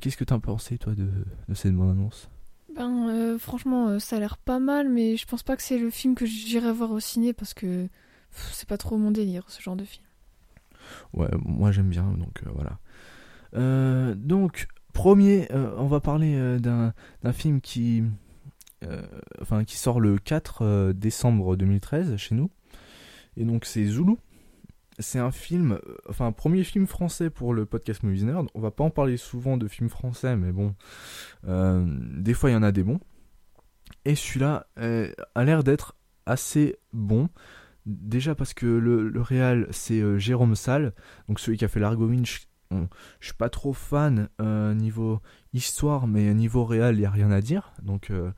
Qu'est-ce 0.00 0.16
que 0.16 0.24
tu 0.24 0.32
as 0.32 0.38
pensé 0.38 0.78
toi 0.78 0.94
de, 0.94 1.08
de 1.48 1.54
cette 1.54 1.74
bande 1.74 1.90
annonce 1.90 2.30
Ben 2.74 3.36
franchement 3.38 3.98
ça 3.98 4.16
a 4.16 4.20
l'air 4.20 4.38
pas 4.38 4.58
mal, 4.58 4.88
mais 4.88 5.18
je 5.18 5.26
pense 5.26 5.42
pas 5.42 5.54
que 5.54 5.62
c'est 5.62 5.78
le 5.78 5.90
film 5.90 6.14
que 6.14 6.24
j'irai 6.24 6.72
voir 6.72 6.92
au 6.92 7.00
ciné 7.00 7.34
parce 7.34 7.52
que 7.52 7.88
c'est 8.32 8.68
pas 8.68 8.78
trop 8.78 8.96
mon 8.96 9.10
délire 9.10 9.44
ce 9.48 9.62
genre 9.62 9.76
de 9.76 9.84
film. 9.84 10.06
Ouais, 11.12 11.28
moi 11.44 11.72
j'aime 11.72 11.88
bien, 11.88 12.04
donc 12.04 12.42
euh, 12.46 12.50
voilà. 12.54 12.78
Euh, 13.54 14.14
donc, 14.14 14.68
premier, 14.92 15.50
euh, 15.52 15.74
on 15.78 15.86
va 15.86 16.00
parler 16.00 16.58
d'un 16.60 16.92
film 17.32 17.60
qui, 17.60 18.04
enfin, 19.40 19.64
qui 19.64 19.76
sort 19.76 20.00
le 20.00 20.18
4 20.18 20.92
décembre 20.92 21.56
2013 21.56 22.16
chez 22.16 22.34
nous. 22.34 22.50
Et 23.36 23.44
donc 23.44 23.64
c'est 23.64 23.84
Zulu. 23.84 24.16
C'est 24.98 25.18
un 25.18 25.30
film, 25.30 25.78
enfin, 26.08 26.32
premier 26.32 26.64
film 26.64 26.86
français 26.86 27.28
pour 27.28 27.52
le 27.52 27.66
podcast 27.66 28.02
Movies 28.02 28.24
Nerd. 28.24 28.48
On 28.54 28.60
va 28.60 28.70
pas 28.70 28.82
en 28.82 28.90
parler 28.90 29.18
souvent 29.18 29.58
de 29.58 29.68
films 29.68 29.90
français, 29.90 30.36
mais 30.36 30.52
bon, 30.52 30.74
des 31.44 32.32
fois 32.34 32.50
il 32.50 32.54
y 32.54 32.56
en 32.56 32.62
a 32.62 32.72
des 32.72 32.82
bons. 32.82 33.00
Et 34.04 34.14
celui-là 34.14 34.66
a 34.76 35.44
l'air 35.44 35.64
d'être 35.64 35.96
assez 36.24 36.76
bon. 36.92 37.28
Déjà 37.86 38.34
parce 38.34 38.52
que 38.52 38.66
le, 38.66 39.08
le 39.08 39.20
réal 39.20 39.68
c'est 39.70 40.00
euh, 40.00 40.18
Jérôme 40.18 40.56
Salle, 40.56 40.92
donc 41.28 41.38
celui 41.38 41.56
qui 41.56 41.64
a 41.64 41.68
fait 41.68 41.78
Largo 41.78 42.10
je 42.10 43.26
suis 43.26 43.34
pas 43.38 43.48
trop 43.48 43.72
fan 43.72 44.28
euh, 44.40 44.74
niveau 44.74 45.20
histoire, 45.52 46.08
mais 46.08 46.34
niveau 46.34 46.64
réal 46.64 46.96
il 46.96 47.02
y 47.02 47.06
a 47.06 47.10
rien 47.10 47.30
à 47.30 47.40
dire. 47.40 47.72
Donc 47.84 48.10
euh, 48.10 48.32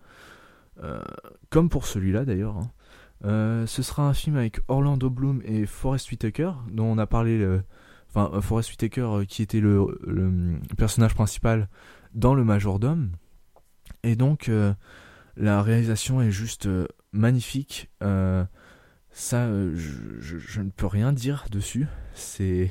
comme 1.48 1.70
pour 1.70 1.86
celui-là 1.86 2.26
d'ailleurs. 2.26 2.58
Hein. 2.58 3.64
ce 3.66 3.82
sera 3.82 4.06
un 4.06 4.12
film 4.12 4.36
avec 4.36 4.60
Orlando 4.68 5.08
Bloom 5.08 5.40
et 5.46 5.64
Forest 5.64 6.10
Whitaker, 6.10 6.52
dont 6.70 6.84
on 6.84 6.98
a 6.98 7.06
parlé. 7.06 7.58
Enfin, 8.10 8.38
Forest 8.42 8.70
Whitaker 8.70 9.24
qui 9.26 9.40
était 9.40 9.60
le, 9.60 9.86
personnage 10.76 11.14
principal 11.14 11.68
dans 12.12 12.34
le 12.34 12.44
majordome. 12.44 13.12
Et 14.02 14.14
donc 14.14 14.50
la 15.38 15.62
réalisation 15.62 16.20
est 16.20 16.30
juste 16.30 16.68
magnifique. 17.12 17.90
Ça, 19.10 19.46
euh, 19.46 19.72
je, 19.74 20.60
ne 20.60 20.70
peux 20.70 20.86
rien 20.86 21.12
dire 21.12 21.46
dessus. 21.50 21.86
C'est, 22.14 22.70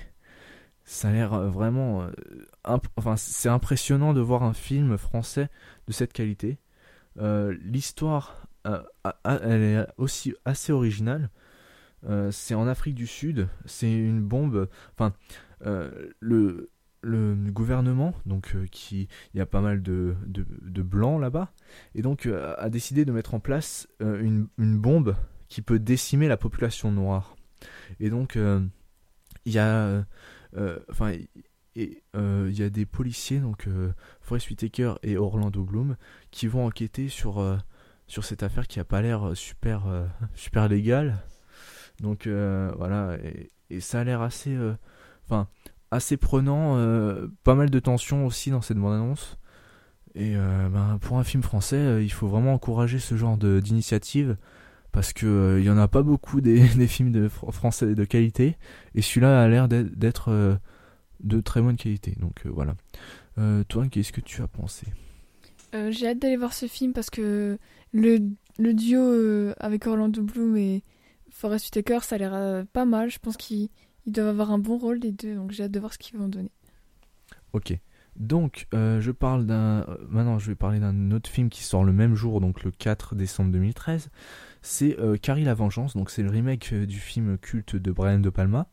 ça 0.85 1.09
a 1.09 1.11
l'air 1.11 1.34
euh, 1.34 1.49
vraiment, 1.49 2.03
euh, 2.03 2.77
enfin, 2.95 3.18
c'est 3.18 3.49
impressionnant 3.49 4.14
de 4.14 4.22
voir 4.22 4.43
un 4.43 4.53
film 4.53 4.97
français 4.97 5.49
de 5.88 5.91
cette 5.91 6.14
qualité. 6.14 6.57
L'histoire, 7.19 8.47
elle 9.23 9.61
est 9.64 9.88
aussi 9.97 10.35
assez 10.45 10.72
originale. 10.72 11.31
c'est 12.30 12.53
en 12.53 12.68
Afrique 12.68 12.93
du 12.93 13.07
Sud. 13.07 13.49
C'est 13.65 13.91
une 13.91 14.22
bombe. 14.22 14.69
Enfin, 14.93 15.14
le 16.22 16.69
gouvernement, 17.49 18.14
donc 18.27 18.55
qui, 18.69 19.07
il 19.34 19.38
y 19.38 19.41
a 19.41 19.47
pas 19.47 19.61
mal 19.61 19.81
de, 19.81 20.15
blancs 20.84 21.19
là-bas, 21.19 21.51
et 21.95 22.03
donc 22.03 22.27
a 22.27 22.69
décidé 22.69 23.03
de 23.03 23.11
mettre 23.11 23.34
en 23.34 23.39
place 23.39 23.88
une 23.99 24.47
bombe 24.57 25.15
qui 25.49 25.61
peut 25.61 25.79
décimer 25.79 26.27
la 26.27 26.37
population 26.37 26.91
noire. 26.91 27.35
Et 27.99 28.09
donc, 28.09 28.35
euh, 28.35 28.61
il 29.45 29.53
y 29.53 29.59
a. 29.59 30.03
Euh, 30.55 30.79
et 31.75 32.01
il 32.15 32.57
y 32.57 32.63
a 32.63 32.71
des 32.71 32.87
policiers, 32.87 33.39
donc 33.39 33.67
Forest 34.21 34.49
Whitaker 34.49 34.95
et 35.03 35.15
Orlando 35.15 35.63
Bloom, 35.63 35.95
qui 36.31 36.47
vont 36.47 36.65
enquêter 36.65 37.07
sur, 37.07 37.59
sur 38.07 38.25
cette 38.25 38.41
affaire 38.41 38.67
qui 38.67 38.79
a 38.79 38.83
pas 38.83 39.03
l'air 39.03 39.37
super, 39.37 39.83
super 40.33 40.67
légale. 40.67 41.23
Donc 42.01 42.25
voilà, 42.25 43.19
et, 43.69 43.79
ça 43.79 43.99
a 43.99 44.03
l'air 44.03 44.23
assez, 44.23 44.57
enfin, 45.25 45.47
assez 45.91 46.17
prenant, 46.17 46.77
pas 47.43 47.53
mal 47.53 47.69
de 47.69 47.79
tension 47.79 48.25
aussi 48.25 48.49
dans 48.49 48.63
cette 48.63 48.79
bande-annonce. 48.79 49.37
Et 50.15 50.33
ben, 50.33 50.97
pour 50.99 51.19
un 51.19 51.23
film 51.23 51.43
français, 51.43 52.03
il 52.03 52.11
faut 52.11 52.27
vraiment 52.27 52.55
encourager 52.55 52.97
ce 52.97 53.15
genre 53.15 53.37
d'initiative 53.37 54.35
parce 54.97 55.13
que 55.13 55.59
il 55.59 55.61
euh, 55.61 55.61
y 55.61 55.69
en 55.69 55.77
a 55.77 55.87
pas 55.87 56.01
beaucoup 56.01 56.41
des, 56.41 56.57
films 56.87 57.11
de 57.11 57.29
français 57.29 57.93
de 57.93 58.03
qualité 58.03 58.57
et 58.95 59.03
celui-là 59.03 59.43
a 59.43 59.47
l'air 59.47 59.67
d'être 59.67 60.31
euh, 60.31 60.55
de 61.19 61.39
très 61.39 61.61
bonne 61.61 61.77
qualité 61.77 62.15
donc 62.19 62.47
euh, 62.47 62.49
voilà. 62.49 62.75
Toi 63.67 63.87
qu'est-ce 63.89 64.11
que 64.11 64.21
tu 64.21 64.41
as 64.41 64.47
pensé? 64.47 64.87
J'ai 65.91 66.07
hâte 66.07 66.17
d'aller 66.17 66.37
voir 66.37 66.53
ce 66.53 66.65
film 66.65 66.93
parce 66.93 67.11
que 67.11 67.59
le, 67.93 68.17
le 68.57 68.73
duo 68.73 69.53
avec 69.59 69.85
Orlando 69.85 70.23
Bloom 70.23 70.57
et 70.57 70.83
Forest 71.29 71.65
Whitaker 71.65 71.99
ça 72.01 72.15
a 72.15 72.17
l'air 72.17 72.65
pas 72.73 72.85
mal. 72.85 73.11
Je 73.11 73.19
pense 73.19 73.37
qu'ils 73.37 73.69
doivent 74.07 74.29
avoir 74.29 74.49
un 74.49 74.57
bon 74.57 74.79
rôle 74.79 74.97
les 74.97 75.11
deux 75.11 75.35
donc 75.35 75.51
j'ai 75.51 75.65
hâte 75.65 75.71
de 75.71 75.79
voir 75.79 75.93
ce 75.93 75.99
qu'ils 75.99 76.17
vont 76.17 76.27
donner. 76.27 76.49
Ok. 77.53 77.77
Donc, 78.15 78.65
je 78.73 79.11
parle 79.11 79.45
d'un. 79.45 79.85
maintenant, 80.09 80.39
je 80.39 80.47
vais 80.47 80.55
parler 80.55 80.79
d'un 80.79 81.11
autre 81.11 81.29
film 81.29 81.49
qui 81.49 81.61
sort 81.61 81.83
le 81.83 81.93
même 81.93 82.15
jour, 82.15 82.41
donc 82.41 82.63
le 82.63 82.71
4 82.71 83.13
décembre 83.13 83.51
2013 83.51 84.09
c'est 84.61 84.99
euh, 84.99 85.17
Carrie 85.17 85.43
la 85.43 85.53
Vengeance, 85.53 85.95
donc 85.95 86.09
c'est 86.09 86.23
le 86.23 86.29
remake 86.29 86.69
euh, 86.73 86.85
du 86.85 86.99
film 86.99 87.38
culte 87.38 87.75
de 87.75 87.91
Brian 87.91 88.19
De 88.19 88.29
Palma, 88.29 88.67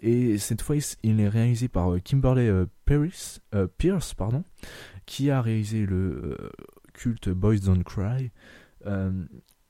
et 0.00 0.38
cette 0.38 0.60
fois, 0.60 0.74
il 1.04 1.20
est 1.20 1.28
réalisé 1.28 1.68
par 1.68 2.02
Kimberly 2.02 2.48
Pierce, 2.84 3.40
Pierce 3.76 4.12
pardon, 4.12 4.42
qui 5.06 5.30
a 5.30 5.40
réalisé 5.40 5.86
le 5.86 6.36
culte 6.94 7.28
Boys 7.28 7.58
Don't 7.58 7.84
Cry. 7.84 8.32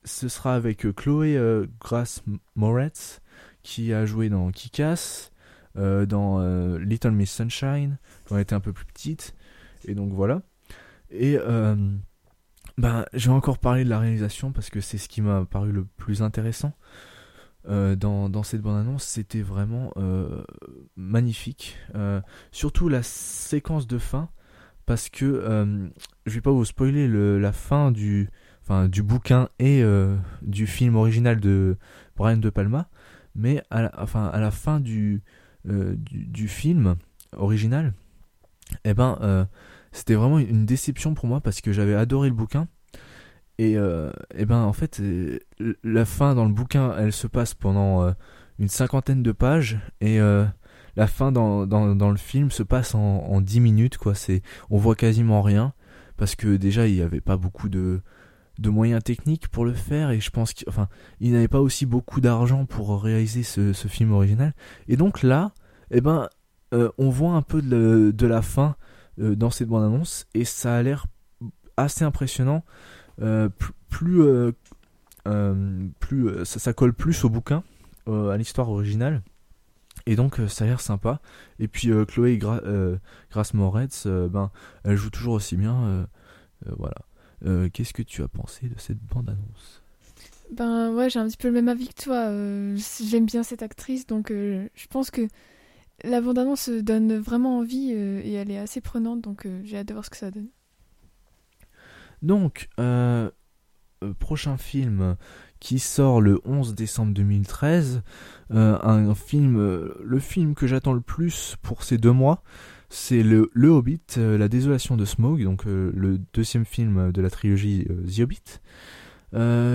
ce 0.05 0.29
sera 0.29 0.55
avec 0.55 0.91
Chloé 0.95 1.39
Grace 1.79 2.23
Moretz, 2.55 3.21
qui 3.63 3.93
a 3.93 4.07
joué 4.07 4.31
dans 4.31 4.51
Kick-Ass, 4.51 5.31
dans 5.75 6.79
Little 6.79 7.11
Miss 7.11 7.33
Sunshine, 7.33 7.99
quand 8.25 8.37
elle 8.37 8.43
était 8.43 8.55
un 8.55 8.61
peu 8.61 8.73
plus 8.73 8.87
petite. 8.87 9.35
Et 9.85 9.95
donc 9.95 10.13
voilà. 10.13 10.41
Et 11.11 11.37
ben, 12.79 13.05
je 13.13 13.29
vais 13.29 13.35
encore 13.35 13.59
parler 13.59 13.83
de 13.83 13.91
la 13.91 13.99
réalisation 13.99 14.53
parce 14.53 14.71
que 14.71 14.81
c'est 14.81 14.99
ce 14.99 15.09
qui 15.09 15.21
m'a 15.21 15.45
paru 15.45 15.73
le 15.73 15.85
plus 15.85 16.23
intéressant 16.23 16.73
euh, 17.69 17.97
dans, 17.97 18.29
dans, 18.29 18.45
cette 18.45 18.63
bande-annonce. 18.63 19.03
C'était 19.03 19.43
vraiment 19.43 19.93
euh, 19.97 20.45
magnifique. 20.95 21.77
Euh, 21.97 22.21
surtout 22.53 22.89
la 22.89 23.03
séquence 23.03 23.89
de 23.89 23.99
fin 23.99 24.29
parce 24.87 25.09
que 25.09 25.91
je 26.25 26.35
vais 26.35 26.41
pas 26.41 26.53
vous 26.53 26.65
spoiler 26.65 27.09
le, 27.09 27.39
la 27.39 27.53
fin 27.53 27.91
du, 27.91 28.31
enfin, 28.63 28.89
du 28.89 29.03
bouquin 29.03 29.49
et 29.59 29.85
du 30.41 30.67
film 30.67 30.97
original 30.97 31.41
de 31.41 31.77
Brian 32.17 32.39
De 32.39 32.49
Palma, 32.49 32.89
mais 33.35 33.63
à 33.69 33.83
la, 33.83 33.93
enfin, 34.01 34.29
à 34.29 34.41
la 34.41 34.51
fin 34.51 34.81
du, 34.81 35.23
du, 35.67 36.27
du, 36.27 36.49
film 36.49 36.95
original, 37.37 37.93
eh 38.85 38.95
ben 38.95 39.47
c'était 39.93 40.15
vraiment 40.15 40.39
une 40.39 40.67
déception 40.67 41.15
pour 41.15 41.27
moi 41.27 41.41
parce 41.41 41.61
que 41.61 41.73
j'avais 41.73 41.95
adoré 41.95 42.29
le 42.29 42.35
bouquin. 42.35 42.69
Et, 43.59 43.77
euh, 43.77 44.11
et 44.37 44.47
ben 44.47 44.63
en 44.63 44.73
fait, 44.73 45.01
euh, 45.01 45.41
la 45.83 46.05
fin 46.05 46.35
dans 46.35 46.45
le 46.45 46.53
bouquin, 46.53 46.95
elle 46.97 47.13
se 47.13 47.27
passe 47.27 47.55
pendant 47.55 48.03
euh, 48.03 48.13
une 48.59 48.69
cinquantaine 48.69 49.23
de 49.23 49.33
pages 49.33 49.79
et 50.01 50.19
la 50.97 51.07
fin 51.07 51.31
dans, 51.31 51.67
dans, 51.67 51.95
dans, 51.95 52.11
le 52.11 52.17
film 52.17 52.51
se 52.51 52.65
passe 52.65 52.95
en, 52.95 53.01
en 53.01 53.41
10 53.41 53.61
minutes 53.61 53.99
quoi. 53.99 54.15
C'est 54.15 54.43
on 54.71 54.79
voit 54.79 54.97
quasiment 54.97 55.43
rien 55.43 55.73
parce 56.17 56.35
que 56.35 56.57
déjà 56.57 56.89
il 56.89 56.95
n'y 56.95 57.03
avait 57.03 57.21
pas 57.21 57.37
beaucoup 57.37 57.69
de 57.69 58.01
de 58.59 58.71
moyens 58.71 59.05
techniques 59.05 59.47
pour 59.47 59.65
le 59.65 59.73
faire 59.73 60.11
et 60.11 60.19
je 60.19 60.31
pense 60.31 60.53
qu'il 60.53 60.69
enfin, 60.69 60.89
il 61.21 61.31
n'avait 61.31 61.47
pas 61.47 61.61
aussi 61.61 61.87
beaucoup 61.87 62.21
d'argent 62.21 62.65
pour 62.65 63.01
réaliser 63.01 63.45
ce, 63.45 63.73
film 63.73 64.11
original. 64.11 64.55
Et 64.89 64.97
donc 64.97 65.23
là, 65.23 65.53
eh 65.93 66.01
ben 66.01 66.29
on 66.73 67.11
voit 67.11 67.33
un 67.33 67.43
peu 67.43 67.63
de, 67.63 68.13
de 68.15 68.27
la 68.27 68.43
fin 68.43 68.77
dans 69.19 69.51
cette 69.51 69.69
bande 69.69 69.85
annonce 69.85 70.27
et 70.35 70.45
ça 70.45 70.77
a 70.77 70.83
l'air 70.83 71.07
assez 71.77 72.05
impressionnant. 72.05 72.65
Euh, 73.21 73.49
plus 73.89 74.23
euh, 74.23 74.53
plus 75.99 76.45
ça, 76.45 76.73
colle 76.73 76.93
plus 76.93 77.25
au 77.25 77.31
bouquin, 77.31 77.63
à 78.07 78.37
l'histoire 78.37 78.71
originale. 78.71 79.23
Et 80.07 80.17
donc 80.17 80.41
ça 80.49 80.65
a 80.65 80.69
l'air 80.69 80.81
sympa. 80.81 81.21
Et 81.59 81.69
puis 81.69 81.91
Chloé 82.07 82.39
Gra 82.39 82.61
Grace 83.31 83.53
Moretz, 83.53 84.07
ben, 84.07 84.51
elle 84.85 84.97
joue 84.97 85.11
toujours 85.11 85.35
aussi 85.35 85.57
bien. 85.57 86.07
voilà. 86.65 86.97
Qu'est-ce 87.73 87.93
que 87.93 88.03
tu 88.03 88.23
as 88.23 88.29
pensé 88.29 88.69
de 88.69 88.79
cette 88.79 89.03
bande-annonce 89.05 89.83
Ben 90.51 90.95
ouais, 90.95 91.11
j'ai 91.11 91.19
un 91.19 91.27
petit 91.27 91.37
peu 91.37 91.49
le 91.49 91.55
même 91.55 91.69
avis 91.69 91.89
que 91.89 92.05
toi. 92.05 92.31
J'aime 93.05 93.27
bien 93.27 93.43
cette 93.43 93.63
actrice, 93.63 94.07
donc 94.07 94.29
je 94.31 94.87
pense 94.89 95.11
que 95.11 95.29
la 96.05 96.21
bande-annonce 96.21 96.69
donne 96.69 97.17
vraiment 97.17 97.59
envie 97.59 97.93
euh, 97.95 98.21
et 98.23 98.35
elle 98.35 98.51
est 98.51 98.59
assez 98.59 98.81
prenante, 98.81 99.21
donc 99.21 99.47
euh, 99.47 99.61
j'ai 99.65 99.79
hâte 99.79 99.89
de 99.89 99.95
voir 99.95 100.05
ce 100.05 100.11
que 100.11 100.17
ça 100.17 100.31
donne. 100.31 100.49
Donc, 102.23 102.69
euh, 102.79 103.31
prochain 104.19 104.57
film 104.57 105.17
qui 105.61 105.79
sort 105.79 106.21
le 106.21 106.41
11 106.45 106.75
décembre 106.75 107.13
2013, 107.15 108.03
un 108.51 109.15
film, 109.15 109.59
le 110.05 110.19
film 110.21 110.55
que 110.55 110.69
j'attends 110.69 110.93
le 110.93 111.01
plus 111.01 111.57
pour 111.63 111.83
ces 111.83 111.99
deux 111.99 112.13
mois, 112.13 112.43
c'est 112.91 113.23
le, 113.25 113.51
Hobbit, 113.57 114.01
La 114.17 114.49
désolation 114.49 114.97
de 114.97 115.05
Smaug, 115.05 115.43
donc 115.43 115.65
le 115.65 116.19
deuxième 116.33 116.65
film 116.65 117.11
de 117.11 117.21
la 117.21 117.29
trilogie 117.29 117.87
The 117.87 118.21
Hobbit. 118.21 118.61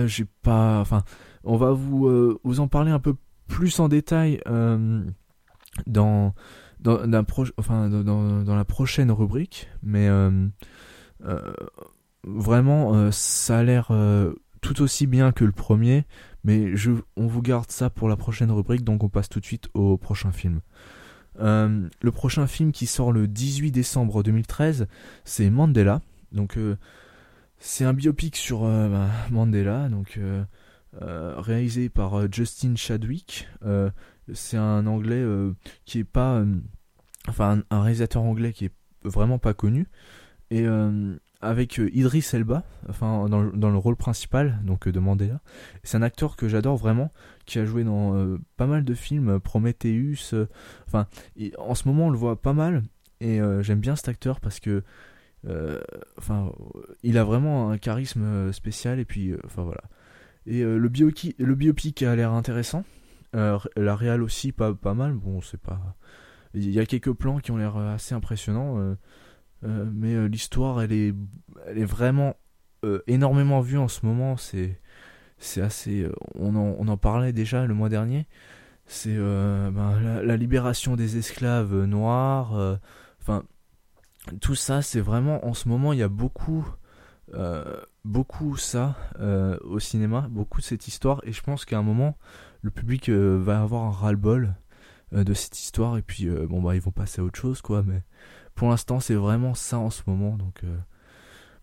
j'ai 0.06 0.24
pas, 0.42 0.80
enfin, 0.80 1.04
on 1.44 1.56
va 1.56 1.72
vous, 1.72 2.38
vous 2.42 2.60
en 2.60 2.68
parler 2.68 2.92
un 2.92 3.00
peu 3.00 3.14
plus 3.46 3.78
en 3.78 3.88
détail 3.88 4.40
dans 5.86 6.34
dans, 6.84 8.56
la 8.56 8.64
prochaine 8.64 9.10
rubrique, 9.10 9.68
mais 9.82 10.08
euh, 10.08 10.46
euh, 11.24 11.52
vraiment 12.24 12.94
euh, 12.94 13.10
ça 13.10 13.58
a 13.58 13.62
l'air 13.62 13.92
tout 14.60 14.82
aussi 14.82 15.06
bien 15.06 15.32
que 15.32 15.44
le 15.44 15.52
premier, 15.52 16.04
mais 16.44 16.72
on 17.16 17.26
vous 17.26 17.42
garde 17.42 17.70
ça 17.70 17.90
pour 17.90 18.08
la 18.08 18.16
prochaine 18.16 18.50
rubrique, 18.50 18.84
donc 18.84 19.02
on 19.02 19.08
passe 19.08 19.28
tout 19.28 19.40
de 19.40 19.44
suite 19.44 19.68
au 19.74 19.96
prochain 19.96 20.32
film. 20.32 20.60
le 21.38 22.10
prochain 22.10 22.46
film 22.46 22.72
qui 22.72 22.86
sort 22.86 23.12
le 23.12 23.26
18 23.26 23.72
décembre 23.72 24.22
2013, 24.22 24.86
c'est 25.24 25.50
Mandela. 25.50 26.00
Donc 26.32 26.58
c'est 27.58 27.84
un 27.84 27.94
biopic 27.94 28.36
sur 28.36 28.62
bah, 28.62 29.08
Mandela, 29.30 29.88
donc 29.88 30.18
réalisé 31.00 31.88
par 31.88 32.30
Justin 32.32 32.74
Chadwick 32.76 33.48
c'est 34.32 34.56
un 34.56 34.86
anglais 34.86 35.20
euh, 35.20 35.52
qui 35.84 35.98
est 35.98 36.04
pas 36.04 36.36
euh, 36.36 36.56
enfin 37.28 37.62
un, 37.70 37.82
réalisateur 37.82 38.22
anglais 38.22 38.52
qui 38.52 38.66
est 38.66 38.72
vraiment 39.04 39.38
pas 39.38 39.54
connu. 39.54 39.86
Et 40.50 40.62
euh, 40.66 41.16
avec 41.40 41.78
Idris 41.78 42.26
Elba 42.32 42.64
enfin 42.88 43.28
dans, 43.28 43.44
dans, 43.44 43.70
le 43.70 43.76
rôle 43.76 43.96
principal 43.96 44.60
donc 44.62 44.88
de 44.88 44.98
Mandela 44.98 45.40
c'est 45.82 45.96
un 45.98 46.02
acteur 46.02 46.36
que 46.36 46.48
j'adore 46.48 46.76
vraiment 46.76 47.12
qui 47.44 47.58
a 47.58 47.66
joué 47.66 47.84
dans 47.84 48.38
pas 48.56 48.66
mal 48.66 48.82
de 48.82 48.94
films 48.94 49.40
Prometheus 49.40 50.34
enfin 50.86 51.06
en 51.58 51.74
ce 51.74 51.86
moment 51.86 52.06
on 52.06 52.10
le 52.10 52.16
voit 52.16 52.40
pas 52.40 52.54
mal 52.54 52.82
et 53.20 53.40
j'aime 53.60 53.80
bien 53.80 53.94
cet 53.94 54.08
acteur 54.08 54.40
parce 54.40 54.58
que 54.58 54.84
enfin 56.16 56.50
il 57.02 57.18
a 57.18 57.24
vraiment 57.24 57.70
un 57.70 57.78
charisme 57.78 58.50
spécial 58.52 58.98
et 58.98 59.04
puis 59.04 59.34
enfin 59.44 59.64
voilà. 59.64 59.82
Et 60.46 60.62
le, 60.62 60.88
biopic, 60.88 61.34
le 61.38 61.54
biopic 61.54 62.02
a 62.02 62.14
l'air 62.16 62.32
intéressant 62.32 62.84
euh, 63.34 63.58
la 63.76 63.96
réal 63.96 64.22
aussi, 64.22 64.52
pas, 64.52 64.74
pas 64.74 64.94
mal. 64.94 65.12
Bon, 65.12 65.40
c'est 65.40 65.60
pas. 65.60 65.96
Il 66.54 66.70
y 66.70 66.78
a 66.78 66.86
quelques 66.86 67.12
plans 67.12 67.38
qui 67.38 67.50
ont 67.50 67.56
l'air 67.56 67.76
euh, 67.76 67.94
assez 67.94 68.14
impressionnants. 68.14 68.78
Euh, 68.78 69.90
mais 69.92 70.28
l'histoire, 70.28 70.82
elle 70.82 70.92
est, 70.92 71.14
elle 71.66 71.78
est 71.78 71.84
vraiment 71.84 72.36
énormément 73.06 73.62
vue 73.62 73.78
en 73.78 73.88
ce 73.88 74.04
moment. 74.04 74.36
C'est, 74.36 74.78
c'est 75.38 75.62
assez. 75.62 76.06
On 76.34 76.54
en, 76.54 76.76
on 76.78 76.86
en 76.88 76.96
parlait 76.98 77.32
déjà 77.32 77.64
le 77.64 77.72
mois 77.72 77.88
dernier. 77.88 78.26
C'est 78.84 79.16
ben, 79.16 80.20
la, 80.22 80.36
libération 80.36 80.96
des 80.96 81.16
esclaves 81.16 81.74
noirs. 81.84 82.78
Enfin, 83.22 83.44
tout 84.42 84.54
ça, 84.54 84.82
c'est 84.82 85.00
vraiment 85.00 85.46
en 85.46 85.54
ce 85.54 85.66
moment, 85.66 85.94
il 85.94 85.98
y 86.00 86.02
a 86.02 86.08
beaucoup. 86.08 86.68
beaucoup 88.04 88.58
ça 88.58 88.96
au 89.64 89.78
cinéma, 89.78 90.26
beaucoup 90.28 90.60
de 90.60 90.66
cette 90.66 90.88
histoire, 90.88 91.22
et 91.24 91.32
je 91.32 91.42
pense 91.42 91.64
qu'à 91.64 91.78
un 91.78 91.82
moment, 91.82 92.18
le 92.64 92.70
public 92.70 93.10
euh, 93.10 93.38
va 93.40 93.60
avoir 93.60 93.82
un 93.84 93.90
ras-le-bol 93.90 94.54
euh, 95.12 95.22
de 95.22 95.34
cette 95.34 95.60
histoire 95.60 95.98
et 95.98 96.02
puis 96.02 96.26
euh, 96.26 96.46
bon 96.46 96.62
bah 96.62 96.74
ils 96.74 96.80
vont 96.80 96.90
passer 96.90 97.20
à 97.20 97.24
autre 97.24 97.38
chose 97.38 97.60
quoi 97.60 97.82
mais 97.86 98.02
pour 98.54 98.70
l'instant 98.70 99.00
c'est 99.00 99.14
vraiment 99.14 99.54
ça 99.54 99.78
en 99.78 99.90
ce 99.90 100.02
moment 100.06 100.36
donc 100.36 100.62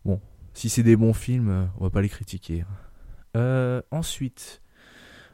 bon 0.05 0.21
si 0.53 0.69
c'est 0.69 0.83
des 0.83 0.95
bons 0.95 1.13
films 1.13 1.69
on 1.79 1.83
va 1.85 1.89
pas 1.89 2.01
les 2.01 2.09
critiquer 2.09 2.63
hein. 3.35 3.81
ensuite 3.89 4.61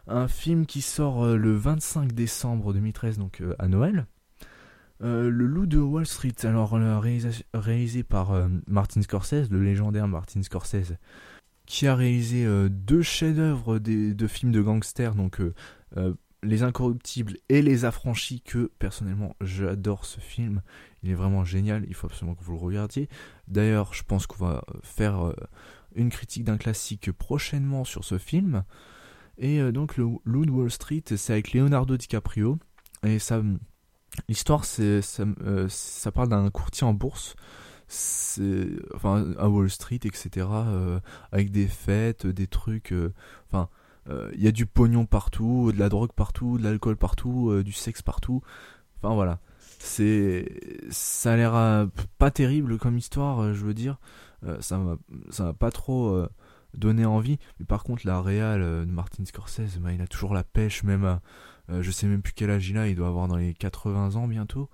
un 0.07 0.29
film 0.29 0.65
qui 0.65 0.81
sort 0.81 1.35
le 1.35 1.53
25 1.53 2.13
décembre 2.13 2.73
2013 2.73 3.17
donc 3.17 3.43
à 3.59 3.67
Noël 3.67 4.05
le 4.99 5.29
Loup 5.29 5.65
de 5.65 5.79
Wall 5.79 6.05
Street 6.05 6.35
alors 6.43 6.79
réalisé 7.53 8.03
par 8.03 8.31
Martin 8.67 9.01
Scorsese 9.01 9.49
le 9.49 9.63
légendaire 9.63 10.07
Martin 10.07 10.43
Scorsese 10.43 10.93
qui 11.67 11.85
a 11.85 11.95
réalisé 11.95 12.45
euh, 12.45 12.69
deux 12.69 13.03
chefs-d'œuvre 13.03 13.77
de 13.77 14.27
films 14.27 14.51
de 14.51 14.61
gangsters, 14.61 15.13
donc 15.13 15.41
euh, 15.41 15.53
euh, 15.97 16.13
Les 16.41 16.63
Incorruptibles 16.63 17.37
et 17.49 17.61
Les 17.61 17.85
Affranchis, 17.85 18.41
que 18.41 18.71
personnellement 18.79 19.35
j'adore 19.41 20.05
ce 20.05 20.19
film. 20.19 20.61
Il 21.03 21.11
est 21.11 21.15
vraiment 21.15 21.43
génial, 21.43 21.85
il 21.87 21.93
faut 21.93 22.07
absolument 22.07 22.35
que 22.35 22.43
vous 22.43 22.53
le 22.53 22.59
regardiez. 22.59 23.09
D'ailleurs, 23.47 23.93
je 23.93 24.03
pense 24.03 24.25
qu'on 24.25 24.43
va 24.43 24.63
faire 24.81 25.33
une 25.95 26.09
critique 26.09 26.43
d'un 26.43 26.57
classique 26.57 27.11
prochainement 27.11 27.83
sur 27.83 28.03
ce 28.03 28.17
film. 28.17 28.63
Et 29.37 29.71
donc, 29.71 29.95
le 29.95 30.05
Loot 30.25 30.49
Wall 30.49 30.71
Street, 30.71 31.03
c'est 31.15 31.33
avec 31.33 31.53
Leonardo 31.53 31.95
DiCaprio. 31.95 32.57
Et 33.03 33.19
ça, 33.19 33.43
l'histoire, 34.27 34.65
ça 34.65 36.11
parle 36.11 36.29
d'un 36.29 36.49
courtier 36.49 36.85
en 36.85 36.93
bourse 36.93 37.35
c'est 37.87 38.67
enfin 38.93 39.33
à 39.37 39.47
Wall 39.47 39.69
Street 39.69 39.99
etc 40.03 40.47
euh, 40.51 40.99
avec 41.31 41.51
des 41.51 41.67
fêtes 41.67 42.27
des 42.27 42.47
trucs 42.47 42.91
euh, 42.91 43.13
enfin 43.47 43.69
euh, 44.09 44.29
il 44.35 44.41
y 44.41 44.47
a 44.47 44.51
du 44.51 44.65
pognon 44.65 45.05
partout 45.05 45.71
de 45.73 45.79
la 45.79 45.89
drogue 45.89 46.11
partout 46.11 46.57
de 46.57 46.63
l'alcool 46.63 46.97
partout 46.97 47.63
du 47.63 47.71
sexe 47.71 48.01
partout 48.01 48.41
enfin 48.97 49.15
voilà 49.15 49.39
c'est 49.79 50.59
ça 50.89 51.33
a 51.33 51.35
l'air 51.37 51.87
pas 52.17 52.31
terrible 52.31 52.77
comme 52.77 52.97
histoire 52.97 53.53
je 53.53 53.65
veux 53.65 53.73
dire 53.73 53.99
ça 54.59 54.77
m'a 54.77 54.97
ça 55.29 55.45
m'a 55.45 55.53
pas 55.53 55.71
trop 55.71 56.27
donner 56.73 57.05
envie. 57.05 57.39
Mais 57.59 57.65
par 57.65 57.83
contre, 57.83 58.05
la 58.05 58.21
réal 58.21 58.61
de 58.61 58.91
Martin 58.91 59.25
Scorsese, 59.25 59.79
bah, 59.79 59.93
il 59.93 60.01
a 60.01 60.07
toujours 60.07 60.35
la 60.35 60.43
pêche, 60.43 60.83
même 60.83 61.05
à, 61.05 61.21
je 61.81 61.89
sais 61.89 62.05
même 62.05 62.21
plus 62.21 62.33
quel 62.33 62.51
âge 62.51 62.69
il 62.69 62.77
a, 62.77 62.87
il 62.87 62.95
doit 62.95 63.07
avoir 63.07 63.27
dans 63.27 63.35
les 63.35 63.55
80 63.55 64.15
ans 64.15 64.27
bientôt. 64.27 64.69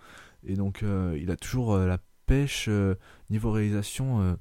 Et 0.46 0.56
donc, 0.56 0.84
il 1.16 1.32
a 1.32 1.38
toujours 1.38 1.78
la 1.78 1.98
pêche 2.26 2.70
niveau 3.30 3.52
réalisation. 3.52 4.38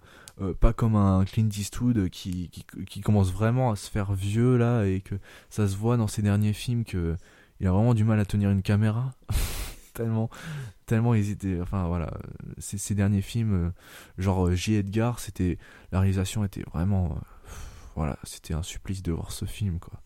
pas 0.61 0.73
comme 0.73 0.97
un 0.97 1.25
Clint 1.25 1.49
Eastwood 1.49 2.09
qui, 2.09 2.51
qui, 2.87 3.01
commence 3.01 3.33
vraiment 3.33 3.71
à 3.71 3.77
se 3.77 3.91
faire 3.91 4.13
vieux 4.13 4.57
là 4.57 4.85
et 4.85 5.01
que 5.01 5.15
ça 5.51 5.69
se 5.69 5.77
voit 5.77 5.97
dans 5.97 6.09
ses 6.09 6.23
derniers 6.23 6.53
films 6.53 6.85
que 6.85 7.17
il 7.61 7.67
a 7.69 7.71
vraiment 7.71 7.95
du 7.95 8.05
mal 8.05 8.19
à 8.19 8.25
tenir 8.25 8.51
une 8.51 8.63
caméra. 8.63 9.13
Tellement 9.95 10.31
tellement 10.87 11.15
ils 11.15 11.37
enfin 11.63 11.87
voilà 11.87 12.13
ces, 12.59 12.95
derniers 12.95 13.23
films 13.23 13.55
euh, 13.55 13.71
genre 14.19 14.49
euh, 14.49 14.55
J. 14.55 14.75
Edgar 14.75 15.19
c'était 15.21 15.59
la 15.91 16.01
réalisation 16.01 16.45
était 16.45 16.63
vraiment 16.63 17.13
euh, 17.13 17.51
voilà 17.95 18.19
c'était 18.25 18.53
un 18.53 18.63
supplice 18.63 19.03
de 19.03 19.13
voir 19.13 19.33
ce 19.33 19.45
film 19.47 19.79
quoi. 19.79 20.03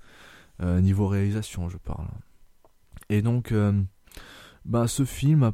Niveau 0.80 1.06
réalisation 1.06 1.68
je 1.68 1.76
parle. 1.76 2.06
Et 3.10 3.20
donc 3.20 3.52
bah 4.64 4.88
ce 4.88 5.04
film 5.04 5.52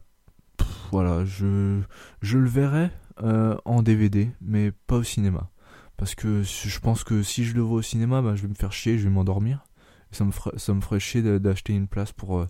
voilà 0.91 1.25
je 1.25 1.83
le 2.23 2.49
verrai 2.49 2.91
en 3.19 3.83
DVD 3.83 4.31
mais 4.41 4.73
pas 4.87 4.97
au 4.97 5.03
cinéma 5.03 5.51
parce 5.97 6.15
que 6.15 6.43
je 6.43 6.79
pense 6.81 7.05
que 7.05 7.23
si 7.23 7.45
je 7.45 7.55
le 7.55 7.61
vois 7.61 7.79
au 7.79 7.83
cinéma 7.83 8.23
bah, 8.23 8.35
je 8.35 8.43
vais 8.43 8.49
me 8.49 8.55
faire 8.55 8.73
chier 8.73 8.99
je 8.99 9.05
vais 9.05 9.15
m'endormir 9.15 9.65
ça 10.11 10.25
me 10.25 10.33
ferait 10.33 10.59
ça 10.59 10.75
me 10.75 10.81
ferait 10.81 11.01
chier 11.01 11.23
d'acheter 11.41 11.75
une 11.75 11.89
place 11.89 12.13
pour 12.13 12.47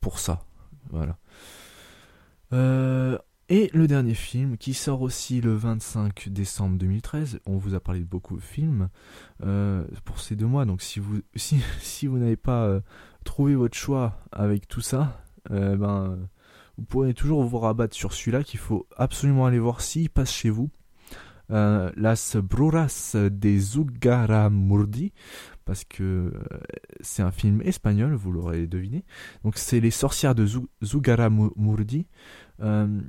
pour 0.00 0.18
ça 0.18 0.44
voilà. 0.90 1.18
Euh, 2.52 3.18
et 3.48 3.70
le 3.72 3.86
dernier 3.86 4.14
film 4.14 4.56
qui 4.58 4.74
sort 4.74 5.02
aussi 5.02 5.40
le 5.40 5.54
25 5.54 6.28
décembre 6.28 6.78
2013. 6.78 7.40
On 7.46 7.56
vous 7.56 7.74
a 7.74 7.80
parlé 7.80 8.00
de 8.00 8.04
beaucoup 8.04 8.36
de 8.36 8.42
films 8.42 8.88
euh, 9.42 9.84
pour 10.04 10.20
ces 10.20 10.36
deux 10.36 10.46
mois. 10.46 10.64
Donc 10.64 10.82
si 10.82 11.00
vous 11.00 11.20
si, 11.34 12.06
vous 12.06 12.18
n'avez 12.18 12.36
pas 12.36 12.64
euh, 12.64 12.80
trouvé 13.24 13.54
votre 13.54 13.76
choix 13.76 14.20
avec 14.32 14.68
tout 14.68 14.80
ça, 14.80 15.22
ben 15.50 16.18
vous 16.78 16.84
pourrez 16.84 17.12
toujours 17.12 17.42
vous 17.44 17.58
rabattre 17.58 17.94
sur 17.94 18.12
celui-là 18.12 18.44
qu'il 18.44 18.60
faut 18.60 18.86
absolument 18.96 19.46
aller 19.46 19.58
voir 19.58 19.80
s'il 19.80 20.10
passe 20.10 20.32
chez 20.32 20.50
vous. 20.50 20.70
Las 21.50 22.36
Bruras 22.36 23.16
de 23.16 23.58
Zugaramurdi 23.58 25.12
parce 25.68 25.84
que 25.84 26.02
euh, 26.02 26.30
c'est 27.02 27.20
un 27.20 27.30
film 27.30 27.60
espagnol, 27.60 28.14
vous 28.14 28.32
l'aurez 28.32 28.66
deviné. 28.66 29.04
Donc 29.44 29.58
c'est 29.58 29.80
Les 29.80 29.90
sorcières 29.90 30.34
de 30.34 30.46
Zugara 30.82 31.28
Murdi. 31.28 32.06
Euh, 32.60 33.02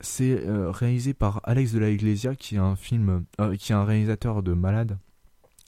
c'est 0.00 0.46
euh, 0.46 0.70
réalisé 0.70 1.14
par 1.14 1.40
Alex 1.44 1.72
de 1.72 1.78
la 1.78 1.88
Iglesia, 1.88 2.36
qui 2.36 2.56
est 2.56 2.58
un 2.58 2.76
film, 2.76 3.24
qui 3.58 3.72
est 3.72 3.74
un 3.74 3.86
réalisateur 3.86 4.42
de 4.42 4.52
malade 4.52 4.98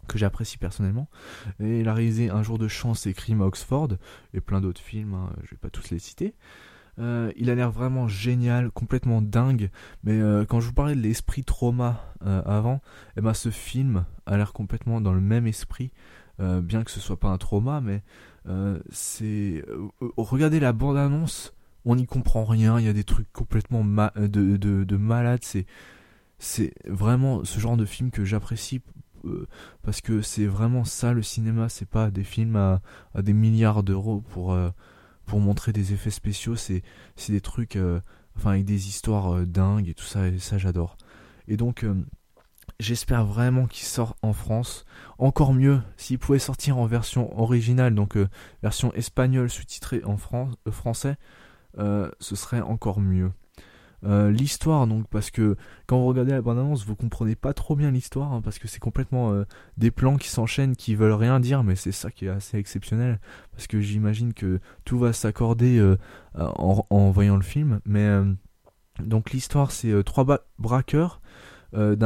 que 0.06 0.18
j'apprécie 0.18 0.58
personnellement. 0.58 1.08
Et 1.60 1.80
il 1.80 1.88
a 1.88 1.94
réalisé 1.94 2.28
Un 2.28 2.42
jour 2.42 2.58
de 2.58 2.68
chance 2.68 3.06
et 3.06 3.14
Crime 3.14 3.40
à 3.40 3.46
Oxford 3.46 3.88
et 4.34 4.42
plein 4.42 4.60
d'autres 4.60 4.82
films. 4.82 5.14
Hein, 5.14 5.32
je 5.44 5.52
vais 5.52 5.56
pas 5.56 5.70
tous 5.70 5.88
les 5.88 5.98
citer. 5.98 6.34
Il 6.98 7.50
a 7.50 7.54
l'air 7.54 7.70
vraiment 7.70 8.08
génial, 8.08 8.70
complètement 8.70 9.20
dingue. 9.20 9.70
Mais 10.04 10.20
quand 10.48 10.60
je 10.60 10.66
vous 10.66 10.72
parlais 10.72 10.94
de 10.94 11.00
l'esprit 11.00 11.44
trauma 11.44 12.14
avant, 12.20 12.80
eh 13.16 13.20
ben 13.20 13.34
ce 13.34 13.50
film 13.50 14.04
a 14.26 14.36
l'air 14.36 14.52
complètement 14.52 15.00
dans 15.00 15.12
le 15.12 15.20
même 15.20 15.46
esprit. 15.46 15.90
Euh, 16.40 16.60
bien 16.60 16.82
que 16.82 16.90
ce 16.90 16.98
soit 17.00 17.18
pas 17.18 17.28
un 17.28 17.38
trauma, 17.38 17.80
mais 17.80 18.02
euh, 18.48 18.80
c'est 18.90 19.64
euh, 19.68 19.88
regardez 20.16 20.58
la 20.58 20.72
bande 20.72 20.96
annonce, 20.96 21.54
on 21.84 21.94
n'y 21.94 22.06
comprend 22.06 22.44
rien, 22.44 22.78
il 22.80 22.84
y 22.84 22.88
a 22.88 22.92
des 22.92 23.04
trucs 23.04 23.32
complètement 23.32 23.84
de, 23.84 24.56
de, 24.56 24.96
malades, 24.96 25.44
c'est 25.44 25.66
c'est 26.40 26.74
vraiment 26.86 27.44
ce 27.44 27.60
genre 27.60 27.76
de 27.76 27.84
film 27.84 28.10
que 28.10 28.24
j'apprécie 28.24 28.82
parce 29.82 30.00
que 30.00 30.20
c'est 30.20 30.46
vraiment 30.46 30.84
ça 30.84 31.12
le 31.12 31.22
cinéma, 31.22 31.68
c'est 31.68 31.88
pas 31.88 32.10
des 32.10 32.24
films 32.24 32.56
à, 32.56 32.82
à 33.14 33.22
des 33.22 33.32
milliards 33.32 33.82
d'euros 33.82 34.20
pour 34.20 34.58
pour 35.26 35.40
montrer 35.40 35.72
des 35.72 35.92
effets 35.92 36.10
spéciaux, 36.10 36.56
c'est 36.56 36.82
des 37.28 37.40
trucs 37.40 37.78
enfin 38.36 38.50
avec 38.50 38.64
des 38.64 38.88
histoires 38.88 39.46
dingues 39.46 39.88
et 39.88 39.94
tout 39.94 40.04
ça 40.04 40.28
et 40.28 40.38
ça 40.38 40.58
j'adore. 40.58 40.96
Et 41.48 41.56
donc 41.56 41.84
J'espère 42.80 43.24
vraiment 43.24 43.66
qu'il 43.66 43.86
sort 43.86 44.16
en 44.22 44.32
France. 44.32 44.84
Encore 45.18 45.54
mieux, 45.54 45.80
s'il 45.96 46.18
pouvait 46.18 46.38
sortir 46.38 46.76
en 46.78 46.86
version 46.86 47.38
originale, 47.38 47.94
donc 47.94 48.16
euh, 48.16 48.28
version 48.62 48.92
espagnole 48.94 49.48
sous-titrée 49.48 50.02
en 50.04 50.16
euh, 50.16 50.70
français, 50.72 51.16
euh, 51.78 52.10
ce 52.18 52.34
serait 52.34 52.60
encore 52.60 53.00
mieux. 53.00 53.30
L'histoire, 54.04 54.86
donc, 54.86 55.06
parce 55.08 55.30
que 55.30 55.56
quand 55.86 55.98
vous 55.98 56.06
regardez 56.06 56.32
la 56.32 56.42
bande-annonce, 56.42 56.84
vous 56.84 56.94
comprenez 56.94 57.36
pas 57.36 57.54
trop 57.54 57.74
bien 57.74 57.90
l'histoire, 57.90 58.32
hein, 58.32 58.40
parce 58.42 58.58
que 58.58 58.68
c'est 58.68 58.78
complètement 58.78 59.44
des 59.78 59.90
plans 59.90 60.16
qui 60.16 60.28
s'enchaînent, 60.28 60.76
qui 60.76 60.94
veulent 60.94 61.12
rien 61.12 61.40
dire, 61.40 61.64
mais 61.64 61.74
c'est 61.74 61.92
ça 61.92 62.10
qui 62.10 62.26
est 62.26 62.30
assez 62.30 62.58
exceptionnel, 62.58 63.18
parce 63.52 63.66
que 63.66 63.80
j'imagine 63.80 64.34
que 64.34 64.60
tout 64.84 64.98
va 64.98 65.12
s'accorder 65.12 65.82
en, 66.34 66.86
en, 66.90 67.10
voyant 67.10 67.36
le 67.36 67.42
film. 67.42 67.80
Mais 67.86 68.06
donc 69.02 69.30
l'histoire, 69.30 69.70
c'est 69.70 70.04
trois 70.04 70.26
braqueurs 70.58 71.20
euh, 71.76 71.96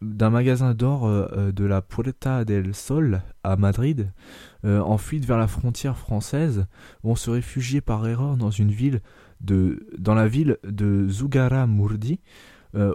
d'un 0.00 0.30
magasin 0.30 0.74
d'or 0.74 1.06
euh, 1.06 1.28
euh, 1.32 1.52
de 1.52 1.64
la 1.64 1.80
Puerta 1.80 2.44
del 2.44 2.74
Sol 2.74 3.22
à 3.44 3.56
Madrid, 3.56 4.10
en 4.64 4.96
fuite 4.96 5.24
vers 5.24 5.38
la 5.38 5.48
frontière 5.48 5.98
française, 5.98 6.66
vont 7.02 7.16
se 7.16 7.30
réfugier 7.30 7.80
par 7.80 8.06
erreur 8.06 8.36
dans 8.36 8.50
une 8.50 8.70
ville 8.70 9.00
de, 9.42 9.86
dans 9.98 10.14
la 10.14 10.28
ville 10.28 10.58
de 10.64 11.08
Zugara 11.08 11.66
Murdi, 11.66 12.20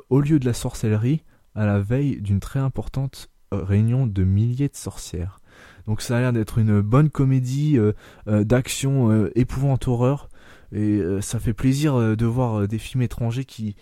au 0.10 0.22
lieu 0.22 0.40
de 0.40 0.46
la 0.46 0.54
sorcellerie, 0.54 1.24
à 1.54 1.66
la 1.66 1.80
veille 1.80 2.20
d'une 2.20 2.40
très 2.40 2.60
importante 2.60 3.30
réunion 3.52 4.08
de 4.08 4.24
milliers 4.24 4.70
de 4.70 4.76
sorcières. 4.76 5.40
Donc 5.86 6.02
ça 6.02 6.18
a 6.18 6.22
l'air 6.22 6.34
d'être 6.34 6.58
une 6.58 6.82
bonne 6.82 7.10
comédie 7.12 7.78
d'action 8.26 9.30
épouvante 9.36 9.88
horreur, 9.88 10.30
et 10.72 11.00
ça 11.22 11.40
fait 11.40 11.54
plaisir 11.54 12.18
de 12.18 12.26
voir 12.26 12.68
des 12.68 12.80
films 12.80 13.04
étrangers 13.04 13.46
qui 13.46 13.76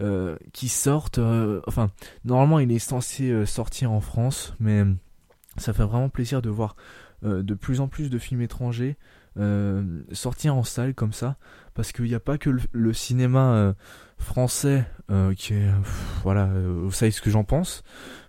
euh, 0.00 0.36
qui 0.52 0.68
sortent. 0.68 1.18
Euh, 1.18 1.60
enfin, 1.66 1.90
normalement, 2.24 2.58
il 2.58 2.72
est 2.72 2.78
censé 2.78 3.30
euh, 3.30 3.44
sortir 3.44 3.92
en 3.92 4.00
France, 4.00 4.54
mais 4.58 4.84
ça 5.58 5.74
fait 5.74 5.84
vraiment 5.84 6.08
plaisir 6.08 6.40
de 6.42 6.50
voir 6.50 6.76
de 7.22 7.54
plus 7.54 7.80
en 7.80 7.86
plus 7.86 8.10
de 8.10 8.18
films 8.18 8.40
étrangers 8.42 8.96
sortir 10.12 10.54
en 10.54 10.64
salle 10.64 10.94
comme 10.94 11.12
ça, 11.12 11.36
parce 11.74 11.92
qu'il 11.92 12.04
n'y 12.06 12.14
a 12.14 12.20
pas 12.20 12.38
que 12.38 12.50
le, 12.72 12.92
cinéma 12.92 13.74
français 14.18 14.84
qui 15.36 15.54
est, 15.54 15.70
voilà, 16.22 16.46
vous 16.46 16.92
savez 16.92 17.10
ce 17.10 17.20
que 17.20 17.30
j'en 17.30 17.44
pense, 17.44 17.82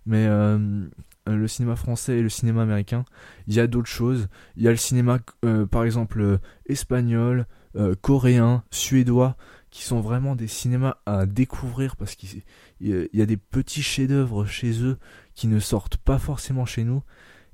mais 0.05 0.27
le 0.27 1.47
cinéma 1.47 1.75
français 1.75 2.17
et 2.19 2.21
le 2.21 2.29
cinéma 2.29 2.63
américain, 2.63 3.05
il 3.47 3.53
y 3.53 3.59
a 3.59 3.67
d'autres 3.67 3.89
choses. 3.89 4.27
Il 4.55 4.63
y 4.63 4.67
a 4.67 4.71
le 4.71 4.77
cinéma, 4.77 5.19
par 5.71 5.83
exemple, 5.83 6.39
espagnol, 6.67 7.45
coréen, 8.01 8.63
suédois, 8.71 9.35
qui 9.73 9.81
sont 9.81 10.01
vraiment 10.01 10.35
des 10.35 10.47
cinémas 10.47 10.97
à 11.07 11.25
découvrir 11.25 11.95
parce 11.95 12.13
qu'il 12.13 12.43
y 12.79 13.21
a 13.21 13.25
des 13.25 13.37
petits 13.37 13.81
chefs-d'œuvre 13.81 14.45
chez 14.45 14.83
eux 14.83 14.99
qui 15.33 15.47
ne 15.47 15.59
sortent 15.59 15.97
pas 15.97 16.19
forcément 16.19 16.65
chez 16.65 16.83
nous 16.83 17.01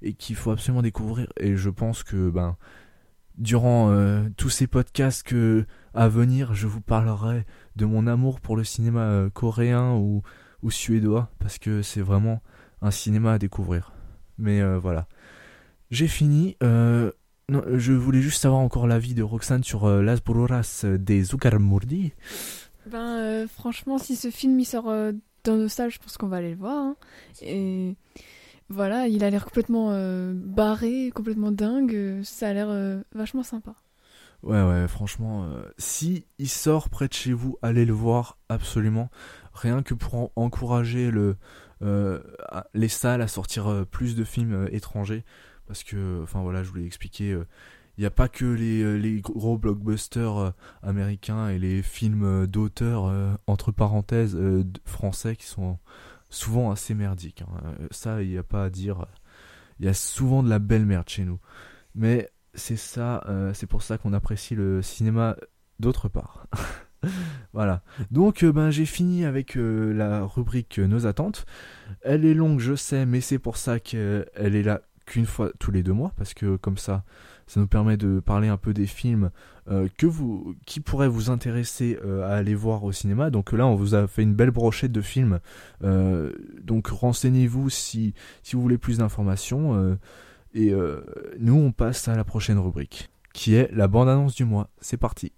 et 0.01 0.11
qu'il 0.11 0.35
faut 0.35 0.51
absolument 0.51 0.81
découvrir. 0.81 1.31
Et 1.39 1.55
je 1.55 1.69
pense 1.69 2.03
que 2.03 2.29
ben 2.29 2.57
durant 3.39 3.89
euh, 3.89 4.27
tous 4.37 4.49
ces 4.49 4.67
podcasts 4.67 5.23
que 5.23 5.65
à 5.93 6.07
venir, 6.07 6.53
je 6.53 6.67
vous 6.67 6.81
parlerai 6.81 7.45
de 7.75 7.85
mon 7.85 8.05
amour 8.05 8.41
pour 8.41 8.55
le 8.55 8.63
cinéma 8.63 9.01
euh, 9.01 9.29
coréen 9.29 9.93
ou, 9.93 10.21
suédois 10.69 11.31
parce 11.39 11.57
que 11.57 11.81
c'est 11.81 12.01
vraiment 12.01 12.41
un 12.81 12.91
cinéma 12.91 13.33
à 13.33 13.39
découvrir. 13.39 13.93
Mais 14.37 14.61
euh, 14.61 14.77
voilà. 14.77 15.07
J'ai 15.89 16.07
fini. 16.07 16.55
Je 16.61 17.93
voulais 17.93 18.21
juste 18.21 18.41
savoir 18.41 18.61
encore 18.61 18.85
l'avis 18.85 19.15
de 19.15 19.23
Roxane 19.23 19.63
sur 19.63 19.89
Las 19.89 20.21
Bruras 20.21 20.85
des 20.99 21.23
Zuccarmurdi. 21.23 22.13
Ben, 22.85 23.47
franchement, 23.47 23.97
si 23.97 24.15
ce 24.15 24.29
film 24.29 24.59
il 24.59 24.65
sort 24.65 24.93
dans 25.43 25.55
nos 25.55 25.67
salles, 25.67 25.89
je 25.89 25.97
pense 25.97 26.17
qu'on 26.17 26.27
va 26.27 26.37
aller 26.37 26.51
le 26.51 26.57
voir. 26.57 26.77
Hein. 26.77 26.95
Et 27.41 27.95
voilà, 28.69 29.07
il 29.07 29.23
a 29.23 29.29
l'air 29.29 29.45
complètement 29.45 29.91
barré, 30.33 31.11
complètement 31.13 31.51
dingue. 31.51 32.21
Ça 32.23 32.49
a 32.49 32.53
l'air 32.53 33.01
vachement 33.13 33.43
sympa. 33.43 33.73
Ouais, 34.43 34.63
ouais, 34.63 34.87
franchement, 34.87 35.49
si 35.77 36.25
il 36.37 36.49
sort 36.49 36.89
près 36.89 37.07
de 37.07 37.13
chez 37.13 37.33
vous, 37.33 37.57
allez 37.61 37.85
le 37.85 37.93
voir 37.93 38.37
absolument. 38.47 39.09
Rien 39.53 39.83
que 39.83 39.93
pour 39.93 40.31
encourager 40.35 41.11
le, 41.11 41.35
les 42.73 42.87
salles 42.87 43.21
à 43.21 43.27
sortir 43.27 43.85
plus 43.91 44.15
de 44.15 44.23
films 44.23 44.67
étrangers 44.71 45.25
parce 45.69 45.83
que, 45.83 46.23
enfin 46.23 46.41
voilà, 46.41 46.63
je 46.63 46.69
voulais 46.69 46.85
expliquer, 46.85 47.31
euh, 47.31 47.45
il 47.97 48.01
n'y 48.01 48.07
a 48.07 48.11
pas 48.11 48.27
que 48.27 48.43
les, 48.43 48.81
euh, 48.81 48.95
les 48.95 49.21
gros 49.21 49.55
blockbusters 49.55 50.37
euh, 50.37 50.49
américains 50.81 51.47
et 51.49 51.59
les 51.59 51.83
films 51.83 52.47
d'auteurs, 52.47 53.37
entre 53.45 53.71
parenthèses, 53.71 54.37
français 54.83 55.35
qui 55.35 55.45
sont 55.45 55.77
souvent 56.29 56.71
assez 56.71 56.93
merdiques. 56.93 57.41
Hein. 57.41 57.73
Ça, 57.91 58.21
il 58.21 58.29
n'y 58.29 58.37
a 58.37 58.43
pas 58.43 58.65
à 58.65 58.69
dire. 58.69 59.05
Il 59.79 59.85
y 59.85 59.89
a 59.89 59.93
souvent 59.93 60.43
de 60.43 60.49
la 60.49 60.59
belle 60.59 60.85
merde 60.85 61.07
chez 61.09 61.23
nous. 61.23 61.39
Mais 61.95 62.29
c'est 62.53 62.75
ça, 62.75 63.23
c'est 63.53 63.67
pour 63.67 63.81
ça 63.81 63.97
qu'on 63.97 64.13
apprécie 64.13 64.55
le 64.55 64.81
cinéma 64.81 65.37
d'autre 65.79 66.09
part. 66.09 66.47
voilà. 67.53 67.81
Donc 68.11 68.43
ben 68.43 68.69
j'ai 68.71 68.85
fini 68.85 69.23
avec 69.23 69.55
la 69.55 70.25
rubrique 70.25 70.79
Nos 70.79 71.05
attentes. 71.05 71.45
Elle 72.01 72.25
est 72.25 72.33
longue, 72.33 72.59
je 72.59 72.75
sais, 72.75 73.05
mais 73.05 73.21
c'est 73.21 73.39
pour 73.39 73.57
ça 73.57 73.79
qu'elle 73.79 74.27
est 74.35 74.63
là 74.63 74.81
qu'une 75.05 75.25
fois 75.25 75.51
tous 75.59 75.71
les 75.71 75.83
deux 75.83 75.93
mois, 75.93 76.13
parce 76.15 76.33
que 76.33 76.55
comme 76.57 76.77
ça, 76.77 77.03
ça 77.49 77.59
nous 77.59 77.67
permet 77.67 77.97
de 77.97 78.19
parler 78.19 78.47
un 78.47 78.57
peu 78.57 78.75
des 78.75 78.85
films 78.85 79.31
euh, 79.71 79.87
que 79.97 80.05
vous, 80.05 80.55
qui 80.67 80.81
pourraient 80.81 81.07
vous 81.07 81.31
intéresser 81.31 81.97
euh, 82.05 82.21
à 82.29 82.35
aller 82.35 82.53
voir 82.53 82.83
au 82.83 82.91
cinéma. 82.91 83.31
Donc 83.31 83.53
là, 83.53 83.65
on 83.65 83.73
vous 83.73 83.95
a 83.95 84.07
fait 84.07 84.21
une 84.21 84.35
belle 84.35 84.51
brochette 84.51 84.91
de 84.91 85.01
films. 85.01 85.39
Euh, 85.83 86.31
donc 86.61 86.87
renseignez-vous 86.87 87.71
si, 87.71 88.13
si 88.43 88.55
vous 88.55 88.61
voulez 88.61 88.77
plus 88.77 88.99
d'informations. 88.99 89.97
et 90.53 90.71
nous, 91.39 91.55
on 91.55 91.71
passe 91.71 92.07
à 92.07 92.15
la 92.15 92.23
prochaine 92.23 92.59
rubrique, 92.59 93.09
qui 93.33 93.55
est 93.55 93.71
la 93.71 93.87
bande-annonce 93.87 94.35
du 94.35 94.45
mois. 94.45 94.69
C'est 94.79 94.97
parti. 94.97 95.31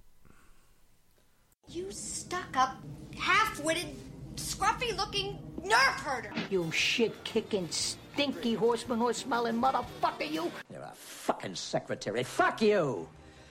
You 1.74 1.86
stuck 1.90 2.58
up, 2.58 2.72
half-witted, 3.16 3.88
scruffy-looking 4.36 5.38
nerf 5.64 6.06
herder. 6.06 6.30
You 6.52 6.70
shit-kicking 6.74 7.70
stinky 8.14 8.54
horseman 8.54 9.00
horse 9.00 9.18
smelling 9.18 9.60
motherfucker, 9.60 10.30
you. 10.30 10.52
You're 10.72 10.82
a 10.82 10.94
fucking 10.94 11.56
secretary. 11.56 12.24
Fuck 12.24 12.62
you. 12.62 13.08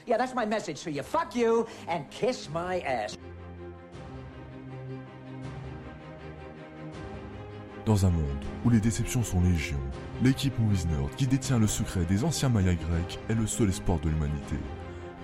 Yeah, 0.07 0.19
that's 0.19 0.35
my 0.35 0.47
message 0.47 0.82
to 0.82 0.91
you. 0.91 1.03
Fuck 1.03 1.35
you 1.35 1.66
and 1.89 2.05
kiss 2.11 2.49
my 2.53 2.81
ass. 2.81 3.16
Dans 7.87 8.05
un 8.05 8.11
monde 8.11 8.45
où 8.65 8.70
les 8.70 8.81
déceptions 8.81 9.23
sont 9.23 9.41
légion, 9.41 9.78
l'équipe 10.23 10.57
Movies 10.59 10.87
Nerd, 10.87 11.11
qui 11.16 11.27
détient 11.27 11.59
le 11.59 11.66
secret 11.66 12.05
des 12.05 12.24
anciens 12.24 12.51
Mayas 12.51 12.74
grecs, 12.74 13.19
est 13.28 13.35
le 13.35 13.47
seul 13.47 13.70
espoir 13.70 13.99
de 14.01 14.11
l'humanité. 14.11 14.57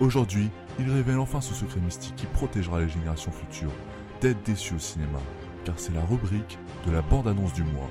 Aujourd'hui, 0.00 0.48
il 0.78 0.90
révèle 0.90 1.18
enfin 1.18 1.40
ce 1.40 1.54
secret 1.54 1.80
mystique 1.80 2.16
qui 2.16 2.26
protégera 2.26 2.80
les 2.80 2.88
générations 2.88 3.30
futures 3.30 3.72
d'être 4.20 4.42
déçus 4.42 4.74
au 4.74 4.78
cinéma, 4.78 5.18
car 5.64 5.78
c'est 5.78 5.94
la 5.94 6.02
rubrique 6.02 6.58
de 6.86 6.92
la 6.92 7.02
bande-annonce 7.02 7.52
du 7.52 7.62
mois. 7.62 7.90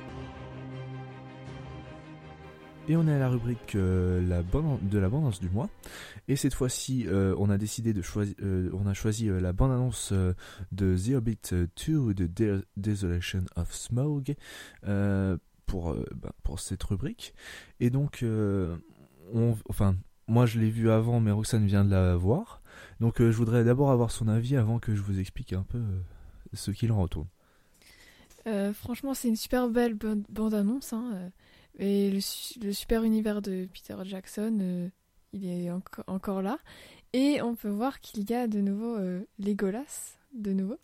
Et 2.88 2.96
on 2.96 3.08
est 3.08 3.12
à 3.12 3.18
la 3.18 3.28
rubrique 3.28 3.74
euh, 3.74 4.20
de 4.20 4.98
la 4.98 5.08
bande-annonce 5.08 5.40
du 5.40 5.50
mois. 5.50 5.68
Et 6.28 6.36
cette 6.36 6.54
fois-ci, 6.54 7.06
euh, 7.08 7.34
on 7.36 7.50
a 7.50 7.58
décidé 7.58 7.92
de 7.92 8.00
choisir, 8.00 8.36
euh, 8.42 8.70
on 8.74 8.86
a 8.86 8.94
choisi 8.94 9.28
la 9.28 9.52
bande-annonce 9.52 10.12
de 10.70 10.96
The 10.96 11.14
Hobbit 11.16 11.40
2 11.86 12.14
de 12.14 12.64
Desolation 12.76 13.44
of 13.56 13.74
Smog 13.74 14.36
pour, 15.66 15.96
bah, 16.14 16.32
pour 16.44 16.60
cette 16.60 16.82
rubrique. 16.84 17.34
Et 17.80 17.90
donc, 17.90 18.24
on, 19.34 19.56
enfin, 19.68 19.96
moi 20.28 20.46
je 20.46 20.60
l'ai 20.60 20.70
vu 20.70 20.88
avant, 20.88 21.18
mais 21.18 21.32
Roxane 21.32 21.66
vient 21.66 21.84
de 21.84 21.90
la 21.90 22.14
voir. 22.14 22.62
Donc 23.00 23.16
je 23.18 23.36
voudrais 23.36 23.64
d'abord 23.64 23.90
avoir 23.90 24.12
son 24.12 24.28
avis 24.28 24.56
avant 24.56 24.78
que 24.78 24.94
je 24.94 25.02
vous 25.02 25.18
explique 25.18 25.52
un 25.52 25.64
peu 25.64 25.82
ce 26.52 26.70
qu'il 26.70 26.92
en 26.92 27.02
retourne. 27.02 27.26
franchement, 28.74 29.12
c'est 29.12 29.26
une 29.26 29.36
super 29.36 29.68
belle 29.68 29.96
bande-annonce. 30.28 30.92
Hein. 30.92 31.32
Et 31.78 32.10
le, 32.10 32.72
super 32.72 33.02
univers 33.02 33.42
de 33.42 33.68
Peter 33.72 33.96
Jackson, 34.04 34.58
euh, 34.60 34.88
il 35.32 35.46
est 35.46 35.70
encore 36.06 36.42
là. 36.42 36.58
Et 37.12 37.42
on 37.42 37.54
peut 37.54 37.68
voir 37.68 38.00
qu'il 38.00 38.28
y 38.28 38.34
a 38.34 38.46
de 38.46 38.60
nouveau 38.60 38.96
euh, 38.96 39.22
Legolas, 39.38 40.16
de 40.34 40.52
nouveau. 40.52 40.78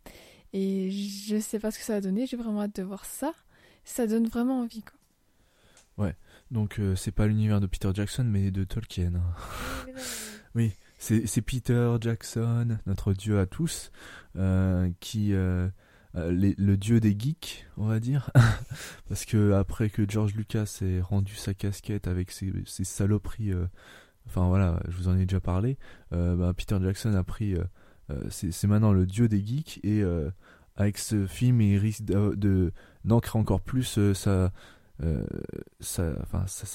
Et 0.52 0.90
je 0.90 1.38
sais 1.38 1.58
pas 1.58 1.70
ce 1.70 1.78
que 1.78 1.84
ça 1.84 1.94
va 1.94 2.00
donner, 2.02 2.26
j'ai 2.26 2.36
vraiment 2.36 2.62
hâte 2.62 2.76
de 2.76 2.82
voir 2.82 3.04
ça. 3.06 3.32
Ça 3.84 4.06
donne 4.06 4.26
vraiment 4.26 4.60
envie, 4.60 4.82
quoi. 4.82 4.98
Ouais, 5.98 6.14
donc 6.50 6.78
euh, 6.78 6.96
c'est 6.96 7.12
pas 7.12 7.26
l'univers 7.26 7.60
de 7.60 7.66
Peter 7.66 7.90
Jackson, 7.92 8.24
mais 8.24 8.50
de 8.50 8.64
Tolkien. 8.64 9.12
oui, 10.54 10.72
c'est 10.98 11.42
Peter 11.42 11.96
Jackson, 12.00 12.78
notre 12.86 13.12
dieu 13.12 13.38
à 13.38 13.46
tous, 13.46 13.90
qui 15.00 15.34
euh, 16.14 16.30
le 16.30 16.76
dieu 16.76 17.00
des 17.00 17.16
geeks, 17.18 17.66
on 17.78 17.86
va 17.86 17.98
dire, 17.98 18.30
parce 19.08 19.24
que 19.24 19.52
après 19.52 19.88
que 19.88 20.08
George 20.08 20.34
Lucas 20.34 20.80
ait 20.82 21.00
rendu 21.00 21.34
sa 21.34 21.54
casquette 21.54 22.06
avec 22.06 22.30
ses, 22.30 22.52
saloperies, 22.84 23.52
euh, 23.52 23.66
enfin 24.26 24.46
voilà, 24.48 24.80
je 24.88 24.96
vous 24.96 25.08
en 25.08 25.16
ai 25.16 25.24
déjà 25.24 25.40
parlé, 25.40 25.78
euh, 26.12 26.36
bah, 26.36 26.52
Peter 26.54 26.76
Jackson 26.82 27.14
a 27.14 27.24
pris, 27.24 27.54
c'est 28.28 28.66
maintenant 28.66 28.92
le 28.92 29.06
dieu 29.06 29.26
des 29.26 29.44
geeks 29.44 29.80
et 29.84 30.02
avec 30.76 30.98
ce 30.98 31.26
film 31.26 31.62
il 31.62 31.78
risque 31.78 32.04
de 32.04 32.72
d'ancrer 33.04 33.38
encore 33.38 33.62
plus 33.62 33.98
sa 34.20 34.52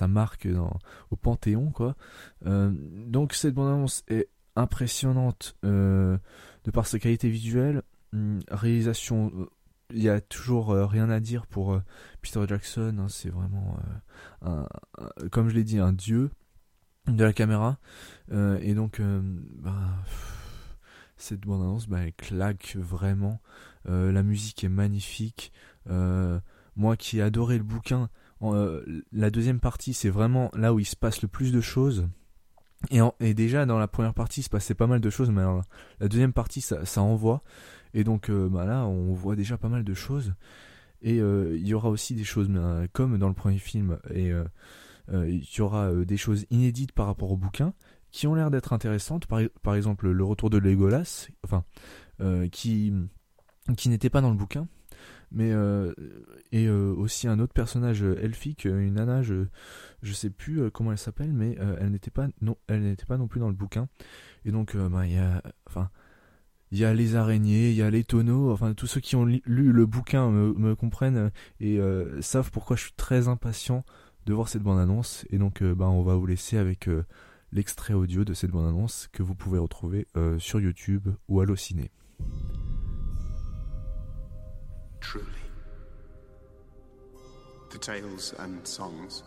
marque 0.08 0.48
au 1.12 1.16
Panthéon 1.16 1.70
quoi. 1.70 1.96
donc 2.44 3.36
cette 3.36 3.54
bande 3.54 3.68
annonce 3.68 4.04
est 4.08 4.30
impressionnante 4.56 5.56
de 5.62 6.20
par 6.74 6.88
sa 6.88 6.98
qualité 6.98 7.30
visuelle, 7.30 7.84
réalisation, 8.50 9.50
il 9.94 10.04
y 10.04 10.10
a 10.10 10.20
toujours 10.20 10.72
euh, 10.72 10.86
rien 10.86 11.10
à 11.10 11.20
dire 11.20 11.48
pour 11.48 11.74
euh, 11.74 11.82
Peter 12.22 12.44
Jackson. 12.48 12.96
Hein, 13.00 13.08
c'est 13.10 13.30
vraiment, 13.30 13.78
euh, 14.44 14.50
un, 14.50 15.30
comme 15.30 15.50
je 15.50 15.56
l'ai 15.56 15.64
dit, 15.64 15.80
un 15.80 15.94
dieu 15.94 16.30
de 17.08 17.24
la 17.24 17.32
caméra. 17.32 17.80
et 18.30 18.74
donc, 18.74 19.02
bah, 19.02 20.04
cette 21.16 21.42
bande 21.42 21.62
annonce, 21.62 21.88
bah, 21.88 22.00
elle 22.04 22.14
claque 22.14 22.76
vraiment. 22.78 23.40
la 23.86 24.24
musique 24.24 24.66
est 24.66 24.70
magnifique. 24.70 25.54
moi 25.86 26.98
qui 26.98 27.20
ai 27.20 27.22
adoré 27.22 27.58
le 27.58 27.64
bouquin, 27.64 28.10
la 28.42 29.32
deuxième 29.32 29.62
partie, 29.62 29.94
c'est 29.94 30.10
vraiment 30.10 30.52
là 30.54 30.74
où 30.74 30.80
il 30.80 30.86
se 30.86 30.98
passe 30.98 31.22
le 31.22 31.30
plus 31.30 31.54
de 31.54 31.62
choses. 31.62 32.10
Et, 32.92 33.00
et, 33.22 33.34
déjà 33.34 33.66
dans 33.66 33.80
la 33.80 33.88
première 33.88 34.14
partie, 34.14 34.42
il 34.42 34.44
se 34.44 34.50
passait 34.50 34.76
pas 34.76 34.86
mal 34.86 35.00
de 35.00 35.10
choses, 35.10 35.32
mais 35.32 35.44
la 36.02 36.10
deuxième 36.10 36.34
partie, 36.34 36.60
ça, 36.60 36.84
ça 36.86 37.02
envoie. 37.02 37.42
Et 37.94 38.04
donc 38.04 38.30
euh, 38.30 38.50
bah 38.50 38.66
là, 38.66 38.86
on 38.86 39.14
voit 39.14 39.36
déjà 39.36 39.58
pas 39.58 39.70
mal 39.70 39.84
de 39.84 39.94
choses. 39.94 40.34
Et 41.02 41.20
euh, 41.22 41.56
il 41.56 41.68
y 41.68 41.74
aura 41.74 41.90
aussi 41.90 42.16
des 42.16 42.24
choses 42.24 42.50
euh, 42.50 42.88
comme 42.92 43.18
dans 43.18 43.28
le 43.28 43.34
premier 43.34 43.60
film, 43.60 44.00
et 44.14 44.32
il 45.14 45.48
y 45.58 45.62
aura 45.62 45.94
des 45.94 46.18
choses 46.18 46.46
inédites 46.50 46.92
par 46.92 47.06
rapport 47.06 47.32
au 47.32 47.38
bouquin 47.38 47.74
qui 48.12 48.28
ont 48.28 48.36
l'air 48.36 48.52
d'être 48.52 48.74
intéressantes. 48.74 49.26
Par, 49.26 49.42
par, 49.62 49.76
exemple, 49.76 50.10
le 50.10 50.24
retour 50.24 50.50
de 50.50 50.58
Legolas, 50.58 51.30
enfin, 51.44 51.64
qui, 52.52 52.94
qui 53.78 53.90
n'était 53.90 54.10
pas 54.10 54.22
dans 54.22 54.32
le 54.32 54.36
bouquin, 54.36 54.68
mais 55.32 55.54
et 56.52 56.70
aussi 56.70 57.28
un 57.28 57.40
autre 57.40 57.54
personnage 57.54 58.02
elfique, 58.02 58.66
une 58.66 58.96
nana, 58.96 59.22
je 59.22 59.46
je 60.04 60.14
sais 60.14 60.30
plus 60.30 60.70
comment 60.72 60.92
elle 60.92 60.98
s'appelle, 60.98 61.32
mais 61.32 61.58
elle 61.80 61.92
n'était 61.92 62.12
pas 62.12 62.28
non 62.42 62.58
elle 62.68 62.82
n'était 62.82 63.06
pas 63.06 63.18
non 63.18 63.28
plus 63.28 63.40
dans 63.40 63.50
le 63.50 63.56
bouquin. 63.56 63.88
Et 64.44 64.52
donc 64.52 64.76
bah 64.76 65.06
il 65.06 65.14
y 65.14 65.18
a 65.18 65.42
enfin 65.68 65.90
il 66.72 66.78
y 66.80 66.86
a 66.86 66.94
les 66.94 67.16
araignées, 67.16 67.70
il 67.70 67.76
y 67.76 67.82
a 67.82 67.90
les 67.90 68.04
tonneaux, 68.04 68.52
enfin 68.52 68.74
tous 68.74 68.88
ceux 68.88 69.00
qui 69.00 69.16
ont 69.16 69.26
lu 69.26 69.42
le 69.46 69.86
bouquin 69.86 70.30
me, 70.30 70.76
comprennent 70.76 71.32
et 71.60 71.80
euh, 71.80 72.22
savent 72.22 72.52
pourquoi 72.52 72.76
je 72.76 72.84
suis 72.84 72.94
très 72.94 73.28
impatient 73.28 73.86
de 74.26 74.34
voir 74.34 74.50
cette 74.50 74.64
bande-annonce. 74.64 75.26
Et 75.30 75.38
donc 75.38 75.62
euh, 75.62 75.74
bah, 75.74 75.88
on 75.88 76.04
va 76.04 76.16
vous 76.16 76.26
laisser 76.26 76.58
avec 76.58 76.90
euh, 76.90 77.06
l'extrait 77.54 77.94
audio 77.94 78.26
de 78.26 78.34
cette 78.34 78.52
bande-annonce 78.52 79.08
que 79.14 79.24
vous 79.24 79.36
pouvez 79.36 79.60
retrouver 79.60 80.08
sur 80.40 80.60
YouTube 80.60 81.10
ou 81.30 81.40
à 81.40 81.46
l'Ociné. 81.46 81.92
Truly, 85.00 85.26
the 87.70 87.80
tales 87.80 88.34
and 88.40 88.66
songs 88.66 89.24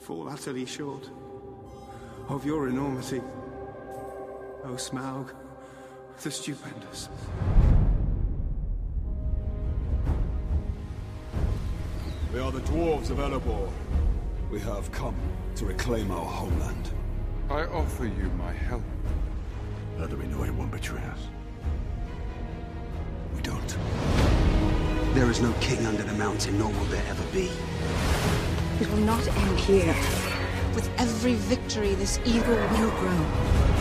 fall 0.00 0.28
utterly 0.28 0.66
short 0.66 1.10
of 2.28 2.46
your 2.46 2.68
enormity, 2.68 3.20
oh 4.64 4.74
Smaug. 4.74 5.30
the 6.22 6.30
stupendous. 6.30 7.08
We 12.32 12.40
are 12.40 12.52
the 12.52 12.60
dwarves 12.60 13.10
of 13.10 13.18
Erebor. 13.18 13.70
We 14.50 14.60
have 14.60 14.90
come 14.92 15.16
to 15.56 15.66
reclaim 15.66 16.10
our 16.10 16.24
homeland. 16.24 16.90
I 17.50 17.64
offer 17.64 18.04
you 18.04 18.30
my 18.38 18.52
help. 18.52 18.82
How 19.98 20.06
do 20.06 20.16
we 20.16 20.26
know 20.26 20.42
it 20.44 20.54
won't 20.54 20.70
betray 20.70 21.02
us? 21.02 21.26
We 23.34 23.42
don't. 23.42 23.76
There 25.14 25.30
is 25.30 25.40
no 25.40 25.52
king 25.60 25.84
under 25.86 26.02
the 26.02 26.14
mountain, 26.14 26.58
nor 26.58 26.68
will 26.68 26.84
there 26.86 27.04
ever 27.08 27.24
be. 27.32 27.50
It 28.80 28.90
will 28.90 29.04
not 29.04 29.26
end 29.26 29.58
here. 29.58 29.94
With 30.74 30.88
every 30.98 31.34
victory, 31.34 31.94
this 31.94 32.18
evil 32.24 32.54
will 32.54 32.90
grow. 32.90 33.71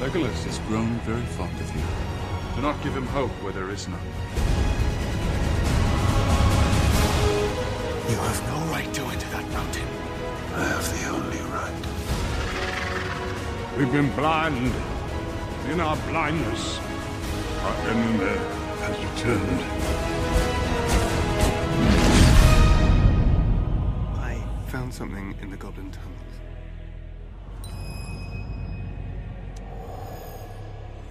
Legolas 0.00 0.44
has 0.44 0.58
grown 0.68 0.98
very 1.00 1.26
fond 1.36 1.58
of 1.60 1.74
you. 1.74 1.82
Do 2.56 2.62
not 2.62 2.82
give 2.82 2.94
him 2.94 3.06
hope 3.06 3.30
where 3.42 3.52
there 3.52 3.70
is 3.70 3.88
none. 3.88 4.00
You 8.10 8.16
have 8.16 8.42
no 8.48 8.56
right 8.72 8.92
to 8.94 9.02
enter 9.06 9.28
that 9.30 9.48
mountain. 9.50 9.88
I 10.54 10.64
have 10.68 10.86
the 10.94 11.08
only 11.08 11.40
right. 11.50 11.82
We've 13.78 13.92
been 13.92 14.10
blind. 14.14 14.72
In 15.70 15.80
our 15.80 15.96
blindness, 16.08 16.78
our 17.62 17.74
enemy 17.88 18.38
has 18.82 18.98
returned. 19.02 19.62
I 24.20 24.44
found 24.66 24.92
something 24.92 25.34
in 25.40 25.50
the 25.50 25.56
Goblin 25.56 25.90
Tunnels. 25.90 26.33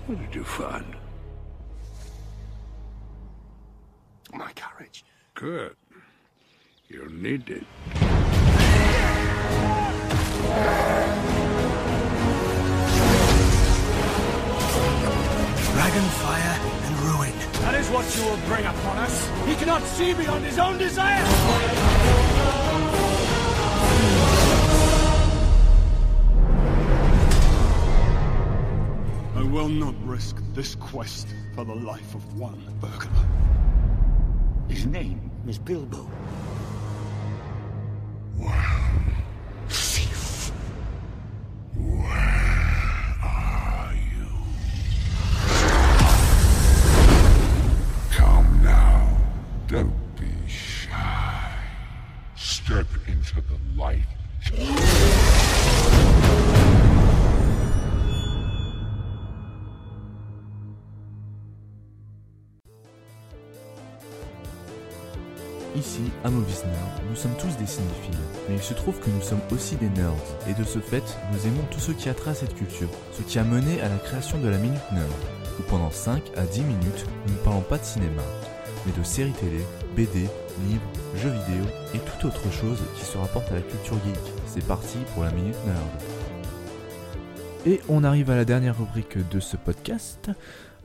What 0.06 0.20
did 0.20 0.36
you 0.36 0.44
find? 0.44 0.96
My 4.34 4.52
carriage. 4.52 5.06
Good. 5.34 5.78
You'll 6.90 7.10
need 7.10 7.50
it. 7.50 7.64
Dragonfire 15.72 16.56
and 16.84 17.00
ruin. 17.00 17.34
That 17.62 17.76
is 17.76 17.88
what 17.90 18.06
you 18.18 18.24
will 18.26 18.46
bring 18.46 18.66
upon 18.66 18.98
us. 18.98 19.30
He 19.48 19.56
cannot 19.56 19.84
see 19.84 20.14
beyond 20.14 20.44
his 20.44 20.60
own 20.60 20.78
desire. 20.78 22.63
Will 29.54 29.70
not 29.70 29.94
risk 30.04 30.38
this 30.56 30.74
quest 30.74 31.28
for 31.54 31.64
the 31.64 31.76
life 31.76 32.16
of 32.16 32.40
one 32.40 32.60
burglar. 32.82 33.28
His 34.68 34.88
name 34.88 35.30
is 35.48 35.60
Bilbo. 35.60 36.10
Thief. 39.70 40.52
Where 41.76 42.33
à 66.24 66.30
Nerd, 66.30 66.46
nous 67.10 67.16
sommes 67.16 67.36
tous 67.38 67.58
des 67.58 67.66
cinéphiles, 67.66 68.16
mais 68.48 68.56
il 68.56 68.62
se 68.62 68.74
trouve 68.74 68.98
que 69.00 69.10
nous 69.10 69.22
sommes 69.22 69.42
aussi 69.52 69.76
des 69.76 69.90
nerds, 69.90 70.14
et 70.48 70.54
de 70.54 70.64
ce 70.64 70.80
fait, 70.80 71.04
nous 71.34 71.48
aimons 71.48 71.64
tout 71.70 71.80
ce 71.80 71.92
qui 71.92 72.08
a 72.08 72.14
trait 72.14 72.32
à 72.32 72.34
cette 72.34 72.56
culture, 72.56 72.88
ce 73.12 73.24
qui 73.24 73.40
a 73.40 73.44
mené 73.44 73.82
à 73.82 73.90
la 73.90 73.98
création 73.98 74.40
de 74.40 74.48
la 74.48 74.58
Minute 74.58 74.92
Nerd, 74.94 75.12
où 75.60 75.64
pendant 75.64 75.92
5 75.92 76.24
à 76.38 76.46
10 76.46 76.62
minutes, 76.62 77.06
nous 77.28 77.34
ne 77.34 77.40
parlons 77.40 77.62
pas 77.62 77.78
de 77.78 77.84
cinéma, 77.84 78.22
mais 78.86 78.94
de 78.98 79.04
séries 79.04 79.34
télé, 79.34 79.60
BD, 79.98 80.30
livres, 80.70 80.82
jeux 81.16 81.30
vidéo 81.30 81.66
et 81.94 82.00
toute 82.00 82.26
autre 82.26 82.52
chose 82.52 82.80
qui 82.96 83.04
se 83.04 83.18
rapporte 83.18 83.52
à 83.52 83.56
la 83.56 83.62
culture 83.62 83.98
geek. 84.06 84.34
C'est 84.46 84.66
parti 84.66 85.00
pour 85.14 85.24
la 85.24 85.32
Minute 85.32 85.58
Nerd. 85.66 85.90
Et 87.66 87.82
on 87.90 88.04
arrive 88.04 88.30
à 88.30 88.36
la 88.36 88.46
dernière 88.46 88.78
rubrique 88.78 89.18
de 89.30 89.40
ce 89.40 89.58
podcast. 89.58 90.30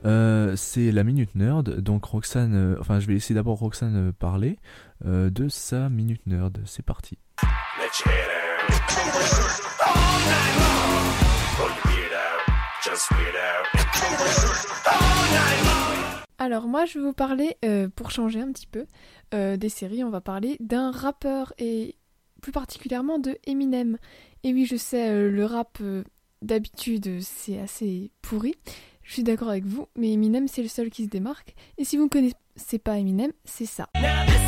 Euh, 0.05 0.55
c'est 0.55 0.91
la 0.91 1.03
Minute 1.03 1.35
Nerd. 1.35 1.81
Donc 1.81 2.05
Roxane, 2.05 2.55
euh, 2.55 2.77
enfin 2.79 2.99
je 2.99 3.07
vais 3.07 3.13
laisser 3.13 3.33
d'abord 3.33 3.57
Roxane 3.57 4.09
euh, 4.09 4.11
parler 4.17 4.57
de 5.05 5.47
sa 5.49 5.89
Minute 5.89 6.25
Nerd. 6.27 6.61
C'est 6.65 6.83
parti. 6.83 7.17
Let's 7.79 8.01
head 8.05 8.11
out. 8.11 8.49
All 9.85 9.95
night 10.27 10.55
long. 10.59 11.13
Pull 11.57 11.69
your 11.69 11.83
beard 11.85 12.13
out. 12.13 12.53
Just 12.83 13.03
spit 13.05 13.35
out. 13.35 13.65
All 14.85 15.31
night 15.31 15.63
long. 15.65 15.79
Alors 16.37 16.67
moi 16.67 16.85
je 16.85 16.99
vais 16.99 17.05
vous 17.05 17.13
parler, 17.13 17.57
euh, 17.65 17.89
pour 17.93 18.11
changer 18.11 18.39
un 18.41 18.51
petit 18.51 18.67
peu, 18.67 18.85
euh, 19.33 19.57
des 19.57 19.67
séries, 19.67 20.05
on 20.05 20.09
va 20.09 20.21
parler 20.21 20.55
d'un 20.61 20.89
rappeur 20.89 21.53
et 21.57 21.97
plus 22.41 22.53
particulièrement 22.53 23.19
de 23.19 23.37
Eminem. 23.45 23.97
Et 24.43 24.53
oui 24.53 24.65
je 24.65 24.77
sais, 24.77 25.09
euh, 25.09 25.29
le 25.29 25.43
rap 25.43 25.79
euh, 25.81 26.03
d'habitude 26.41 27.21
c'est 27.21 27.59
assez 27.59 28.11
pourri, 28.21 28.55
je 29.03 29.11
suis 29.11 29.23
d'accord 29.23 29.49
avec 29.49 29.65
vous, 29.65 29.89
mais 29.97 30.13
Eminem 30.13 30.47
c'est 30.47 30.61
le 30.61 30.69
seul 30.69 30.89
qui 30.89 31.03
se 31.03 31.09
démarque. 31.09 31.55
Et 31.77 31.83
si 31.83 31.97
vous 31.97 32.05
ne 32.05 32.09
connaissez 32.09 32.79
pas 32.81 32.97
Eminem, 32.97 33.33
c'est 33.43 33.65
ça. 33.65 33.89
Now 33.95 34.38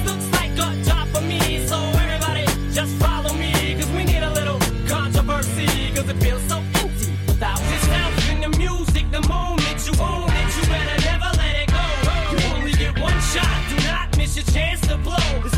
me, 1.22 1.65
so 1.68 1.78
everybody 1.78 2.45
just 2.72 2.95
follow 2.98 3.34
me, 3.34 3.76
cause 3.76 3.90
we 3.91 4.03
need 4.03 4.23
a 4.23 4.34
little 4.34 4.60
controversy, 4.88 5.68
cause 5.95 6.10
it 6.10 6.18
feels 6.18 6.44
so 6.44 6.57
empty 6.57 7.11
without 7.28 7.57
sound 7.57 8.14
in 8.32 8.41
the 8.41 8.57
music, 8.57 9.10
the 9.11 9.22
moment 9.28 9.78
you 9.86 9.94
own 10.02 10.30
it, 10.30 10.49
you 10.57 10.64
better 10.68 11.02
never 11.06 11.30
let 11.38 11.56
it 11.61 11.69
go. 11.78 11.86
You 12.32 12.56
only 12.56 12.72
get 12.73 12.99
one 12.99 13.19
shot, 13.34 13.57
do 13.69 13.76
not 13.88 14.18
miss 14.18 14.36
your 14.36 14.45
chance 14.45 14.82
to 14.82 14.98
blow. 14.98 15.51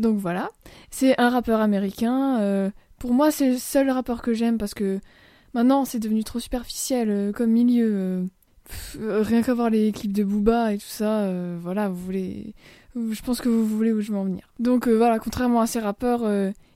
Donc 0.00 0.16
voilà, 0.18 0.50
c'est 0.90 1.14
un 1.20 1.28
rappeur 1.28 1.60
américain. 1.60 2.40
euh, 2.40 2.70
pour 2.98 3.12
moi, 3.12 3.30
c'est 3.30 3.50
le 3.50 3.58
seul 3.58 3.90
rappeur 3.90 4.22
que 4.22 4.32
j'aime 4.32 4.56
parce 4.56 4.72
que 4.74 4.98
maintenant, 5.52 5.84
c'est 5.84 5.98
devenu 5.98 6.24
trop 6.24 6.38
superficiel 6.38 7.10
euh, 7.10 7.32
comme 7.32 7.50
milieu. 7.50 7.90
euh, 8.98 9.22
rien 9.22 9.42
qu'à 9.42 9.52
voir 9.52 9.68
les 9.68 9.92
clips 9.92 10.12
de 10.12 10.24
Booba 10.24 10.72
et 10.72 10.78
tout 10.78 10.84
ça, 10.86 11.30
voilà, 11.60 11.88
vous 11.88 11.96
voulez. 11.96 12.54
Je 12.94 13.20
pense 13.22 13.40
que 13.40 13.48
vous 13.48 13.66
voulez 13.66 13.92
où 13.92 14.00
je 14.00 14.10
veux 14.10 14.18
en 14.18 14.24
venir. 14.24 14.52
Donc 14.58 14.88
voilà, 14.88 15.18
contrairement 15.18 15.60
à 15.60 15.66
ces 15.66 15.80
rappeurs, 15.80 16.22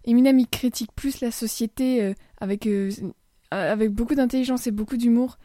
Eminem 0.05 0.39
il 0.39 0.49
critique 0.49 0.91
plus 0.95 1.21
la 1.21 1.31
société 1.31 2.15
avec, 2.41 2.69
avec 3.51 3.91
beaucoup 3.93 4.17
d'intelligence 4.17 4.67
et 4.67 4.73
beaucoup 4.73 4.97
d'humour. 4.97 5.39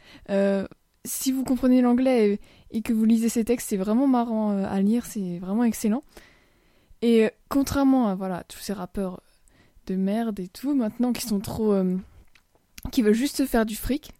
Si 1.06 1.32
vous 1.32 1.44
comprenez 1.44 1.82
l'anglais 1.82 2.32
et, 2.32 2.78
et 2.78 2.82
que 2.82 2.94
vous 2.94 3.06
lisez 3.06 3.30
ses 3.30 3.46
textes, 3.46 3.70
c'est 3.70 3.78
vraiment 3.78 4.08
marrant 4.08 4.58
à 4.64 4.82
lire, 4.82 5.06
c'est 5.06 5.38
vraiment 5.40 5.64
excellent. 5.64 6.04
Et 7.02 7.26
euh, 7.26 7.30
contrairement 7.50 8.08
à 8.10 8.16
voilà, 8.16 8.44
tous 8.44 8.60
ces 8.60 8.74
rappeurs 8.74 9.22
de 9.88 9.96
merde 9.96 10.40
et 10.40 10.48
tout, 10.48 10.74
maintenant 10.76 11.14
qui 11.14 11.26
sont 11.26 11.40
trop. 11.40 11.74
euh, 11.74 11.98
qui 12.92 13.02
veulent 13.02 13.14
juste 13.14 13.46
faire 13.46 13.66
du 13.66 13.76
fric, 13.76 14.12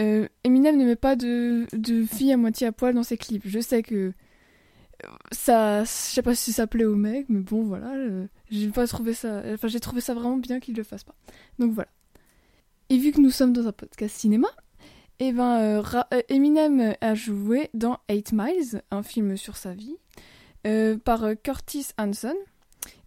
euh, 0.00 0.26
Eminem 0.42 0.76
ne 0.76 0.84
met 0.84 0.96
pas 0.96 1.14
de, 1.16 1.66
de 1.72 2.04
filles 2.04 2.32
à 2.32 2.36
moitié 2.36 2.66
à 2.66 2.72
poil 2.72 2.94
dans 2.94 3.02
ses 3.04 3.16
clips. 3.16 3.42
Je 3.46 3.60
sais 3.60 3.82
que. 3.82 4.12
Ça, 5.32 5.84
je 5.84 5.88
sais 5.90 6.22
pas 6.22 6.34
si 6.34 6.52
ça 6.52 6.66
plaît 6.66 6.84
aux 6.86 6.94
mecs, 6.94 7.28
mais 7.28 7.40
bon 7.40 7.62
voilà, 7.64 7.92
j'ai 8.50 8.68
pas 8.70 8.86
trouvé 8.86 9.12
ça, 9.12 9.42
enfin 9.52 9.68
j'ai 9.68 9.80
trouvé 9.80 10.00
ça 10.00 10.14
vraiment 10.14 10.38
bien 10.38 10.60
qu'il 10.60 10.74
le 10.76 10.82
fasse 10.82 11.04
pas. 11.04 11.14
Donc 11.58 11.72
voilà. 11.72 11.90
Et 12.88 12.96
vu 12.96 13.12
que 13.12 13.20
nous 13.20 13.30
sommes 13.30 13.52
dans 13.52 13.66
un 13.66 13.72
podcast 13.72 14.16
cinéma, 14.16 14.48
et 15.18 15.32
ben 15.32 15.80
Ra- 15.80 16.06
euh, 16.14 16.22
Eminem 16.30 16.94
a 17.02 17.14
joué 17.14 17.68
dans 17.74 17.98
8 18.08 18.32
Miles, 18.32 18.82
un 18.90 19.02
film 19.02 19.36
sur 19.36 19.56
sa 19.56 19.74
vie, 19.74 19.96
euh, 20.66 20.96
par 20.96 21.24
euh, 21.24 21.34
Curtis 21.34 21.88
Hanson. 21.98 22.34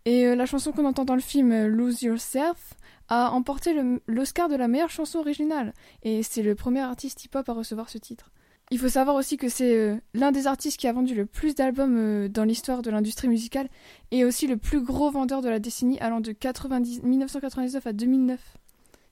Et 0.06 0.26
euh, 0.26 0.36
la 0.36 0.46
chanson 0.46 0.72
qu'on 0.72 0.86
entend 0.86 1.06
dans 1.06 1.16
le 1.16 1.22
film 1.22 1.66
Lose 1.66 2.04
Yourself 2.04 2.76
a 3.10 3.32
emporté 3.32 3.76
l'Oscar 4.08 4.48
de 4.48 4.56
la 4.56 4.68
meilleure 4.68 4.90
chanson 4.90 5.20
originale. 5.20 5.74
Et 6.04 6.24
c'est 6.24 6.44
le 6.44 6.56
premier 6.56 6.82
artiste 6.82 7.26
hip-hop 7.26 7.48
à 7.50 7.54
recevoir 7.54 7.90
ce 7.90 7.98
titre. 7.98 8.32
Il 8.70 8.80
faut 8.80 8.90
savoir 8.90 9.16
aussi 9.16 9.38
que 9.38 9.48
c'est 9.48 9.98
l'un 10.14 10.34
des 10.34 10.46
artistes 10.46 10.78
qui 10.78 10.88
a 10.88 10.94
vendu 10.94 11.16
le 11.16 11.26
plus 11.26 11.56
d'albums 11.56 12.28
dans 12.28 12.44
l'histoire 12.44 12.82
de 12.82 12.92
l'industrie 12.92 13.30
musicale 13.30 13.70
et 14.12 14.26
aussi 14.26 14.46
le 14.46 14.58
plus 14.58 14.82
gros 14.82 15.10
vendeur 15.10 15.42
de 15.42 15.48
la 15.48 15.60
décennie 15.60 15.98
allant 16.00 16.20
de 16.20 16.34
90 16.34 17.04
1999 17.04 17.88
à 17.88 17.94
2009. 17.94 18.42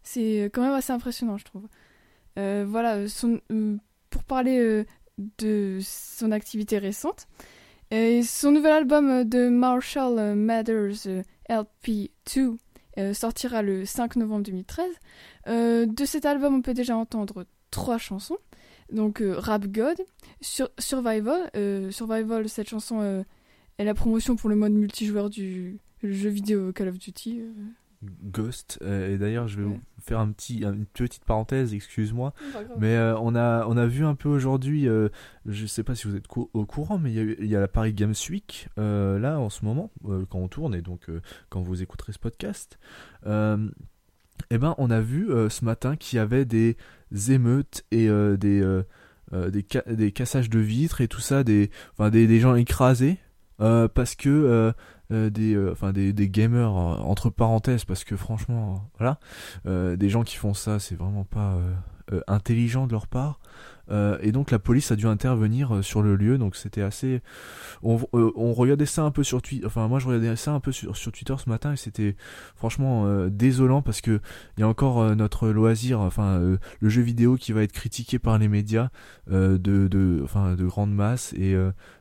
C'est 0.04 0.52
quand 0.54 0.62
même 0.62 0.74
assez 0.74 0.92
impressionnant, 0.92 1.38
je 1.38 1.46
trouve. 1.46 1.68
Voilà, 2.36 3.06
pour 4.10 4.24
parler 4.26 4.86
de 5.18 5.80
son 5.82 6.32
activité 6.32 6.78
récente, 6.78 7.28
euh, 7.94 8.22
son 8.24 8.52
nouvel 8.52 8.72
album 8.72 9.10
euh, 9.10 9.24
de 9.24 9.50
Marshall 9.50 10.18
euh, 10.20 10.36
Mathers 10.36 11.08
euh, 11.08 11.22
LP2 11.50 12.58
euh, 12.98 13.14
sortira 13.14 13.62
le 13.62 13.86
5 13.86 14.16
novembre 14.18 14.44
2013. 14.44 14.86
Euh, 15.48 15.86
de 15.86 16.06
cet 16.06 16.26
album, 16.26 16.56
on 16.56 16.62
peut 16.62 16.74
déjà 16.74 16.96
entendre 16.98 17.46
trois 17.72 17.98
chansons. 17.98 18.38
Donc 18.92 19.22
Rap 19.26 19.68
God, 19.68 19.98
Sur- 20.42 20.70
Survival. 20.80 21.50
Survival, 21.92 22.48
cette 22.48 22.70
chanson 22.70 23.24
est 23.78 23.84
la 23.84 23.94
promotion 23.96 24.36
pour 24.36 24.50
le 24.50 24.56
mode 24.56 24.74
multijoueur 24.74 25.30
du 25.30 25.80
jeu 26.04 26.30
vidéo 26.30 26.72
Call 26.72 26.90
of 26.90 27.00
Duty. 27.00 27.42
Ghost. 28.24 28.80
euh, 28.82 29.14
et 29.14 29.18
d'ailleurs, 29.18 29.48
je 29.48 29.58
vais 29.58 29.64
vous 29.64 29.80
faire 30.02 30.20
un 30.20 30.32
petit, 30.32 30.64
une 30.64 30.86
petite 30.86 31.26
parenthèse, 31.26 31.74
excuse-moi. 31.74 32.34
Mais 32.80 32.96
euh, 32.96 33.18
on, 33.20 33.36
a, 33.36 33.66
on 33.68 33.76
a 33.78 33.86
vu 33.88 34.06
un 34.06 34.16
peu 34.16 34.30
aujourd'hui, 34.30 34.88
euh, 34.88 35.10
je 35.46 35.66
sais 35.66 35.84
pas 35.84 35.96
si 35.96 36.08
vous 36.08 36.16
êtes 36.16 36.28
cou- 36.28 36.50
au 36.54 36.66
courant, 36.66 36.98
mais 37.00 37.12
il 37.14 37.46
y 37.48 37.56
a, 37.56 37.58
y 37.58 37.62
la 37.62 37.68
Paris 37.68 37.94
Games 37.94 38.14
Week 38.30 38.68
euh, 38.78 39.18
là 39.20 39.40
en 39.40 39.50
ce 39.50 39.66
moment, 39.66 39.92
quand 40.30 40.40
on 40.40 40.48
tourne 40.48 40.76
et 40.76 40.82
donc 40.82 41.08
quand 41.50 41.62
vous 41.62 41.82
écouterez 41.82 42.14
ce 42.14 42.20
podcast. 42.20 42.78
Eh 44.52 44.58
ben, 44.58 44.76
on 44.78 44.92
a 44.92 45.02
vu 45.02 45.30
ce 45.50 45.66
matin 45.66 45.96
qu'il 45.96 46.18
y 46.18 46.20
avait 46.20 46.46
des 46.46 46.78
émeutes 47.30 47.84
et 47.92 48.08
des, 48.38 48.82
des, 49.34 49.66
ca- 49.72 49.84
des 49.94 50.12
cassages 50.12 50.50
de 50.50 50.60
vitres 50.60 51.02
et 51.02 51.08
tout 51.08 51.22
ça, 51.22 51.44
des, 51.44 51.72
enfin, 51.94 52.10
des, 52.10 52.28
des 52.28 52.40
gens 52.40 52.56
écrasés 52.56 53.18
parce 53.58 54.16
que 54.16 54.74
euh, 55.12 55.30
des, 55.30 55.58
enfin 55.72 55.94
des, 55.94 56.14
des, 56.14 56.30
gamers 56.30 56.74
entre 56.74 57.30
parenthèses 57.30 57.86
parce 57.86 58.04
que 58.04 58.16
franchement, 58.16 58.90
voilà, 58.98 59.20
des 59.66 60.10
gens 60.10 60.24
qui 60.24 60.36
font 60.36 60.54
ça, 60.54 60.80
c'est 60.80 60.96
vraiment 60.96 61.24
pas 61.24 61.60
intelligent 62.28 62.88
de 62.88 62.92
leur 62.92 63.08
part. 63.08 63.40
Euh, 63.92 64.18
et 64.22 64.32
donc 64.32 64.52
la 64.52 64.60
police 64.60 64.92
a 64.92 64.96
dû 64.96 65.08
intervenir 65.08 65.76
euh, 65.76 65.82
sur 65.82 66.02
le 66.02 66.16
lieu, 66.16 66.38
donc 66.38 66.56
c'était 66.56 66.82
assez. 66.82 67.22
On, 67.84 68.00
euh, 68.14 68.32
on, 68.36 68.54
regardait 68.54 68.86
ça 68.86 69.04
un 69.04 69.12
peu 69.12 69.24
sur 69.24 69.42
Twitter. 69.42 69.66
Enfin, 69.66 69.88
moi 69.88 70.00
je 70.00 70.08
regardais 70.08 70.36
ça 70.36 70.52
un 70.52 70.60
peu 70.60 70.72
sur, 70.72 70.98
sur 70.98 71.12
Twitter 71.12 71.36
ce 71.38 71.50
matin 71.50 71.74
et 71.74 71.78
c'était 71.78 72.16
franchement 72.56 73.28
désolant 73.28 73.82
parce 73.82 74.02
que 74.02 74.20
il 74.58 74.62
y 74.62 74.64
a 74.64 74.68
encore 74.68 75.16
notre 75.16 75.50
loisir, 75.50 76.00
enfin 76.00 76.40
le 76.40 76.90
jeu 76.90 77.02
vidéo 77.02 77.36
qui 77.36 77.52
va 77.52 77.64
être 77.64 77.72
critiqué 77.72 78.20
par 78.20 78.38
les 78.38 78.48
médias 78.48 78.90
de, 79.30 79.58
de, 79.58 80.22
enfin 80.24 80.56
de 80.56 80.66
grande 80.66 80.94
masse 80.94 81.34
et 81.34 81.56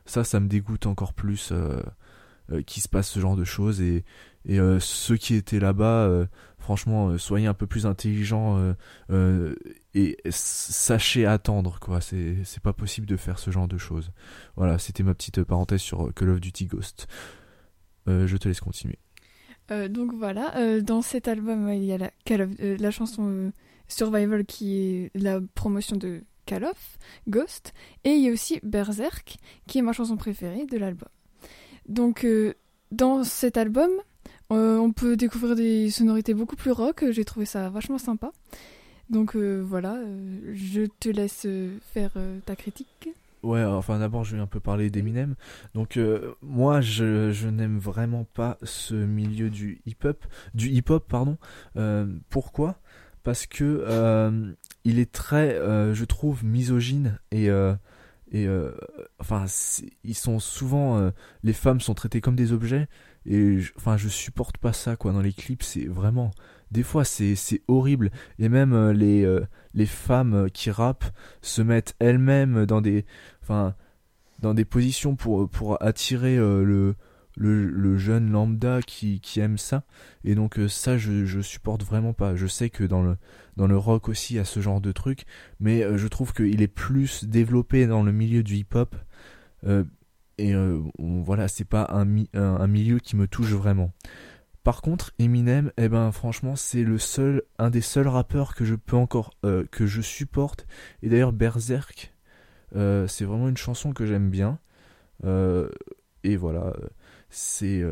ça, 0.05 0.23
ça 0.23 0.39
me 0.39 0.47
dégoûte 0.47 0.85
encore 0.85 1.13
plus 1.13 1.53
qu'il 2.65 2.81
se 2.81 2.89
passe 2.89 3.09
ce 3.09 3.19
genre 3.19 3.35
de 3.35 3.43
choses. 3.43 3.81
Et 3.81 4.03
et 4.47 4.59
ceux 4.79 5.17
qui 5.17 5.33
étaient 5.33 5.59
là-bas 5.59 6.27
franchement, 6.59 7.17
soyez 7.17 7.47
un 7.47 7.55
peu 7.55 7.65
plus 7.65 7.87
intelligents 7.87 8.75
et 9.95 10.17
sachez 10.29 11.25
attendre 11.25 11.79
quoi. 11.79 11.99
C'est 11.99 12.61
pas 12.61 12.73
possible 12.73 13.07
de 13.07 13.17
faire 13.17 13.39
ce 13.39 13.49
genre 13.49 13.67
de 13.67 13.77
choses. 13.77 14.11
Voilà 14.55 14.77
c'était 14.77 15.01
ma 15.01 15.15
petite 15.15 15.43
parenthèse 15.43 15.81
sur 15.81 16.13
Call 16.13 16.29
of 16.29 16.39
Duty 16.39 16.67
Ghost. 16.67 17.07
Euh, 18.07 18.27
je 18.27 18.37
te 18.37 18.47
laisse 18.47 18.59
continuer. 18.59 18.99
Euh, 19.71 19.87
donc 19.87 20.13
voilà 20.13 20.55
euh, 20.57 20.81
dans 20.81 21.01
cet 21.01 21.27
album 21.27 21.69
il 21.73 21.83
y 21.83 21.91
a 21.91 21.97
la, 21.97 22.11
la 22.59 22.91
chanson 22.91 23.51
Survival 23.87 24.45
qui 24.45 24.77
est 24.77 25.11
la 25.15 25.39
promotion 25.55 25.95
de 25.95 26.23
Call 26.45 26.65
of 26.65 26.97
Ghost. 27.27 27.73
Et 28.03 28.11
il 28.11 28.23
y 28.23 28.29
a 28.29 28.31
aussi 28.31 28.59
Berserk 28.63 29.37
qui 29.67 29.79
est 29.79 29.81
ma 29.81 29.93
chanson 29.93 30.17
préférée 30.17 30.65
de 30.65 30.77
l'album 30.77 31.09
donc 31.87 32.25
dans 32.91 33.23
cet 33.23 33.57
album 33.57 33.89
on 34.49 34.91
peut 34.91 35.17
découvrir 35.17 35.55
des 35.55 35.89
sonorités 35.89 36.33
beaucoup 36.33 36.55
plus 36.55 36.71
rock 36.71 37.05
j'ai 37.11 37.25
trouvé 37.25 37.45
ça 37.45 37.69
vachement 37.69 37.97
sympa 37.97 38.31
donc 39.09 39.35
euh, 39.35 39.61
voilà, 39.61 39.95
euh, 39.95 40.53
je 40.53 40.81
te 40.99 41.09
laisse 41.09 41.45
euh, 41.45 41.77
faire 41.93 42.11
ta 42.45 42.55
critique. 42.55 43.09
Ouais, 43.43 43.63
enfin 43.63 43.99
d'abord 43.99 44.23
je 44.23 44.35
vais 44.35 44.41
un 44.41 44.47
peu 44.47 44.59
parler 44.59 44.89
d'Eminem. 44.89 45.35
Donc 45.75 45.99
moi 46.41 46.81
je, 46.81 47.31
je 47.31 47.47
n'aime 47.47 47.77
vraiment 47.77 48.23
pas 48.23 48.57
ce 48.63 48.95
milieu 48.95 49.51
du 49.51 49.81
hip-hop, 49.85 50.25
du 50.55 50.69
hip-hop 50.69 51.05
pardon. 51.07 51.37
pourquoi? 52.29 52.79
Parce 53.21 53.45
que 53.45 54.55
il 54.83 54.97
est 54.97 55.11
très, 55.11 55.59
je 55.93 56.05
trouve, 56.05 56.43
misogyne 56.43 57.19
et 57.29 57.47
et 58.35 58.47
enfin 59.19 59.45
ils 60.03 60.15
sont 60.15 60.39
souvent 60.39 61.11
les 61.43 61.53
femmes 61.53 61.79
sont 61.79 61.93
traitées 61.93 62.21
comme 62.21 62.35
des 62.35 62.51
objets. 62.51 62.87
Et 63.25 63.59
enfin 63.77 63.97
je 63.97 64.07
supporte 64.07 64.57
pas 64.57 64.73
ça 64.73 64.95
quoi 64.95 65.11
dans 65.11 65.21
les 65.21 65.33
clips. 65.33 65.63
C'est 65.63 65.85
vraiment 65.85 66.31
des 66.71 66.83
fois 66.83 67.05
c'est 67.05 67.61
horrible. 67.67 68.11
Et 68.39 68.49
même 68.49 68.73
euh, 68.73 68.93
les 68.93 69.25
euh, 69.25 69.45
les 69.73 69.85
femmes 69.85 70.33
euh, 70.33 70.47
qui 70.49 70.69
rappent 70.71 71.05
se 71.41 71.61
mettent 71.61 71.95
elles-mêmes 71.99 72.65
dans 72.65 72.81
des 72.81 73.05
enfin 73.41 73.75
dans 74.39 74.53
des 74.53 74.65
positions 74.65 75.15
pour 75.15 75.49
pour 75.49 75.81
attirer 75.81 76.35
le, 76.35 76.95
le, 77.37 77.97
jeune 77.97 78.31
lambda 78.31 78.81
qui, 78.81 79.21
qui 79.21 79.39
aime 79.39 79.57
ça. 79.57 79.83
Et 80.23 80.35
donc 80.35 80.59
ça 80.67 80.97
je, 80.97 81.25
je 81.25 81.39
supporte 81.39 81.83
vraiment 81.83 82.13
pas. 82.13 82.35
Je 82.35 82.47
sais 82.47 82.69
que 82.69 82.83
dans 82.83 83.01
le 83.01 83.17
dans 83.57 83.67
le 83.67 83.77
rock 83.77 84.09
aussi 84.09 84.39
a 84.39 84.45
ce 84.45 84.59
genre 84.59 84.81
de 84.81 84.91
truc 84.91 85.25
mais 85.59 85.83
je 85.97 86.07
trouve 86.07 86.33
qu'il 86.33 86.61
est 86.61 86.67
plus 86.67 87.25
développé 87.25 87.87
dans 87.87 88.03
le 88.03 88.11
milieu 88.11 88.43
du 88.43 88.55
hip 88.55 88.75
hop 88.75 88.95
et 90.37 90.53
voilà 90.97 91.47
c'est 91.47 91.65
pas 91.65 91.87
un, 91.91 92.07
un 92.33 92.67
milieu 92.67 92.99
qui 92.99 93.15
me 93.15 93.27
touche 93.27 93.51
vraiment 93.51 93.91
par 94.65 94.81
contre, 94.81 95.13
Eminem, 95.19 95.71
eh 95.77 95.89
ben 95.89 96.11
franchement, 96.11 96.55
c'est 96.55 96.81
le 96.81 96.97
seul, 96.97 97.43
un 97.59 97.69
des 97.69 97.81
seuls 97.81 98.07
rappeurs 98.07 98.55
que 98.55 98.65
je 98.65 98.73
peux 98.73 98.95
encore, 98.95 99.29
euh, 99.45 99.63
que 99.69 99.85
je 99.85 100.01
supporte. 100.01 100.65
Et 101.03 101.09
d'ailleurs, 101.09 101.33
Berserk, 101.33 102.11
euh, 102.75 103.05
c'est 103.05 103.25
vraiment 103.25 103.47
une 103.47 103.57
chanson 103.57 103.93
que 103.93 104.07
j'aime 104.07 104.31
bien. 104.31 104.57
Euh, 105.23 105.69
et 106.23 106.35
voilà, 106.35 106.73
c'est 107.29 107.83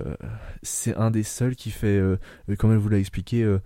c'est 0.62 0.96
un 0.96 1.12
des 1.12 1.24
seuls 1.24 1.56
qui 1.56 1.72
fait, 1.72 2.02
comme 2.58 2.72
elle 2.72 2.78
vous 2.78 2.90
l'a 2.90 3.00
expliqué, 3.00 3.58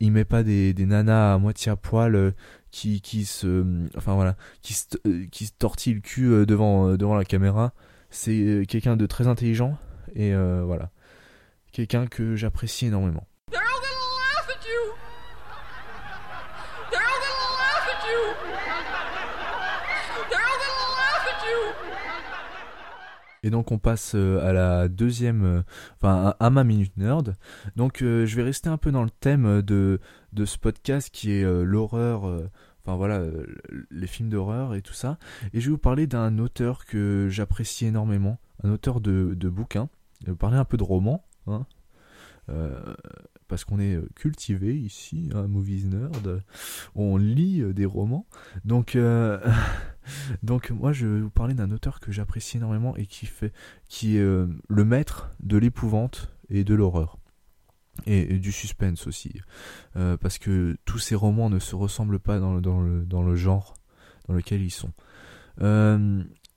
il 0.00 0.12
met 0.12 0.24
pas 0.24 0.42
des, 0.42 0.72
des, 0.74 0.86
nanas 0.86 1.34
à 1.34 1.38
moitié 1.38 1.72
à 1.72 1.76
poil 1.76 2.34
qui 2.70 3.00
qui 3.00 3.24
se, 3.24 3.64
enfin 3.96 4.14
voilà, 4.14 4.36
qui 4.62 4.74
se, 4.74 4.86
qui 5.30 5.46
se 5.46 5.52
tortille 5.58 5.94
le 5.94 6.00
cul 6.00 6.46
devant 6.46 6.96
devant 6.96 7.14
la 7.14 7.24
caméra. 7.24 7.74
C'est 8.10 8.64
quelqu'un 8.68 8.96
de 8.96 9.06
très 9.06 9.26
intelligent 9.26 9.76
et 10.14 10.34
voilà 10.34 10.90
quelqu'un 11.72 12.06
que 12.06 12.36
j'apprécie 12.36 12.86
énormément. 12.86 13.26
Et 23.42 23.50
donc 23.50 23.72
on 23.72 23.78
passe 23.78 24.12
euh, 24.14 24.40
à 24.46 24.52
la 24.52 24.88
deuxième, 24.88 25.44
euh, 25.44 25.62
enfin 26.00 26.34
à 26.38 26.50
ma 26.50 26.64
minute 26.64 26.96
nerd. 26.96 27.34
Donc 27.76 28.02
euh, 28.02 28.24
je 28.24 28.36
vais 28.36 28.42
rester 28.42 28.68
un 28.68 28.76
peu 28.76 28.92
dans 28.92 29.02
le 29.02 29.10
thème 29.10 29.62
de, 29.62 30.00
de 30.32 30.44
ce 30.44 30.58
podcast 30.58 31.10
qui 31.10 31.32
est 31.32 31.44
l'horreur, 31.64 32.24
enfin 32.84 32.96
voilà, 32.96 33.22
les 33.90 34.06
films 34.06 34.28
d'horreur 34.28 34.74
et 34.74 34.82
tout 34.82 34.94
ça. 34.94 35.18
Et 35.52 35.60
je 35.60 35.66
vais 35.66 35.72
vous 35.72 35.78
parler 35.78 36.06
d'un 36.06 36.38
auteur 36.38 36.84
que 36.84 37.28
j'apprécie 37.30 37.86
énormément, 37.86 38.38
un 38.62 38.70
auteur 38.70 39.00
de, 39.00 39.34
de 39.34 39.48
bouquins. 39.48 39.88
Je 40.20 40.26
vais 40.26 40.32
vous 40.32 40.38
parler 40.38 40.56
un 40.56 40.64
peu 40.64 40.76
de 40.76 40.84
romans. 40.84 41.24
Hein. 41.46 41.66
Euh, 42.48 42.94
parce 43.52 43.66
qu'on 43.66 43.80
est 43.80 43.98
cultivé 44.14 44.74
ici, 44.74 45.28
à 45.34 45.42
Movies 45.42 45.84
Nerd, 45.84 46.42
on 46.94 47.18
lit 47.18 47.60
euh, 47.60 47.74
des 47.74 47.84
romans. 47.84 48.26
Donc, 48.64 48.96
euh, 48.96 49.38
donc 50.42 50.70
moi 50.70 50.94
je 50.94 51.06
vais 51.06 51.20
vous 51.20 51.28
parler 51.28 51.52
d'un 51.52 51.70
auteur 51.70 52.00
que 52.00 52.12
j'apprécie 52.12 52.56
énormément 52.56 52.96
et 52.96 53.04
qui 53.04 53.26
fait, 53.26 53.52
qui 53.90 54.16
est 54.16 54.22
le 54.22 54.84
maître 54.86 55.32
de 55.42 55.58
l'épouvante 55.58 56.32
et 56.48 56.64
de 56.64 56.74
l'horreur. 56.74 57.18
Et, 58.06 58.38
du 58.38 58.52
suspense 58.52 59.06
aussi. 59.06 59.34
parce 59.92 60.38
que 60.38 60.78
tous 60.86 60.98
ces 60.98 61.14
romans 61.14 61.50
ne 61.50 61.58
se 61.58 61.76
ressemblent 61.76 62.20
pas 62.20 62.38
dans, 62.38 62.58
dans, 62.62 62.80
le, 62.80 63.04
dans 63.04 63.22
le 63.22 63.36
genre 63.36 63.74
dans 64.28 64.34
lequel 64.34 64.62
ils 64.62 64.70
sont 64.70 64.92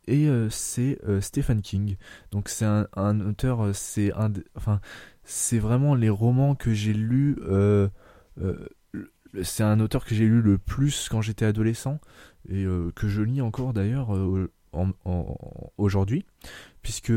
et 0.08 0.28
euh, 0.28 0.50
c'est 0.50 1.00
euh, 1.08 1.22
Stephen 1.22 1.62
King. 1.62 1.98
Donc 2.32 2.50
c'est 2.50 2.66
un, 2.66 3.20
auteur, 3.22 3.66
euh, 3.66 3.74
c'est 3.74 4.14
un, 4.14 4.32
enfin 4.56 4.80
c'est 5.24 5.60
vraiment 5.60 5.96
les 5.96 6.10
romans 6.10 6.56
que 6.56 6.74
j'ai 6.74 6.94
lus. 6.94 7.38
c'est 9.44 9.64
un 9.64 9.80
auteur 9.80 10.06
que 10.06 10.16
j'ai 10.16 10.26
lu 10.26 10.42
le 10.42 10.58
plus 10.58 11.10
quand 11.10 11.22
j'étais 11.22 11.46
adolescent 11.46 12.00
et 12.50 12.66
que 12.96 13.08
je 13.08 13.22
lis 13.24 13.42
encore 13.42 13.74
d'ailleurs 13.74 14.10
aujourd'hui, 15.78 16.26
puisque 16.84 17.12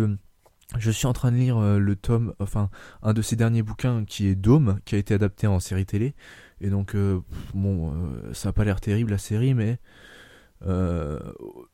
je 0.78 0.90
suis 0.90 1.06
en 1.06 1.12
train 1.12 1.32
de 1.32 1.36
lire 1.36 1.60
le 1.60 1.97
tome, 1.97 2.35
enfin 2.39 2.70
un 3.02 3.12
de 3.12 3.20
ses 3.20 3.36
derniers 3.36 3.62
bouquins 3.62 4.06
qui 4.06 4.27
est 4.27 4.35
Dome, 4.35 4.81
qui 4.86 4.94
a 4.94 4.98
été 4.98 5.12
adapté 5.12 5.47
en 5.47 5.60
série 5.60 5.85
télé. 5.85 6.15
Et 6.62 6.70
donc 6.70 6.97
bon, 7.52 7.93
ça 8.32 8.48
n'a 8.48 8.52
pas 8.55 8.65
l'air 8.65 8.81
terrible 8.81 9.10
la 9.10 9.19
série, 9.19 9.52
mais 9.52 9.78
euh, 10.66 11.18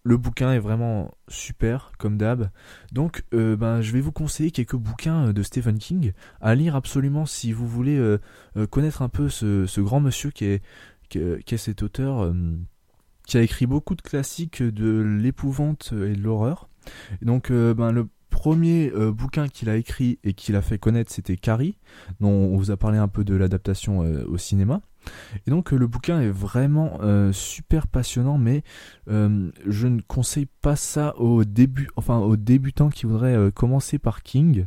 le 0.02 0.16
bouquin 0.16 0.52
est 0.52 0.58
vraiment 0.58 1.14
super, 1.28 1.92
comme 1.98 2.18
d'hab. 2.18 2.50
Donc, 2.92 3.24
euh, 3.32 3.56
ben, 3.56 3.80
je 3.80 3.92
vais 3.92 4.00
vous 4.00 4.12
conseiller 4.12 4.50
quelques 4.50 4.76
bouquins 4.76 5.28
euh, 5.28 5.32
de 5.32 5.42
Stephen 5.42 5.78
King 5.78 6.12
à 6.40 6.54
lire 6.54 6.76
absolument 6.76 7.26
si 7.26 7.52
vous 7.52 7.66
voulez 7.66 7.94
connaître 8.70 9.02
un 9.02 9.08
peu 9.08 9.28
ce, 9.28 9.80
grand 9.80 10.00
monsieur 10.00 10.30
qui 10.30 10.44
est, 10.46 10.62
qui 11.08 11.18
est, 11.18 11.56
cet 11.56 11.82
auteur 11.82 12.32
qui 13.26 13.38
a 13.38 13.42
écrit 13.42 13.66
beaucoup 13.66 13.94
de 13.94 14.02
classiques 14.02 14.62
de 14.62 15.00
l'épouvante 15.00 15.92
et 15.92 16.14
de 16.14 16.20
l'horreur. 16.20 16.68
Donc, 17.22 17.50
ben, 17.50 17.92
le 17.92 18.08
premier 18.30 18.90
bouquin 19.12 19.48
qu'il 19.48 19.68
a 19.70 19.76
écrit 19.76 20.18
et 20.24 20.34
qu'il 20.34 20.56
a 20.56 20.62
fait 20.62 20.78
connaître, 20.78 21.10
c'était 21.10 21.36
Carrie, 21.36 21.78
dont 22.20 22.30
on 22.30 22.56
vous 22.56 22.70
a 22.70 22.76
parlé 22.76 22.98
un 22.98 23.08
peu 23.08 23.24
de 23.24 23.34
l'adaptation 23.34 24.00
au 24.00 24.36
cinéma. 24.38 24.80
Et 25.46 25.50
donc 25.50 25.72
euh, 25.72 25.76
le 25.76 25.86
bouquin 25.86 26.20
est 26.20 26.30
vraiment 26.30 26.98
euh, 27.02 27.32
super 27.32 27.86
passionnant, 27.86 28.38
mais 28.38 28.62
euh, 29.08 29.50
je 29.66 29.86
ne 29.86 30.00
conseille 30.00 30.48
pas 30.62 30.76
ça 30.76 31.16
aux 31.18 31.44
début, 31.44 31.88
enfin 31.96 32.34
débutants 32.36 32.90
qui 32.90 33.06
voudraient 33.06 33.50
commencer 33.52 33.98
par 33.98 34.22
King. 34.22 34.66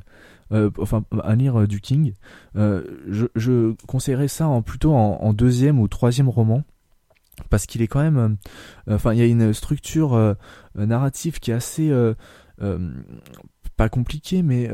enfin 0.52 1.04
à 1.24 1.36
lire 1.36 1.68
du 1.68 1.82
King, 1.82 2.14
je, 2.56 3.74
conseillerais 3.86 4.28
ça 4.28 4.50
plutôt 4.66 4.94
en, 4.94 5.34
deuxième 5.34 5.80
ou 5.80 5.88
troisième 5.88 6.30
roman 6.30 6.64
parce 7.50 7.66
qu'il 7.68 7.82
est 7.82 7.88
quand 7.88 8.02
même, 8.02 8.38
enfin 8.90 9.14
il 9.14 9.20
y 9.20 9.22
a 9.22 9.26
une 9.26 9.54
structure 9.54 10.36
narrative 10.76 11.40
qui 11.40 11.52
est 11.52 11.56
assez 11.56 11.92
pas 13.76 13.90
compliquée 13.90 14.42
mais 14.42 14.70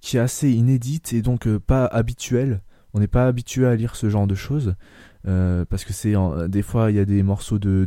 qui 0.00 0.16
est 0.16 0.20
assez 0.20 0.50
inédite 0.50 1.12
et 1.12 1.22
donc 1.22 1.48
pas 1.58 1.86
habituelle 1.86 2.62
on 2.94 3.00
n'est 3.00 3.08
pas 3.08 3.26
habitué 3.26 3.66
à 3.66 3.76
lire 3.76 3.96
ce 3.96 4.08
genre 4.08 4.26
de 4.26 4.34
choses. 4.34 4.74
Euh, 5.26 5.64
parce 5.64 5.84
que 5.84 5.92
c'est 5.92 6.14
des 6.48 6.62
fois 6.62 6.90
il 6.90 6.96
y 6.96 7.00
a 7.00 7.04
des 7.04 7.22
morceaux 7.22 7.58
de, 7.58 7.86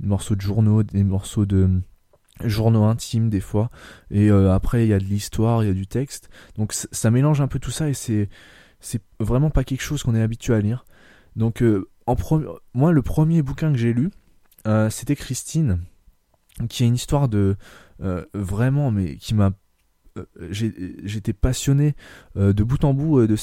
morceaux 0.00 0.34
de 0.34 0.40
journaux, 0.40 0.82
des 0.82 1.04
morceaux 1.04 1.44
de 1.44 1.80
journaux 2.42 2.84
intimes 2.84 3.28
des 3.28 3.40
fois 3.40 3.70
et 4.10 4.30
après 4.30 4.84
il 4.84 4.88
y 4.88 4.94
a 4.94 4.98
de 4.98 5.04
l'histoire 5.04 5.62
il 5.62 5.68
y 5.68 5.70
a 5.70 5.74
du 5.74 5.86
texte 5.86 6.30
donc 6.56 6.72
ça 6.72 7.10
mélange 7.12 7.40
un 7.40 7.46
peu 7.46 7.60
tout 7.60 7.70
ça 7.70 7.88
et 7.88 7.94
c'est 7.94 8.28
c'est 8.80 9.00
vraiment 9.20 9.50
pas 9.50 9.62
quelque 9.62 9.82
chose 9.82 10.02
qu'on 10.02 10.16
est 10.16 10.20
habitué 10.20 10.52
à 10.52 10.60
lire 10.60 10.84
donc 11.36 11.62
en 12.06 12.16
moi 12.72 12.90
le 12.90 13.02
premier 13.02 13.42
bouquin 13.42 13.70
que 13.70 13.78
j'ai 13.78 13.92
lu 13.92 14.10
c'était 14.90 15.14
Christine 15.14 15.78
qui 16.68 16.82
est 16.82 16.88
une 16.88 16.96
histoire 16.96 17.28
de 17.28 17.56
vraiment 18.32 18.90
mais 18.90 19.14
qui 19.14 19.34
m'a 19.34 19.52
j'étais 20.50 21.32
passionné 21.32 21.94
de 22.36 22.62
bout 22.62 22.84
en 22.84 22.94
bout 22.94 23.26
de, 23.26 23.36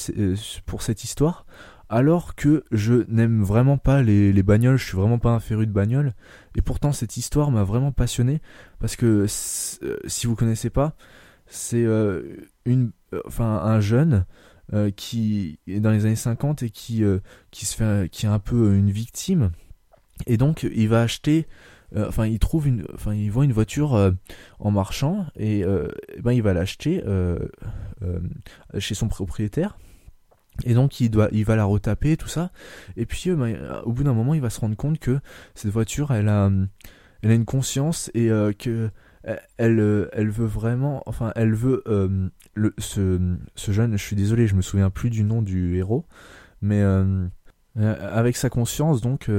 pour 0.66 0.82
cette 0.82 1.04
histoire 1.04 1.46
alors 1.92 2.36
que 2.36 2.64
je 2.72 3.04
n'aime 3.10 3.44
vraiment 3.44 3.78
pas 3.78 4.02
les, 4.02 4.32
les, 4.32 4.44
bagnoles, 4.44 4.78
je 4.78 4.86
suis 4.86 4.98
vraiment 4.98 5.20
pas 5.20 5.32
un 5.32 5.42
féru 5.42 5.68
de 5.68 5.74
bagnoles, 5.74 6.14
et 6.56 6.62
pourtant 6.62 6.94
cette 6.94 7.18
histoire 7.18 7.52
m'a 7.52 7.66
vraiment 7.66 7.92
passionné, 7.92 8.42
parce 8.80 8.96
que 8.96 9.28
euh, 9.84 9.98
si 10.08 10.26
vous 10.26 10.38
connaissez 10.38 10.70
pas, 10.70 10.96
c'est 11.48 11.84
euh, 11.84 12.48
une, 12.64 12.92
euh, 13.14 13.22
enfin 13.28 13.60
un 13.64 13.82
jeune 13.82 14.26
qui 14.96 15.60
est 15.68 15.82
dans 15.82 15.92
les 15.92 16.06
années 16.06 16.16
50 16.16 16.64
et 16.64 16.70
qui, 16.70 17.04
qui 17.52 17.66
se 17.66 17.76
fait, 17.76 18.10
qui 18.10 18.26
est 18.26 18.30
un 18.30 18.40
peu 18.40 18.74
une 18.74 18.90
victime, 18.90 19.52
et 20.28 20.38
donc 20.38 20.64
il 20.64 20.88
va 20.88 21.02
acheter, 21.02 21.46
enfin 21.96 22.26
il 22.26 22.40
trouve 22.40 22.68
une, 22.68 22.86
enfin 22.94 23.14
il 23.14 23.30
voit 23.32 23.46
une 23.46 23.54
voiture 23.54 24.14
en 24.60 24.72
marchant 24.72 25.26
et, 25.38 25.64
ben 26.24 26.32
il 26.32 26.42
va 26.42 26.54
l'acheter 26.54 27.04
chez 28.80 28.96
son 28.96 29.08
propriétaire 29.08 29.78
et 30.64 30.74
donc 30.74 31.00
il 31.00 31.10
doit, 31.10 31.30
il 31.32 31.46
va 31.46 31.56
la 31.56 31.66
retaper 31.66 32.18
tout 32.18 32.28
ça. 32.28 32.52
Et 32.98 33.06
puis 33.06 33.30
euh, 33.30 33.36
bah, 33.36 33.82
au 33.86 33.94
bout 33.94 34.04
d'un 34.04 34.14
moment, 34.14 34.34
il 34.34 34.42
va 34.42 34.50
se 34.50 34.60
rendre 34.60 34.76
compte 34.76 35.00
que 35.00 35.20
cette 35.56 35.72
voiture, 35.72 36.12
elle 36.12 36.30
a, 36.30 36.52
elle 37.22 37.32
a 37.32 37.34
une 37.34 37.46
conscience 37.46 38.12
et 38.14 38.30
euh, 38.30 38.54
que 38.54 38.90
elle, 39.58 39.80
euh, 39.80 40.10
elle 40.14 40.30
veut 40.30 40.48
vraiment, 40.48 41.04
enfin, 41.06 41.32
elle 41.36 41.54
veut 41.54 41.84
le, 42.56 42.74
ce 42.78 43.72
jeune. 43.72 43.98
Je 43.98 44.04
suis 44.04 44.16
désolé, 44.16 44.48
je 44.48 44.56
me 44.56 44.62
souviens 44.62 44.90
plus 44.90 45.10
du 45.10 45.24
nom 45.24 45.42
du 45.42 45.78
héros, 45.78 46.06
mais 46.62 46.84
avec 47.78 48.36
sa 48.38 48.50
conscience, 48.50 49.02
donc, 49.02 49.30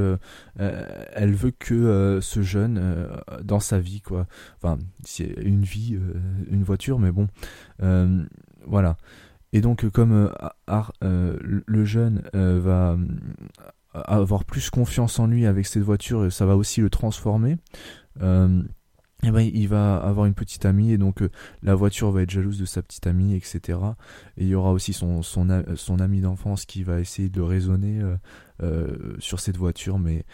elle 0.59 1.35
veut 1.35 1.53
que 1.53 2.19
ce 2.23 2.43
jeune 2.43 3.09
dans 3.43 3.61
sa 3.61 3.79
vie, 3.79 4.01
quoi. 4.01 4.27
Enfin, 4.57 4.79
c'est 5.05 5.35
une 5.43 5.63
vie, 5.63 5.99
une 6.51 6.63
voiture, 6.63 6.99
mais 6.99 7.13
bon, 7.13 7.29
voilà. 8.67 8.97
Et 9.53 9.61
donc, 9.61 9.89
comme 9.91 10.13
euh, 10.13 10.83
euh, 11.05 11.37
le 11.43 11.85
jeune 11.85 12.23
euh, 12.35 12.59
va 12.61 12.97
avoir 13.93 14.45
plus 14.45 14.71
confiance 14.71 15.19
en 15.19 15.27
lui 15.27 15.45
avec 15.47 15.67
cette 15.67 15.83
voiture, 15.83 16.33
ça 16.33 16.47
va 16.47 16.57
aussi 16.57 16.81
le 16.81 16.89
transformer. 16.89 17.59
Et 19.25 19.31
ben, 19.31 19.41
il 19.41 19.69
va 19.69 19.97
avoir 19.97 20.27
une 20.27 20.35
petite 20.35 20.65
amie 20.65 20.91
et 20.91 20.99
donc 20.99 21.23
la 21.63 21.77
voiture 21.77 22.11
va 22.11 22.23
être 22.23 22.31
jalouse 22.31 22.59
de 22.59 22.65
sa 22.65 22.83
petite 22.83 23.07
amie, 23.07 23.37
etc. 23.37 23.79
Et 24.37 24.45
il 24.45 24.49
y 24.49 24.55
aura 24.57 24.73
aussi 24.73 24.93
son, 24.93 25.23
ami 26.01 26.21
d'enfance 26.21 26.65
qui 26.65 26.83
va 26.83 26.99
essayer 26.99 27.29
de 27.29 27.41
raisonner 27.41 28.03
sur 29.21 29.39
cette 29.39 29.57
voiture, 29.57 30.01
mais 30.01 30.25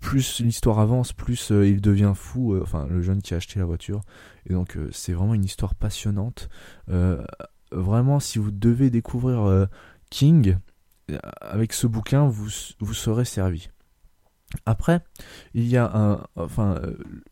plus 0.00 0.40
l'histoire 0.40 0.80
avance, 0.80 1.12
plus 1.12 1.50
il 1.50 1.80
devient 1.80 2.12
fou, 2.16 2.58
enfin 2.60 2.88
le 2.90 3.02
jeune 3.02 3.22
qui 3.22 3.34
a 3.34 3.36
acheté 3.36 3.60
la 3.60 3.66
voiture. 3.66 4.00
Et 4.46 4.52
donc 4.52 4.76
c'est 4.90 5.12
vraiment 5.12 5.34
une 5.34 5.44
histoire 5.44 5.76
passionnante 5.76 6.48
vraiment, 7.74 8.20
si 8.20 8.38
vous 8.38 8.50
devez 8.50 8.90
découvrir 8.90 9.42
euh, 9.42 9.66
King, 10.10 10.56
euh, 11.10 11.18
avec 11.40 11.72
ce 11.72 11.86
bouquin, 11.86 12.26
vous, 12.28 12.48
vous 12.80 12.94
serez 12.94 13.24
servi. 13.24 13.68
Après, 14.66 15.00
il 15.54 15.66
y 15.66 15.76
a 15.76 15.90
un, 15.94 16.24
enfin, 16.36 16.80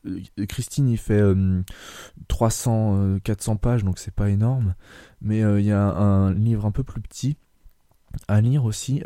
euh, 0.07 0.47
Christine, 0.47 0.89
il 0.89 0.99
fait 0.99 1.23
300, 2.29 3.19
400 3.25 3.57
pages, 3.57 3.85
donc 3.85 3.99
c'est 3.99 4.15
pas 4.15 4.31
énorme, 4.31 4.75
mais 5.21 5.41
il 5.41 5.65
y 5.65 5.73
a 5.73 5.83
un, 5.83 6.33
livre 6.33 6.67
un 6.67 6.71
peu 6.71 6.85
plus 6.85 7.01
petit 7.01 7.37
à 8.29 8.41
lire 8.41 8.65
aussi, 8.65 9.03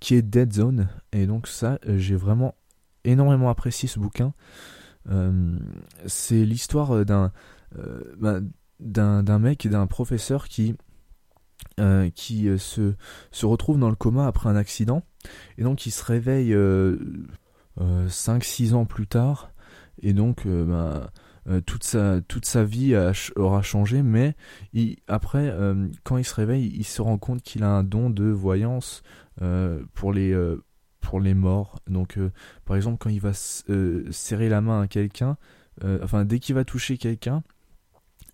qui 0.00 0.14
est 0.14 0.22
Dead 0.22 0.52
Zone, 0.52 0.88
et 1.12 1.26
donc 1.26 1.46
ça, 1.46 1.78
j'ai 1.86 2.16
vraiment 2.16 2.54
énormément 3.04 3.48
apprécié 3.48 3.88
ce 3.88 3.98
bouquin. 3.98 4.34
c'est 6.06 6.44
l'histoire 6.44 7.04
d'un, 7.06 7.32
bah, 8.18 8.40
d'un 8.80 9.38
mec 9.38 9.64
et 9.66 9.68
d'un 9.68 9.86
professeur 9.86 10.48
qui 10.48 10.76
euh, 11.78 12.10
qui 12.10 12.48
euh, 12.48 12.58
se, 12.58 12.94
se 13.30 13.46
retrouve 13.46 13.78
dans 13.78 13.88
le 13.88 13.94
coma 13.94 14.26
après 14.26 14.48
un 14.48 14.56
accident. 14.56 15.02
Et 15.56 15.62
donc 15.62 15.86
il 15.86 15.90
se 15.90 16.04
réveille 16.04 16.52
5-6 16.52 16.56
euh, 17.78 18.74
ans 18.74 18.84
plus 18.84 19.06
tard. 19.06 19.52
Et 20.02 20.12
donc 20.12 20.46
ben, 20.46 21.08
toute, 21.66 21.84
sa, 21.84 22.20
toute 22.22 22.46
sa 22.46 22.64
vie 22.64 22.96
aura 23.36 23.62
changé. 23.62 24.02
Mais 24.02 24.34
après 25.08 25.54
quand 26.04 26.16
il 26.16 26.24
se 26.24 26.34
réveille 26.34 26.72
il 26.74 26.84
se 26.84 27.02
rend 27.02 27.18
compte 27.18 27.42
qu'il 27.42 27.64
a 27.64 27.68
un 27.68 27.82
don 27.82 28.10
de 28.10 28.24
voyance 28.24 29.02
pour 29.94 30.12
les 30.12 30.36
pour 31.00 31.20
les 31.20 31.34
morts. 31.34 31.80
Donc 31.88 32.18
par 32.64 32.76
exemple 32.76 32.98
quand 32.98 33.10
il 33.10 33.20
va 33.20 33.32
serrer 33.32 34.48
la 34.48 34.60
main 34.60 34.82
à 34.82 34.86
quelqu'un 34.86 35.36
enfin 36.02 36.24
dès 36.24 36.38
qu'il 36.38 36.54
va 36.54 36.64
toucher 36.64 36.96
quelqu'un 36.96 37.42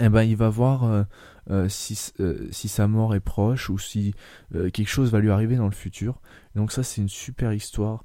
eh 0.01 0.09
ben, 0.09 0.23
il 0.23 0.37
va 0.37 0.49
voir 0.49 1.07
euh, 1.51 1.65
euh, 1.65 1.69
si, 1.69 2.12
euh, 2.21 2.49
si 2.51 2.69
sa 2.69 2.89
mort 2.89 3.15
est 3.15 3.21
proche 3.21 3.71
ou 3.71 3.79
si 3.79 4.15
quelque 4.53 4.89
chose 4.89 5.11
va 5.11 5.21
lui 5.21 5.31
arriver 5.31 5.57
dans 5.57 5.66
le 5.66 5.73
futur. 5.73 6.21
donc 6.55 6.73
ça, 6.73 6.83
c'est 6.83 7.01
une 7.01 7.09
super 7.09 7.53
histoire 7.53 8.05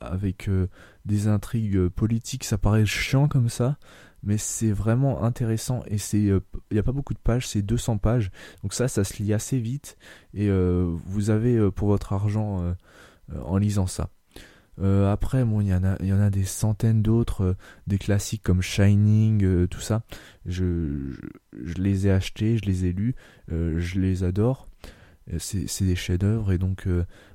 avec 0.00 0.50
des 1.04 1.28
intrigues 1.28 1.88
politiques. 1.88 2.42
Ça 2.42 2.58
paraît 2.58 2.84
chiant 2.84 3.28
comme 3.28 3.48
ça, 3.48 3.78
mais 4.24 4.38
c'est 4.38 4.72
vraiment 4.72 5.22
intéressant 5.22 5.84
et 5.86 5.98
c'est 5.98 6.18
il 6.18 6.42
n'y 6.72 6.78
a 6.78 6.82
pas 6.82 6.90
beaucoup 6.90 7.14
de 7.14 7.18
pages, 7.20 7.46
c'est 7.46 7.62
200 7.62 7.98
pages. 7.98 8.32
Donc 8.64 8.74
ça, 8.74 8.88
ça 8.88 9.04
se 9.04 9.22
lit 9.22 9.32
assez 9.32 9.60
vite 9.60 9.96
et 10.34 10.50
vous 10.50 11.30
avez 11.30 11.70
pour 11.70 11.86
votre 11.88 12.12
argent 12.12 12.74
en 13.32 13.56
lisant 13.56 13.86
ça. 13.86 14.10
Euh, 14.78 15.10
après, 15.10 15.44
bon, 15.44 15.60
il 15.60 15.68
y 15.68 15.74
en 15.74 15.84
a, 15.84 16.02
y 16.02 16.12
en 16.12 16.20
a 16.20 16.30
des 16.30 16.44
centaines 16.44 17.02
d'autres, 17.02 17.42
euh, 17.42 17.56
des 17.86 17.98
classiques 17.98 18.42
comme 18.42 18.62
Shining, 18.62 19.42
euh, 19.44 19.66
tout 19.66 19.80
ça. 19.80 20.02
Je, 20.44 21.14
je, 21.52 21.74
les 21.74 22.06
ai 22.06 22.10
achetés, 22.10 22.58
je 22.58 22.64
les 22.64 22.86
ai 22.86 22.92
lus, 22.92 23.14
je 23.48 24.00
les 24.00 24.24
adore. 24.24 24.68
C'est 25.38 25.84
des 25.84 25.96
chefs-d'œuvre 25.96 26.52
et 26.52 26.58
donc, 26.58 26.86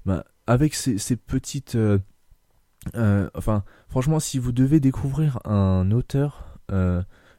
bah, 0.06 0.24
avec 0.48 0.76
ces, 0.76 0.98
ces 0.98 1.18
petites, 1.18 1.78
enfin, 2.96 3.64
franchement, 3.90 4.20
si 4.22 4.40
vous 4.40 4.54
devez 4.54 4.80
découvrir 4.80 5.40
un 5.46 5.92
auteur 5.92 6.58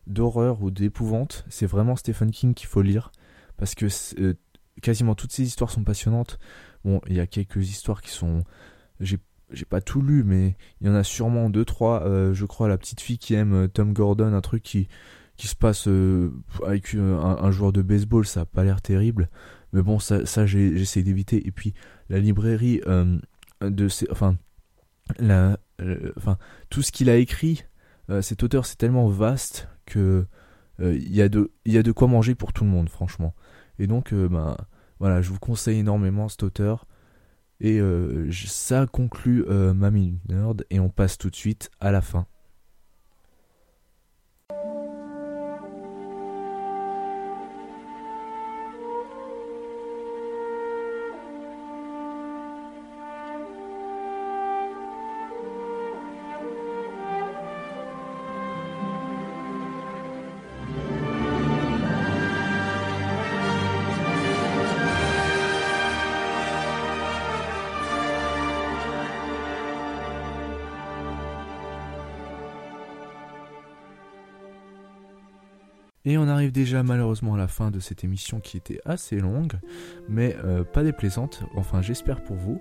d'horreur 0.07 0.63
ou 0.63 0.71
d'épouvante, 0.71 1.47
c'est 1.49 1.67
vraiment 1.67 1.97
Stephen 1.97 2.31
King 2.31 2.53
qu'il 2.53 2.69
faut 2.69 2.83
lire 2.83 3.13
parce 3.57 3.75
que 3.75 3.87
quasiment 4.83 5.15
toutes 5.15 5.33
ces 5.33 5.45
histoires 5.45 5.71
sont 5.71 5.85
passionnantes. 5.85 6.39
Bon, 6.85 7.01
il 7.07 7.15
y 7.15 7.21
a 7.21 7.27
quelques 7.27 7.71
histoires 7.71 8.03
qui 8.03 8.11
sont, 8.11 8.45
j'ai 9.53 9.65
pas 9.65 9.81
tout 9.81 10.03
lu, 10.03 10.25
mais 10.25 10.57
il 10.81 10.87
y 10.87 10.91
en 10.91 10.95
a 10.95 11.05
sûrement 11.05 11.51
deux 11.51 11.65
trois. 11.65 12.03
Euh, 12.05 12.35
je 12.35 12.45
crois 12.47 12.69
la 12.69 12.79
petite 12.79 13.01
fille 13.01 13.19
qui 13.19 13.35
aime 13.35 13.55
euh, 13.55 13.69
Tom 13.69 13.93
Gordon, 13.93 14.33
un 14.33 14.41
truc 14.41 14.63
qui 14.63 14.89
se 15.39 15.57
passe 15.57 15.89
euh, 15.89 16.31
avec 16.67 16.95
un, 16.95 17.51
joueur 17.51 17.73
de 17.73 17.83
baseball, 17.83 18.27
ça 18.27 18.43
a 18.43 18.45
pas 18.45 18.65
l'air 18.65 18.81
terrible, 18.81 19.29
mais 19.73 19.83
bon 19.83 19.99
ça, 19.99 20.25
ça 20.25 20.47
j'essaie 20.47 21.03
d'éviter. 21.03 21.47
Et 21.47 21.51
puis 21.51 21.75
la 22.09 22.19
librairie 22.21 22.81
de 23.61 23.89
ces, 23.89 24.07
enfin 24.11 24.37
la, 25.19 25.59
enfin 26.17 26.39
tout 26.71 26.83
ce 26.83 26.93
qu'il 26.93 27.11
a 27.11 27.17
écrit, 27.17 27.65
cet 28.21 28.45
auteur 28.45 28.67
c'est 28.67 28.77
tellement 28.77 29.09
vaste 29.09 29.69
que 29.85 30.27
il 30.79 31.13
y 31.13 31.23
a 31.23 31.29
de 31.29 31.51
il 31.65 31.73
y 31.73 31.79
a 31.79 31.83
de 31.83 31.91
quoi 31.91 32.07
manger 32.07 32.37
pour 32.37 32.53
tout 32.53 32.63
le 32.63 32.71
monde 32.71 32.89
franchement. 32.89 33.35
Et 33.81 33.89
donc 33.89 34.15
ben 34.15 34.57
voilà, 35.01 35.23
je 35.23 35.31
vous 35.31 35.41
conseille 35.41 35.81
énormément 35.81 36.29
cet 36.29 36.45
auteur. 36.45 36.87
Et 37.65 37.79
euh, 37.79 38.29
ça 38.33 38.89
conclut 38.89 39.45
euh, 39.49 39.73
ma 39.73 39.93
minute 39.93 40.21
nerd 40.29 40.67
et 40.71 40.81
on 40.81 40.89
passe 40.89 41.17
tout 41.17 41.31
de 41.31 41.37
suite 41.37 41.71
à 41.79 41.93
la 41.93 42.01
fin. 42.01 42.27
Déjà 76.53 76.83
malheureusement 76.83 77.35
à 77.35 77.39
la 77.39 77.49
fin 77.49 77.71
de 77.71 77.81
cette 77.81 78.05
émission 78.05 78.41
qui 78.41 78.57
était 78.57 78.81
assez 78.85 79.19
longue, 79.19 79.55
mais 80.09 80.37
euh, 80.45 80.63
pas 80.63 80.85
déplaisante, 80.85 81.43
enfin 81.57 81.83
j'espère 81.83 82.23
pour 82.23 82.37
vous. 82.37 82.61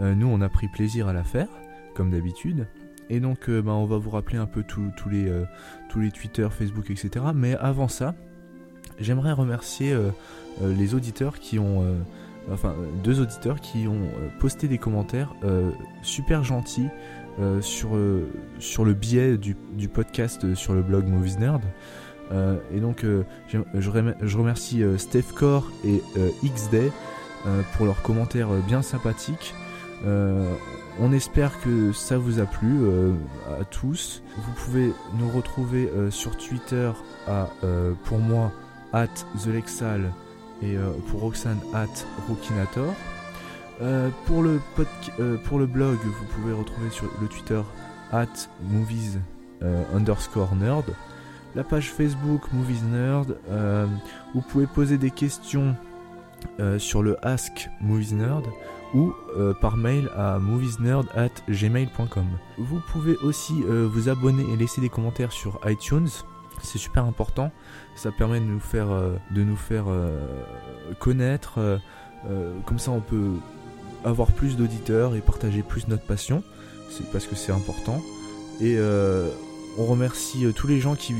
Euh, 0.00 0.14
nous 0.14 0.28
on 0.28 0.40
a 0.40 0.48
pris 0.48 0.68
plaisir 0.68 1.08
à 1.08 1.12
la 1.12 1.24
faire, 1.24 1.48
comme 1.94 2.10
d'habitude. 2.10 2.66
Et 3.10 3.20
donc, 3.20 3.50
ben, 3.50 3.72
on 3.72 3.84
va 3.84 3.98
vous 3.98 4.08
rappeler 4.08 4.38
un 4.38 4.46
peu 4.46 4.62
tous 4.62 5.08
les, 5.10 5.30
tous 5.90 6.00
les 6.00 6.10
Twitter, 6.10 6.48
Facebook, 6.50 6.90
etc. 6.90 7.26
Mais 7.34 7.54
avant 7.56 7.88
ça, 7.88 8.14
j'aimerais 8.98 9.32
remercier 9.32 9.94
les 10.62 10.94
auditeurs 10.94 11.38
qui 11.38 11.58
ont 11.58 11.84
enfin 12.50 12.74
deux 13.04 13.20
auditeurs 13.20 13.60
qui 13.60 13.86
ont 13.86 14.08
posté 14.38 14.66
des 14.66 14.78
commentaires 14.78 15.34
super 16.02 16.42
gentils 16.42 16.88
sur, 17.60 17.90
sur 18.60 18.84
le 18.86 18.94
biais 18.94 19.36
du, 19.36 19.56
du, 19.74 19.88
podcast 19.88 20.54
sur 20.54 20.72
le 20.72 20.80
blog 20.80 21.06
Movies 21.06 21.38
Nerd. 21.38 21.62
Et 22.72 22.80
donc 22.80 23.04
je, 23.48 23.58
je, 23.74 24.36
remercie 24.38 24.82
Steph 24.96 25.32
Core 25.34 25.70
et 25.84 26.02
XDay 26.44 26.90
pour 27.76 27.86
leurs 27.86 28.02
commentaires 28.02 28.48
bien 28.66 28.82
sympathiques. 28.82 29.54
On 30.04 31.12
espère 31.12 31.60
que 31.60 31.92
ça 31.92 32.18
vous 32.18 32.40
a 32.40 32.44
plu 32.44 32.80
à 33.60 33.64
tous. 33.64 34.22
Vous 34.36 34.52
pouvez 34.52 34.92
nous 35.18 35.28
retrouver 35.30 35.90
sur 36.10 36.36
Twitter 36.36 36.90
à, 37.28 37.48
pour 38.04 38.18
moi, 38.18 38.52
at 38.92 39.08
TheLexal 39.42 40.12
et 40.62 40.76
pour 41.08 41.20
Roxane 41.20 41.60
at 41.74 41.86
Rookinator. 42.28 42.94
pour, 44.26 44.42
le 44.42 44.60
pour 45.44 45.58
le 45.58 45.66
blog, 45.66 45.98
vous 46.04 46.26
pouvez 46.26 46.52
retrouver 46.52 46.90
sur 46.90 47.06
le 47.20 47.28
Twitter 47.28 47.60
at 48.12 48.48
movies 48.70 49.18
underscore 49.94 50.54
nerd. 50.54 50.84
La 51.54 51.64
page 51.64 51.92
Facebook 51.92 52.50
Movies 52.52 52.82
Nerd. 52.82 53.36
vous 54.34 54.40
pouvez 54.40 54.66
poser 54.66 54.96
des 54.96 55.10
questions 55.10 55.76
sur 56.78 57.02
le 57.02 57.16
Ask 57.24 57.68
Movies 57.80 58.14
Nerd 58.14 58.46
ou 58.94 59.12
par 59.60 59.76
mail 59.76 60.08
à 60.16 60.38
moviesnerd@gmail.com. 60.38 62.26
Vous 62.58 62.80
pouvez 62.92 63.16
aussi 63.18 63.54
vous 63.62 64.08
abonner 64.08 64.44
et 64.52 64.56
laisser 64.56 64.80
des 64.80 64.88
commentaires 64.88 65.32
sur 65.32 65.60
iTunes. 65.66 66.08
C'est 66.62 66.78
super 66.78 67.04
important. 67.04 67.50
Ça 67.96 68.10
permet 68.12 68.40
de 68.40 68.46
nous 68.46 68.60
faire, 68.60 68.88
de 68.88 69.42
nous 69.42 69.56
faire 69.56 69.84
connaître. 70.98 71.58
comme 72.64 72.78
ça, 72.78 72.92
on 72.92 73.00
peut 73.00 73.32
avoir 74.04 74.32
plus 74.32 74.56
d'auditeurs 74.56 75.14
et 75.14 75.20
partager 75.20 75.62
plus 75.62 75.86
notre 75.88 76.06
passion. 76.06 76.42
C'est 76.90 77.10
parce 77.12 77.26
que 77.26 77.34
c'est 77.34 77.52
important. 77.52 78.00
On 79.78 79.86
remercie 79.86 80.44
tous 80.54 80.66
les 80.66 80.80
gens 80.80 80.94
qui, 80.94 81.14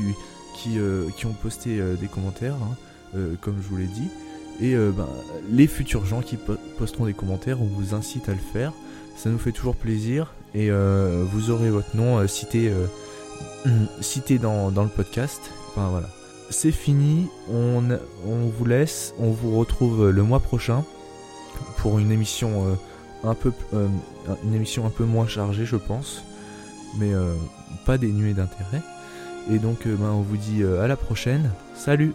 qui 0.55 1.25
ont 1.25 1.33
posté 1.33 1.81
des 1.99 2.07
commentaires, 2.07 2.55
hein, 2.55 3.19
comme 3.41 3.55
je 3.61 3.67
vous 3.67 3.77
l'ai 3.77 3.87
dit. 3.87 4.07
Et 4.61 4.75
ben, 4.75 5.07
les 5.49 5.67
futurs 5.67 6.05
gens 6.05 6.21
qui 6.21 6.37
posteront 6.77 7.05
des 7.05 7.13
commentaires, 7.13 7.61
on 7.61 7.65
vous 7.65 7.95
incite 7.95 8.29
à 8.29 8.33
le 8.33 8.39
faire. 8.53 8.73
Ça 9.17 9.29
nous 9.29 9.39
fait 9.39 9.51
toujours 9.51 9.75
plaisir. 9.75 10.33
Et 10.53 10.69
vous 10.69 11.49
aurez 11.49 11.71
votre 11.71 11.95
nom 11.95 12.25
cité, 12.27 12.71
cité 14.01 14.37
dans, 14.37 14.69
le 14.69 14.89
podcast. 14.89 15.41
C'est 16.51 16.71
fini. 16.71 17.27
On, 17.51 17.83
on, 18.27 18.47
vous 18.47 18.65
laisse. 18.65 19.15
On 19.19 19.31
vous 19.31 19.57
retrouve 19.57 20.11
le 20.11 20.23
mois 20.23 20.39
prochain 20.39 20.83
pour 21.77 21.97
une 21.97 22.11
émission 22.11 22.77
un 23.23 23.35
peu 23.35 23.51
une 24.43 24.53
émission 24.53 24.85
un 24.85 24.89
peu 24.89 25.05
moins 25.05 25.27
chargée, 25.27 25.65
je 25.65 25.75
pense, 25.75 26.23
mais 26.97 27.11
pas 27.85 27.97
dénuée 27.97 28.33
d'intérêt. 28.33 28.81
Et 29.51 29.59
donc, 29.59 29.85
ben, 29.85 30.09
on 30.09 30.21
vous 30.21 30.37
dit 30.37 30.63
à 30.63 30.87
la 30.87 30.95
prochaine. 30.95 31.51
Salut. 31.75 32.13